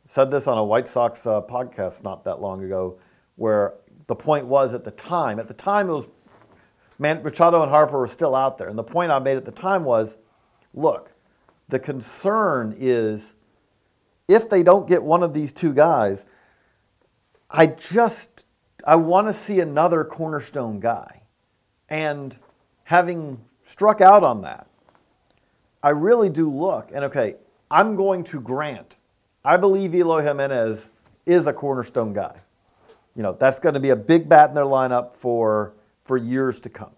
said 0.05 0.29
this 0.29 0.45
on 0.45 0.59
a 0.59 0.63
White 0.63 0.87
Sox 0.87 1.25
uh, 1.25 1.41
podcast 1.41 2.03
not 2.03 2.23
that 2.25 2.39
long 2.39 2.63
ago, 2.63 2.99
where 3.35 3.73
the 4.05 4.15
point 4.15 4.45
was 4.45 4.75
at 4.75 4.83
the 4.83 4.91
time. 4.91 5.39
At 5.39 5.47
the 5.47 5.55
time, 5.55 5.89
it 5.89 5.93
was 5.93 6.07
Man, 6.99 7.21
Machado 7.23 7.61
and 7.61 7.69
Harper 7.69 7.99
were 7.99 8.07
still 8.07 8.35
out 8.35 8.57
there, 8.57 8.69
and 8.69 8.77
the 8.77 8.83
point 8.83 9.11
I 9.11 9.19
made 9.19 9.37
at 9.37 9.45
the 9.45 9.51
time 9.51 9.83
was, 9.83 10.17
look, 10.73 11.11
the 11.69 11.79
concern 11.79 12.73
is 12.77 13.35
if 14.27 14.49
they 14.49 14.63
don't 14.63 14.87
get 14.87 15.03
one 15.03 15.23
of 15.23 15.33
these 15.33 15.51
two 15.51 15.73
guys, 15.73 16.25
I 17.49 17.67
just 17.67 18.45
I 18.85 18.95
want 18.95 19.27
to 19.27 19.33
see 19.33 19.59
another 19.59 20.03
cornerstone 20.03 20.79
guy, 20.79 21.23
and 21.89 22.35
having 22.83 23.39
struck 23.63 24.01
out 24.01 24.23
on 24.23 24.41
that. 24.41 24.67
I 25.83 25.89
really 25.89 26.29
do 26.29 26.49
look, 26.49 26.91
and 26.93 27.03
okay, 27.05 27.35
I'm 27.69 27.95
going 27.95 28.23
to 28.25 28.39
grant, 28.41 28.95
I 29.43 29.57
believe 29.57 29.93
Eloy 29.93 30.23
Jimenez 30.23 30.89
is 31.25 31.47
a 31.47 31.53
cornerstone 31.53 32.13
guy. 32.13 32.39
You 33.15 33.23
know, 33.23 33.33
that's 33.33 33.59
going 33.59 33.73
to 33.73 33.79
be 33.79 33.89
a 33.89 33.95
big 33.95 34.29
bat 34.29 34.49
in 34.49 34.55
their 34.55 34.63
lineup 34.63 35.13
for, 35.13 35.73
for 36.07 36.17
years 36.17 36.59
to 36.61 36.69
come. 36.69 36.91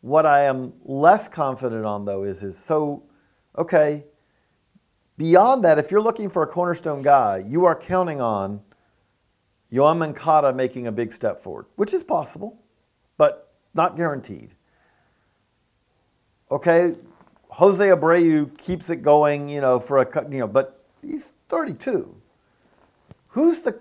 What 0.00 0.26
I 0.26 0.44
am 0.44 0.72
less 0.84 1.28
confident 1.28 1.84
on, 1.84 2.04
though, 2.04 2.24
is, 2.24 2.42
is 2.42 2.56
so, 2.56 3.02
okay, 3.56 4.04
beyond 5.16 5.64
that, 5.64 5.78
if 5.78 5.90
you're 5.90 6.02
looking 6.02 6.28
for 6.28 6.42
a 6.42 6.46
cornerstone 6.46 7.02
guy, 7.02 7.44
you 7.46 7.64
are 7.64 7.74
counting 7.74 8.20
on 8.20 8.60
Yoan 9.72 9.98
Moncada 9.98 10.52
making 10.52 10.86
a 10.86 10.92
big 10.92 11.12
step 11.12 11.38
forward, 11.40 11.66
which 11.76 11.92
is 11.92 12.02
possible, 12.02 12.58
but 13.16 13.52
not 13.74 13.96
guaranteed 13.96 14.54
okay, 16.50 16.94
Jose 17.50 17.84
Abreu 17.84 18.56
keeps 18.58 18.90
it 18.90 19.02
going, 19.02 19.48
you 19.48 19.60
know, 19.60 19.80
for 19.80 19.98
a 19.98 20.30
you 20.30 20.38
know, 20.38 20.46
but 20.46 20.84
he's 21.02 21.32
32. 21.48 22.14
Who's 23.28 23.60
the 23.60 23.80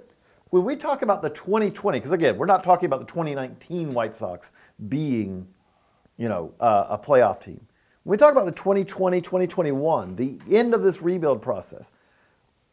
when 0.49 0.63
we 0.63 0.75
talk 0.75 1.01
about 1.01 1.21
the 1.21 1.29
2020? 1.29 1.97
Because 1.99 2.11
again, 2.11 2.37
we're 2.37 2.45
not 2.45 2.63
talking 2.63 2.85
about 2.85 2.99
the 2.99 3.05
2019 3.05 3.93
White 3.93 4.13
Sox 4.13 4.51
being, 4.89 5.47
you 6.17 6.29
know, 6.29 6.53
uh, 6.59 6.85
a 6.89 6.97
playoff 6.97 7.41
team. 7.41 7.59
When 8.03 8.11
we 8.11 8.17
talk 8.17 8.31
about 8.31 8.45
the 8.45 8.51
2020, 8.53 9.19
2021, 9.21 10.15
the 10.15 10.39
end 10.49 10.73
of 10.73 10.81
this 10.83 11.01
rebuild 11.01 11.41
process, 11.41 11.91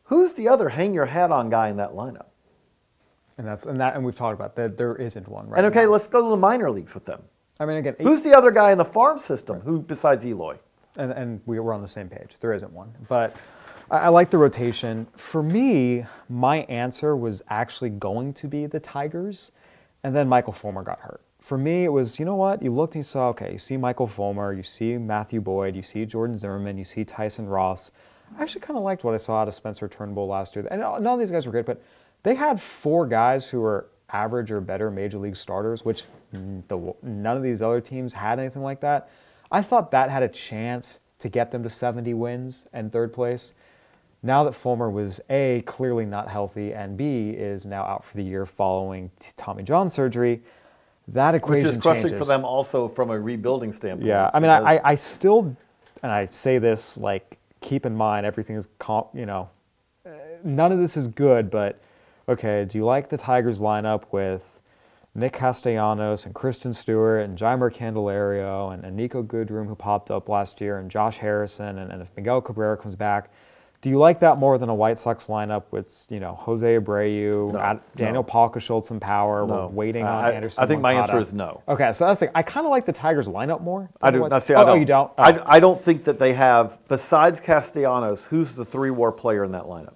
who's 0.04 0.32
the 0.34 0.48
other 0.48 0.68
hang 0.68 0.94
your 0.94 1.06
hat 1.06 1.32
on 1.32 1.50
guy 1.50 1.68
in 1.68 1.76
that 1.78 1.90
lineup? 1.90 2.26
And 3.36 3.46
that's 3.46 3.66
and 3.66 3.80
that 3.80 3.96
and 3.96 4.04
we've 4.04 4.14
talked 4.14 4.34
about 4.34 4.54
that 4.54 4.76
there 4.76 4.94
isn't 4.94 5.26
one 5.26 5.48
right 5.48 5.58
And 5.58 5.66
okay, 5.66 5.84
now. 5.86 5.90
let's 5.90 6.06
go 6.06 6.22
to 6.22 6.30
the 6.30 6.36
minor 6.36 6.70
leagues 6.70 6.94
with 6.94 7.04
them. 7.04 7.20
I 7.58 7.66
mean 7.66 7.78
again, 7.78 7.96
Who's 8.00 8.22
the 8.22 8.32
other 8.32 8.52
guy 8.52 8.70
in 8.70 8.78
the 8.78 8.84
farm 8.84 9.18
system 9.18 9.60
who 9.60 9.80
besides 9.80 10.24
Eloy? 10.24 10.56
and, 10.96 11.10
and 11.10 11.40
we 11.46 11.58
were 11.58 11.74
on 11.74 11.82
the 11.82 11.88
same 11.88 12.08
page. 12.08 12.38
There 12.38 12.52
isn't 12.52 12.72
one. 12.72 12.92
But 13.08 13.34
I, 13.90 13.98
I 13.98 14.08
like 14.08 14.30
the 14.30 14.38
rotation. 14.38 15.06
For 15.16 15.42
me, 15.42 16.04
my 16.28 16.58
answer 16.62 17.16
was 17.16 17.42
actually 17.48 17.90
going 17.90 18.32
to 18.34 18.48
be 18.48 18.66
the 18.66 18.80
Tigers, 18.80 19.52
and 20.02 20.14
then 20.14 20.28
Michael 20.28 20.52
Fulmer 20.52 20.82
got 20.82 21.00
hurt. 21.00 21.20
For 21.40 21.58
me, 21.58 21.84
it 21.84 21.92
was, 21.92 22.18
you 22.18 22.24
know 22.24 22.36
what? 22.36 22.62
You 22.62 22.72
looked 22.72 22.94
and 22.94 23.00
you 23.00 23.04
saw, 23.04 23.28
okay, 23.28 23.52
you 23.52 23.58
see 23.58 23.76
Michael 23.76 24.06
Fulmer, 24.06 24.54
you 24.54 24.62
see 24.62 24.96
Matthew 24.96 25.40
Boyd, 25.40 25.76
you 25.76 25.82
see 25.82 26.06
Jordan 26.06 26.38
Zimmermann, 26.38 26.78
you 26.78 26.84
see 26.84 27.04
Tyson 27.04 27.46
Ross. 27.46 27.90
I 28.38 28.42
actually 28.42 28.62
kind 28.62 28.78
of 28.78 28.82
liked 28.82 29.04
what 29.04 29.12
I 29.12 29.18
saw 29.18 29.40
out 29.40 29.48
of 29.48 29.54
Spencer 29.54 29.86
Turnbull 29.86 30.26
last 30.26 30.56
year. 30.56 30.66
And 30.70 30.80
none 30.80 31.06
of 31.06 31.18
these 31.18 31.30
guys 31.30 31.44
were 31.44 31.52
great, 31.52 31.66
but 31.66 31.82
they 32.22 32.34
had 32.34 32.60
four 32.60 33.06
guys 33.06 33.46
who 33.46 33.60
were 33.60 33.88
average 34.08 34.50
or 34.50 34.60
better 34.60 34.90
major 34.90 35.18
league 35.18 35.36
starters, 35.36 35.84
which 35.84 36.04
the, 36.32 36.94
none 37.02 37.36
of 37.36 37.42
these 37.42 37.60
other 37.60 37.80
teams 37.80 38.14
had 38.14 38.38
anything 38.38 38.62
like 38.62 38.80
that. 38.80 39.10
I 39.52 39.60
thought 39.60 39.90
that 39.90 40.10
had 40.10 40.22
a 40.22 40.28
chance 40.28 41.00
to 41.18 41.28
get 41.28 41.50
them 41.50 41.62
to 41.62 41.70
70 41.70 42.14
wins 42.14 42.66
and 42.72 42.90
third 42.90 43.12
place. 43.12 43.54
Now 44.24 44.42
that 44.44 44.52
Fulmer 44.52 44.90
was 44.90 45.20
A, 45.28 45.62
clearly 45.66 46.06
not 46.06 46.28
healthy, 46.28 46.72
and 46.72 46.96
B, 46.96 47.28
is 47.28 47.66
now 47.66 47.82
out 47.82 48.06
for 48.06 48.16
the 48.16 48.22
year 48.22 48.46
following 48.46 49.10
Tommy 49.36 49.62
John 49.62 49.86
surgery, 49.86 50.42
that 51.08 51.34
equation 51.34 51.66
Which 51.66 51.76
is 51.76 51.82
crushing 51.82 52.02
changes. 52.04 52.18
for 52.18 52.24
them 52.24 52.42
also 52.42 52.88
from 52.88 53.10
a 53.10 53.20
rebuilding 53.20 53.70
standpoint. 53.70 54.08
Yeah, 54.08 54.30
I 54.32 54.40
mean, 54.40 54.50
I, 54.50 54.80
I, 54.82 54.94
still, 54.94 55.54
and 56.02 56.10
I 56.10 56.24
say 56.24 56.56
this 56.56 56.96
like, 56.96 57.38
keep 57.60 57.84
in 57.84 57.94
mind 57.94 58.24
everything 58.24 58.56
is, 58.56 58.66
you 59.12 59.26
know, 59.26 59.50
uh, 60.06 60.12
none 60.42 60.72
of 60.72 60.78
this 60.78 60.96
is 60.96 61.06
good, 61.06 61.50
but 61.50 61.78
okay, 62.26 62.64
do 62.64 62.78
you 62.78 62.86
like 62.86 63.10
the 63.10 63.18
Tigers 63.18 63.60
lineup 63.60 64.04
with 64.10 64.62
Nick 65.14 65.34
Castellanos 65.34 66.24
and 66.24 66.34
Christin 66.34 66.74
Stewart 66.74 67.22
and 67.22 67.36
Jeimer 67.36 67.70
Candelario 67.70 68.72
and, 68.72 68.86
and 68.86 68.98
Niko 68.98 69.22
Goodrum, 69.22 69.66
who 69.66 69.74
popped 69.74 70.10
up 70.10 70.30
last 70.30 70.62
year, 70.62 70.78
and 70.78 70.90
Josh 70.90 71.18
Harrison, 71.18 71.76
and, 71.76 71.92
and 71.92 72.00
if 72.00 72.10
Miguel 72.16 72.40
Cabrera 72.40 72.78
comes 72.78 72.94
back, 72.94 73.30
do 73.84 73.90
you 73.90 73.98
like 73.98 74.20
that 74.20 74.38
more 74.38 74.56
than 74.56 74.70
a 74.70 74.74
White 74.74 74.98
Sox 74.98 75.26
lineup 75.26 75.64
with 75.70 76.06
you 76.08 76.18
know 76.18 76.32
Jose 76.36 76.66
Abreu, 76.78 77.52
No, 77.52 77.58
Ad- 77.58 77.80
Daniel 77.96 78.22
no. 78.22 78.26
Palka, 78.26 78.58
Schultz, 78.58 78.90
and 78.90 78.98
Power? 78.98 79.46
No. 79.46 79.54
We're 79.54 79.66
waiting 79.66 80.04
I- 80.06 80.08
on 80.16 80.24
I- 80.24 80.32
Anderson. 80.32 80.64
I 80.64 80.66
think 80.66 80.80
my 80.80 80.94
answer 80.94 81.18
is 81.18 81.34
no. 81.34 81.62
Okay, 81.68 81.92
so 81.92 82.06
that's 82.06 82.20
the 82.20 82.34
I 82.36 82.42
kind 82.42 82.64
of 82.66 82.70
like 82.70 82.86
the 82.86 82.94
Tigers 82.94 83.28
lineup 83.28 83.60
more. 83.60 83.90
I 84.00 84.10
do. 84.10 84.22
White- 84.22 84.42
see, 84.42 84.54
oh, 84.54 84.62
I 84.62 84.64
don't. 84.64 84.80
you 84.80 84.86
don't? 84.86 85.12
Oh. 85.18 85.22
I, 85.22 85.56
I 85.56 85.60
don't 85.60 85.78
think 85.78 86.04
that 86.04 86.18
they 86.18 86.32
have, 86.32 86.78
besides 86.88 87.40
Castellanos, 87.40 88.24
who's 88.24 88.54
the 88.54 88.64
three 88.64 88.90
war 88.90 89.12
player 89.12 89.44
in 89.44 89.52
that 89.52 89.64
lineup? 89.64 89.92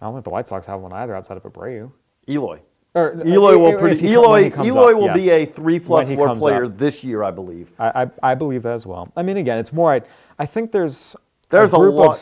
I 0.00 0.06
don't 0.06 0.14
think 0.14 0.24
the 0.24 0.30
White 0.30 0.48
Sox 0.48 0.66
have 0.66 0.80
one 0.80 0.92
either 0.92 1.14
outside 1.14 1.36
of 1.36 1.44
Abreu. 1.44 1.92
Eloy. 2.28 2.60
Or, 2.96 3.20
Eloy 3.24 3.54
uh, 3.54 3.58
will 3.58 3.78
pretty, 3.78 4.06
Eloy, 4.08 4.50
Eloy 4.64 4.92
up, 4.92 4.98
will 4.98 5.14
be 5.14 5.30
a 5.30 5.44
three 5.44 5.78
plus 5.78 6.08
war 6.08 6.34
player 6.34 6.64
up. 6.64 6.76
this 6.78 7.02
year, 7.04 7.22
I 7.22 7.30
believe. 7.30 7.70
I, 7.78 8.02
I, 8.04 8.30
I 8.32 8.34
believe 8.34 8.62
that 8.64 8.74
as 8.74 8.86
well. 8.86 9.10
I 9.16 9.22
mean, 9.22 9.36
again, 9.36 9.58
it's 9.58 9.72
more. 9.72 9.92
I, 9.92 10.02
I 10.38 10.46
think 10.46 10.72
there's 10.72 11.14
There's 11.48 11.72
a 11.72 11.76
group 11.76 11.92
of 11.94 11.98
lot- 11.98 12.10
s- 12.12 12.20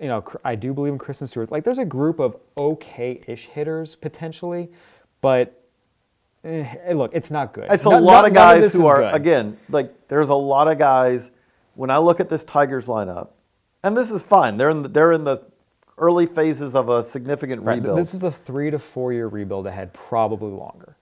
you 0.00 0.08
know, 0.08 0.24
I 0.44 0.54
do 0.54 0.72
believe 0.74 0.92
in 0.92 0.98
Christin 0.98 1.28
Stewart. 1.28 1.50
Like, 1.50 1.64
there's 1.64 1.78
a 1.78 1.84
group 1.84 2.18
of 2.20 2.36
okay-ish 2.58 3.46
hitters 3.46 3.94
potentially, 3.96 4.70
but 5.20 5.62
eh, 6.44 6.92
look, 6.94 7.10
it's 7.14 7.30
not 7.30 7.52
good. 7.52 7.66
It's 7.70 7.86
a 7.86 7.90
None- 7.90 8.04
lot 8.04 8.22
none- 8.22 8.30
of 8.30 8.34
guys 8.34 8.62
this 8.62 8.72
who 8.74 8.86
are 8.86 9.00
good. 9.02 9.14
again 9.14 9.56
like 9.68 10.08
there's 10.08 10.28
a 10.30 10.34
lot 10.34 10.68
of 10.68 10.78
guys. 10.78 11.30
When 11.74 11.90
I 11.90 11.98
look 11.98 12.20
at 12.20 12.28
this 12.30 12.42
Tigers 12.44 12.86
lineup, 12.86 13.28
and 13.84 13.94
this 13.96 14.10
is 14.10 14.22
fine. 14.22 14.56
They're 14.56 14.70
in 14.70 14.82
the, 14.82 14.88
they're 14.88 15.12
in 15.12 15.24
the 15.24 15.44
early 15.98 16.24
phases 16.26 16.74
of 16.74 16.88
a 16.88 17.02
significant 17.02 17.62
Right, 17.62 17.76
rebuild. 17.76 17.98
This 17.98 18.14
is 18.14 18.22
a 18.22 18.30
three 18.32 18.70
to 18.70 18.78
four-year 18.78 19.28
rebuild 19.28 19.66
ahead, 19.66 19.92
probably 19.92 20.52
longer. 20.52 20.96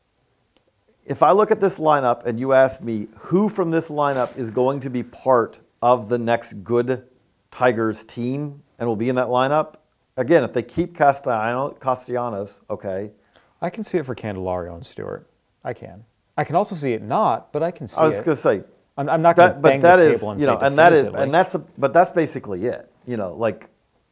if 1.04 1.22
I 1.22 1.30
look 1.32 1.50
at 1.52 1.60
this 1.60 1.78
lineup 1.78 2.24
and 2.26 2.40
you 2.40 2.52
ask 2.54 2.80
me 2.82 3.06
who 3.16 3.48
from 3.48 3.70
this 3.70 3.88
lineup 3.88 4.36
is 4.36 4.50
going 4.50 4.80
to 4.80 4.90
be 4.90 5.02
part 5.04 5.60
of 5.80 6.08
the 6.08 6.18
next 6.18 6.54
good 6.64 7.06
Tigers 7.52 8.02
team 8.02 8.62
and 8.78 8.88
will 8.88 8.96
be 8.96 9.08
in 9.08 9.14
that 9.16 9.28
lineup, 9.28 9.74
again, 10.16 10.44
if 10.44 10.52
they 10.52 10.62
keep 10.62 10.96
Castellano, 10.96 11.70
Castellanos, 11.80 12.60
okay. 12.70 13.12
I 13.60 13.70
can 13.70 13.82
see 13.82 13.98
it 13.98 14.06
for 14.06 14.14
Candelario 14.14 14.74
and 14.74 14.84
Stewart. 14.84 15.28
I 15.64 15.72
can. 15.72 16.04
I 16.36 16.44
can 16.44 16.56
also 16.56 16.74
see 16.74 16.92
it 16.92 17.02
not, 17.02 17.52
but 17.52 17.62
I 17.62 17.70
can 17.70 17.86
see 17.86 17.98
I 17.98 18.04
was 18.04 18.16
going 18.16 18.36
to 18.36 18.36
say, 18.36 18.64
I'm, 18.96 19.08
I'm 19.08 19.22
not 19.22 19.36
going 19.36 19.54
to 19.54 19.60
bang 19.60 19.80
that 19.80 19.96
the 19.96 20.10
is, 20.10 20.20
table 20.20 20.32
and 20.32 20.40
you 20.40 20.46
say 20.46 20.52
know, 20.52 20.58
and 20.58 20.78
that 20.78 20.92
is, 20.92 21.02
and 21.14 21.32
that's, 21.32 21.54
a, 21.54 21.58
but 21.58 21.92
that's 21.92 22.10
basically 22.10 22.66
it. 22.66 22.90
You 23.06 23.16
know, 23.16 23.34
like, 23.34 23.68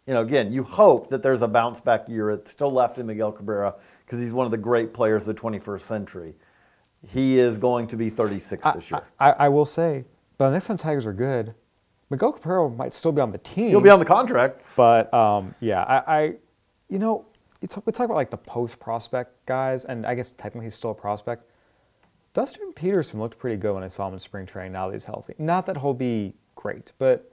you 0.06 0.14
know, 0.14 0.22
again, 0.22 0.52
you 0.52 0.62
hope 0.62 1.08
that 1.08 1.22
there's 1.22 1.42
a 1.42 1.48
bounce 1.48 1.80
back 1.80 2.08
year. 2.08 2.30
It's 2.30 2.50
still 2.50 2.70
left 2.70 2.98
in 2.98 3.06
Miguel 3.06 3.32
Cabrera 3.32 3.74
because 4.04 4.20
he's 4.20 4.32
one 4.32 4.46
of 4.46 4.50
the 4.50 4.58
great 4.58 4.92
players 4.92 5.26
of 5.28 5.36
the 5.36 5.40
21st 5.42 5.80
century. 5.80 6.34
He 7.06 7.38
is 7.38 7.58
going 7.58 7.86
to 7.88 7.96
be 7.96 8.10
36 8.10 8.64
this 8.74 8.90
year. 8.90 9.02
I, 9.18 9.32
I 9.32 9.48
will 9.48 9.64
say, 9.64 10.04
but 10.38 10.48
the 10.48 10.52
next 10.54 10.66
time 10.66 10.78
Tigers 10.78 11.06
are 11.06 11.12
good, 11.12 11.54
Miguel 12.12 12.32
Cabrera 12.32 12.68
might 12.68 12.92
still 12.92 13.10
be 13.10 13.22
on 13.22 13.32
the 13.32 13.38
team. 13.38 13.70
He'll 13.70 13.80
be 13.80 13.88
on 13.88 13.98
the 13.98 14.04
contract. 14.04 14.60
But 14.76 15.12
um, 15.14 15.54
yeah, 15.60 15.82
I, 15.82 16.16
I, 16.18 16.34
you 16.90 16.98
know, 16.98 17.24
you 17.62 17.68
talk, 17.68 17.86
we 17.86 17.92
talk 17.92 18.04
about 18.04 18.16
like 18.16 18.30
the 18.30 18.36
post 18.36 18.78
prospect 18.78 19.46
guys, 19.46 19.86
and 19.86 20.04
I 20.06 20.14
guess 20.14 20.32
technically 20.32 20.66
he's 20.66 20.74
still 20.74 20.90
a 20.90 20.94
prospect. 20.94 21.50
Dustin 22.34 22.74
Peterson 22.74 23.18
looked 23.18 23.38
pretty 23.38 23.56
good 23.56 23.74
when 23.74 23.82
I 23.82 23.88
saw 23.88 24.08
him 24.08 24.12
in 24.12 24.20
spring 24.20 24.44
training. 24.44 24.72
Now 24.72 24.88
that 24.88 24.92
he's 24.92 25.04
healthy, 25.04 25.34
not 25.38 25.64
that 25.66 25.78
he'll 25.78 25.94
be 25.94 26.34
great, 26.54 26.92
but 26.98 27.32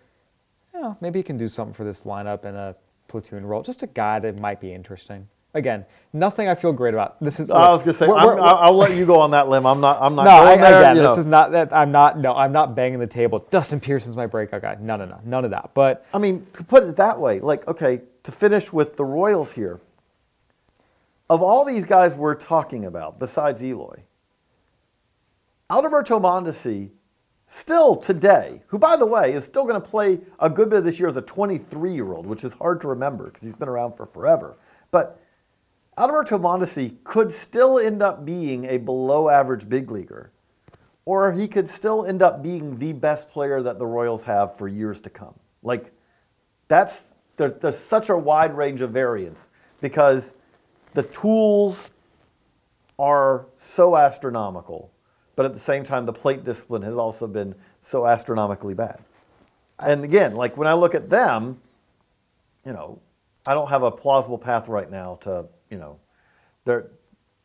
you 0.74 0.80
know, 0.80 0.98
maybe 1.02 1.20
he 1.20 1.24
can 1.24 1.36
do 1.36 1.50
something 1.50 1.74
for 1.74 1.84
this 1.84 2.04
lineup 2.04 2.46
in 2.46 2.56
a 2.56 2.74
platoon 3.10 3.46
role. 3.46 3.62
Just 3.62 3.84
a 3.84 3.88
guy 3.88 4.20
that 4.20 4.40
might 4.40 4.62
be 4.62 4.74
interesting. 4.74 5.28
Again, 5.56 5.86
nothing 6.14 6.48
I 6.48 6.54
feel 6.54 6.72
great 6.74 6.94
about. 6.94 7.20
This 7.20 7.40
is. 7.40 7.50
I 7.50 7.70
was 7.70 7.82
gonna 7.82 7.94
say 7.94 8.08
we're- 8.08 8.40
I'll 8.40 8.76
let 8.76 8.96
you 8.96 9.06
go 9.06 9.20
on 9.20 9.32
that 9.32 9.50
limb. 9.50 9.66
I'm 9.66 9.82
not. 9.82 10.00
I'm 10.00 10.14
not 10.14 10.26
no, 10.26 10.32
I, 10.32 10.56
there. 10.58 10.80
again, 10.80 10.96
this 10.96 11.04
know. 11.04 11.16
is 11.16 11.26
not 11.26 11.52
that. 11.54 11.74
I'm 11.74 11.92
not. 11.92 12.20
No, 12.20 12.36
I'm 12.36 12.52
not 12.52 12.76
banging 12.76 13.00
the 13.00 13.08
table. 13.08 13.40
Dustin 13.50 13.80
Pearson's 13.80 14.16
my 14.16 14.28
breakout 14.28 14.62
guy. 14.62 14.78
No, 14.80 14.96
no, 14.96 15.06
no, 15.06 15.20
none 15.26 15.46
of 15.46 15.52
that. 15.52 15.72
But 15.74 16.06
I 16.14 16.20
mean, 16.20 16.46
to 16.54 16.64
put 16.64 16.84
it 16.84 16.96
that 16.98 17.20
way, 17.20 17.40
like 17.40 17.68
okay, 17.68 18.02
to 18.24 18.32
finish 18.32 18.72
with 18.72 18.96
the 18.96 19.06
Royals 19.06 19.52
here. 19.52 19.80
Of 21.32 21.44
all 21.44 21.64
these 21.64 21.86
guys 21.86 22.16
we're 22.16 22.34
talking 22.34 22.86
about, 22.86 23.20
besides 23.20 23.64
Eloy, 23.64 24.04
Alberto 25.70 26.20
Mondesi, 26.20 26.90
still 27.46 27.96
today, 27.96 28.64
who 28.68 28.80
by 28.80 28.96
the 28.96 29.06
way 29.06 29.34
is 29.34 29.46
still 29.46 29.64
going 29.64 29.80
to 29.80 29.88
play 29.88 30.20
a 30.40 30.50
good 30.50 30.70
bit 30.70 30.80
of 30.80 30.86
this 30.86 31.00
year 31.00 31.08
as 31.08 31.18
a 31.18 31.22
23-year-old, 31.22 32.26
which 32.26 32.44
is 32.44 32.54
hard 32.54 32.82
to 32.82 32.88
remember 32.88 33.26
because 33.26 33.44
he's 33.44 33.54
been 33.54 33.70
around 33.70 33.94
for 33.94 34.08
forever. 34.08 34.58
But 34.90 35.22
Alberto 36.00 36.38
Mondesi 36.38 36.96
could 37.04 37.30
still 37.30 37.78
end 37.78 38.02
up 38.02 38.24
being 38.24 38.64
a 38.66 38.78
below-average 38.78 39.68
big 39.68 39.92
leaguer, 39.92 40.32
or 41.04 41.34
he 41.34 41.46
could 41.46 41.68
still 41.68 42.06
end 42.06 42.22
up 42.22 42.42
being 42.42 42.80
the 42.80 42.94
best 42.94 43.30
player 43.30 43.62
that 43.62 43.78
the 43.80 43.86
Royals 43.86 44.24
have 44.24 44.58
for 44.58 44.70
years 44.70 45.02
to 45.02 45.10
come. 45.10 45.34
Like, 45.62 45.92
that's 46.70 47.18
there, 47.36 47.52
there's 47.52 47.78
such 47.78 48.10
a 48.10 48.18
wide 48.18 48.56
range 48.56 48.80
of 48.80 48.92
variance 48.92 49.50
because 49.82 50.34
the 50.94 51.04
tools 51.04 51.92
are 52.98 53.48
so 53.58 53.98
astronomical, 53.98 54.92
but 55.36 55.46
at 55.46 55.54
the 55.54 55.60
same 55.60 55.84
time, 55.84 56.06
the 56.06 56.14
plate 56.14 56.46
discipline 56.46 56.82
has 56.82 56.98
also 56.98 57.28
been 57.28 57.54
so 57.82 58.08
astronomically 58.08 58.74
bad. 58.74 59.02
And 59.80 60.06
again, 60.06 60.36
like 60.36 60.56
when 60.56 60.68
I 60.68 60.74
look 60.74 60.96
at 60.96 61.10
them, 61.10 61.60
you 62.66 62.72
know, 62.72 63.02
I 63.46 63.54
don't 63.54 63.70
have 63.70 63.84
a 63.84 63.92
plausible 63.92 64.38
path 64.38 64.68
right 64.70 64.90
now 64.90 65.16
to, 65.22 65.46
you 65.70 65.78
know, 65.78 65.98
they're, 66.66 66.92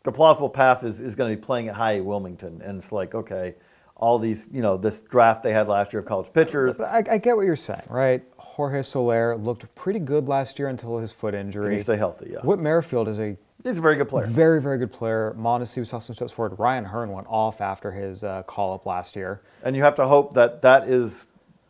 the 0.03 0.13
plausible 0.13 0.51
path 0.51 0.85
is, 0.85 1.01
is 1.01 1.15
going 1.15 1.31
to 1.31 1.37
be 1.37 1.43
playing 1.43 1.69
at 1.69 1.75
High 1.75 2.01
Wilmington. 2.01 2.61
And 2.63 2.79
it's 2.79 2.93
like, 2.93 3.15
okay, 3.15 3.55
all 3.97 4.19
these, 4.19 4.49
you 4.53 4.61
know, 4.61 4.77
this 4.77 5.01
draft 5.01 5.43
they 5.43 5.53
had 5.53 5.69
last 5.69 5.93
year 5.93 6.01
of 6.01 6.07
college 6.07 6.33
pitchers. 6.33 6.77
But 6.77 6.89
I, 6.91 7.15
I 7.15 7.19
get 7.19 7.37
what 7.37 7.47
you're 7.47 7.57
saying, 7.57 7.83
right? 7.89 8.23
Jorge 8.37 8.83
Soler 8.83 9.37
looked 9.37 9.73
pretty 9.75 9.99
good 9.99 10.29
last 10.29 10.59
year 10.59 10.69
until 10.69 10.99
his 10.99 11.11
foot 11.11 11.35
injury. 11.35 11.65
Can 11.65 11.73
he 11.73 11.79
stay 11.79 11.97
healthy? 11.97 12.31
Yeah. 12.33 12.41
Whit 12.41 12.59
Merrifield 12.61 13.09
is 13.09 13.19
a 13.19 13.37
He's 13.63 13.79
a 13.79 13.81
very 13.81 13.97
good 13.97 14.11
player. 14.11 14.27
very, 14.27 14.61
very 14.61 14.77
good 14.77 14.93
player. 14.93 15.35
Mondesi 15.39 15.87
saw 15.87 15.99
some 15.99 16.15
steps 16.15 16.33
forward. 16.33 16.59
Ryan 16.59 16.85
Hearn 16.85 17.11
went 17.13 17.27
off 17.31 17.63
after 17.63 17.91
his 17.91 18.23
uh, 18.23 18.43
call 18.43 18.75
up 18.75 18.85
last 18.85 19.17
year. 19.17 19.41
And 19.63 19.75
you 19.75 19.83
have 19.83 19.95
to 19.95 20.07
hope 20.07 20.35
that 20.35 20.61
that 20.63 20.87
is 20.87 21.25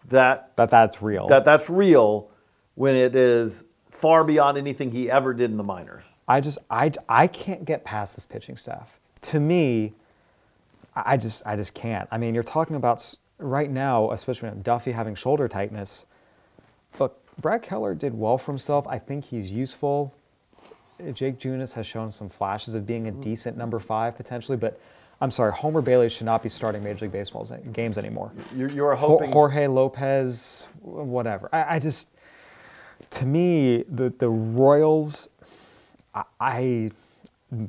that 0.09 0.57
That 0.57 0.71
that's 0.71 1.01
real. 1.01 1.29
that 1.29 1.45
that's 1.45 1.71
real 1.71 2.31
when 2.75 2.97
it 2.97 3.15
is 3.15 3.63
far 3.93 4.25
beyond 4.25 4.59
anything 4.59 4.91
he 4.91 5.09
ever 5.09 5.33
did 5.33 5.53
in 5.53 5.57
the 5.57 5.63
minors. 5.63 6.13
I 6.27 6.41
just 6.41 6.59
I, 6.71 6.93
I 7.09 7.27
can't 7.27 7.65
get 7.65 7.85
past 7.85 8.17
this 8.17 8.27
pitching 8.27 8.57
staff. 8.57 8.99
To 9.23 9.41
me, 9.41 9.93
I 10.95 11.17
just 11.17 11.47
I 11.47 11.57
just 11.57 11.75
can't. 11.75 12.09
I 12.11 12.19
mean, 12.19 12.35
you're 12.35 12.43
talking 12.43 12.77
about 12.77 13.17
right 13.39 13.71
now, 13.71 14.11
especially 14.13 14.51
with 14.51 14.63
Duffy 14.63 14.93
having 14.93 15.15
shoulder 15.15 15.49
tightness. 15.49 16.07
Look, 16.99 17.19
Brad 17.41 17.63
Keller 17.63 17.95
did 17.95 18.15
well 18.15 18.39
for 18.39 18.53
himself. 18.53 18.87
I 18.87 18.99
think 18.99 19.25
he's 19.25 19.51
useful. 19.51 20.15
Jake 21.13 21.39
Junis 21.39 21.73
has 21.75 21.87
shown 21.87 22.11
some 22.11 22.29
flashes 22.29 22.77
of 22.77 22.87
being 22.87 23.09
a 23.09 23.11
decent 23.11 23.57
number 23.57 23.81
five 23.81 24.17
potentially, 24.17 24.57
but 24.57 24.81
I'm 25.21 25.31
sorry, 25.31 25.53
Homer 25.53 25.81
Bailey 25.81 26.09
should 26.09 26.27
not 26.27 26.43
be 26.43 26.49
starting 26.49 26.85
Major 26.85 27.07
League 27.07 27.13
Baseball 27.13 27.45
games 27.73 27.99
anymore. 27.99 28.33
You're, 28.55 28.71
you're 28.71 28.95
hoping. 28.95 29.33
Jorge 29.33 29.67
Lopez, 29.67 30.69
whatever. 30.83 31.49
I, 31.53 31.77
I 31.77 31.79
just, 31.79 32.09
to 33.11 33.27
me, 33.27 33.85
the 33.89 34.11
the 34.11 34.29
Royals, 34.29 35.29
I, 36.15 36.25
I, 36.41 36.91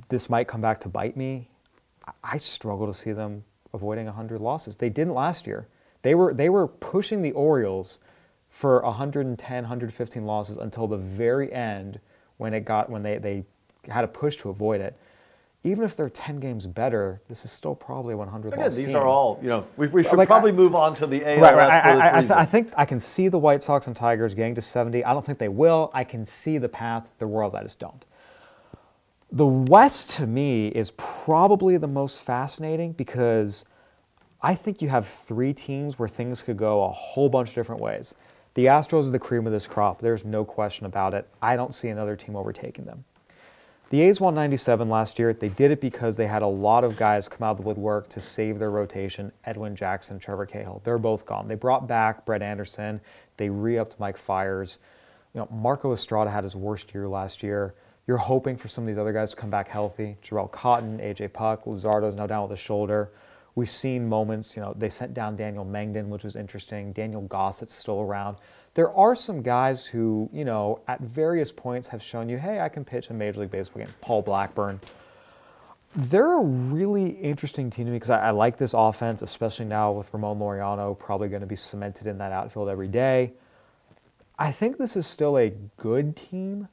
this 0.10 0.30
might 0.30 0.48
come 0.48 0.62
back 0.62 0.80
to 0.82 0.90
bite 0.90 1.18
me. 1.18 1.48
I, 2.24 2.38
struggle 2.38 2.86
to 2.86 2.94
see 2.94 3.12
them 3.14 3.44
avoiding 3.74 4.06
100 4.06 4.40
losses. 4.40 4.76
They 4.76 4.90
didn't 4.90 5.14
last 5.16 5.48
year. 5.48 5.68
They 6.04 6.14
were 6.14 6.36
they 6.36 6.50
were 6.50 6.68
pushing 6.68 7.24
the 7.24 7.32
Orioles 7.32 7.98
for 8.52 8.82
110, 8.84 9.64
115 9.64 10.26
losses 10.26 10.58
until 10.58 10.86
the 10.88 10.98
very 10.98 11.52
end 11.52 12.00
when 12.38 12.54
it 12.54 12.64
got 12.64 12.92
when 12.92 13.02
they 13.02 13.18
they 13.18 13.44
had 13.90 14.04
a 14.04 14.08
push 14.08 14.36
to 14.38 14.50
avoid 14.50 14.82
it. 14.82 14.96
Even 15.64 15.84
if 15.84 15.96
they're 15.98 16.12
10 16.12 16.40
games 16.40 16.68
better, 16.68 17.20
this 17.28 17.44
is 17.44 17.52
still 17.52 17.74
probably 17.74 18.14
a 18.14 18.18
100 18.18 18.54
Again, 18.54 18.66
these 18.76 18.86
team. 18.86 18.96
are 18.96 19.08
all, 19.08 19.40
you 19.42 19.50
know, 19.50 19.66
we, 19.78 19.88
we 19.88 20.04
should 20.04 20.14
Like, 20.16 20.28
probably 20.28 20.52
I- 20.52 20.56
move 20.56 20.76
on 20.76 20.94
to 20.98 21.08
the 21.08 21.26
ALS 21.26 21.42
Right, 21.42 21.56
right. 21.56 21.82
for 21.82 21.90
I, 21.90 21.94
this 21.94 22.02
I, 22.04 22.18
I, 22.18 22.20
th- 22.22 22.32
I 22.32 22.46
think 22.46 22.74
I 22.78 22.86
can 22.86 23.00
see 23.00 23.30
the 23.30 23.40
White 23.40 23.64
Sox 23.64 23.88
and 23.88 23.96
Tigers 23.96 24.36
getting 24.36 24.54
to 24.54 24.62
70. 24.62 25.04
I 25.04 25.12
don't 25.12 25.26
think 25.26 25.40
they 25.40 25.48
will. 25.50 25.90
I 25.92 26.04
can 26.04 26.24
see 26.24 26.60
the 26.60 26.70
path. 26.70 27.10
The 27.18 27.26
Royals, 27.26 27.56
I 27.56 27.64
just 27.64 27.80
don't. 27.80 28.06
The 29.36 29.46
West, 29.46 30.12
to 30.12 30.26
me, 30.26 30.70
is 30.70 30.92
probably 30.92 31.76
the 31.76 31.90
most 31.90 32.22
fascinating 32.22 32.94
because 32.94 33.66
I 34.42 34.56
think 34.56 34.82
you 34.82 34.88
have 34.88 35.06
three 35.06 35.54
teams 35.54 36.00
where 36.00 36.08
things 36.08 36.42
could 36.42 36.56
go 36.56 36.86
a 36.86 36.90
whole 36.90 37.28
bunch 37.28 37.50
of 37.50 37.56
different 37.56 37.82
ways. 37.82 38.16
The 38.54 38.68
Astros 38.68 39.10
are 39.10 39.12
the 39.12 39.20
cream 39.20 39.46
of 39.46 39.52
this 39.52 39.68
crop. 39.68 40.00
There's 40.00 40.24
no 40.24 40.46
question 40.46 40.86
about 40.86 41.14
it. 41.14 41.28
I 41.42 41.58
don't 41.58 41.74
see 41.74 41.90
another 41.90 42.16
team 42.16 42.38
overtaking 42.38 42.86
them. 42.86 43.04
The 43.90 44.04
A's 44.04 44.22
won 44.22 44.36
97 44.36 44.88
last 44.88 45.20
year. 45.20 45.34
They 45.34 45.50
did 45.50 45.70
it 45.70 45.82
because 45.82 46.16
they 46.16 46.28
had 46.28 46.42
a 46.42 46.48
lot 46.48 46.86
of 46.86 46.96
guys 46.96 47.28
come 47.28 47.46
out 47.46 47.52
of 47.52 47.58
the 47.58 47.64
woodwork 47.64 48.08
to 48.10 48.22
save 48.22 48.58
their 48.58 48.72
rotation. 48.72 49.34
Edwin 49.44 49.76
Jackson, 49.76 50.18
Trevor 50.18 50.46
Cahill, 50.46 50.80
they're 50.86 50.98
both 50.98 51.26
gone. 51.26 51.50
They 51.50 51.56
brought 51.56 51.90
back 51.90 52.26
Brett 52.26 52.42
Anderson. 52.42 53.02
They 53.36 53.50
re-upped 53.50 54.00
Mike 54.00 54.16
Fiers. 54.16 54.80
You 55.34 55.42
know, 55.42 55.50
Marco 55.52 55.92
Estrada 55.92 56.32
had 56.32 56.46
his 56.46 56.56
worst 56.56 56.94
year 56.94 57.06
last 57.10 57.44
year. 57.44 57.74
You're 58.08 58.18
hoping 58.18 58.56
for 58.56 58.68
some 58.68 58.84
of 58.84 58.88
these 58.88 59.00
other 59.00 59.14
guys 59.14 59.32
to 59.32 59.36
come 59.36 59.50
back 59.50 59.68
healthy. 59.68 60.18
Jharel 60.24 60.52
Cotton, 60.52 61.00
AJ 61.00 61.34
Puk, 61.34 61.66
Luzardo's 61.66 62.16
now 62.16 62.28
down 62.28 62.44
with 62.44 62.52
a 62.52 62.62
shoulder. 62.62 63.12
We've 63.56 63.70
seen 63.70 64.08
moments, 64.08 64.56
you 64.56 64.62
know, 64.62 64.74
they 64.78 64.90
sent 64.90 65.14
down 65.14 65.38
Daniel 65.38 65.66
Mengden, 65.66 66.08
which 66.08 66.24
was 66.24 66.36
interesting. 66.36 66.92
Daniel 66.92 67.22
Gossett's 67.22 67.74
still 67.74 68.02
around. 68.02 68.38
There 68.74 68.94
are 68.94 69.16
some 69.16 69.42
guys 69.42 69.86
who, 69.86 70.30
you 70.34 70.44
know, 70.44 70.82
at 70.90 71.00
various 71.00 71.52
points 71.52 71.88
have 71.88 72.04
shown 72.04 72.28
you, 72.28 72.38
hey, 72.38 72.60
I 72.60 72.68
can 72.68 72.84
pitch 72.84 73.10
in 73.10 73.18
Major 73.18 73.40
League 73.40 73.52
Baseball 73.52 73.84
game. 73.84 73.94
Paul 74.02 74.22
Blackburn. 74.22 74.82
They're 75.96 76.38
a 76.38 76.44
really 76.44 77.12
interesting 77.12 77.70
team 77.70 77.86
to 77.86 77.92
me 77.92 77.96
because 77.96 78.10
I, 78.10 78.28
I 78.28 78.32
like 78.32 78.58
this 78.58 78.74
offense, 78.74 79.22
especially 79.22 79.66
now 79.66 79.94
with 79.94 80.14
Ramon 80.14 80.38
Laureano 80.38 81.00
probably 81.00 81.30
going 81.30 81.40
to 81.40 81.48
be 81.48 81.56
cemented 81.56 82.06
in 82.08 82.18
that 82.18 82.34
outfield 82.34 82.68
every 82.68 82.90
day. 82.90 83.32
I 84.38 84.52
think 84.52 84.78
this 84.78 84.98
is 84.98 85.08
still 85.08 85.38
a 85.38 85.52
good 85.78 86.18
team. 86.18 86.68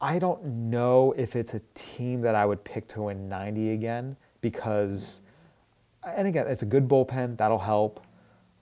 I 0.00 0.18
don't 0.18 0.44
know 0.44 1.14
if 1.16 1.36
it's 1.36 1.54
a 1.54 1.60
team 1.74 2.20
that 2.22 2.34
I 2.34 2.44
would 2.44 2.62
pick 2.64 2.86
to 2.88 3.02
win 3.02 3.28
90 3.28 3.70
again 3.70 4.16
because, 4.42 5.20
and 6.04 6.28
again, 6.28 6.46
it's 6.48 6.62
a 6.62 6.66
good 6.66 6.86
bullpen 6.86 7.38
that'll 7.38 7.58
help. 7.58 8.04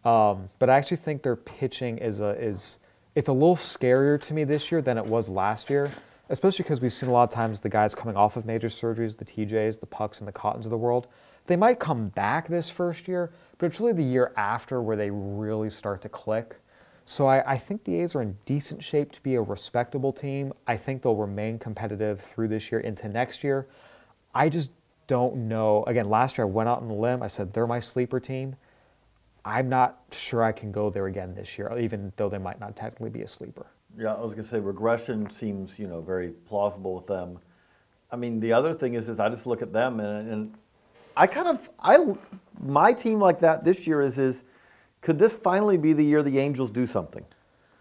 Um, 0.05 0.49
but 0.59 0.71
I 0.71 0.77
actually 0.77 0.99
think 0.99 1.23
their 1.23 1.37
pitching 1.37 1.99
is 1.99 2.21
a 2.21 2.39
is 2.41 2.79
it's 3.15 3.29
a 3.29 3.33
little 3.33 3.57
scarier 3.57 4.21
to 4.23 4.35
me 4.35 4.45
this 4.45 4.71
year 4.71 4.83
than 4.83 4.99
it 4.99 5.05
was 5.05 5.29
last 5.29 5.71
year, 5.71 5.91
especially 6.29 6.65
because 6.65 6.81
we've 6.81 6.93
seen 6.93 7.09
a 7.09 7.13
lot 7.13 7.25
of 7.25 7.31
times 7.31 7.61
the 7.61 7.69
guys 7.69 7.95
coming 7.95 8.17
off 8.17 8.37
of 8.37 8.45
major 8.45 8.69
surgeries, 8.69 9.17
the 9.17 9.25
TJs, 9.25 9.81
the 9.81 9.87
Puks, 9.87 10.21
and 10.21 10.29
the 10.29 10.33
Cottons 10.33 10.67
of 10.67 10.71
the 10.71 10.79
world. 10.79 11.07
They 11.47 11.57
might 11.57 11.79
come 11.79 12.09
back 12.09 12.49
this 12.49 12.71
first 12.71 13.09
year, 13.09 13.33
but 13.59 13.67
it's 13.67 13.81
really 13.81 13.93
the 13.93 14.03
year 14.05 14.33
after 14.37 14.83
where 14.83 14.97
they 14.97 15.11
really 15.11 15.71
start 15.71 16.03
to 16.03 16.09
click. 16.09 16.57
So 17.07 17.27
I, 17.27 17.53
I, 17.53 17.59
think 17.59 17.85
the 17.85 18.01
A's 18.01 18.15
are 18.15 18.23
in 18.23 18.37
decent 18.47 18.83
shape 18.83 19.13
to 19.13 19.21
be 19.21 19.35
a 19.35 19.43
respectable 19.43 20.13
team. 20.13 20.55
I 20.67 20.77
think 20.77 21.03
they'll 21.03 21.17
remain 21.17 21.59
competitive 21.59 22.21
through 22.21 22.49
this 22.49 22.73
year 22.73 22.81
into 22.81 23.09
next 23.09 23.45
year. 23.45 23.67
I 24.35 24.49
just 24.49 24.71
don't 25.07 25.49
know. 25.49 25.85
Again, 25.87 26.09
last 26.09 26.39
year 26.39 26.47
I 26.47 26.51
went 26.51 26.69
out 26.69 26.81
on 26.81 26.89
a 26.89 26.95
limb. 26.95 27.23
I 27.23 27.27
said 27.27 27.53
they're 27.53 27.67
my 27.67 27.81
sleeper 27.81 28.21
team. 28.21 28.57
I'm 29.45 29.69
not 29.69 30.01
sure 30.11 30.43
I 30.43 30.53
can 30.53 30.73
go 30.73 30.89
there 30.89 31.07
again 31.07 31.35
this 31.35 31.59
year, 31.59 31.77
even 31.79 32.13
though 32.17 32.31
they 32.31 32.39
might 32.39 32.59
not 32.59 32.75
technically 32.75 33.11
be 33.11 33.23
a 33.23 33.29
sleeper. 33.29 33.67
Yeah, 33.99 34.15
I 34.15 34.21
was 34.21 34.33
gonna 34.33 34.45
say 34.45 34.59
regression 34.59 35.29
seems 35.29 35.79
you 35.79 35.87
know 35.87 36.01
very 36.01 36.31
plausible 36.31 36.95
with 36.95 37.07
them. 37.07 37.39
I 38.11 38.17
mean, 38.17 38.41
the 38.41 38.53
other 38.53 38.73
thing 38.73 38.95
is, 38.95 39.09
is 39.09 39.21
I 39.21 39.29
just 39.29 39.47
look 39.47 39.61
at 39.61 39.73
them 39.73 40.01
and, 40.01 40.31
and 40.31 40.55
I 41.17 41.27
kind 41.27 41.49
of 41.49 41.69
I 41.79 41.99
my 42.61 42.93
team 42.93 43.21
like 43.21 43.41
that 43.41 43.65
this 43.65 43.87
year 43.87 44.01
is 44.01 44.19
is 44.19 44.45
could 45.05 45.19
this 45.19 45.35
finally 45.35 45.77
be 45.77 45.93
the 45.93 46.03
year 46.03 46.23
the 46.23 46.39
Angels 46.39 46.71
do 46.71 46.87
something? 46.87 47.27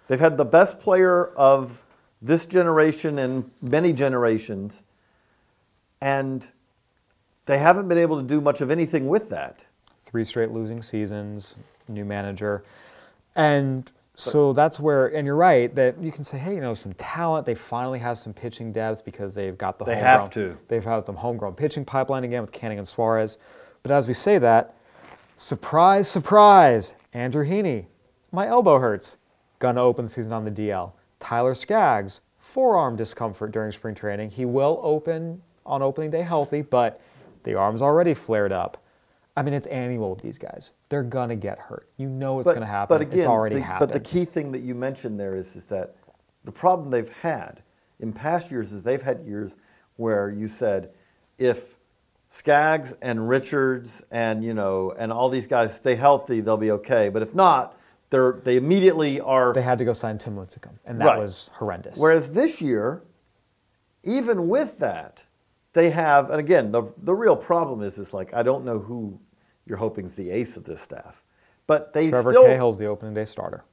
They've 0.07 0.19
had 0.19 0.35
the 0.35 0.45
best 0.45 0.81
player 0.81 1.27
of 1.37 1.81
this 2.21 2.45
generation 2.45 3.17
and 3.17 3.49
many 3.61 3.93
generations, 3.93 4.83
and 6.01 6.45
they 7.45 7.57
haven't 7.57 7.87
been 7.87 7.97
able 7.97 8.17
to 8.21 8.27
do 8.27 8.41
much 8.41 8.59
of 8.59 8.69
anything 8.69 9.07
with 9.07 9.29
that 9.29 9.65
three 10.03 10.25
straight 10.25 10.51
losing 10.51 10.81
seasons, 10.81 11.57
new 11.87 12.03
manager. 12.03 12.65
And 13.37 13.89
so 14.15 14.51
that's 14.51 14.77
where, 14.77 15.07
and 15.07 15.25
you're 15.25 15.37
right 15.37 15.73
that 15.75 16.03
you 16.03 16.11
can 16.11 16.25
say, 16.25 16.37
hey, 16.37 16.55
you 16.55 16.61
know, 16.61 16.73
some 16.73 16.91
talent. 16.93 17.45
They 17.45 17.55
finally 17.55 17.99
have 17.99 18.17
some 18.17 18.33
pitching 18.33 18.73
depth 18.73 19.05
because 19.05 19.33
they've 19.33 19.57
got 19.57 19.79
the. 19.79 19.85
They 19.85 19.95
have 19.95 20.29
to. 20.31 20.57
They've 20.67 20.83
had 20.83 21.05
them 21.05 21.15
homegrown 21.15 21.55
pitching 21.55 21.85
pipeline 21.85 22.25
again 22.25 22.41
with 22.41 22.51
Canning 22.51 22.79
and 22.79 22.87
Suarez. 22.87 23.37
But 23.81 23.93
as 23.93 24.09
we 24.09 24.13
say 24.13 24.37
that, 24.39 24.75
surprise, 25.35 26.07
surprise, 26.07 26.95
Andrew 27.13 27.45
Heaney, 27.45 27.85
my 28.31 28.47
elbow 28.47 28.79
hurts. 28.79 29.17
Gonna 29.59 29.81
open 29.81 30.05
the 30.05 30.11
season 30.11 30.33
on 30.33 30.45
the 30.45 30.51
DL. 30.51 30.91
Tyler 31.19 31.55
Skaggs, 31.55 32.21
forearm 32.37 32.95
discomfort 32.95 33.51
during 33.51 33.71
spring 33.71 33.95
training. 33.95 34.29
He 34.29 34.45
will 34.45 34.79
open 34.83 35.41
on 35.65 35.81
opening 35.81 36.11
day 36.11 36.21
healthy, 36.21 36.61
but 36.61 36.99
the 37.43 37.55
arm's 37.55 37.81
already 37.81 38.13
flared 38.13 38.51
up. 38.51 38.83
I 39.35 39.41
mean, 39.41 39.53
it's 39.53 39.67
annual 39.67 40.11
with 40.11 40.21
these 40.21 40.37
guys. 40.37 40.71
They're 40.89 41.03
gonna 41.03 41.35
get 41.35 41.57
hurt. 41.57 41.87
You 41.97 42.09
know 42.09 42.39
it's 42.39 42.45
but, 42.45 42.53
gonna 42.53 42.65
happen. 42.65 42.93
But 42.93 43.01
again, 43.01 43.19
it's 43.19 43.27
already 43.27 43.55
the, 43.55 43.61
happened. 43.61 43.91
But 43.91 44.03
the 44.03 44.07
key 44.07 44.25
thing 44.25 44.51
that 44.51 44.61
you 44.61 44.75
mentioned 44.75 45.19
there 45.19 45.35
is, 45.35 45.55
is 45.55 45.65
that 45.65 45.95
the 46.43 46.51
problem 46.51 46.91
they've 46.91 47.13
had 47.19 47.61
in 47.99 48.11
past 48.11 48.51
years 48.51 48.73
is 48.73 48.83
they've 48.83 49.01
had 49.01 49.25
years 49.25 49.55
where 49.95 50.29
you 50.29 50.47
said, 50.47 50.91
if 51.37 51.72
Skaggs 52.33 52.93
and 52.99 53.29
Richards 53.29 54.01
and 54.09 54.43
you 54.43 54.55
know 54.55 54.91
and 54.97 55.13
all 55.13 55.29
these 55.29 55.45
guys 55.45 55.75
stay 55.75 55.93
healthy, 55.93 56.41
they'll 56.41 56.57
be 56.57 56.71
okay. 56.71 57.09
But 57.09 57.21
if 57.21 57.35
not, 57.35 57.77
they're 58.09 58.39
they 58.43 58.57
immediately 58.57 59.21
are. 59.21 59.53
They 59.53 59.61
had 59.61 59.77
to 59.77 59.85
go 59.85 59.93
sign 59.93 60.17
Tim 60.17 60.35
Lincecum, 60.35 60.79
and 60.83 60.99
that 60.99 61.05
right. 61.05 61.19
was 61.19 61.51
horrendous. 61.53 61.95
Whereas 61.95 62.31
this 62.31 62.59
year, 62.59 63.03
even 64.03 64.47
with 64.47 64.79
that, 64.79 65.23
they 65.73 65.91
have, 65.91 66.31
and 66.31 66.39
again, 66.39 66.71
the, 66.71 66.91
the 67.03 67.13
real 67.13 67.35
problem 67.35 67.83
is, 67.83 67.99
is 67.99 68.15
like, 68.15 68.33
I 68.33 68.41
don't 68.41 68.65
know 68.65 68.79
who 68.79 69.19
you're 69.67 69.77
hoping 69.77 70.05
is 70.05 70.15
the 70.15 70.31
ace 70.31 70.57
of 70.57 70.63
this 70.63 70.81
staff. 70.81 71.21
But 71.67 71.93
they 71.93 72.09
Trevor 72.09 72.31
still. 72.31 72.45
Cahill's 72.45 72.79
the 72.79 72.87
opening 72.87 73.13
day 73.13 73.25
starter. 73.25 73.63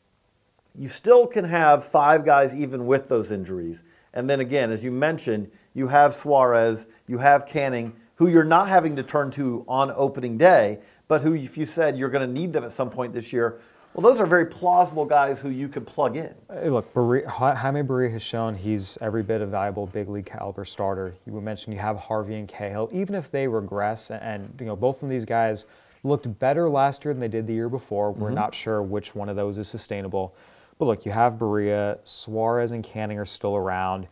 You 0.79 0.89
still 0.89 1.27
can 1.27 1.47
have 1.47 1.83
five 1.83 2.27
guys 2.27 2.55
even 2.55 2.85
with 2.85 3.09
those 3.09 3.31
injuries. 3.31 3.83
And 4.13 4.29
then 4.29 4.41
again, 4.41 4.71
as 4.71 4.85
you 4.85 4.91
mentioned, 4.91 5.51
you 5.73 5.89
have 5.89 6.15
Suarez, 6.15 6.87
you 7.07 7.17
have 7.19 7.47
Canning, 7.47 7.95
who 8.21 8.29
you're 8.29 8.45
not 8.45 8.69
having 8.69 8.95
to 8.95 9.03
turn 9.03 9.31
to 9.31 9.65
on 9.67 9.91
opening 9.97 10.37
day, 10.37 10.79
but 11.09 11.23
who, 11.23 11.35
if 11.35 11.57
you 11.57 11.65
said 11.65 11.97
you're 11.97 12.11
going 12.11 12.27
to 12.27 12.31
need 12.31 12.53
them 12.53 12.65
at 12.65 12.71
some 12.71 12.91
point 12.91 13.15
this 13.15 13.33
year, 13.33 13.63
well, 13.95 14.03
those 14.03 14.21
are 14.21 14.27
very 14.27 14.45
plausible 14.45 15.07
guys 15.07 15.41
who 15.41 15.49
you 15.49 15.69
could 15.69 15.87
plug 15.87 16.19
in. 16.19 16.35
Hey, 16.53 16.69
look, 16.69 16.93
Barria, 16.93 17.25
Jaime 17.25 17.81
Barria 17.81 18.13
has 18.13 18.23
shown 18.23 18.55
he's 18.55 18.99
every 19.01 19.23
bit 19.23 19.41
a 19.41 19.47
valuable 19.47 19.87
big 19.87 20.11
league 20.11 20.27
caliber 20.27 20.67
starter. 20.67 21.15
You 21.25 21.41
mentioned 21.41 21.73
you 21.73 21.81
have 21.81 21.97
Harvey 21.97 22.35
and 22.35 22.47
Cahill. 22.47 22.91
Even 22.93 23.15
if 23.15 23.31
they 23.31 23.49
regress, 23.49 24.11
and 24.11 24.55
you 24.61 24.67
know 24.67 24.77
both 24.77 25.03
of 25.03 25.09
these 25.09 25.25
guys 25.25 25.65
looked 26.05 26.39
better 26.39 26.69
last 26.69 27.07
year 27.07 27.15
than 27.15 27.23
they 27.23 27.29
did 27.29 27.47
the 27.47 27.55
year 27.55 27.71
before, 27.71 28.13
we're 28.13 28.27
mm-hmm. 28.27 28.35
not 28.35 28.55
sure 28.55 28.83
which 28.83 29.15
one 29.15 29.31
of 29.31 29.37
those 29.37 29.57
is 29.57 29.67
sustainable. 29.67 30.35
But 30.79 30.85
look, 30.85 31.07
you 31.07 31.13
have 31.13 31.39
Barria, 31.39 31.99
Suarez, 32.05 32.73
and 32.73 32.85
Canning 32.85 33.19
are 33.19 33.25
still 33.25 33.57
around. 33.57 34.09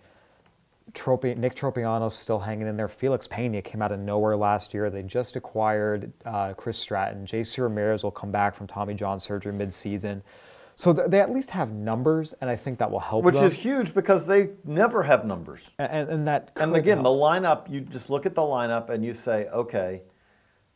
Tropi, 0.92 1.36
Nick 1.36 1.54
Tropeano's 1.54 2.14
still 2.14 2.38
hanging 2.38 2.66
in 2.66 2.76
there. 2.76 2.88
Felix 2.88 3.26
Pena 3.26 3.62
came 3.62 3.82
out 3.82 3.92
of 3.92 4.00
nowhere 4.00 4.36
last 4.36 4.74
year. 4.74 4.90
They 4.90 5.02
just 5.02 5.36
acquired 5.36 6.12
uh, 6.24 6.54
Chris 6.54 6.78
Stratton. 6.78 7.26
JC 7.26 7.62
Ramirez 7.62 8.04
will 8.04 8.10
come 8.10 8.30
back 8.30 8.54
from 8.54 8.66
Tommy 8.66 8.94
John 8.94 9.18
surgery 9.20 9.52
midseason. 9.52 10.22
So 10.76 10.92
th- 10.92 11.08
they 11.08 11.20
at 11.20 11.30
least 11.30 11.50
have 11.50 11.72
numbers, 11.72 12.34
and 12.40 12.48
I 12.48 12.54
think 12.54 12.78
that 12.78 12.90
will 12.90 13.00
help. 13.00 13.24
Which 13.24 13.34
them. 13.34 13.46
is 13.46 13.54
huge 13.54 13.94
because 13.94 14.26
they 14.26 14.50
never 14.64 15.02
have 15.02 15.24
numbers. 15.24 15.70
And, 15.78 15.90
and, 15.90 16.10
and 16.10 16.26
that. 16.26 16.52
And 16.56 16.76
again, 16.76 16.98
help. 16.98 17.04
the 17.04 17.10
lineup. 17.10 17.70
You 17.70 17.80
just 17.80 18.10
look 18.10 18.26
at 18.26 18.34
the 18.34 18.42
lineup 18.42 18.88
and 18.88 19.04
you 19.04 19.12
say, 19.12 19.46
okay, 19.48 20.02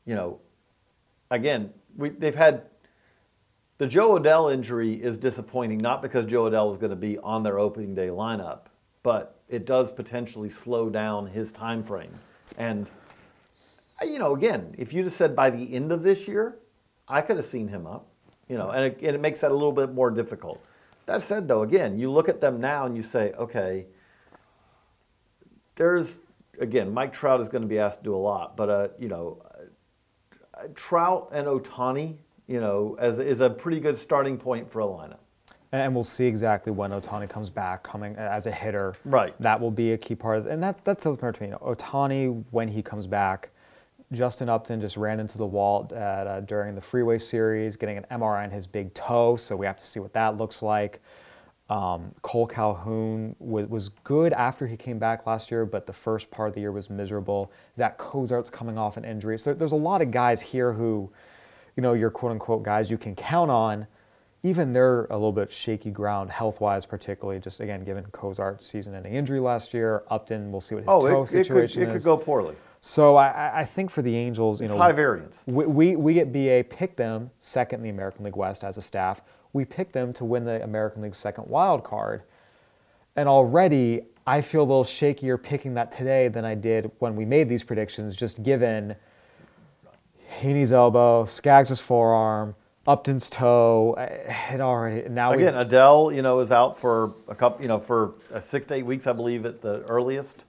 you 0.05 0.15
know, 0.15 0.41
again, 1.31 1.71
we, 1.97 2.09
they've 2.09 2.35
had 2.35 2.65
the 3.79 3.87
Jo 3.87 4.19
Adell 4.19 4.53
injury 4.53 4.95
is 4.95 5.19
disappointing, 5.19 5.79
not 5.79 6.03
because 6.03 6.27
Jo 6.27 6.51
Adell 6.51 6.69
was 6.69 6.79
going 6.79 6.91
to 6.91 6.97
be 6.97 7.19
on 7.19 7.43
their 7.43 7.59
opening 7.59 7.95
day 7.95 8.09
lineup, 8.09 8.67
but 9.03 9.42
it 9.53 9.67
does 9.67 9.93
potentially 9.93 10.49
slow 10.49 10.89
down 10.89 11.27
his 11.27 11.53
time 11.53 11.85
frame. 11.85 12.19
And 12.57 12.91
you 14.03 14.19
know, 14.19 14.35
again, 14.35 14.75
if 14.79 14.93
you 14.93 15.05
just 15.05 15.17
said 15.17 15.37
by 15.37 15.51
the 15.51 15.75
end 15.75 15.93
of 15.93 16.03
this 16.03 16.27
year, 16.27 16.59
I 17.07 17.21
could 17.21 17.37
have 17.37 17.47
seen 17.47 17.69
him 17.69 17.87
up. 17.87 18.09
You 18.49 18.59
know, 18.59 18.71
and 18.71 18.85
it, 18.87 18.99
and 18.99 19.15
it 19.15 19.21
makes 19.21 19.41
that 19.41 19.51
a 19.51 19.55
little 19.55 19.73
bit 19.73 19.95
more 19.95 20.11
difficult. 20.11 20.63
That 21.07 21.23
said, 21.23 21.49
though, 21.49 21.63
again, 21.63 21.99
you 21.99 22.11
look 22.11 22.29
at 22.29 22.41
them 22.41 22.61
now 22.61 22.87
and 22.87 22.97
you 22.97 23.03
say, 23.03 23.33
okay, 23.33 23.87
there's 25.77 26.19
again, 26.59 26.93
Mike 26.93 27.13
Trout 27.13 27.41
is 27.41 27.49
going 27.49 27.63
to 27.63 27.69
be 27.69 27.79
asked 27.79 28.01
to 28.01 28.05
do 28.05 28.15
a 28.15 28.19
lot, 28.19 28.57
but 28.57 28.69
uh, 28.69 28.89
you 28.99 29.09
know, 29.09 29.43
uh, 30.55 30.65
Trout 30.75 31.31
and 31.33 31.47
Ohtani, 31.47 32.17
you 32.47 32.61
know, 32.61 32.97
as 32.99 33.19
is 33.19 33.41
a 33.41 33.49
pretty 33.49 33.81
good 33.81 33.97
starting 33.97 34.37
point 34.37 34.71
for 34.71 34.81
a 34.81 34.87
lineup 34.87 35.22
and 35.73 35.95
we'll 35.95 36.05
see 36.05 36.27
exactly 36.27 36.71
when 36.71 36.91
Ohtani 36.91 37.29
comes 37.29 37.49
back, 37.49 37.83
coming 37.83 38.15
as 38.17 38.47
a 38.47 38.53
hitter. 38.53 38.95
Right. 39.05 39.35
That 39.41 39.59
will 39.59 39.71
be 39.71 39.93
a 39.93 39.99
key 39.99 40.15
part, 40.15 40.39
of, 40.39 40.47
and 40.47 40.63
that's 40.63 40.81
that's 40.81 41.05
the 41.05 41.17
part 41.17 41.37
to 41.37 41.43
me. 41.43 41.49
You 41.49 41.53
know, 41.53 41.59
Ohtani 41.59 42.45
when 42.51 42.69
he 42.69 42.83
comes 42.83 43.07
back, 43.07 43.51
Justin 44.13 44.49
Upton 44.49 44.81
just 44.81 44.97
ran 44.99 45.19
into 45.19 45.39
the 45.39 45.47
wall 45.47 45.91
at, 45.95 46.27
uh, 46.27 46.41
during 46.41 46.75
the 46.75 46.81
Freeway 46.81 47.19
Series, 47.19 47.77
getting 47.77 47.97
an 47.97 48.05
MRI 48.11 48.45
on 48.45 48.51
his 48.51 48.67
big 48.67 48.93
toe. 48.93 49.37
So 49.37 49.57
we 49.57 49.65
have 49.65 49.79
to 49.79 49.85
see 49.85 49.99
what 49.99 50.13
that 50.13 50.37
looks 50.37 50.63
like. 50.63 51.01
Um, 51.71 52.13
Kole 52.23 52.51
Calhoun 52.51 53.35
was, 53.39 53.67
was 53.69 53.89
good 53.89 54.35
after 54.35 54.67
he 54.67 54.77
came 54.77 54.99
back 54.99 55.27
last 55.27 55.51
year, 55.51 55.65
but 55.65 55.87
the 55.87 55.93
first 55.93 56.31
part 56.31 56.49
of 56.51 56.55
the 56.55 56.61
year 56.61 56.73
was 56.73 56.91
miserable. 56.91 57.51
Zach 57.79 57.97
Cozart's 57.97 58.51
coming 58.51 58.77
off 58.77 58.99
an 58.99 59.07
injury. 59.07 59.39
So 59.39 59.55
there's 59.55 59.73
a 59.73 59.77
lot 59.77 60.03
of 60.03 60.11
guys 60.11 60.43
here 60.43 60.75
who, 60.75 61.11
you 61.77 61.83
know, 61.83 61.95
your 61.95 62.11
quote 62.11 62.33
unquote 62.33 62.63
guys 62.63 62.91
you 62.91 62.99
can 62.99 63.15
count 63.17 63.51
on 63.51 63.87
even 64.43 64.73
they're 64.73 65.05
a 65.05 65.15
little 65.15 65.33
bit 65.33 65.51
shaky 65.53 65.91
ground 65.91 66.31
health 66.31 66.61
wise, 66.61 66.85
particularly 66.85 67.39
just 67.41 67.61
again 67.61 67.85
given 67.85 68.05
Cozart's 68.07 68.67
season-ending 68.67 69.15
injury 69.15 69.41
last 69.41 69.73
year. 69.73 70.03
Upton, 70.11 70.51
we'll 70.51 70.61
see 70.61 70.75
what 70.75 70.85
his 70.85 70.93
oh, 70.93 71.03
toe 71.03 71.23
it, 71.23 71.29
situation 71.29 71.83
it 71.83 71.87
could, 71.87 71.95
is. 71.95 72.03
It 72.07 72.09
could 72.09 72.19
go 72.19 72.25
poorly. 72.25 72.57
So 72.81 73.15
I, 73.15 73.61
I 73.61 73.65
think 73.65 73.91
for 73.91 74.03
the 74.03 74.17
Angels, 74.17 74.61
you 74.61 74.65
it's 74.65 74.75
know, 74.75 74.81
high 74.81 74.93
variance. 74.93 75.45
We, 75.47 75.67
we, 75.67 75.97
we 75.97 76.15
get 76.15 76.33
BA 76.33 76.65
pick 76.69 76.97
them 76.97 77.31
second 77.39 77.79
in 77.79 77.85
the 77.85 77.91
American 77.91 78.25
League 78.25 78.35
West 78.35 78.65
as 78.65 78.77
a 78.77 78.83
staff. 78.83 79.23
We 79.53 79.65
pick 79.65 79.93
them 79.93 80.13
to 80.15 80.25
win 80.25 80.45
the 80.45 80.63
American 80.65 81.03
League 81.03 81.15
second 81.15 81.47
wild 81.47 81.85
card, 81.85 82.23
and 83.15 83.29
already 83.29 84.03
I 84.27 84.41
feel 84.41 84.63
a 84.63 84.65
little 84.65 84.83
shakier 84.83 85.41
picking 85.41 85.75
that 85.75 85.93
today 85.93 86.27
than 86.27 86.45
I 86.45 86.57
did 86.57 86.91
when 86.99 87.15
we 87.15 87.25
made 87.25 87.49
these 87.49 87.63
predictions, 87.63 88.17
just 88.17 88.43
given 88.43 88.97
Heaney's 90.41 90.73
elbow, 90.73 91.25
Skaggs' 91.25 91.79
forearm, 91.79 92.57
Upton's 92.87 93.31
toe. 93.31 93.95
eh, 93.99 94.55
It 94.55 94.61
already 94.61 95.09
now 95.09 95.35
we- 95.35 95.45
Again, 95.45 95.55
Adell, 95.55 96.15
you 96.15 96.23
know, 96.23 96.41
is 96.41 96.51
out 96.53 96.79
for 96.79 97.15
a 97.29 97.35
couple, 97.35 97.63
you 97.63 97.69
know, 97.69 97.79
for 97.79 98.15
uh, 98.35 98.41
six 98.41 98.67
to 98.67 98.75
eight 98.75 98.87
weeks, 98.87 99.07
I 99.07 99.13
believe, 99.13 99.47
at 99.47 99.61
the 99.61 99.83
earliest. 99.89 100.45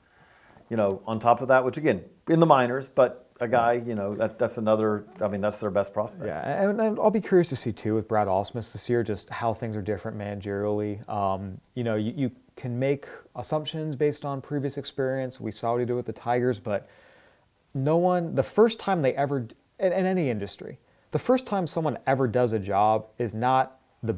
You 0.70 0.78
know, 0.78 1.02
on 1.06 1.20
top 1.20 1.42
of 1.42 1.50
that, 1.50 1.64
which 1.64 1.78
again, 1.78 2.04
in 2.30 2.40
the 2.40 2.46
minors, 2.48 2.88
but 2.88 3.30
a 3.40 3.48
guy, 3.48 3.74
you 3.74 3.94
know, 3.94 4.12
that, 4.14 4.40
that's 4.40 4.58
another. 4.58 5.06
I 5.22 5.28
mean, 5.28 5.42
that's 5.42 5.60
their 5.60 5.70
best 5.70 5.94
prospect. 5.94 6.26
Yeah, 6.26 6.70
and, 6.70 6.80
and 6.82 6.98
I'll 7.00 7.12
be 7.12 7.22
curious 7.22 7.50
to 7.50 7.56
see 7.56 7.72
too 7.72 7.94
with 7.94 8.08
Brad 8.08 8.28
Ausmus 8.28 8.72
this 8.72 8.90
year, 8.90 9.04
just 9.04 9.30
how 9.30 9.54
things 9.54 9.76
are 9.76 9.82
different 9.84 10.18
managerially. 10.18 11.08
Um, 11.08 11.60
you 11.76 11.84
know, 11.84 11.96
you, 11.96 12.14
you 12.16 12.32
can 12.56 12.80
make 12.80 13.06
assumptions 13.36 13.96
based 13.96 14.26
on 14.26 14.42
previous 14.42 14.78
experience. 14.78 15.40
We 15.40 15.52
saw 15.52 15.74
what 15.74 15.80
he 15.82 15.86
did 15.86 15.96
with 15.96 16.06
the 16.08 16.14
Tigers, 16.14 16.60
but 16.60 16.88
no 17.76 17.98
one, 17.98 18.34
the 18.34 18.44
first 18.44 18.80
time 18.80 19.02
they 19.04 19.14
ever, 19.14 19.48
in, 19.80 19.92
in 19.94 20.06
any 20.06 20.30
industry, 20.30 20.80
the 21.14 21.20
first 21.20 21.46
time 21.46 21.68
someone 21.68 21.98
ever 22.08 22.28
does 22.28 22.54
a 22.54 22.60
job 22.60 23.06
is 23.20 23.34
not 23.34 23.80
the 24.02 24.16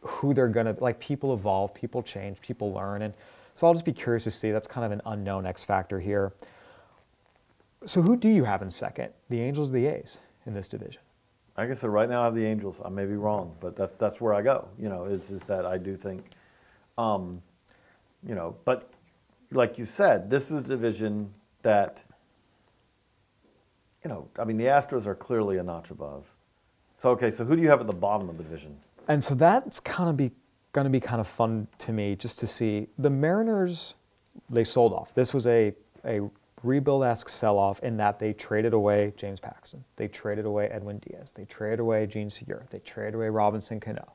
who 0.00 0.32
they're 0.34 0.48
gonna 0.48 0.74
like. 0.80 0.98
People 0.98 1.34
evolve, 1.34 1.74
people 1.74 2.02
change, 2.02 2.40
people 2.40 2.72
learn, 2.72 3.02
and 3.02 3.14
so 3.54 3.66
I'll 3.66 3.74
just 3.74 3.84
be 3.84 3.92
curious 3.92 4.24
to 4.24 4.30
see. 4.30 4.50
That's 4.50 4.66
kind 4.66 4.86
of 4.86 4.90
an 4.90 5.02
unknown 5.04 5.46
X 5.46 5.64
factor 5.64 6.00
here. 6.00 6.32
So 7.84 8.00
who 8.00 8.16
do 8.16 8.30
you 8.30 8.44
have 8.44 8.62
in 8.62 8.70
second? 8.70 9.12
The 9.28 9.38
Angels, 9.40 9.70
the 9.70 9.86
A's 9.86 10.18
in 10.46 10.54
this 10.54 10.66
division? 10.66 11.02
Like 11.58 11.70
I 11.70 11.74
said, 11.74 11.90
right 11.90 12.08
now 12.08 12.22
I 12.22 12.24
have 12.24 12.34
the 12.34 12.46
Angels. 12.46 12.80
I 12.82 12.88
may 12.88 13.04
be 13.04 13.16
wrong, 13.16 13.54
but 13.60 13.76
that's 13.76 13.94
that's 13.94 14.18
where 14.18 14.32
I 14.32 14.40
go. 14.40 14.66
You 14.78 14.88
know, 14.88 15.04
is 15.04 15.30
is 15.30 15.44
that 15.44 15.66
I 15.66 15.76
do 15.76 15.94
think, 15.94 16.30
um, 16.96 17.42
you 18.26 18.34
know, 18.34 18.56
but 18.64 18.90
like 19.50 19.78
you 19.78 19.84
said, 19.84 20.30
this 20.30 20.50
is 20.50 20.60
a 20.60 20.64
division 20.64 21.32
that, 21.62 22.02
you 24.04 24.10
know, 24.10 24.28
I 24.38 24.44
mean, 24.44 24.58
the 24.58 24.66
Astros 24.66 25.06
are 25.06 25.14
clearly 25.14 25.56
a 25.58 25.62
notch 25.62 25.90
above. 25.90 26.26
So 26.96 27.10
okay, 27.10 27.30
so 27.30 27.44
who 27.44 27.56
do 27.56 27.62
you 27.62 27.68
have 27.68 27.80
at 27.80 27.86
the 27.86 27.92
bottom 27.92 28.28
of 28.28 28.36
the 28.36 28.44
division? 28.44 28.76
And 29.08 29.22
so 29.22 29.34
that's 29.34 29.80
kind 29.80 30.08
of 30.08 30.16
be 30.16 30.30
going 30.72 30.84
to 30.84 30.90
be 30.90 31.00
kind 31.00 31.20
of 31.20 31.26
fun 31.26 31.66
to 31.78 31.92
me 31.92 32.16
just 32.16 32.38
to 32.40 32.46
see 32.46 32.88
the 32.98 33.10
Mariners. 33.10 33.94
They 34.50 34.64
sold 34.64 34.92
off. 34.92 35.14
This 35.14 35.32
was 35.32 35.46
a 35.46 35.74
a 36.04 36.20
rebuild-esque 36.62 37.28
sell-off 37.28 37.80
in 37.80 37.96
that 37.98 38.18
they 38.18 38.32
traded 38.32 38.72
away 38.72 39.12
James 39.16 39.38
Paxton. 39.38 39.84
They 39.96 40.08
traded 40.08 40.44
away 40.46 40.68
Edwin 40.68 40.98
Diaz. 40.98 41.30
They 41.30 41.44
traded 41.44 41.80
away 41.80 42.06
Jean 42.06 42.30
Segura. 42.30 42.62
They 42.70 42.78
traded 42.80 43.14
away 43.14 43.28
Robinson 43.28 43.80
Cano. 43.80 44.12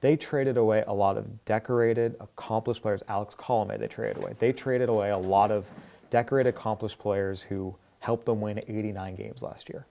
They 0.00 0.16
traded 0.16 0.56
away 0.56 0.84
a 0.86 0.92
lot 0.92 1.16
of 1.16 1.44
decorated, 1.44 2.16
accomplished 2.20 2.82
players. 2.82 3.02
Alex 3.08 3.34
Colomé, 3.34 3.78
they 3.78 3.88
traded 3.88 4.18
away. 4.18 4.34
They 4.38 4.52
traded 4.52 4.88
away 4.88 5.10
a 5.10 5.18
lot 5.18 5.50
of 5.50 5.68
decorated, 6.10 6.50
accomplished 6.50 6.98
players 6.98 7.42
who 7.42 7.74
helped 8.00 8.26
them 8.26 8.40
win 8.40 8.58
89 8.66 9.14
games 9.14 9.42
last 9.42 9.68
year. 9.68 9.86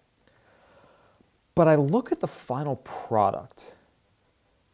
But 1.55 1.67
I 1.67 1.75
look 1.75 2.11
at 2.11 2.19
the 2.19 2.27
final 2.27 2.77
product. 2.77 3.75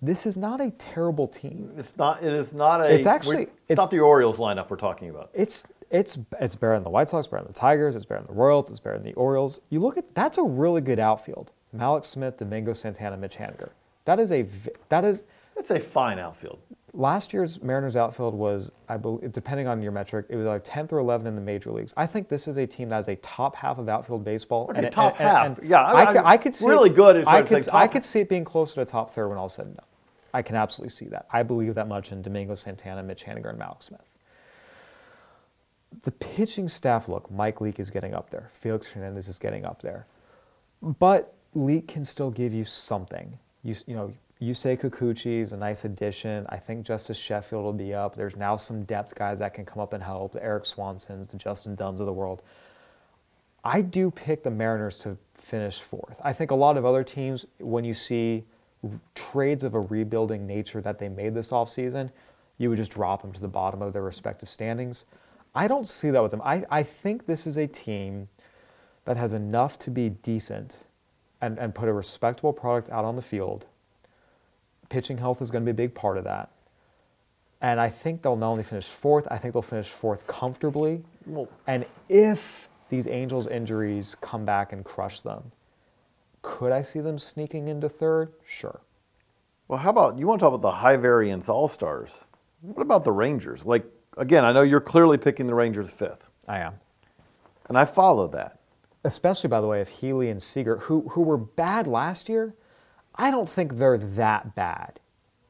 This 0.01 0.25
is 0.25 0.35
not 0.37 0.61
a 0.61 0.71
terrible 0.71 1.27
team. 1.27 1.71
It's 1.77 1.95
not. 1.97 2.21
It 2.21 2.31
is 2.33 2.53
not 2.53 2.81
a. 2.81 2.93
It's 2.93 3.07
actually- 3.07 3.43
It's, 3.43 3.51
it's- 3.69 3.77
not 3.77 3.91
the 3.91 3.99
Orioles 3.99 4.37
lineup 4.37 4.69
we're 4.69 4.77
talking 4.77 5.09
about. 5.09 5.29
It's 5.33 5.65
it's 5.91 6.17
it's 6.39 6.55
better 6.55 6.73
than 6.73 6.83
the 6.83 6.89
White 6.89 7.09
Sox, 7.09 7.27
better 7.27 7.43
than 7.43 7.53
the 7.53 7.57
Tigers, 7.59 7.95
it's 7.95 8.05
better 8.05 8.21
than 8.21 8.27
the 8.35 8.39
Royals, 8.39 8.69
it's 8.69 8.79
better 8.79 8.97
than 8.97 9.05
the 9.05 9.13
Orioles. 9.13 9.59
You 9.69 9.79
look 9.79 9.97
at 9.97 10.13
that's 10.15 10.37
a 10.37 10.43
really 10.43 10.81
good 10.81 10.99
outfield. 10.99 11.51
Mallex 11.75 12.05
Smith, 12.05 12.37
Domingo 12.37 12.73
Santana, 12.73 13.17
Mitch 13.17 13.35
Haniger. 13.37 13.69
That 14.05 14.19
is 14.19 14.31
a 14.31 14.45
that 14.89 15.05
is 15.05 15.23
It's 15.55 15.71
a 15.71 15.79
fine 15.79 16.19
outfield. 16.19 16.59
Last 16.95 17.33
year's 17.33 17.61
Mariners 17.61 17.95
outfield 17.95 18.33
was 18.33 18.71
I 18.87 18.95
believe 18.97 19.31
depending 19.33 19.67
on 19.67 19.81
your 19.81 19.91
metric, 19.91 20.27
it 20.29 20.37
was 20.37 20.45
like 20.45 20.63
10th 20.63 20.93
or 20.93 20.97
11th 21.01 21.25
in 21.25 21.35
the 21.35 21.41
major 21.41 21.71
leagues. 21.71 21.93
I 21.97 22.07
think 22.07 22.29
this 22.29 22.47
is 22.47 22.57
a 22.57 22.65
team 22.65 22.89
that 22.89 22.99
is 22.99 23.07
a 23.09 23.17
top 23.17 23.55
half 23.55 23.77
of 23.77 23.89
outfield 23.89 24.23
baseball. 24.23 24.67
Okay, 24.69 24.89
top 24.89 25.17
half. 25.17 25.59
Yeah, 25.61 25.81
I- 25.81 26.05
I, 26.05 26.05
could, 26.13 26.21
I 26.23 26.37
could 26.37 26.55
see 26.55 26.67
really 26.67 26.89
it, 26.89 26.95
good 26.95 27.25
I 27.27 27.41
could 27.41 27.67
I 27.69 27.87
could 27.87 28.03
see 28.03 28.21
it 28.21 28.29
being 28.29 28.45
closer 28.45 28.75
to 28.75 28.85
top 28.85 29.11
third 29.11 29.27
when 29.27 29.37
all 29.37 29.49
said 29.49 29.65
and 29.65 29.75
done. 29.75 29.85
I 30.33 30.41
can 30.41 30.55
absolutely 30.55 30.91
see 30.91 31.05
that. 31.07 31.27
I 31.31 31.43
believe 31.43 31.75
that 31.75 31.87
much 31.87 32.11
in 32.11 32.21
Domingo 32.21 32.55
Santana, 32.55 33.03
Mitch 33.03 33.23
Haniger, 33.23 33.49
and 33.49 33.59
Mallex 33.59 33.83
Smith. 33.83 34.01
The 36.01 36.11
pitching 36.11 36.67
staff, 36.67 37.07
look, 37.07 37.31
Mike 37.31 37.61
Leake 37.61 37.79
is 37.79 37.89
getting 37.89 38.13
up 38.13 38.29
there. 38.29 38.49
Felix 38.53 38.85
Hernandez 38.87 39.29
is 39.29 39.39
getting 39.39 39.63
up 39.65 39.81
there. 39.81 40.07
But 40.81 41.33
Leake 41.53 41.87
can 41.87 42.03
still 42.03 42.29
give 42.31 42.53
you 42.53 42.65
something. 42.65 43.39
You, 43.63 43.75
you 43.87 43.95
know, 43.95 44.13
you 44.39 44.53
say 44.53 44.75
Kikuchi 44.75 45.41
is 45.41 45.53
a 45.53 45.57
nice 45.57 45.85
addition. 45.85 46.45
I 46.49 46.57
think 46.57 46.85
Justus 46.85 47.17
Sheffield 47.17 47.63
will 47.63 47.73
be 47.73 47.93
up. 47.93 48.15
There's 48.15 48.35
now 48.35 48.57
some 48.57 48.83
depth 48.83 49.15
guys 49.15 49.39
that 49.39 49.53
can 49.53 49.65
come 49.65 49.81
up 49.81 49.93
and 49.93 50.03
help. 50.03 50.33
The 50.33 50.43
Erik 50.43 50.65
Swansons, 50.65 51.29
the 51.29 51.37
Justin 51.37 51.75
Dunns 51.75 52.01
of 52.01 52.05
the 52.05 52.13
world. 52.13 52.41
I 53.63 53.81
do 53.81 54.11
pick 54.11 54.43
the 54.43 54.51
Mariners 54.51 54.97
to 54.99 55.17
finish 55.33 55.79
fourth. 55.79 56.19
I 56.23 56.33
think 56.33 56.51
a 56.51 56.55
lot 56.55 56.77
of 56.77 56.85
other 56.85 57.03
teams, 57.03 57.45
when 57.59 57.83
you 57.85 57.93
see 57.93 58.43
trades 59.15 59.63
of 59.63 59.73
a 59.73 59.79
rebuilding 59.79 60.45
nature 60.45 60.81
that 60.81 60.99
they 60.99 61.09
made 61.09 61.33
this 61.33 61.51
offseason, 61.51 62.11
you 62.57 62.69
would 62.69 62.77
just 62.77 62.91
drop 62.91 63.21
them 63.21 63.31
to 63.33 63.41
the 63.41 63.47
bottom 63.47 63.81
of 63.81 63.93
their 63.93 64.03
respective 64.03 64.49
standings. 64.49 65.05
I 65.55 65.67
don't 65.67 65.87
see 65.87 66.09
that 66.09 66.21
with 66.21 66.31
them. 66.31 66.41
I, 66.43 66.63
I 66.69 66.83
think 66.83 67.25
this 67.25 67.47
is 67.47 67.57
a 67.57 67.67
team 67.67 68.27
that 69.05 69.17
has 69.17 69.33
enough 69.33 69.79
to 69.79 69.91
be 69.91 70.09
decent 70.09 70.75
and, 71.41 71.57
and 71.57 71.73
put 71.73 71.87
a 71.87 71.93
respectable 71.93 72.53
product 72.53 72.89
out 72.89 73.05
on 73.05 73.15
the 73.15 73.21
field. 73.21 73.65
Pitching 74.95 75.17
health 75.17 75.41
is 75.41 75.51
going 75.51 75.61
to 75.61 75.65
be 75.65 75.71
a 75.71 75.87
big 75.87 75.93
part 75.93 76.17
of 76.17 76.23
that. 76.23 76.51
And 77.59 77.81
I 77.81 77.89
think 77.89 78.21
they'll 78.21 78.37
not 78.37 78.51
only 78.51 78.63
finish 78.63 78.87
fourth, 78.87 79.27
I 79.29 79.37
think 79.37 79.51
they'll 79.53 79.61
finish 79.61 79.89
fourth 79.89 80.25
comfortably. 80.25 81.03
Well- 81.25 81.49
and 81.67 81.85
if 82.07 82.69
these 82.87 83.05
Angels 83.05 83.45
injuries 83.45 84.15
come 84.21 84.45
back 84.45 84.71
and 84.71 84.85
crush 84.85 85.19
them, 85.19 85.51
could 86.43 86.71
I 86.71 86.81
see 86.81 87.01
them 87.01 87.19
sneaking 87.19 87.67
into 87.67 87.89
third? 87.89 88.31
Sure. 88.45 88.79
Well, 89.67 89.79
how 89.79 89.89
about 89.89 90.17
you 90.17 90.27
want 90.27 90.39
to 90.39 90.45
talk 90.45 90.53
about 90.53 90.61
the 90.61 90.77
high 90.77 90.95
variance 90.95 91.49
all 91.49 91.67
stars? 91.67 92.23
What 92.61 92.81
about 92.81 93.03
the 93.03 93.11
Rangers? 93.11 93.65
Like 93.65 93.83
again, 94.15 94.45
I 94.45 94.53
know 94.53 94.61
you're 94.61 94.79
clearly 94.79 95.17
picking 95.17 95.45
the 95.45 95.55
Rangers 95.55 95.91
fifth, 95.91 96.29
I 96.47 96.59
am. 96.59 96.75
and 97.67 97.77
I 97.77 97.83
follow 97.83 98.29
that. 98.29 98.61
Especially, 99.03 99.49
by 99.49 99.59
the 99.59 99.67
way, 99.67 99.81
if 99.81 99.89
Healy 99.89 100.29
and 100.29 100.41
Seager, 100.41 100.77
who, 100.77 101.09
who 101.09 101.21
were 101.21 101.35
bad 101.37 101.85
last 101.85 102.29
year, 102.29 102.55
I 103.17 103.31
don't 103.31 103.49
think 103.49 103.77
they're 103.77 103.97
that 103.97 104.55
bad. 104.55 104.99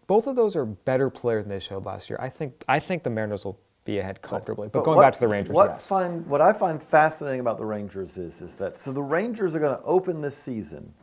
Both 0.07 0.27
of 0.27 0.35
those 0.35 0.55
are 0.55 0.65
better 0.65 1.09
players 1.09 1.45
than 1.45 1.49
they 1.49 1.59
showed 1.59 1.85
last 1.85 2.09
year. 2.09 2.19
I 2.21 2.29
think 2.29 2.63
I 2.67 2.79
think 2.79 3.03
the 3.03 3.09
Mariners 3.09 3.43
will 3.43 3.59
be 3.85 3.99
ahead 3.99 4.21
comfortably. 4.21 4.67
But, 4.67 4.83
going 4.83 4.97
what- 4.97 5.03
back 5.03 5.13
to 5.13 5.19
the 5.19 5.27
Rangers, 5.27 5.53
what 5.53 5.71
yes. 5.71 5.87
find 5.87 6.25
what 6.27 6.41
I 6.41 6.53
find 6.53 6.81
fascinating 6.81 7.39
about 7.39 7.57
the 7.57 7.65
Rangers 7.65 8.17
is 8.17 8.41
is 8.41 8.55
that 8.57 8.77
so 8.77 8.91
the 8.91 9.03
Rangers 9.03 9.55
are 9.55 9.59
going 9.59 9.77
to 9.77 9.83
open 9.83 10.21
this 10.21 10.37
season 10.37 10.93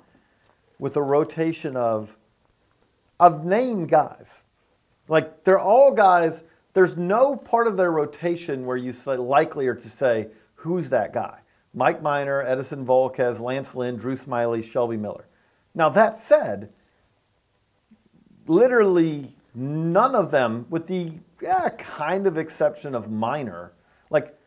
with 0.79 0.97
a 0.97 1.03
rotation 1.03 1.77
of 1.77 2.17
of 3.19 3.45
name 3.45 3.87
guys, 3.87 4.45
like 5.09 5.45
they're 5.45 5.61
all 5.61 5.93
guys. 5.93 6.45
There's 6.75 6.97
no 6.97 7.37
part 7.37 7.67
of 7.67 7.77
their 7.77 7.91
rotation 7.93 8.65
where 8.65 8.79
you 8.79 8.93
say 8.93 9.17
likely 9.17 9.67
are 9.67 9.75
to 9.75 9.89
say 9.89 10.29
who's 10.55 10.91
that 10.91 11.13
guy. 11.13 11.41
Mike 11.75 12.03
Minor, 12.03 12.45
Edinson 12.45 12.85
Volquez, 12.85 13.41
Lance 13.41 13.75
Lynn, 13.75 13.97
Drew 13.97 14.15
Smyly, 14.15 14.65
Shelby 14.65 14.97
Miller. 14.97 15.27
Now 15.74 15.89
that 15.90 16.16
said, 16.16 16.70
literally 18.47 19.31
none 19.55 20.15
of 20.15 20.31
them, 20.31 20.66
with 20.70 20.86
the 20.86 21.12
yeah, 21.40 21.70
kind 21.70 22.27
of 22.27 22.39
exception 22.39 22.94
of 22.94 23.11
minor, 23.11 23.73
like 24.11 24.39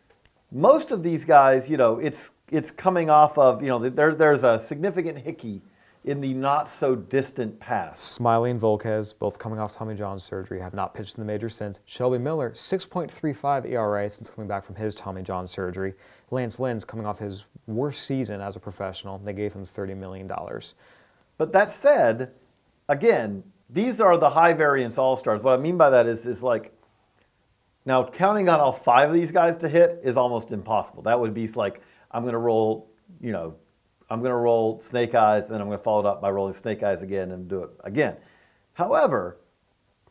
most 0.52 0.91
of 0.91 1.03
these 1.03 1.26
guys, 1.26 1.69
you 1.69 1.77
know, 1.77 1.99
it's 1.99 2.31
it's 2.52 2.72
coming 2.72 3.10
off 3.10 3.38
of 3.38 3.61
you 3.61 3.69
know 3.69 3.80
there 3.89 4.14
there's 4.14 4.43
a 4.43 4.60
significant 4.60 5.18
hickey 5.19 5.61
in 6.06 6.22
the 6.22 6.34
not 6.34 6.69
so 6.69 6.95
distant 6.95 7.60
past. 7.60 8.19
Smyly 8.19 8.52
and 8.52 8.61
Volquez, 8.61 9.14
both 9.18 9.39
coming 9.39 9.57
off 9.57 9.76
Tommy 9.76 9.95
John 9.95 10.19
surgery, 10.19 10.61
have 10.61 10.76
not 10.76 10.93
pitched 10.93 11.18
in 11.18 11.22
the 11.22 11.26
major 11.26 11.49
since. 11.49 11.80
Shelby 11.85 12.19
Miller, 12.19 12.52
6.35 12.52 13.72
ERA 13.72 14.07
since 14.10 14.30
coming 14.30 14.47
back 14.47 14.64
from 14.64 14.76
his 14.76 14.93
Tommy 14.93 15.23
John 15.23 15.47
surgery. 15.47 15.95
Lance 16.30 16.60
Lynn's 16.60 16.85
coming 16.85 17.07
off 17.07 17.18
his 17.18 17.45
worst 17.65 18.06
season 18.06 18.39
as 18.39 18.56
a 18.56 18.60
professional. 18.60 19.18
They 19.18 19.34
gave 19.34 19.53
him 19.53 19.65
$30 19.65 19.97
million. 19.97 20.31
But 21.38 21.53
that 21.53 21.70
said, 21.70 22.32
again, 22.88 23.44
these 23.70 23.99
are 23.99 24.18
the 24.18 24.30
high 24.30 24.53
variance 24.53 24.98
all 24.98 25.16
stars. 25.18 25.44
What 25.44 25.57
I 25.57 25.62
mean 25.62 25.78
by 25.78 25.90
that 25.90 26.06
is 26.06 26.26
is 26.26 26.44
like 26.44 26.72
now 27.86 28.03
counting 28.03 28.49
on 28.49 28.60
all 28.60 28.72
five 28.72 29.10
of 29.10 29.16
these 29.16 29.32
guys 29.32 29.57
to 29.57 29.70
hit 29.70 29.99
is 30.03 30.18
almost 30.18 30.52
impossible. 30.52 31.03
That 31.03 31.20
would 31.20 31.34
be 31.34 31.48
like 31.48 31.82
I'm 32.12 32.24
going 32.24 32.34
to 32.34 32.40
roll, 32.40 32.90
you 33.20 33.32
know, 33.32 33.56
I'm 34.10 34.20
going 34.20 34.32
to 34.32 34.38
roll 34.38 34.80
Snake 34.80 35.16
Eyes, 35.16 35.49
then 35.49 35.60
I'm 35.60 35.68
going 35.68 35.78
to 35.78 35.84
follow 35.84 36.02
it 36.02 36.06
up 36.06 36.22
by 36.22 36.30
rolling 36.30 36.53
Snake 36.53 36.84
Eyes 36.84 37.03
again 37.03 37.32
and 37.32 37.48
do 37.48 37.64
it 37.64 37.72
again. 37.84 38.16
However, 38.74 39.38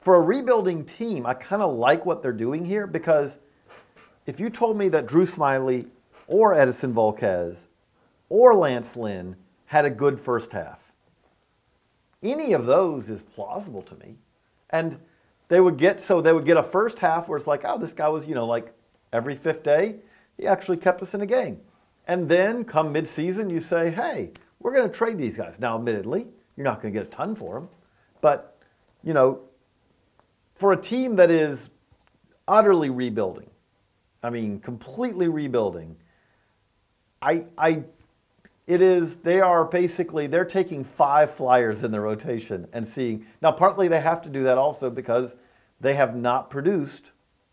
for 0.00 0.16
a 0.16 0.20
rebuilding 0.20 0.84
team, 0.84 1.24
I 1.24 1.34
kind 1.34 1.62
of 1.62 1.76
like 1.76 2.04
what 2.04 2.20
they're 2.20 2.32
doing 2.32 2.64
here 2.64 2.86
because 2.86 3.38
if 4.26 4.40
you 4.40 4.50
told 4.50 4.76
me 4.76 4.88
that 4.88 5.06
Drew 5.06 5.24
Smyly 5.24 5.88
or 6.26 6.54
Edinson 6.54 6.92
Volquez 6.92 7.66
or 8.28 8.54
Lance 8.54 8.96
Lynn 8.96 9.36
had 9.66 9.84
a 9.84 9.90
good 9.90 10.18
first 10.18 10.52
half, 10.52 10.83
any 12.24 12.52
of 12.52 12.66
those 12.66 13.10
is 13.10 13.22
plausible 13.22 13.82
to 13.82 13.94
me. 13.96 14.16
And 14.70 14.98
they 15.48 15.60
would 15.60 15.76
get 15.76 16.02
so 16.02 16.20
they 16.20 16.32
would 16.32 16.46
get 16.46 16.56
a 16.56 16.62
first 16.62 16.98
half 16.98 17.28
where 17.28 17.36
it's 17.36 17.46
like, 17.46 17.62
oh, 17.64 17.78
this 17.78 17.92
guy 17.92 18.08
was, 18.08 18.26
you 18.26 18.34
know, 18.34 18.46
like 18.46 18.72
every 19.12 19.36
fifth 19.36 19.62
day, 19.62 19.96
he 20.36 20.46
actually 20.46 20.78
kept 20.78 21.02
us 21.02 21.14
in 21.14 21.20
a 21.20 21.26
game. 21.26 21.60
And 22.06 22.28
then 22.28 22.64
come 22.64 22.92
midseason, 22.92 23.50
you 23.50 23.60
say, 23.60 23.90
hey, 23.90 24.32
we're 24.58 24.74
going 24.74 24.88
to 24.88 24.94
trade 24.94 25.18
these 25.18 25.36
guys. 25.36 25.60
Now, 25.60 25.76
admittedly, 25.76 26.26
you're 26.56 26.64
not 26.64 26.82
going 26.82 26.92
to 26.92 26.98
get 26.98 27.06
a 27.06 27.10
ton 27.10 27.34
for 27.34 27.54
them, 27.54 27.68
but 28.20 28.58
you 29.02 29.12
know, 29.12 29.40
for 30.54 30.72
a 30.72 30.76
team 30.76 31.16
that 31.16 31.30
is 31.30 31.68
utterly 32.48 32.90
rebuilding, 32.90 33.50
I 34.22 34.30
mean, 34.30 34.60
completely 34.60 35.28
rebuilding, 35.28 35.96
I, 37.20 37.46
I, 37.58 37.84
it 38.66 38.80
is, 38.80 39.16
they 39.16 39.40
are 39.40 39.64
basically, 39.64 40.26
they're 40.26 40.44
taking 40.44 40.84
five 40.84 41.30
flyers 41.30 41.82
in 41.82 41.90
the 41.90 42.00
rotation 42.00 42.66
and 42.72 42.86
seeing. 42.86 43.26
Now, 43.42 43.52
partly 43.52 43.88
they 43.88 44.00
have 44.00 44.22
to 44.22 44.30
do 44.30 44.42
that 44.44 44.56
also 44.56 44.88
because 44.90 45.36
they 45.80 45.94
have 45.94 46.16
not 46.16 46.48
produced 46.48 47.10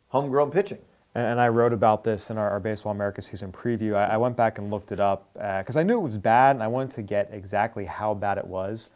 homegrown 0.09 0.51
pitching. 0.51 0.79
And, 1.13 1.41
I 1.41 1.49
wrote 1.49 1.73
about 1.73 2.05
this 2.05 2.29
in 2.29 2.37
our, 2.37 2.49
our 2.49 2.61
Baseball 2.61 2.93
America 2.93 3.21
season 3.21 3.51
preview. 3.51 3.95
I, 3.95 4.13
I 4.13 4.17
went 4.17 4.37
back 4.37 4.57
and 4.57 4.71
looked 4.71 4.93
it 4.93 5.01
up 5.01 5.27
because 5.33 5.75
I 5.75 5.83
knew 5.83 5.99
it 5.99 6.03
was 6.03 6.17
bad 6.17 6.55
and 6.55 6.63
I 6.63 6.67
wanted 6.67 6.91
to 6.91 7.01
get 7.01 7.29
exactly 7.33 7.83
how 7.83 8.13
bad 8.13 8.37
it 8.37 8.47
was. 8.47 8.89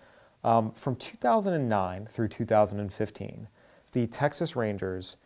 Um, 0.46 0.72
from 0.72 0.96
2009 0.96 2.06
through 2.06 2.30
2015, 2.30 3.48
the 3.92 4.08
Texas 4.08 4.56
Rangers 4.56 5.18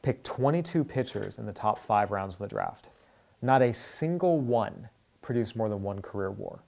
picked 0.00 0.24
22 0.24 0.84
pitchers 0.84 1.38
in 1.38 1.44
the 1.44 1.52
top 1.52 1.78
five 1.78 2.10
rounds 2.10 2.36
of 2.36 2.48
the 2.48 2.54
draft. 2.54 2.88
Not 3.42 3.60
a 3.60 3.74
single 3.74 4.40
one 4.40 4.88
produced 5.28 5.56
more 5.56 5.68
than 5.68 5.82
one 5.82 6.00
career 6.00 6.30
war. 6.30 6.60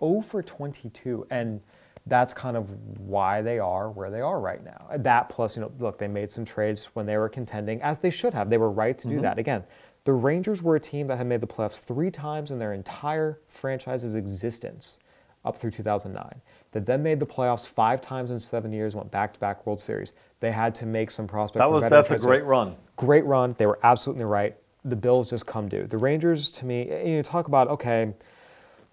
0 0.00 0.22
for 0.22 0.42
22. 0.42 1.26
And 1.28 1.60
that's 2.06 2.32
kind 2.32 2.56
of 2.56 2.66
why 2.98 3.42
they 3.42 3.58
are 3.58 3.90
where 3.90 4.10
they 4.10 4.22
are 4.22 4.40
right 4.40 4.64
now. 4.64 4.86
That 4.96 5.28
plus, 5.28 5.56
you 5.56 5.60
know, 5.60 5.70
look, 5.78 5.98
they 5.98 6.08
made 6.08 6.30
some 6.30 6.46
trades 6.46 6.86
when 6.94 7.04
they 7.04 7.18
were 7.18 7.28
contending, 7.28 7.82
as 7.82 7.98
they 7.98 8.08
should 8.08 8.32
have. 8.32 8.48
They 8.48 8.56
were 8.56 8.70
right 8.70 8.96
to 8.96 9.08
do 9.08 9.16
mm-hmm. 9.16 9.24
that. 9.24 9.38
Again, 9.38 9.62
the 10.04 10.14
Rangers 10.14 10.62
were 10.62 10.76
a 10.76 10.80
team 10.80 11.06
that 11.08 11.18
had 11.18 11.26
made 11.26 11.42
the 11.42 11.46
playoffs 11.46 11.80
three 11.80 12.10
times 12.10 12.50
in 12.50 12.58
their 12.58 12.72
entire 12.72 13.40
franchise's 13.46 14.14
existence 14.14 15.00
up 15.44 15.58
through 15.58 15.72
2009. 15.72 16.40
That 16.72 16.86
then 16.86 17.02
made 17.02 17.20
the 17.20 17.26
playoffs 17.26 17.68
five 17.68 18.00
times 18.00 18.30
in 18.30 18.40
seven 18.40 18.72
years, 18.72 18.96
went 18.96 19.10
back 19.10 19.34
to 19.34 19.38
back 19.38 19.66
World 19.66 19.82
Series. 19.82 20.14
They 20.40 20.50
had 20.50 20.74
to 20.76 20.86
make 20.86 21.10
some 21.10 21.26
prospect. 21.26 21.58
That 21.58 21.70
was 21.70 21.84
that's 21.84 22.10
a 22.10 22.18
great 22.18 22.44
run. 22.44 22.74
Great 22.96 23.26
run. 23.26 23.54
They 23.58 23.66
were 23.66 23.78
absolutely 23.82 24.24
right. 24.24 24.56
The 24.84 24.96
Bills 24.96 25.30
just 25.30 25.46
come 25.46 25.68
due. 25.68 25.86
The 25.86 25.98
Rangers, 25.98 26.50
to 26.52 26.64
me, 26.64 26.88
eh, 26.88 27.08
you 27.08 27.22
talk 27.22 27.48
about 27.48 27.68
okay, 27.68 28.14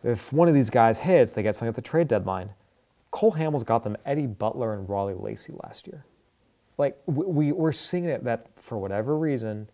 if 0.04 0.32
one 0.34 0.48
of 0.48 0.54
these 0.54 0.70
guys 0.70 1.00
hits, 1.00 1.32
they 1.32 1.44
get 1.44 1.56
something 1.56 1.70
at 1.70 1.76
the 1.76 1.82
trade 1.82 2.08
deadline. 2.08 2.50
Cole 3.12 3.34
Hamels 3.34 3.66
got 3.66 3.84
them 3.84 3.96
Eddie 4.06 4.28
Butler 4.28 4.74
and 4.74 4.88
Rollie 4.88 5.22
Lacy 5.22 5.54
last 5.64 5.88
year. 5.88 6.06
Like 6.78 6.98
we, 7.06 7.26
we 7.26 7.52
we're 7.52 7.72
seeing 7.72 8.06
it 8.06 8.24
that 8.26 8.48
for 8.56 8.78
whatever 8.78 9.18
reason, 9.18 9.70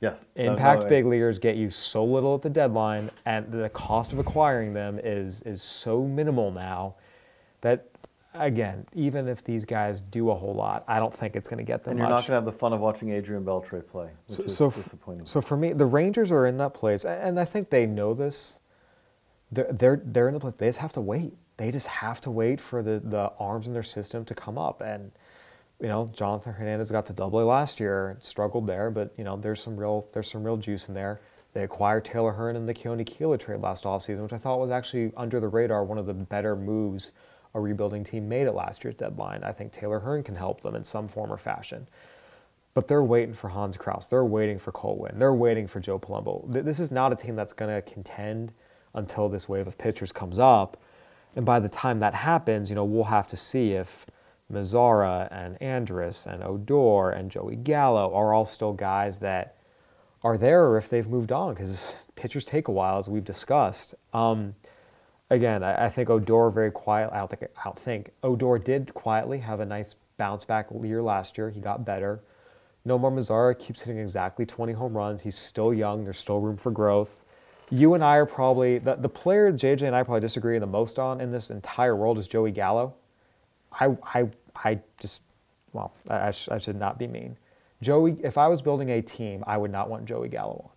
Yes. 0.00 0.28
No, 0.36 0.44
no 0.44 0.50
impact 0.52 0.88
big 0.88 1.06
leaguers 1.06 1.38
get 1.38 1.56
you 1.56 1.70
so 1.70 2.04
little 2.04 2.34
at 2.34 2.42
the 2.42 2.50
deadline, 2.50 3.10
and 3.24 3.50
the 3.50 3.68
cost 3.70 4.12
of 4.12 4.18
acquiring 4.18 4.74
them 4.74 5.00
is 5.02 5.40
is 5.42 5.62
so 5.62 6.02
minimal 6.02 6.50
now 6.50 6.96
that 7.62 7.86
again, 8.38 8.86
even 8.94 9.28
if 9.28 9.44
these 9.44 9.64
guys 9.64 10.00
do 10.00 10.30
a 10.30 10.34
whole 10.34 10.54
lot, 10.54 10.84
I 10.88 10.98
don't 10.98 11.14
think 11.14 11.36
it's 11.36 11.48
going 11.48 11.58
to 11.58 11.64
get 11.64 11.84
them 11.84 11.92
And 11.92 11.98
you're 11.98 12.08
much. 12.08 12.10
not 12.10 12.20
going 12.22 12.26
to 12.26 12.32
have 12.34 12.44
the 12.44 12.52
fun 12.52 12.72
of 12.72 12.80
watching 12.80 13.10
Adrian 13.10 13.44
Beltre 13.44 13.86
play, 13.86 14.10
which 14.28 14.46
is 14.46 14.56
so, 14.56 14.70
disappointing. 14.70 15.26
So 15.26 15.40
for 15.40 15.56
me, 15.56 15.72
the 15.72 15.86
Rangers 15.86 16.32
are 16.32 16.46
in 16.46 16.56
that 16.58 16.74
place, 16.74 17.04
and 17.04 17.38
I 17.38 17.44
think 17.44 17.70
they 17.70 17.86
know 17.86 18.14
this. 18.14 18.56
They're 19.52 19.72
they're, 19.72 20.02
they're 20.04 20.28
in 20.28 20.34
the 20.34 20.40
place. 20.40 20.54
They 20.54 20.66
just 20.66 20.78
have 20.78 20.92
to 20.94 21.00
wait. 21.00 21.34
They 21.56 21.70
just 21.70 21.86
have 21.86 22.20
to 22.22 22.30
wait 22.30 22.60
for 22.60 22.82
the, 22.82 23.00
the 23.02 23.32
arms 23.38 23.66
in 23.66 23.72
their 23.72 23.82
system 23.82 24.24
to 24.26 24.34
come 24.34 24.58
up. 24.58 24.80
And 24.80 25.12
you 25.80 25.88
know, 25.88 26.08
Jonathan 26.12 26.52
Hernandez 26.52 26.90
got 26.90 27.06
to 27.06 27.12
Double 27.12 27.40
A 27.40 27.44
last 27.44 27.80
year, 27.80 28.16
struggled 28.20 28.66
there, 28.66 28.90
but 28.90 29.12
you 29.16 29.24
know, 29.24 29.36
there's 29.36 29.62
some 29.62 29.76
real 29.76 30.06
there's 30.12 30.30
some 30.30 30.42
real 30.42 30.56
juice 30.56 30.88
in 30.88 30.94
there. 30.94 31.20
They 31.52 31.62
acquired 31.62 32.04
Taylor 32.04 32.32
Hearn 32.32 32.54
in 32.54 32.66
the 32.66 32.74
Keone 32.74 33.06
Kela 33.08 33.38
trade 33.38 33.60
last 33.60 33.84
offseason, 33.84 34.22
which 34.22 34.32
I 34.34 34.38
thought 34.38 34.58
was 34.60 34.70
actually 34.70 35.12
under 35.16 35.40
the 35.40 35.48
radar, 35.48 35.84
one 35.84 35.96
of 35.96 36.04
the 36.04 36.12
better 36.12 36.54
moves 36.54 37.12
a 37.56 37.60
rebuilding 37.60 38.04
team 38.04 38.28
made 38.28 38.46
at 38.46 38.54
last 38.54 38.84
year's 38.84 38.94
deadline. 38.94 39.42
I 39.42 39.50
think 39.50 39.72
Taylor 39.72 39.98
Hearn 39.98 40.22
can 40.22 40.36
help 40.36 40.60
them 40.60 40.76
in 40.76 40.84
some 40.84 41.08
form 41.08 41.32
or 41.32 41.38
fashion. 41.38 41.88
But 42.74 42.86
they're 42.86 43.02
waiting 43.02 43.34
for 43.34 43.48
Hans 43.48 43.78
Crouse. 43.78 44.06
They're 44.06 44.26
waiting 44.26 44.58
for 44.58 44.72
Cole 44.72 44.98
Winn. 44.98 45.18
They're 45.18 45.32
waiting 45.32 45.66
for 45.66 45.80
Joe 45.80 45.98
Palumbo. 45.98 46.44
This 46.52 46.78
is 46.78 46.92
not 46.92 47.12
a 47.12 47.16
team 47.16 47.34
that's 47.34 47.54
going 47.54 47.74
to 47.74 47.80
contend 47.90 48.52
until 48.92 49.30
this 49.30 49.48
wave 49.48 49.66
of 49.66 49.78
pitchers 49.78 50.12
comes 50.12 50.38
up. 50.38 50.76
And 51.34 51.46
by 51.46 51.58
the 51.58 51.70
time 51.70 51.98
that 52.00 52.14
happens, 52.14 52.68
you 52.68 52.76
know, 52.76 52.84
we'll 52.84 53.04
have 53.04 53.26
to 53.28 53.36
see 53.36 53.72
if 53.72 54.04
Mazara 54.52 55.26
and 55.30 55.60
Andrus 55.62 56.26
and 56.26 56.42
Odor 56.42 57.10
and 57.10 57.30
Joey 57.30 57.56
Gallo 57.56 58.14
are 58.14 58.34
all 58.34 58.44
still 58.44 58.74
guys 58.74 59.18
that 59.18 59.56
are 60.22 60.36
there 60.36 60.66
or 60.66 60.76
if 60.76 60.90
they've 60.90 61.08
moved 61.08 61.32
on 61.32 61.54
because 61.54 61.94
pitchers 62.16 62.44
take 62.44 62.68
a 62.68 62.72
while, 62.72 62.98
as 62.98 63.08
we've 63.08 63.24
discussed. 63.24 63.94
Um, 64.12 64.54
again, 65.30 65.62
I, 65.62 65.86
I 65.86 65.88
think 65.88 66.10
Odor 66.10 66.50
very 66.50 66.70
quiet. 66.70 67.10
I 67.12 67.18
don't 67.18 67.30
think. 67.30 67.42
I 67.44 67.64
don't 67.64 67.78
think 67.78 68.10
Odor 68.22 68.58
did 68.58 68.94
quietly 68.94 69.38
have 69.38 69.60
a 69.60 69.66
nice 69.66 69.96
bounce 70.16 70.44
back 70.44 70.68
year 70.82 71.02
last 71.02 71.36
year. 71.38 71.50
He 71.50 71.60
got 71.60 71.84
better. 71.84 72.20
Nomar 72.86 73.12
Mazara 73.12 73.58
keeps 73.58 73.82
hitting 73.82 74.00
exactly 74.00 74.46
20 74.46 74.72
home 74.72 74.96
runs. 74.96 75.20
He's 75.20 75.36
still 75.36 75.74
young. 75.74 76.04
There's 76.04 76.18
still 76.18 76.40
room 76.40 76.56
for 76.56 76.70
growth. 76.70 77.24
You 77.68 77.94
and 77.94 78.04
I 78.04 78.16
are 78.16 78.26
probably 78.26 78.78
the, 78.78 78.94
the 78.94 79.08
player 79.08 79.52
JJ 79.52 79.82
and 79.82 79.96
I 79.96 80.04
probably 80.04 80.20
disagree 80.20 80.56
the 80.58 80.66
most 80.66 81.00
on 81.00 81.20
in 81.20 81.32
this 81.32 81.50
entire 81.50 81.96
world 81.96 82.16
is 82.16 82.28
Joey 82.28 82.52
Gallo. 82.52 82.94
I 83.72 83.96
I 84.04 84.30
I 84.54 84.80
just 84.98 85.22
well 85.72 85.92
I, 86.08 86.28
I, 86.28 86.30
sh- 86.30 86.48
I 86.48 86.58
should 86.58 86.76
not 86.78 86.96
be 86.96 87.08
mean. 87.08 87.36
Joey, 87.82 88.16
if 88.22 88.38
I 88.38 88.46
was 88.46 88.62
building 88.62 88.90
a 88.90 89.02
team, 89.02 89.42
I 89.48 89.56
would 89.56 89.72
not 89.72 89.90
want 89.90 90.04
Joey 90.06 90.28
Gallo 90.28 90.70
on. 90.70 90.75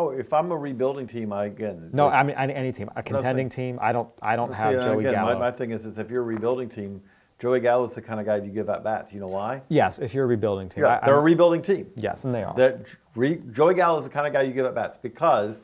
Oh, 0.00 0.10
if 0.10 0.32
I'm 0.32 0.50
a 0.50 0.56
rebuilding 0.56 1.06
team, 1.06 1.32
I 1.32 1.46
again. 1.46 1.90
No, 1.92 2.08
I 2.08 2.22
mean 2.22 2.36
any, 2.36 2.54
any 2.54 2.72
team, 2.72 2.90
a 2.96 3.02
contending 3.02 3.48
team. 3.48 3.78
I 3.80 3.92
don't 3.92 4.08
I 4.22 4.36
don't 4.36 4.50
See, 4.52 4.56
have 4.58 4.74
and 4.74 4.82
Joey 4.82 4.98
again, 5.00 5.14
Gallo. 5.14 5.34
My, 5.34 5.38
my 5.40 5.50
thing 5.50 5.70
is, 5.70 5.86
is 5.86 5.98
if 5.98 6.10
you're 6.10 6.22
a 6.22 6.24
rebuilding 6.24 6.68
team, 6.68 7.00
Joey 7.38 7.60
Gallo's 7.60 7.94
the 7.94 8.02
kind 8.02 8.20
of 8.20 8.26
guy 8.26 8.36
you 8.36 8.50
give 8.50 8.68
at 8.68 8.82
bats. 8.84 9.12
You 9.12 9.20
know 9.20 9.28
why? 9.28 9.62
Yes, 9.68 9.98
if 9.98 10.14
you're 10.14 10.24
a 10.24 10.28
rebuilding 10.28 10.68
team. 10.68 10.84
Yeah, 10.84 10.98
I- 11.02 11.04
they're 11.06 11.14
a 11.14 11.18
I'm- 11.18 11.24
rebuilding 11.24 11.62
team. 11.62 11.90
yes, 11.96 12.24
and 12.24 12.34
they 12.34 12.42
are. 12.42 12.54
That 12.54 12.94
re, 13.14 13.40
Joey 13.52 13.74
Gallo 13.74 13.98
is 13.98 14.04
the 14.04 14.10
kind 14.10 14.26
of 14.26 14.32
guy 14.32 14.42
you 14.42 14.52
give 14.52 14.66
at 14.66 14.74
bats 14.74 14.98
because 14.98 15.60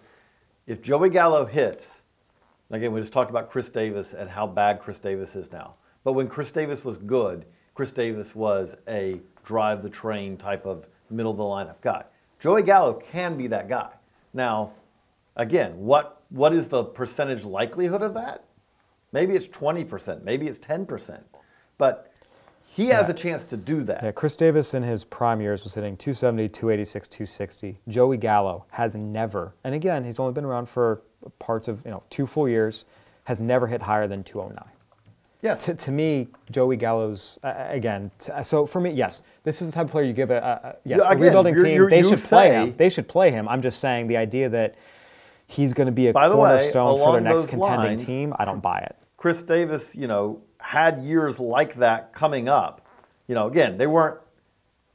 if 0.66 0.82
Joey 0.82 1.10
Gallo 1.10 1.44
hits, 1.46 2.02
again, 2.70 2.92
we 2.92 3.00
just 3.00 3.12
talked 3.12 3.30
about 3.30 3.50
Chris 3.50 3.68
Davis 3.68 4.14
and 4.14 4.28
how 4.30 4.46
bad 4.46 4.80
Chris 4.80 4.98
Davis 4.98 5.36
is 5.36 5.52
now. 5.52 5.74
But 6.04 6.12
when 6.12 6.28
Chris 6.28 6.50
Davis 6.50 6.84
was 6.84 6.98
good, 6.98 7.44
Chris 7.74 7.90
Davis 7.92 8.34
was 8.34 8.76
a 8.88 9.20
drive 9.44 9.82
the 9.82 9.90
train 9.90 10.36
type 10.36 10.66
of 10.66 10.86
middle 11.10 11.30
of 11.32 11.36
the 11.38 11.42
lineup 11.44 11.80
guy. 11.82 12.04
Joey 12.40 12.62
Gallo 12.62 12.94
can 12.94 13.36
be 13.36 13.46
that 13.48 13.68
guy. 13.68 13.90
Now, 14.36 14.72
again, 15.34 15.72
what 15.78 16.12
what 16.28 16.52
is 16.52 16.68
the 16.68 16.84
percentage 16.84 17.44
likelihood 17.44 18.02
of 18.02 18.14
that? 18.14 18.44
Maybe 19.12 19.34
it's 19.34 19.46
20%, 19.46 20.24
maybe 20.24 20.46
it's 20.48 20.58
10%. 20.58 21.20
But 21.78 22.10
he 22.66 22.88
has 22.88 23.06
Yeah. 23.06 23.12
a 23.12 23.14
chance 23.14 23.44
to 23.44 23.56
do 23.56 23.82
that. 23.84 24.02
Yeah, 24.02 24.10
Chris 24.12 24.34
Davis 24.36 24.74
in 24.74 24.82
his 24.82 25.04
prime 25.04 25.40
years 25.40 25.62
was 25.64 25.74
hitting 25.74 25.96
270, 25.96 26.48
286, 26.48 27.08
260. 27.08 27.78
Joey 27.88 28.16
Gallo 28.18 28.64
has 28.70 28.94
never, 28.94 29.54
and 29.64 29.74
again, 29.74 30.04
he's 30.04 30.18
only 30.18 30.32
been 30.32 30.44
around 30.44 30.68
for 30.68 31.00
parts 31.38 31.68
of 31.68 31.80
you 31.84 31.90
know 31.92 32.02
two 32.10 32.26
full 32.26 32.48
years, 32.48 32.84
has 33.24 33.40
never 33.40 33.66
hit 33.68 33.82
higher 33.82 34.06
than 34.06 34.22
209. 34.22 34.68
Yes. 35.47 35.64
To, 35.66 35.74
to 35.74 35.90
me, 35.93 36.28
Joey 36.51 36.77
Gallo's 36.77 37.39
uh, 37.44 37.55
again. 37.68 38.10
t- 38.18 38.32
so 38.43 38.66
for 38.66 38.81
me, 38.81 38.90
yes, 38.90 39.23
this 39.44 39.62
is 39.62 39.68
the 39.70 39.74
type 39.74 39.86
of 39.86 39.90
player 39.93 40.05
you 40.05 40.12
give 40.12 40.31
a, 40.31 40.36
a, 40.39 40.68
a 40.68 40.77
yes 40.85 41.01
Yeah, 41.02 41.12
a 41.12 41.16
rebuilding 41.16 41.55
you're- 41.55 41.68
team. 41.68 41.77
you're- 41.77 41.90
they 41.90 41.98
you 42.01 42.09
should 42.09 42.18
play 42.20 42.48
say- 42.51 42.55
him. 42.55 42.77
They 42.77 42.89
should 42.90 43.09
play 43.09 43.31
him. 43.31 43.48
I'm 43.48 43.62
just 43.62 43.78
saying 43.81 44.09
the 44.09 44.16
idea 44.16 44.48
that 44.51 44.74
he's 45.47 45.73
going 45.73 45.86
to 45.86 45.93
be 45.93 46.09
a 46.09 46.12
By 46.12 46.28
the 46.28 46.36
way, 46.36 46.48
cornerstone 46.51 46.93
for 46.98 46.98
their 46.98 47.06
along 47.06 47.23
next 47.24 47.40
those 47.43 47.51
contending 47.51 47.78
lines, 47.86 48.05
team. 48.05 48.35
I 48.39 48.44
don't 48.44 48.60
buy 48.60 48.78
it. 48.81 48.97
Chris 49.16 49.43
Davis, 49.43 49.94
you 49.97 50.06
know, 50.09 50.43
had 50.60 51.02
years 51.02 51.39
like 51.39 51.74
that 51.77 52.12
coming 52.12 52.48
up. 52.48 52.85
You 53.28 53.35
know, 53.35 53.47
again, 53.47 53.78
they 53.78 53.86
weren't 53.86 54.18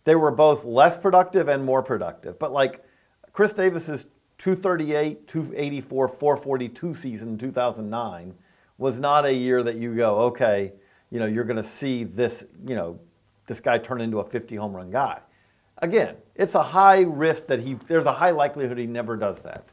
they 0.04 0.16
were 0.16 0.32
both 0.32 0.66
less 0.66 0.98
productive 0.98 1.48
and 1.48 1.64
more 1.64 1.82
productive. 1.84 2.38
But 2.40 2.52
like 2.52 2.84
Chris 3.34 3.54
Davis's 3.54 4.08
238, 4.40 5.28
284, 5.28 6.08
442 6.08 6.94
season 6.96 7.30
in 7.30 7.38
2009 7.38 8.34
was 8.82 9.00
not 9.00 9.26
a 9.26 9.34
year 9.34 9.62
that 9.62 9.76
you 9.78 9.94
go, 9.96 10.22
okay, 10.22 10.74
you 11.12 11.20
know, 11.20 11.28
you're 11.28 11.44
going 11.44 11.56
to 11.56 11.64
see 11.64 12.04
this, 12.04 12.44
you 12.68 12.74
know, 12.74 13.00
this 13.46 13.60
guy 13.60 13.78
turn 13.78 14.02
into 14.02 14.20
a 14.20 14.26
50 14.26 14.56
home 14.56 14.76
run 14.76 14.90
guy. 14.90 15.20
Again, 15.78 16.16
it's 16.36 16.56
a 16.56 16.64
high 16.64 17.02
risk 17.02 17.46
that 17.46 17.60
he 17.60 17.76
there's 17.88 18.08
a 18.08 18.14
high 18.14 18.32
likelihood 18.32 18.80
he 18.80 18.88
never 18.88 19.16
does 19.16 19.42
that. 19.42 19.66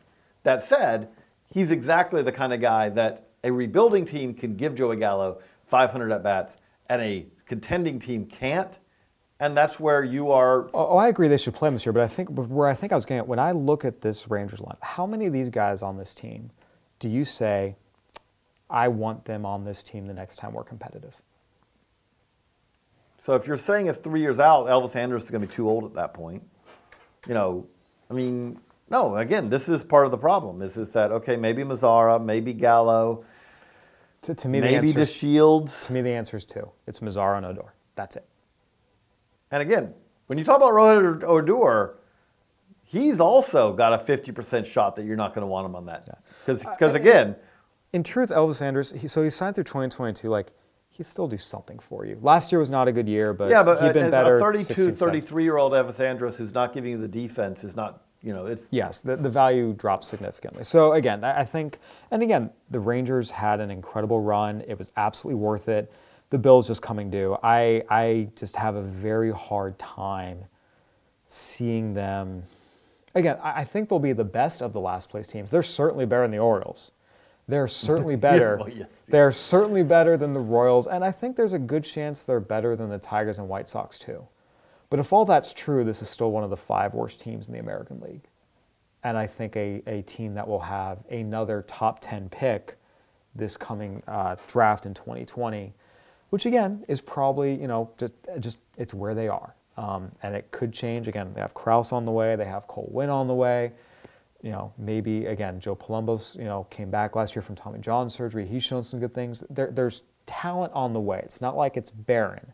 That 0.43 0.61
said, 0.61 1.09
he's 1.47 1.71
exactly 1.71 2.23
the 2.23 2.33
kind 2.33 2.53
of 2.53 2.61
guy 2.61 2.91
that 2.91 3.29
a 3.45 3.51
rebuilding 3.51 4.05
team 4.05 4.35
can 4.35 4.57
give 4.57 4.75
Joey 4.75 4.97
Gallo 4.97 5.41
500 5.65 6.13
at 6.13 6.23
bats 6.23 6.59
and 6.91 7.01
a 7.01 7.27
contending 7.47 7.99
team 7.99 8.27
can't. 8.27 8.79
And 9.41 9.57
that's 9.57 9.81
where 9.81 10.05
you 10.05 10.33
are. 10.33 10.67
Oh, 10.75 10.89
oh, 10.91 10.97
I 10.99 11.09
agree 11.09 11.29
they 11.29 11.39
should 11.39 11.55
play 11.55 11.69
him 11.69 11.75
this 11.75 11.87
year, 11.87 11.95
but 11.95 12.03
I 12.03 12.09
think 12.09 12.29
where 12.29 12.69
I 12.69 12.75
think 12.75 12.93
I 12.93 12.95
was 12.95 13.07
getting 13.07 13.21
at 13.21 13.29
when 13.29 13.39
I 13.39 13.53
look 13.53 13.87
at 13.87 14.03
this 14.03 14.29
Rangers 14.29 14.61
line, 14.61 14.77
how 14.83 15.07
many 15.07 15.25
of 15.25 15.33
these 15.33 15.49
guys 15.49 15.81
on 15.81 15.97
this 15.97 16.13
team 16.13 16.51
do 16.99 17.09
you 17.09 17.25
say, 17.25 17.77
I 18.71 18.89
want 18.89 19.25
them 19.25 19.47
on 19.47 19.65
this 19.65 19.83
team 19.83 20.07
the 20.07 20.15
next 20.15 20.37
time 20.37 20.53
we're 20.53 20.65
competitive? 20.65 21.15
So 23.19 23.35
if 23.35 23.47
you're 23.47 23.59
saying 23.59 23.89
it's 23.89 23.99
three 23.99 24.21
years 24.21 24.39
out, 24.39 24.67
Elvis 24.67 24.95
Andrus 24.95 25.25
is 25.25 25.31
going 25.31 25.41
to 25.41 25.47
be 25.47 25.53
too 25.55 25.69
old 25.69 25.85
at 25.85 25.95
that 25.95 26.15
point. 26.15 26.43
You 27.27 27.35
know, 27.35 27.67
I 28.11 28.15
mean, 28.15 28.61
no. 28.91 29.17
Again, 29.17 29.51
this 29.51 29.69
is 29.69 29.83
part 29.83 30.05
of 30.05 30.13
the 30.13 30.19
problem. 30.19 30.63
Is 30.63 30.77
is 30.77 30.91
that 30.91 31.11
okay? 31.11 31.37
Maybe 31.37 31.63
Mazara, 31.63 32.25
maybe 32.25 32.53
Gallo, 32.53 33.25
To, 34.23 34.35
to 34.35 34.49
me, 34.49 34.61
the 34.61 34.67
maybe 34.67 34.89
answer, 34.89 35.01
DeShields. 35.01 35.87
to 35.87 35.93
me, 35.93 36.01
the 36.01 36.11
answer 36.11 36.37
is 36.37 36.45
two. 36.45 36.71
It's 36.87 37.01
Mazara 37.01 37.39
and 37.39 37.47
Odor. 37.47 37.75
That's 37.97 38.17
it. 38.17 38.27
And 39.51 39.63
again, 39.63 39.95
when 40.27 40.39
you 40.39 40.45
talk 40.45 40.59
about 40.59 40.73
Rougned 40.73 41.25
Odor, 41.25 41.97
he's 42.85 43.21
also 43.21 43.73
got 43.73 43.93
a 43.93 43.99
50% 43.99 44.65
shot 44.65 44.97
that 44.97 45.05
you're 45.05 45.17
not 45.17 45.35
going 45.35 45.43
to 45.43 45.47
want 45.47 45.67
him 45.67 45.75
on 45.75 45.87
that. 45.87 46.23
Because 46.47 46.65
uh, 46.65 46.99
again, 46.99 47.37
In 47.93 48.03
truth, 48.03 48.31
Elvis 48.31 48.61
Andrus, 48.61 48.93
he, 48.93 49.09
so 49.09 49.23
he 49.23 49.31
signed 49.31 49.55
through 49.55 49.65
2022. 49.65 50.29
Like, 50.29 50.53
he'd 50.91 51.07
still 51.07 51.29
do 51.29 51.39
something 51.39 51.79
for 51.79 52.05
you. 52.05 52.19
Last 52.21 52.53
year 52.53 52.59
was 52.59 52.71
not 52.71 52.89
a 52.89 52.93
good 52.93 53.09
year, 53.09 53.33
but 53.33 53.51
yeah, 53.51 53.63
but 53.63 53.81
he'd 53.83 53.93
been 53.93 54.09
a- 54.09 54.11
better. 54.11 54.37
a 54.37 54.41
32, 54.41 54.65
16, 54.65 54.93
33 54.93 55.45
year 55.45 55.57
old 55.57 55.73
Elvis 55.73 56.01
Andrus 56.01 56.37
who's 56.37 56.53
not 56.53 56.73
giving 56.73 56.91
you 56.91 56.99
the 56.99 57.09
defense 57.09 57.65
is 57.65 57.77
not, 57.77 58.03
you 58.21 58.33
know, 58.35 58.47
it's 58.47 58.67
Yes, 58.71 59.01
the, 59.01 59.17
the 59.17 59.31
value 59.31 59.73
drops 59.73 60.09
significantly. 60.09 60.65
So 60.65 60.93
again, 60.95 61.23
I 61.25 61.41
I 61.41 61.45
think, 61.45 61.79
and 62.11 62.23
again, 62.23 62.51
the 62.71 62.81
Rangers 62.81 63.31
had 63.31 63.61
an 63.61 63.71
incredible 63.71 64.21
run. 64.21 64.63
It 64.67 64.77
was 64.77 64.91
absolutely 64.97 65.41
worth 65.41 65.69
it. 65.69 65.91
The 66.31 66.39
Bills 66.39 66.67
just 66.67 66.83
coming 66.83 67.11
due. 67.11 67.39
I 67.43 67.85
I 67.89 68.29
just 68.35 68.57
have 68.57 68.75
a 68.75 68.83
very 68.83 69.33
hard 69.33 69.79
time 69.79 70.45
seeing 71.29 71.95
them. 71.95 72.43
Again, 73.15 73.39
I 73.43 73.61
I 73.61 73.65
think 73.65 73.89
they'll 73.89 73.99
be 73.99 74.13
the 74.13 74.25
best 74.25 74.63
of 74.63 74.73
the 74.73 74.81
last 74.81 75.09
place 75.09 75.29
teams. 75.29 75.51
They're 75.51 75.63
certainly 75.63 76.05
better 76.05 76.23
than 76.23 76.33
the 76.33 76.39
Orioles. 76.39 76.91
They're 77.49 77.69
certainly 77.69 78.17
better. 78.17 78.59
well, 78.59 78.69
yes. 78.69 78.89
They're 79.09 79.33
certainly 79.33 79.83
better 79.83 80.17
than 80.17 80.35
the 80.35 80.41
Royals, 80.41 80.87
and 80.87 81.05
I 81.05 81.11
think 81.11 81.37
there's 81.37 81.55
a 81.55 81.59
good 81.59 81.83
chance 81.83 82.23
they're 82.23 82.41
better 82.41 82.77
than 82.77 82.91
the 82.91 82.99
Tigers 82.99 83.39
and 83.39 83.49
White 83.49 83.69
Sox 83.69 83.99
too. 83.99 84.27
But 84.91 85.01
if 85.01 85.13
all 85.13 85.25
that's 85.25 85.53
true, 85.53 85.85
this 85.85 86.03
is 86.03 86.09
still 86.09 86.31
one 86.31 86.45
of 86.45 86.51
the 86.51 86.57
five 86.57 86.95
worst 86.95 87.21
teams 87.21 87.49
in 87.49 87.55
the 87.55 87.61
American 87.61 88.01
League. 88.01 88.23
And 89.05 89.17
I 89.17 89.27
think 89.27 89.57
a, 89.57 89.83
a 89.87 90.03
team 90.03 90.35
that 90.35 90.47
will 90.47 90.61
have 90.61 90.99
another 91.11 91.65
top 91.67 91.99
10 92.01 92.29
pick 92.31 92.77
this 93.35 93.57
coming 93.57 94.03
uh, 94.09 94.37
draft 94.49 94.87
in 94.87 94.95
2020, 94.95 95.73
which 96.31 96.47
again 96.47 96.85
is 96.89 97.01
probably, 97.01 97.55
you 97.55 97.69
know, 97.69 97.91
just, 97.97 98.15
just 98.41 98.59
it's 98.77 98.93
where 98.93 99.15
they 99.15 99.29
are. 99.29 99.55
Um, 99.77 100.11
and 100.23 100.35
it 100.35 100.51
could 100.51 100.73
change. 100.73 101.07
Again, 101.07 101.33
they 101.35 101.41
have 101.41 101.55
Crouse 101.55 101.93
on 101.93 102.05
the 102.05 102.11
way, 102.11 102.35
they 102.35 102.47
have 102.47 102.67
Cole 102.67 102.89
Winn 102.91 103.11
on 103.11 103.29
the 103.29 103.35
way. 103.35 103.73
You 104.43 104.51
know, 104.53 104.73
maybe 104.79 105.27
again, 105.27 105.59
Joe 105.59 105.75
Palumbos, 105.75 106.37
you 106.37 106.45
know, 106.45 106.65
came 106.71 106.91
back 106.91 107.17
last 107.17 107.35
year 107.35 107.43
from 107.43 107.57
Tommy 107.57 107.81
John 107.81 108.09
surgery. 108.09 108.47
He's 108.47 108.63
shown 108.63 108.83
some 108.83 109.01
good 109.01 109.13
things. 109.13 109.43
There, 109.51 109.71
there's 109.73 110.05
talent 110.27 110.73
on 110.75 110.93
the 110.93 111.01
way. 111.01 111.21
It's 111.25 111.41
not 111.41 111.57
like 111.57 111.77
it's 111.77 111.91
barren 111.91 112.53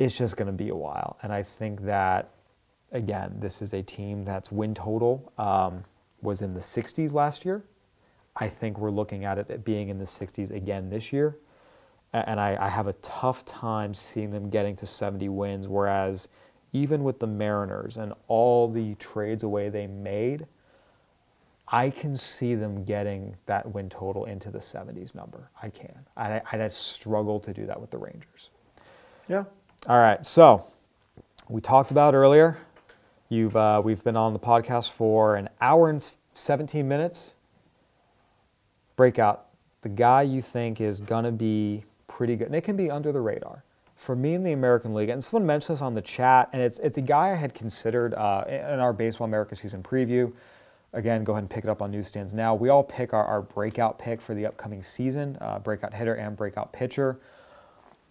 it's 0.00 0.16
just 0.16 0.36
going 0.36 0.46
to 0.46 0.52
be 0.52 0.70
a 0.70 0.74
while. 0.74 1.18
And 1.22 1.30
I 1.32 1.42
think 1.42 1.82
that, 1.82 2.30
again, 2.90 3.36
this 3.38 3.60
is 3.60 3.74
a 3.74 3.82
team 3.82 4.24
that's 4.24 4.50
win 4.50 4.74
total 4.74 5.30
um, 5.36 5.84
was 6.22 6.40
in 6.40 6.54
the 6.54 6.60
60s 6.60 7.12
last 7.12 7.44
year. 7.44 7.62
I 8.34 8.48
think 8.48 8.78
we're 8.78 8.90
looking 8.90 9.26
at 9.26 9.38
it 9.38 9.62
being 9.62 9.90
in 9.90 9.98
the 9.98 10.06
60s 10.06 10.50
again 10.50 10.88
this 10.88 11.12
year. 11.12 11.36
And 12.14 12.40
I, 12.40 12.56
I 12.58 12.68
have 12.70 12.86
a 12.86 12.94
tough 12.94 13.44
time 13.44 13.92
seeing 13.92 14.30
them 14.30 14.48
getting 14.48 14.74
to 14.76 14.86
70 14.86 15.28
wins. 15.28 15.68
Whereas, 15.68 16.28
even 16.72 17.04
with 17.04 17.18
the 17.18 17.26
Mariners 17.26 17.98
and 17.98 18.14
all 18.26 18.68
the 18.68 18.94
trades 18.94 19.42
away 19.42 19.68
they 19.68 19.86
made, 19.86 20.46
I 21.72 21.90
can 21.90 22.16
see 22.16 22.56
them 22.56 22.84
getting 22.84 23.36
that 23.46 23.70
win 23.72 23.88
total 23.88 24.24
into 24.24 24.50
the 24.50 24.58
70s 24.58 25.14
number. 25.14 25.50
I 25.62 25.68
can. 25.68 25.94
I, 26.16 26.42
I'd 26.50 26.72
struggle 26.72 27.38
to 27.40 27.52
do 27.52 27.64
that 27.66 27.80
with 27.80 27.90
the 27.90 27.98
Rangers. 27.98 28.50
yeah. 29.28 29.44
All 29.86 29.98
right, 29.98 30.24
so 30.26 30.66
we 31.48 31.60
talked 31.60 31.90
about 31.90 32.14
earlier. 32.14 32.58
You've 33.28 33.56
uh, 33.56 33.80
we've 33.82 34.02
been 34.02 34.16
on 34.16 34.32
the 34.32 34.38
podcast 34.38 34.90
for 34.90 35.36
an 35.36 35.48
hour 35.60 35.88
and 35.88 36.12
17 36.34 36.86
minutes. 36.86 37.36
Breakout, 38.96 39.46
the 39.82 39.88
guy 39.88 40.22
you 40.22 40.42
think 40.42 40.80
is 40.80 41.00
gonna 41.00 41.32
be 41.32 41.84
pretty 42.08 42.36
good, 42.36 42.48
and 42.48 42.56
it 42.56 42.62
can 42.62 42.76
be 42.76 42.90
under 42.90 43.12
the 43.12 43.20
radar. 43.20 43.64
For 43.94 44.16
me 44.16 44.34
in 44.34 44.42
the 44.42 44.52
American 44.52 44.94
League, 44.94 45.10
and 45.10 45.22
someone 45.22 45.46
mentioned 45.46 45.76
this 45.76 45.82
on 45.82 45.94
the 45.94 46.02
chat, 46.02 46.50
and 46.52 46.60
it's 46.60 46.78
it's 46.80 46.98
a 46.98 47.02
guy 47.02 47.30
I 47.30 47.34
had 47.34 47.54
considered 47.54 48.12
uh, 48.14 48.44
in 48.48 48.80
our 48.80 48.92
Baseball 48.92 49.26
America 49.26 49.54
season 49.54 49.82
preview. 49.82 50.32
Again, 50.92 51.22
go 51.22 51.32
ahead 51.32 51.44
and 51.44 51.50
pick 51.50 51.64
it 51.64 51.70
up 51.70 51.82
on 51.82 51.90
newsstands 51.90 52.34
now. 52.34 52.54
We 52.54 52.68
all 52.68 52.82
pick 52.82 53.12
our, 53.12 53.24
our 53.24 53.42
breakout 53.42 53.98
pick 53.98 54.20
for 54.20 54.34
the 54.34 54.46
upcoming 54.46 54.82
season, 54.82 55.38
uh, 55.40 55.60
breakout 55.60 55.94
hitter 55.94 56.14
and 56.14 56.36
breakout 56.36 56.72
pitcher. 56.72 57.20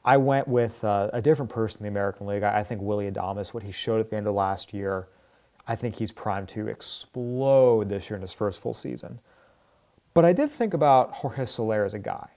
I 0.05 0.15
went 0.15 0.47
with 0.47 0.81
uh, 0.83 1.09
a 1.11 1.21
different 1.21 1.51
person 1.51 1.79
in 1.79 1.83
the 1.83 1.89
American 1.89 2.25
League. 2.25 2.43
I, 2.43 2.59
I 2.59 2.63
think 2.63 2.81
Willy 2.81 3.11
Adames, 3.11 3.53
what 3.53 3.63
he 3.63 3.71
showed 3.71 3.99
at 3.99 4.09
the 4.09 4.15
end 4.15 4.27
of 4.27 4.33
last 4.33 4.73
year, 4.73 5.09
I 5.67 5.75
think 5.75 5.95
he's 5.95 6.11
primed 6.11 6.47
to 6.49 6.67
explode 6.67 7.89
this 7.89 8.09
year 8.09 8.15
in 8.15 8.21
his 8.21 8.33
first 8.33 8.61
full 8.61 8.73
season. 8.73 9.19
But 10.13 10.23
I 10.25 10.33
did 10.33 10.49
think 10.49 10.73
about 10.73 11.11
Jorge 11.13 11.45
Soler 11.45 11.83
as 11.83 11.93
a 11.93 11.99
guy. 11.99 12.29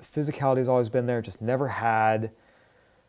Physicality 0.00 0.58
has 0.58 0.68
always 0.68 0.88
been 0.88 1.06
there, 1.06 1.20
just 1.20 1.42
never 1.42 1.68
had 1.68 2.30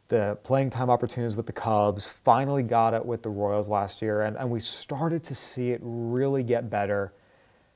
the 0.08 0.38
playing 0.44 0.70
time 0.70 0.90
opportunities 0.90 1.36
with 1.36 1.46
the 1.46 1.54
Cubs, 1.54 2.08
finally 2.08 2.64
got 2.64 2.94
it 2.94 3.06
with 3.06 3.24
the 3.24 3.30
Royals 3.30 3.68
last 3.68 4.02
year, 4.02 4.22
and, 4.22 4.38
and 4.38 4.50
we 4.50 4.60
started 4.60 5.24
to 5.26 5.36
see 5.36 5.72
it 5.72 5.80
really 5.84 6.44
get 6.44 6.70
better. 6.70 7.14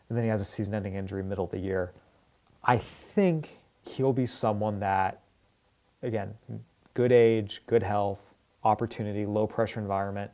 And 0.09 0.17
then 0.17 0.23
he 0.23 0.29
has 0.29 0.41
a 0.41 0.45
season 0.45 0.73
ending 0.73 0.95
injury 0.95 1.23
middle 1.23 1.45
of 1.45 1.51
the 1.51 1.59
year. 1.59 1.91
I 2.63 2.77
think 2.77 3.57
he'll 3.83 4.13
be 4.13 4.25
someone 4.25 4.79
that 4.79 5.21
again, 6.03 6.33
good 6.93 7.11
age, 7.11 7.61
good 7.67 7.83
health, 7.83 8.35
opportunity, 8.63 9.25
low 9.25 9.47
pressure 9.47 9.79
environment. 9.79 10.31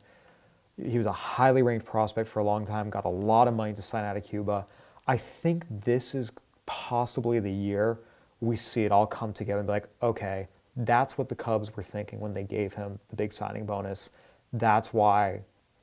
He 0.82 0.98
was 0.98 1.06
a 1.06 1.12
highly 1.12 1.62
ranked 1.62 1.86
prospect 1.86 2.28
for 2.28 2.40
a 2.40 2.44
long 2.44 2.64
time, 2.64 2.90
got 2.90 3.04
a 3.04 3.10
lot 3.10 3.48
of 3.48 3.54
money 3.54 3.72
to 3.74 3.82
sign 3.82 4.04
out 4.04 4.16
of 4.16 4.24
Cuba. 4.24 4.66
I 5.06 5.16
think 5.16 5.64
this 5.84 6.14
is 6.14 6.32
possibly 6.66 7.40
the 7.40 7.50
year 7.50 7.98
we 8.40 8.54
see 8.54 8.84
it 8.84 8.92
all 8.92 9.06
come 9.06 9.32
together 9.32 9.58
and 9.58 9.66
be 9.66 9.72
like, 9.72 9.88
okay, 10.02 10.46
that's 10.78 11.18
what 11.18 11.28
the 11.28 11.34
Cubs 11.34 11.74
were 11.76 11.82
thinking 11.82 12.20
when 12.20 12.32
they 12.32 12.44
gave 12.44 12.72
him 12.72 12.98
the 13.10 13.16
big 13.16 13.32
signing 13.32 13.66
bonus. 13.66 14.10
That's 14.52 14.92
why, 14.92 15.40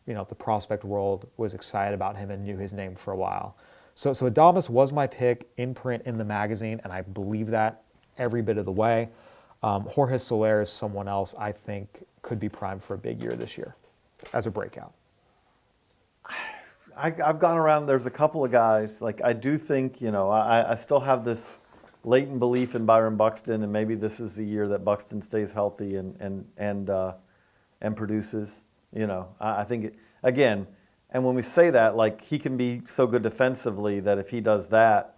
you 0.08 0.14
know, 0.14 0.26
the 0.28 0.36
prospect 0.36 0.84
world 0.84 1.28
was 1.38 1.54
excited 1.54 1.94
about 1.94 2.16
him 2.16 2.32
and 2.32 2.44
knew 2.44 2.58
his 2.58 2.74
name 2.74 2.96
for 2.96 3.12
a 3.12 3.18
while. 3.18 3.58
So, 3.94 4.14
so 4.14 4.30
Adames 4.30 4.70
was 4.70 4.94
my 4.94 5.06
pick 5.06 5.50
in 5.58 5.74
print 5.74 6.04
in 6.06 6.18
the 6.18 6.24
magazine, 6.24 6.80
and 6.84 6.94
I 6.94 7.02
believe 7.02 7.48
that 7.48 7.84
every 8.18 8.42
bit 8.42 8.58
of 8.58 8.66
the 8.66 8.72
way. 8.72 9.10
Um, 9.64 9.84
Jorge 9.84 10.18
Soler 10.18 10.62
is 10.62 10.70
someone 10.70 11.08
else 11.08 11.36
I 11.38 11.52
think 11.52 12.06
could 12.22 12.40
be 12.40 12.50
primed 12.50 12.84
for 12.84 12.94
a 12.94 12.98
big 12.98 13.22
year 13.22 13.34
this 13.34 13.58
year 13.58 13.76
as 14.34 14.48
a 14.48 14.52
breakout. 14.52 14.94
I, 16.98 17.14
I've 17.26 17.40
gone 17.40 17.58
around. 17.58 17.88
There's 17.88 18.06
a 18.06 18.12
couple 18.12 18.46
of 18.46 18.52
guys. 18.52 19.02
Like 19.02 19.22
I 19.22 19.34
do 19.34 19.58
think, 19.58 20.00
you 20.00 20.12
know, 20.12 20.30
I, 20.30 20.72
I 20.72 20.76
still 20.76 21.02
have 21.02 21.26
this 21.26 21.58
latent 22.06 22.40
belief 22.40 22.76
in 22.76 22.86
Byron 22.86 23.18
Buxton, 23.18 23.64
and 23.64 23.74
maybe 23.74 23.96
this 23.96 24.20
is 24.20 24.36
the 24.36 24.44
year 24.44 24.68
that 24.68 24.86
Buxton 24.86 25.22
stays 25.22 25.52
healthy 25.52 25.98
and 25.98 26.20
and 26.22 26.46
and 26.58 26.90
uh, 26.90 27.14
and 27.82 27.98
produces. 27.98 28.62
You 28.94 29.08
know, 29.08 29.28
I, 29.40 29.62
I 29.62 29.64
think 29.64 29.86
it, 29.86 29.96
again, 30.24 30.68
and 31.10 31.26
when 31.26 31.36
we 31.36 31.42
say 31.42 31.70
that, 31.72 31.96
like 31.96 32.24
he 32.24 32.40
can 32.40 32.56
be 32.58 32.82
so 32.86 33.08
good 33.08 33.24
defensively 33.24 34.00
that 34.02 34.18
if 34.18 34.30
he 34.30 34.40
does 34.40 34.70
that, 34.70 35.18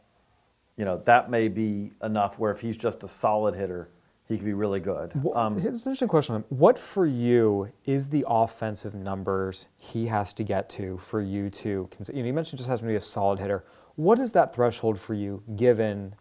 you 0.78 0.86
know, 0.86 1.02
that 1.06 1.30
may 1.30 1.48
be 1.48 1.92
enough. 2.02 2.40
Where 2.40 2.52
if 2.52 2.62
he's 2.62 2.78
just 2.78 3.04
a 3.04 3.08
solid 3.08 3.56
hitter, 3.56 3.90
he 4.28 4.38
could 4.38 4.46
be 4.46 4.54
really 4.54 4.80
good. 4.80 5.14
Um, 5.36 5.60
Here's 5.60 5.86
an 5.86 5.92
interesting 5.92 6.08
question. 6.08 6.44
What 6.50 6.80
for 6.80 7.06
you 7.06 7.72
is 7.86 8.10
the 8.10 8.26
offensive 8.28 8.96
numbers 8.96 9.68
he 9.76 10.08
has 10.08 10.34
to 10.34 10.44
get 10.44 10.70
to 10.72 10.98
for 10.98 11.22
you 11.22 11.50
to? 11.50 11.90
You, 12.10 12.22
know, 12.22 12.28
you 12.28 12.34
mentioned 12.34 12.58
just 12.58 12.70
has 12.70 12.80
to 12.80 12.86
be 12.86 12.96
a 12.96 13.02
solid 13.02 13.40
hitter. 13.40 13.66
What 13.96 14.20
is 14.20 14.32
that 14.34 14.54
threshold 14.54 15.00
for 15.00 15.14
you 15.14 15.44
given 15.56 16.14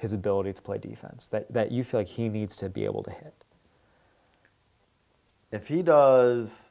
his 0.00 0.12
ability 0.12 0.52
to 0.54 0.62
play 0.62 0.78
defense 0.78 1.28
that, 1.28 1.52
that 1.52 1.70
you 1.70 1.84
feel 1.84 2.00
like 2.00 2.08
he 2.08 2.28
needs 2.28 2.56
to 2.56 2.68
be 2.68 2.84
able 2.84 3.02
to 3.04 3.10
hit? 3.10 3.34
if 5.52 5.66
he 5.66 5.82
does 5.82 6.70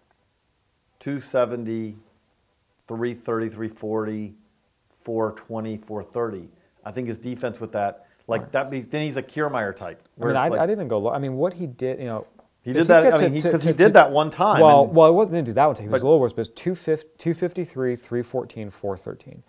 270, 1.02 1.96
330, 2.88 3.50
340, 3.50 4.34
420, 4.88 5.78
430, 5.78 6.50
I 6.86 6.92
think 6.92 7.08
his 7.10 7.18
defense 7.18 7.60
with 7.60 7.74
that, 7.74 8.08
like 8.28 8.52
that, 8.54 8.72
be, 8.72 8.80
then 8.82 9.02
he's 9.04 9.18
a 9.18 9.24
Kiermaier 9.24 9.76
type. 9.76 10.08
I 10.22 10.26
mean, 10.26 10.36
I'd, 10.36 10.52
like- 10.52 10.62
I'd 10.62 10.72
even 10.72 10.88
go 10.88 11.00
low. 11.00 11.12
I 11.12 11.20
mean, 11.20 11.36
what 11.36 11.54
he 11.54 11.68
did, 11.68 12.00
you 12.00 12.06
know. 12.06 12.26
He 12.62 12.74
did 12.74 12.88
that- 12.88 13.04
get 13.04 13.14
I 13.16 13.22
mean, 13.22 13.34
he- 13.34 13.42
he 13.42 13.74
did 13.74 13.94
that 13.94 14.12
one 14.12 14.30
time 14.30 14.62
Well, 14.62 14.86
and- 14.86 14.96
well, 14.96 15.10
it 15.10 15.14
wasn't 15.14 15.36
didn't 15.36 15.48
do 15.48 15.54
that 15.54 15.66
one 15.66 15.76
time. 15.76 15.84
He 15.88 15.90
was 15.90 16.02
But- 16.02 16.06
a 16.06 16.10
little 16.10 16.20
worse, 16.22 16.34
but 16.34 16.42
it's 16.48 16.50
250 16.56 17.10
253, 17.18 17.96
314, 17.98 18.70
413. 18.70 19.44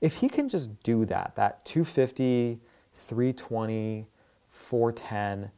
If 0.00 0.16
he 0.16 0.28
can 0.28 0.48
just 0.50 0.82
do 0.82 1.06
that, 1.06 1.32
that 1.36 1.64
250, 1.64 2.60
320, 2.94 4.06
410, 4.48 5.50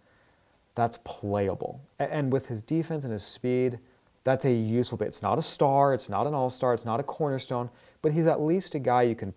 that's 0.74 0.98
playable. 1.04 1.80
And 1.98 2.32
with 2.32 2.48
his 2.48 2.62
defense 2.62 3.04
and 3.04 3.12
his 3.12 3.24
speed, 3.24 3.78
that's 4.24 4.44
a 4.44 4.52
useful 4.52 4.98
bit. 4.98 5.08
It's 5.08 5.22
not 5.22 5.38
a 5.38 5.42
star, 5.42 5.94
it's 5.94 6.08
not 6.08 6.26
an 6.26 6.34
all 6.34 6.50
star, 6.50 6.74
it's 6.74 6.84
not 6.84 7.00
a 7.00 7.02
cornerstone, 7.04 7.70
but 8.02 8.12
he's 8.12 8.26
at 8.26 8.40
least 8.40 8.74
a 8.74 8.78
guy 8.78 9.02
you 9.02 9.14
can 9.14 9.32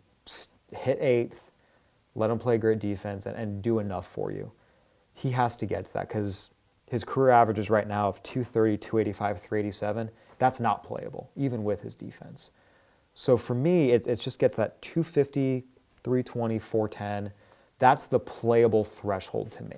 hit 0.75 0.97
eighth, 0.99 1.51
let 2.15 2.29
him 2.29 2.39
play 2.39 2.57
great 2.57 2.79
defense, 2.79 3.25
and, 3.25 3.35
and 3.35 3.61
do 3.61 3.79
enough 3.79 4.07
for 4.07 4.31
you. 4.31 4.51
He 5.13 5.31
has 5.31 5.55
to 5.57 5.65
get 5.65 5.85
to 5.85 5.93
that 5.93 6.07
because 6.07 6.49
His 6.89 7.03
career 7.03 7.29
average 7.29 7.59
is 7.59 7.69
right 7.69 7.87
now 7.87 8.07
of 8.07 8.21
230, 8.23 8.77
285, 8.77 9.39
387. 9.39 10.09
That's 10.39 10.59
not 10.59 10.83
playable, 10.83 11.29
even 11.35 11.63
with 11.63 11.81
his 11.81 11.93
defense. 11.93 12.49
So 13.13 13.37
for 13.37 13.53
me, 13.53 13.91
it, 13.91 14.07
it 14.07 14.19
just 14.19 14.39
gets 14.39 14.55
that 14.55 14.81
250, 14.81 15.65
320, 16.03 16.59
410. 16.59 17.31
That's 17.79 18.07
the 18.07 18.19
playable 18.19 18.83
threshold 18.83 19.51
to 19.51 19.63
me. 19.63 19.77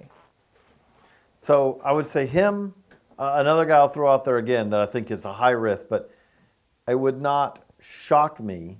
So 1.40 1.82
I 1.84 1.91
would 1.91 2.06
say 2.06 2.26
him, 2.26 2.73
uh, 3.18 3.36
another 3.38 3.65
guy 3.65 3.78
I'll 3.78 3.88
throw 3.88 4.11
out 4.11 4.26
there 4.26 4.38
again 4.38 4.69
that 4.72 4.80
I 4.80 4.86
think 4.86 5.11
is 5.11 5.26
a 5.26 5.34
high 5.34 5.52
risk, 5.52 5.88
but 5.90 6.11
it 6.88 6.99
would 6.99 7.22
not 7.22 7.64
shock 7.80 8.40
me 8.40 8.78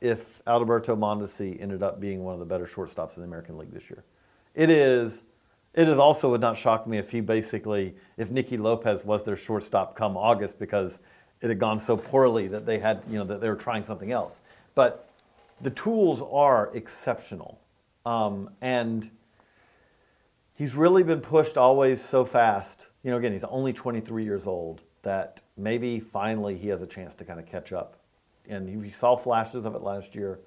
if 0.00 0.42
Alberto 0.46 0.94
Mondesi 0.94 1.60
ended 1.60 1.82
up 1.82 2.00
being 2.00 2.24
one 2.24 2.34
of 2.34 2.40
the 2.40 2.46
better 2.46 2.66
shortstops 2.66 3.16
in 3.16 3.22
the 3.22 3.26
American 3.26 3.56
League 3.56 3.72
this 3.72 3.88
year. 3.90 4.04
It 4.54 4.70
is. 4.70 5.22
It 5.74 5.88
is 5.88 5.98
also 5.98 6.30
would 6.30 6.40
not 6.40 6.56
shock 6.56 6.86
me 6.86 6.98
if 6.98 7.10
he 7.10 7.20
basically, 7.20 7.96
if 8.16 8.30
Nicky 8.30 8.56
Lopez 8.56 9.04
was 9.04 9.24
their 9.24 9.34
shortstop 9.34 9.96
come 9.96 10.16
August 10.16 10.58
because 10.58 11.00
it 11.40 11.48
had 11.48 11.58
gone 11.58 11.78
so 11.78 11.96
poorly 11.96 12.46
that 12.48 12.64
they 12.64 12.78
had, 12.78 13.02
you 13.10 13.18
know, 13.18 13.24
that 13.24 13.40
they 13.40 13.48
were 13.48 13.56
trying 13.56 13.82
something 13.82 14.12
else. 14.12 14.38
But 14.74 15.08
the 15.60 15.70
tools 15.70 16.22
are 16.30 16.70
exceptional, 16.74 17.58
um, 18.04 18.50
and 18.60 19.10
he's 20.54 20.74
really 20.74 21.02
been 21.02 21.20
pushed 21.20 21.56
always 21.56 22.02
so 22.02 22.24
fast. 22.24 22.88
You 23.02 23.10
know, 23.10 23.16
again, 23.16 23.32
he's 23.32 23.44
only 23.44 23.72
23 23.72 24.24
years 24.24 24.46
old. 24.46 24.82
That 25.02 25.42
maybe 25.56 26.00
finally 26.00 26.56
he 26.56 26.68
has 26.68 26.80
a 26.80 26.86
chance 26.86 27.14
to 27.16 27.24
kind 27.26 27.38
of 27.38 27.44
catch 27.44 27.72
up 27.72 27.98
and 28.48 28.80
we 28.80 28.90
saw 28.90 29.16
flashes 29.16 29.64
of 29.64 29.74
it 29.74 29.82
last 29.82 30.14
year. 30.14 30.40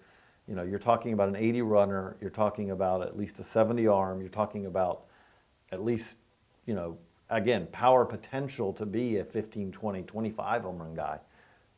You 0.47 0.55
know, 0.55 0.63
you're 0.63 0.79
talking 0.79 1.13
about 1.13 1.29
an 1.29 1.35
80 1.35 1.61
runner, 1.63 2.15
you're 2.21 2.29
talking 2.29 2.71
about 2.71 3.01
at 3.01 3.17
least 3.17 3.39
a 3.39 3.43
70 3.43 3.87
arm, 3.87 4.21
you're 4.21 4.29
talking 4.29 4.65
about 4.65 5.05
at 5.71 5.83
least, 5.83 6.17
you 6.65 6.73
know, 6.73 6.97
again, 7.29 7.67
power 7.71 8.05
potential 8.05 8.71
to 8.73 8.85
be 8.85 9.17
a 9.17 9.25
15, 9.25 9.71
20, 9.71 10.03
25 10.03 10.61
home 10.61 10.77
run 10.77 10.93
guy. 10.93 11.19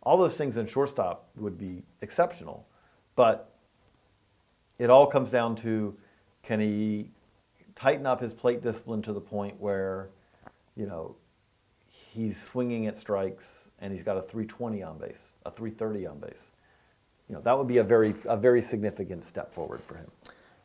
All 0.03 0.17
those 0.17 0.35
things 0.35 0.57
in 0.57 0.67
shortstop 0.67 1.29
would 1.35 1.57
be 1.57 1.83
exceptional. 2.01 2.67
But 3.15 3.48
it 4.79 4.89
all 4.89 5.05
comes 5.05 5.29
down 5.29 5.55
to 5.57 5.95
can 6.41 6.59
he 6.59 7.11
tighten 7.75 8.05
up 8.05 8.21
his 8.21 8.33
plate 8.33 8.63
discipline 8.63 9.01
to 9.03 9.13
the 9.13 9.21
point 9.21 9.59
where, 9.59 10.09
you 10.75 10.87
know, 10.87 11.15
he's 11.85 12.41
swinging 12.41 12.87
at 12.87 12.97
strikes 12.97 13.69
and 13.79 13.93
he's 13.93 14.03
got 14.03 14.17
a 14.17 14.21
320 14.21 14.81
on 14.81 14.97
base, 14.97 15.23
a 15.45 15.51
330 15.51 16.07
on 16.07 16.19
base. 16.19 16.51
You 17.27 17.35
know, 17.35 17.41
that 17.41 17.57
would 17.57 17.67
be 17.67 17.77
a 17.77 17.83
very, 17.83 18.15
a 18.25 18.35
very 18.35 18.61
significant 18.61 19.23
step 19.23 19.53
forward 19.53 19.81
for 19.81 19.95
him. 19.95 20.09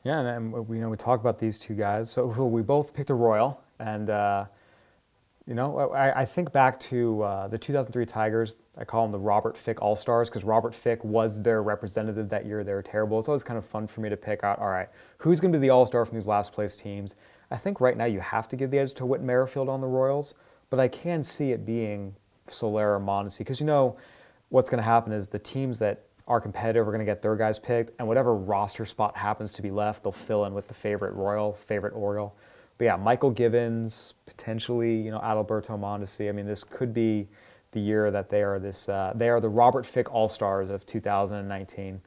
Yeah, 0.04 0.20
and, 0.20 0.52
we 0.68 0.76
you 0.76 0.82
know 0.82 0.90
we 0.90 0.96
talk 0.96 1.20
about 1.20 1.38
these 1.38 1.58
two 1.58 1.74
guys. 1.74 2.10
So 2.10 2.26
we 2.44 2.62
both 2.62 2.94
picked 2.94 3.10
a 3.10 3.14
Royal, 3.14 3.62
and 3.78 4.10
uh, 4.10 4.46
you 5.46 5.54
know 5.54 5.90
I, 5.90 6.22
I, 6.22 6.24
think 6.24 6.52
back 6.52 6.80
to 6.80 7.22
uh, 7.22 7.48
the 7.48 7.58
2003 7.58 8.06
Tigers. 8.06 8.56
I 8.78 8.84
call 8.84 9.04
them 9.04 9.12
the 9.12 9.18
Robert 9.18 9.56
Fick 9.56 9.82
All 9.82 9.96
Stars 9.96 10.30
because 10.30 10.44
Robert 10.44 10.74
Fick 10.74 11.04
was 11.04 11.42
their 11.42 11.62
representative 11.62 12.28
that 12.30 12.46
year. 12.46 12.64
They 12.64 12.72
were 12.72 12.82
terrible. 12.82 13.18
It's 13.18 13.28
always 13.28 13.42
kind 13.42 13.58
of 13.58 13.64
fun 13.64 13.86
for 13.86 14.00
me 14.00 14.08
to 14.08 14.16
pick 14.16 14.42
out. 14.42 14.58
All 14.58 14.68
right, 14.68 14.88
who's 15.18 15.40
going 15.40 15.52
to 15.52 15.58
be 15.58 15.62
the 15.62 15.70
All 15.70 15.86
Star 15.86 16.04
from 16.04 16.16
these 16.16 16.26
last 16.26 16.52
place 16.52 16.74
teams? 16.74 17.14
I 17.50 17.56
think 17.56 17.80
right 17.80 17.96
now 17.96 18.06
you 18.06 18.20
have 18.20 18.48
to 18.48 18.56
give 18.56 18.70
the 18.70 18.78
edge 18.78 18.94
to 18.94 19.06
Whit 19.06 19.22
Merrifield 19.22 19.68
on 19.68 19.80
the 19.80 19.86
Royals, 19.86 20.34
but 20.70 20.80
I 20.80 20.88
can 20.88 21.22
see 21.22 21.52
it 21.52 21.66
being 21.66 22.16
Soler 22.46 22.96
or 22.96 23.00
Mondesi 23.00 23.38
because 23.38 23.60
you 23.60 23.66
know 23.66 23.96
what's 24.48 24.70
going 24.70 24.78
to 24.78 24.84
happen 24.84 25.12
is 25.12 25.28
the 25.28 25.38
teams 25.38 25.78
that 25.78 26.04
are 26.26 26.40
competitive 26.40 26.88
are 26.88 26.90
going 26.90 27.04
to 27.04 27.10
get 27.10 27.20
their 27.20 27.36
guys 27.36 27.58
picked, 27.58 27.92
and 27.98 28.08
whatever 28.08 28.34
roster 28.34 28.86
spot 28.86 29.16
happens 29.16 29.52
to 29.52 29.62
be 29.62 29.70
left, 29.70 30.02
they'll 30.02 30.12
fill 30.12 30.46
in 30.46 30.54
with 30.54 30.68
the 30.68 30.74
favorite 30.74 31.12
Royal, 31.14 31.52
favorite 31.52 31.92
Oriole. 31.92 32.34
But 32.78 32.84
yeah, 32.84 32.96
Mychal 32.96 33.34
Givens, 33.34 34.14
potentially, 34.26 34.96
you 34.96 35.10
know, 35.10 35.20
Adalberto 35.20 35.78
Mondesi. 35.78 36.28
I 36.28 36.32
mean, 36.32 36.46
this 36.46 36.64
could 36.64 36.92
be 36.92 37.28
the 37.72 37.80
year 37.80 38.10
that 38.10 38.28
they 38.28 38.42
are 38.42 38.58
this. 38.58 38.88
Uh, 38.88 39.12
they 39.14 39.28
are 39.28 39.40
the 39.40 39.48
Robert 39.48 39.86
Fick 39.86 40.12
All 40.12 40.28
Stars 40.28 40.70
of 40.70 40.84
2019. 40.86 42.00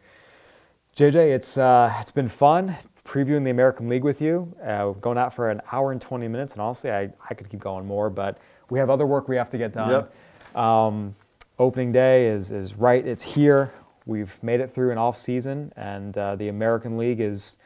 JJ, 0.96 1.16
it's 1.36 1.58
uh, 1.58 1.94
it's 2.02 2.12
been 2.12 2.28
fun 2.28 2.76
previewing 3.06 3.44
the 3.44 3.52
American 3.52 3.88
League 3.88 4.04
with 4.04 4.22
you. 4.22 4.54
Uh, 4.64 4.92
going 4.92 5.18
out 5.18 5.34
for 5.34 5.50
an 5.50 5.62
hour 5.72 5.92
and 5.92 6.02
20 6.02 6.28
minutes, 6.28 6.54
and 6.54 6.62
honestly, 6.62 6.92
I, 6.92 7.10
I 7.30 7.34
could 7.34 7.50
keep 7.50 7.60
going 7.60 7.86
more, 7.86 8.10
but 8.10 8.38
we 8.70 8.80
have 8.80 8.90
other 8.90 9.06
work 9.06 9.28
we 9.28 9.38
have 9.38 9.50
to 9.52 9.58
get 9.58 9.74
done. 9.74 9.90
Yep. 9.90 10.58
Um, 10.58 11.16
opening 11.58 11.92
day 11.92 12.28
is, 12.28 12.52
is 12.52 12.74
right, 12.76 13.06
it's 13.06 13.24
here. 13.24 13.72
We've 14.06 14.38
made 14.42 14.60
it 14.60 14.74
through 14.74 14.92
an 14.92 14.98
off 14.98 15.18
season, 15.18 15.72
and 15.76 16.18
uh, 16.18 16.36
the 16.36 16.50
American 16.50 16.98
League 16.98 17.22
is 17.22 17.58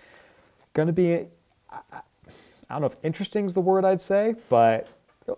going 0.73 0.87
to 0.87 0.93
be, 0.93 1.25
I, 1.71 2.01
I 2.71 2.75
don't 2.75 2.81
know 2.81 2.87
if 2.87 2.95
interesting 3.03 3.45
is 3.45 3.53
the 3.53 3.61
word 3.61 3.83
I'd 3.83 3.99
say, 3.99 4.35
but 4.47 4.87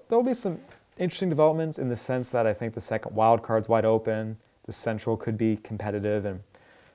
there'll 0.08 0.24
be 0.24 0.36
some 0.36 0.60
interesting 0.98 1.30
developments 1.30 1.80
in 1.80 1.90
the 1.90 1.96
sense 1.96 2.30
that 2.30 2.46
I 2.46 2.54
think 2.54 2.76
the 2.76 2.82
second 2.82 3.16
wild 3.16 3.42
card's 3.42 3.68
wide 3.68 3.86
open. 3.86 4.38
The 4.66 4.72
Central 4.72 5.18
could 5.18 5.36
be 5.36 5.58
competitive, 5.58 6.26
and 6.26 6.42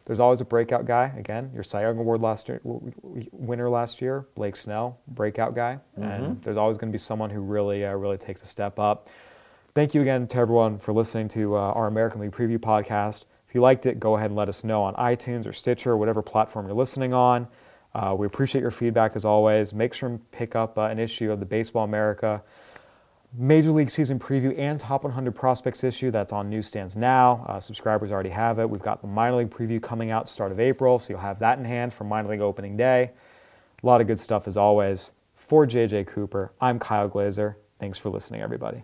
there's 0.05 0.21
always 0.21 0.41
a 0.41 0.45
breakout 0.45 0.87
guy. 0.87 1.13
Again, 1.19 1.51
your 1.53 1.65
Cy 1.65 1.83
Young 1.83 1.99
Award 1.99 2.23
last 2.23 2.49
year, 2.49 2.61
winner 2.63 3.69
last 3.69 4.01
year, 4.01 4.27
Blake 4.37 4.55
Snell, 4.55 4.97
breakout 5.09 5.57
guy, 5.57 5.81
mm-hmm. 5.99 6.09
and 6.09 6.43
there's 6.43 6.57
always 6.57 6.79
going 6.79 6.91
to 6.91 6.95
be 6.95 7.01
someone 7.01 7.31
who 7.31 7.41
really, 7.41 7.85
uh, 7.85 7.93
really 7.95 8.17
takes 8.17 8.43
a 8.43 8.47
step 8.47 8.79
up. 8.79 9.09
Thank 9.75 9.93
you 9.93 10.03
again 10.03 10.29
to 10.29 10.39
everyone 10.39 10.79
for 10.79 10.93
listening 10.93 11.27
to 11.29 11.57
uh, 11.57 11.73
our 11.73 11.89
American 11.89 12.21
League 12.21 12.31
Preview 12.31 12.59
podcast. 12.59 13.25
If 13.49 13.55
you 13.55 13.61
liked 13.61 13.87
it, 13.87 13.99
go 13.99 14.17
ahead 14.17 14.31
and 14.31 14.37
let 14.37 14.49
us 14.49 14.63
know 14.63 14.83
on 14.83 14.95
iTunes 14.95 15.47
or 15.47 15.53
Stitcher, 15.53 15.91
or 15.91 15.97
whatever 15.97 16.23
platform 16.23 16.67
you're 16.67 16.77
listening 16.77 17.13
on. 17.13 17.49
Uh, 17.95 18.15
we 18.19 18.27
appreciate 18.27 18.63
your 18.63 18.71
feedback 18.71 19.13
as 19.17 19.25
always. 19.25 19.73
Make 19.73 19.95
sure 19.95 20.09
and 20.09 20.31
pick 20.31 20.55
up 20.55 20.79
uh, 20.79 20.83
an 20.83 20.99
issue 20.99 21.33
of 21.33 21.41
the 21.41 21.47
Baseball 21.47 21.85
America 21.85 22.43
Major 23.37 23.71
League 23.73 23.91
Season 23.91 24.19
Preview 24.19 24.59
and 24.59 24.81
Top 24.81 25.05
100 25.05 25.35
Prospects 25.35 25.85
issue 25.85 26.11
that's 26.11 26.33
on 26.33 26.49
newsstands 26.49 26.97
now. 26.97 27.45
Uh, 27.47 27.61
subscribers 27.61 28.11
already 28.11 28.31
have 28.31 28.59
it. 28.59 28.69
We've 28.69 28.81
got 28.81 29.03
the 29.03 29.09
Minor 29.09 29.37
League 29.37 29.51
Preview 29.51 29.83
coming 29.83 30.11
out 30.11 30.29
start 30.29 30.51
of 30.51 30.59
April, 30.59 30.99
so 30.99 31.13
you'll 31.13 31.21
have 31.21 31.39
that 31.41 31.59
in 31.59 31.65
hand 31.65 31.93
for 31.93 32.05
Minor 32.05 32.31
League 32.31 32.41
Opening 32.41 32.77
Day. 32.77 33.11
A 33.83 33.87
lot 33.87 34.01
of 34.01 34.07
good 34.07 34.19
stuff 34.19 34.49
as 34.49 34.57
always. 34.57 35.13
For 35.35 35.67
JJ 35.67 36.07
Cooper, 36.07 36.53
I'm 36.61 36.79
Kyle 36.79 37.09
Glaser. 37.09 37.59
Thanks 37.79 37.99
for 37.99 38.11
listening, 38.11 38.41
everybody. 38.41 38.83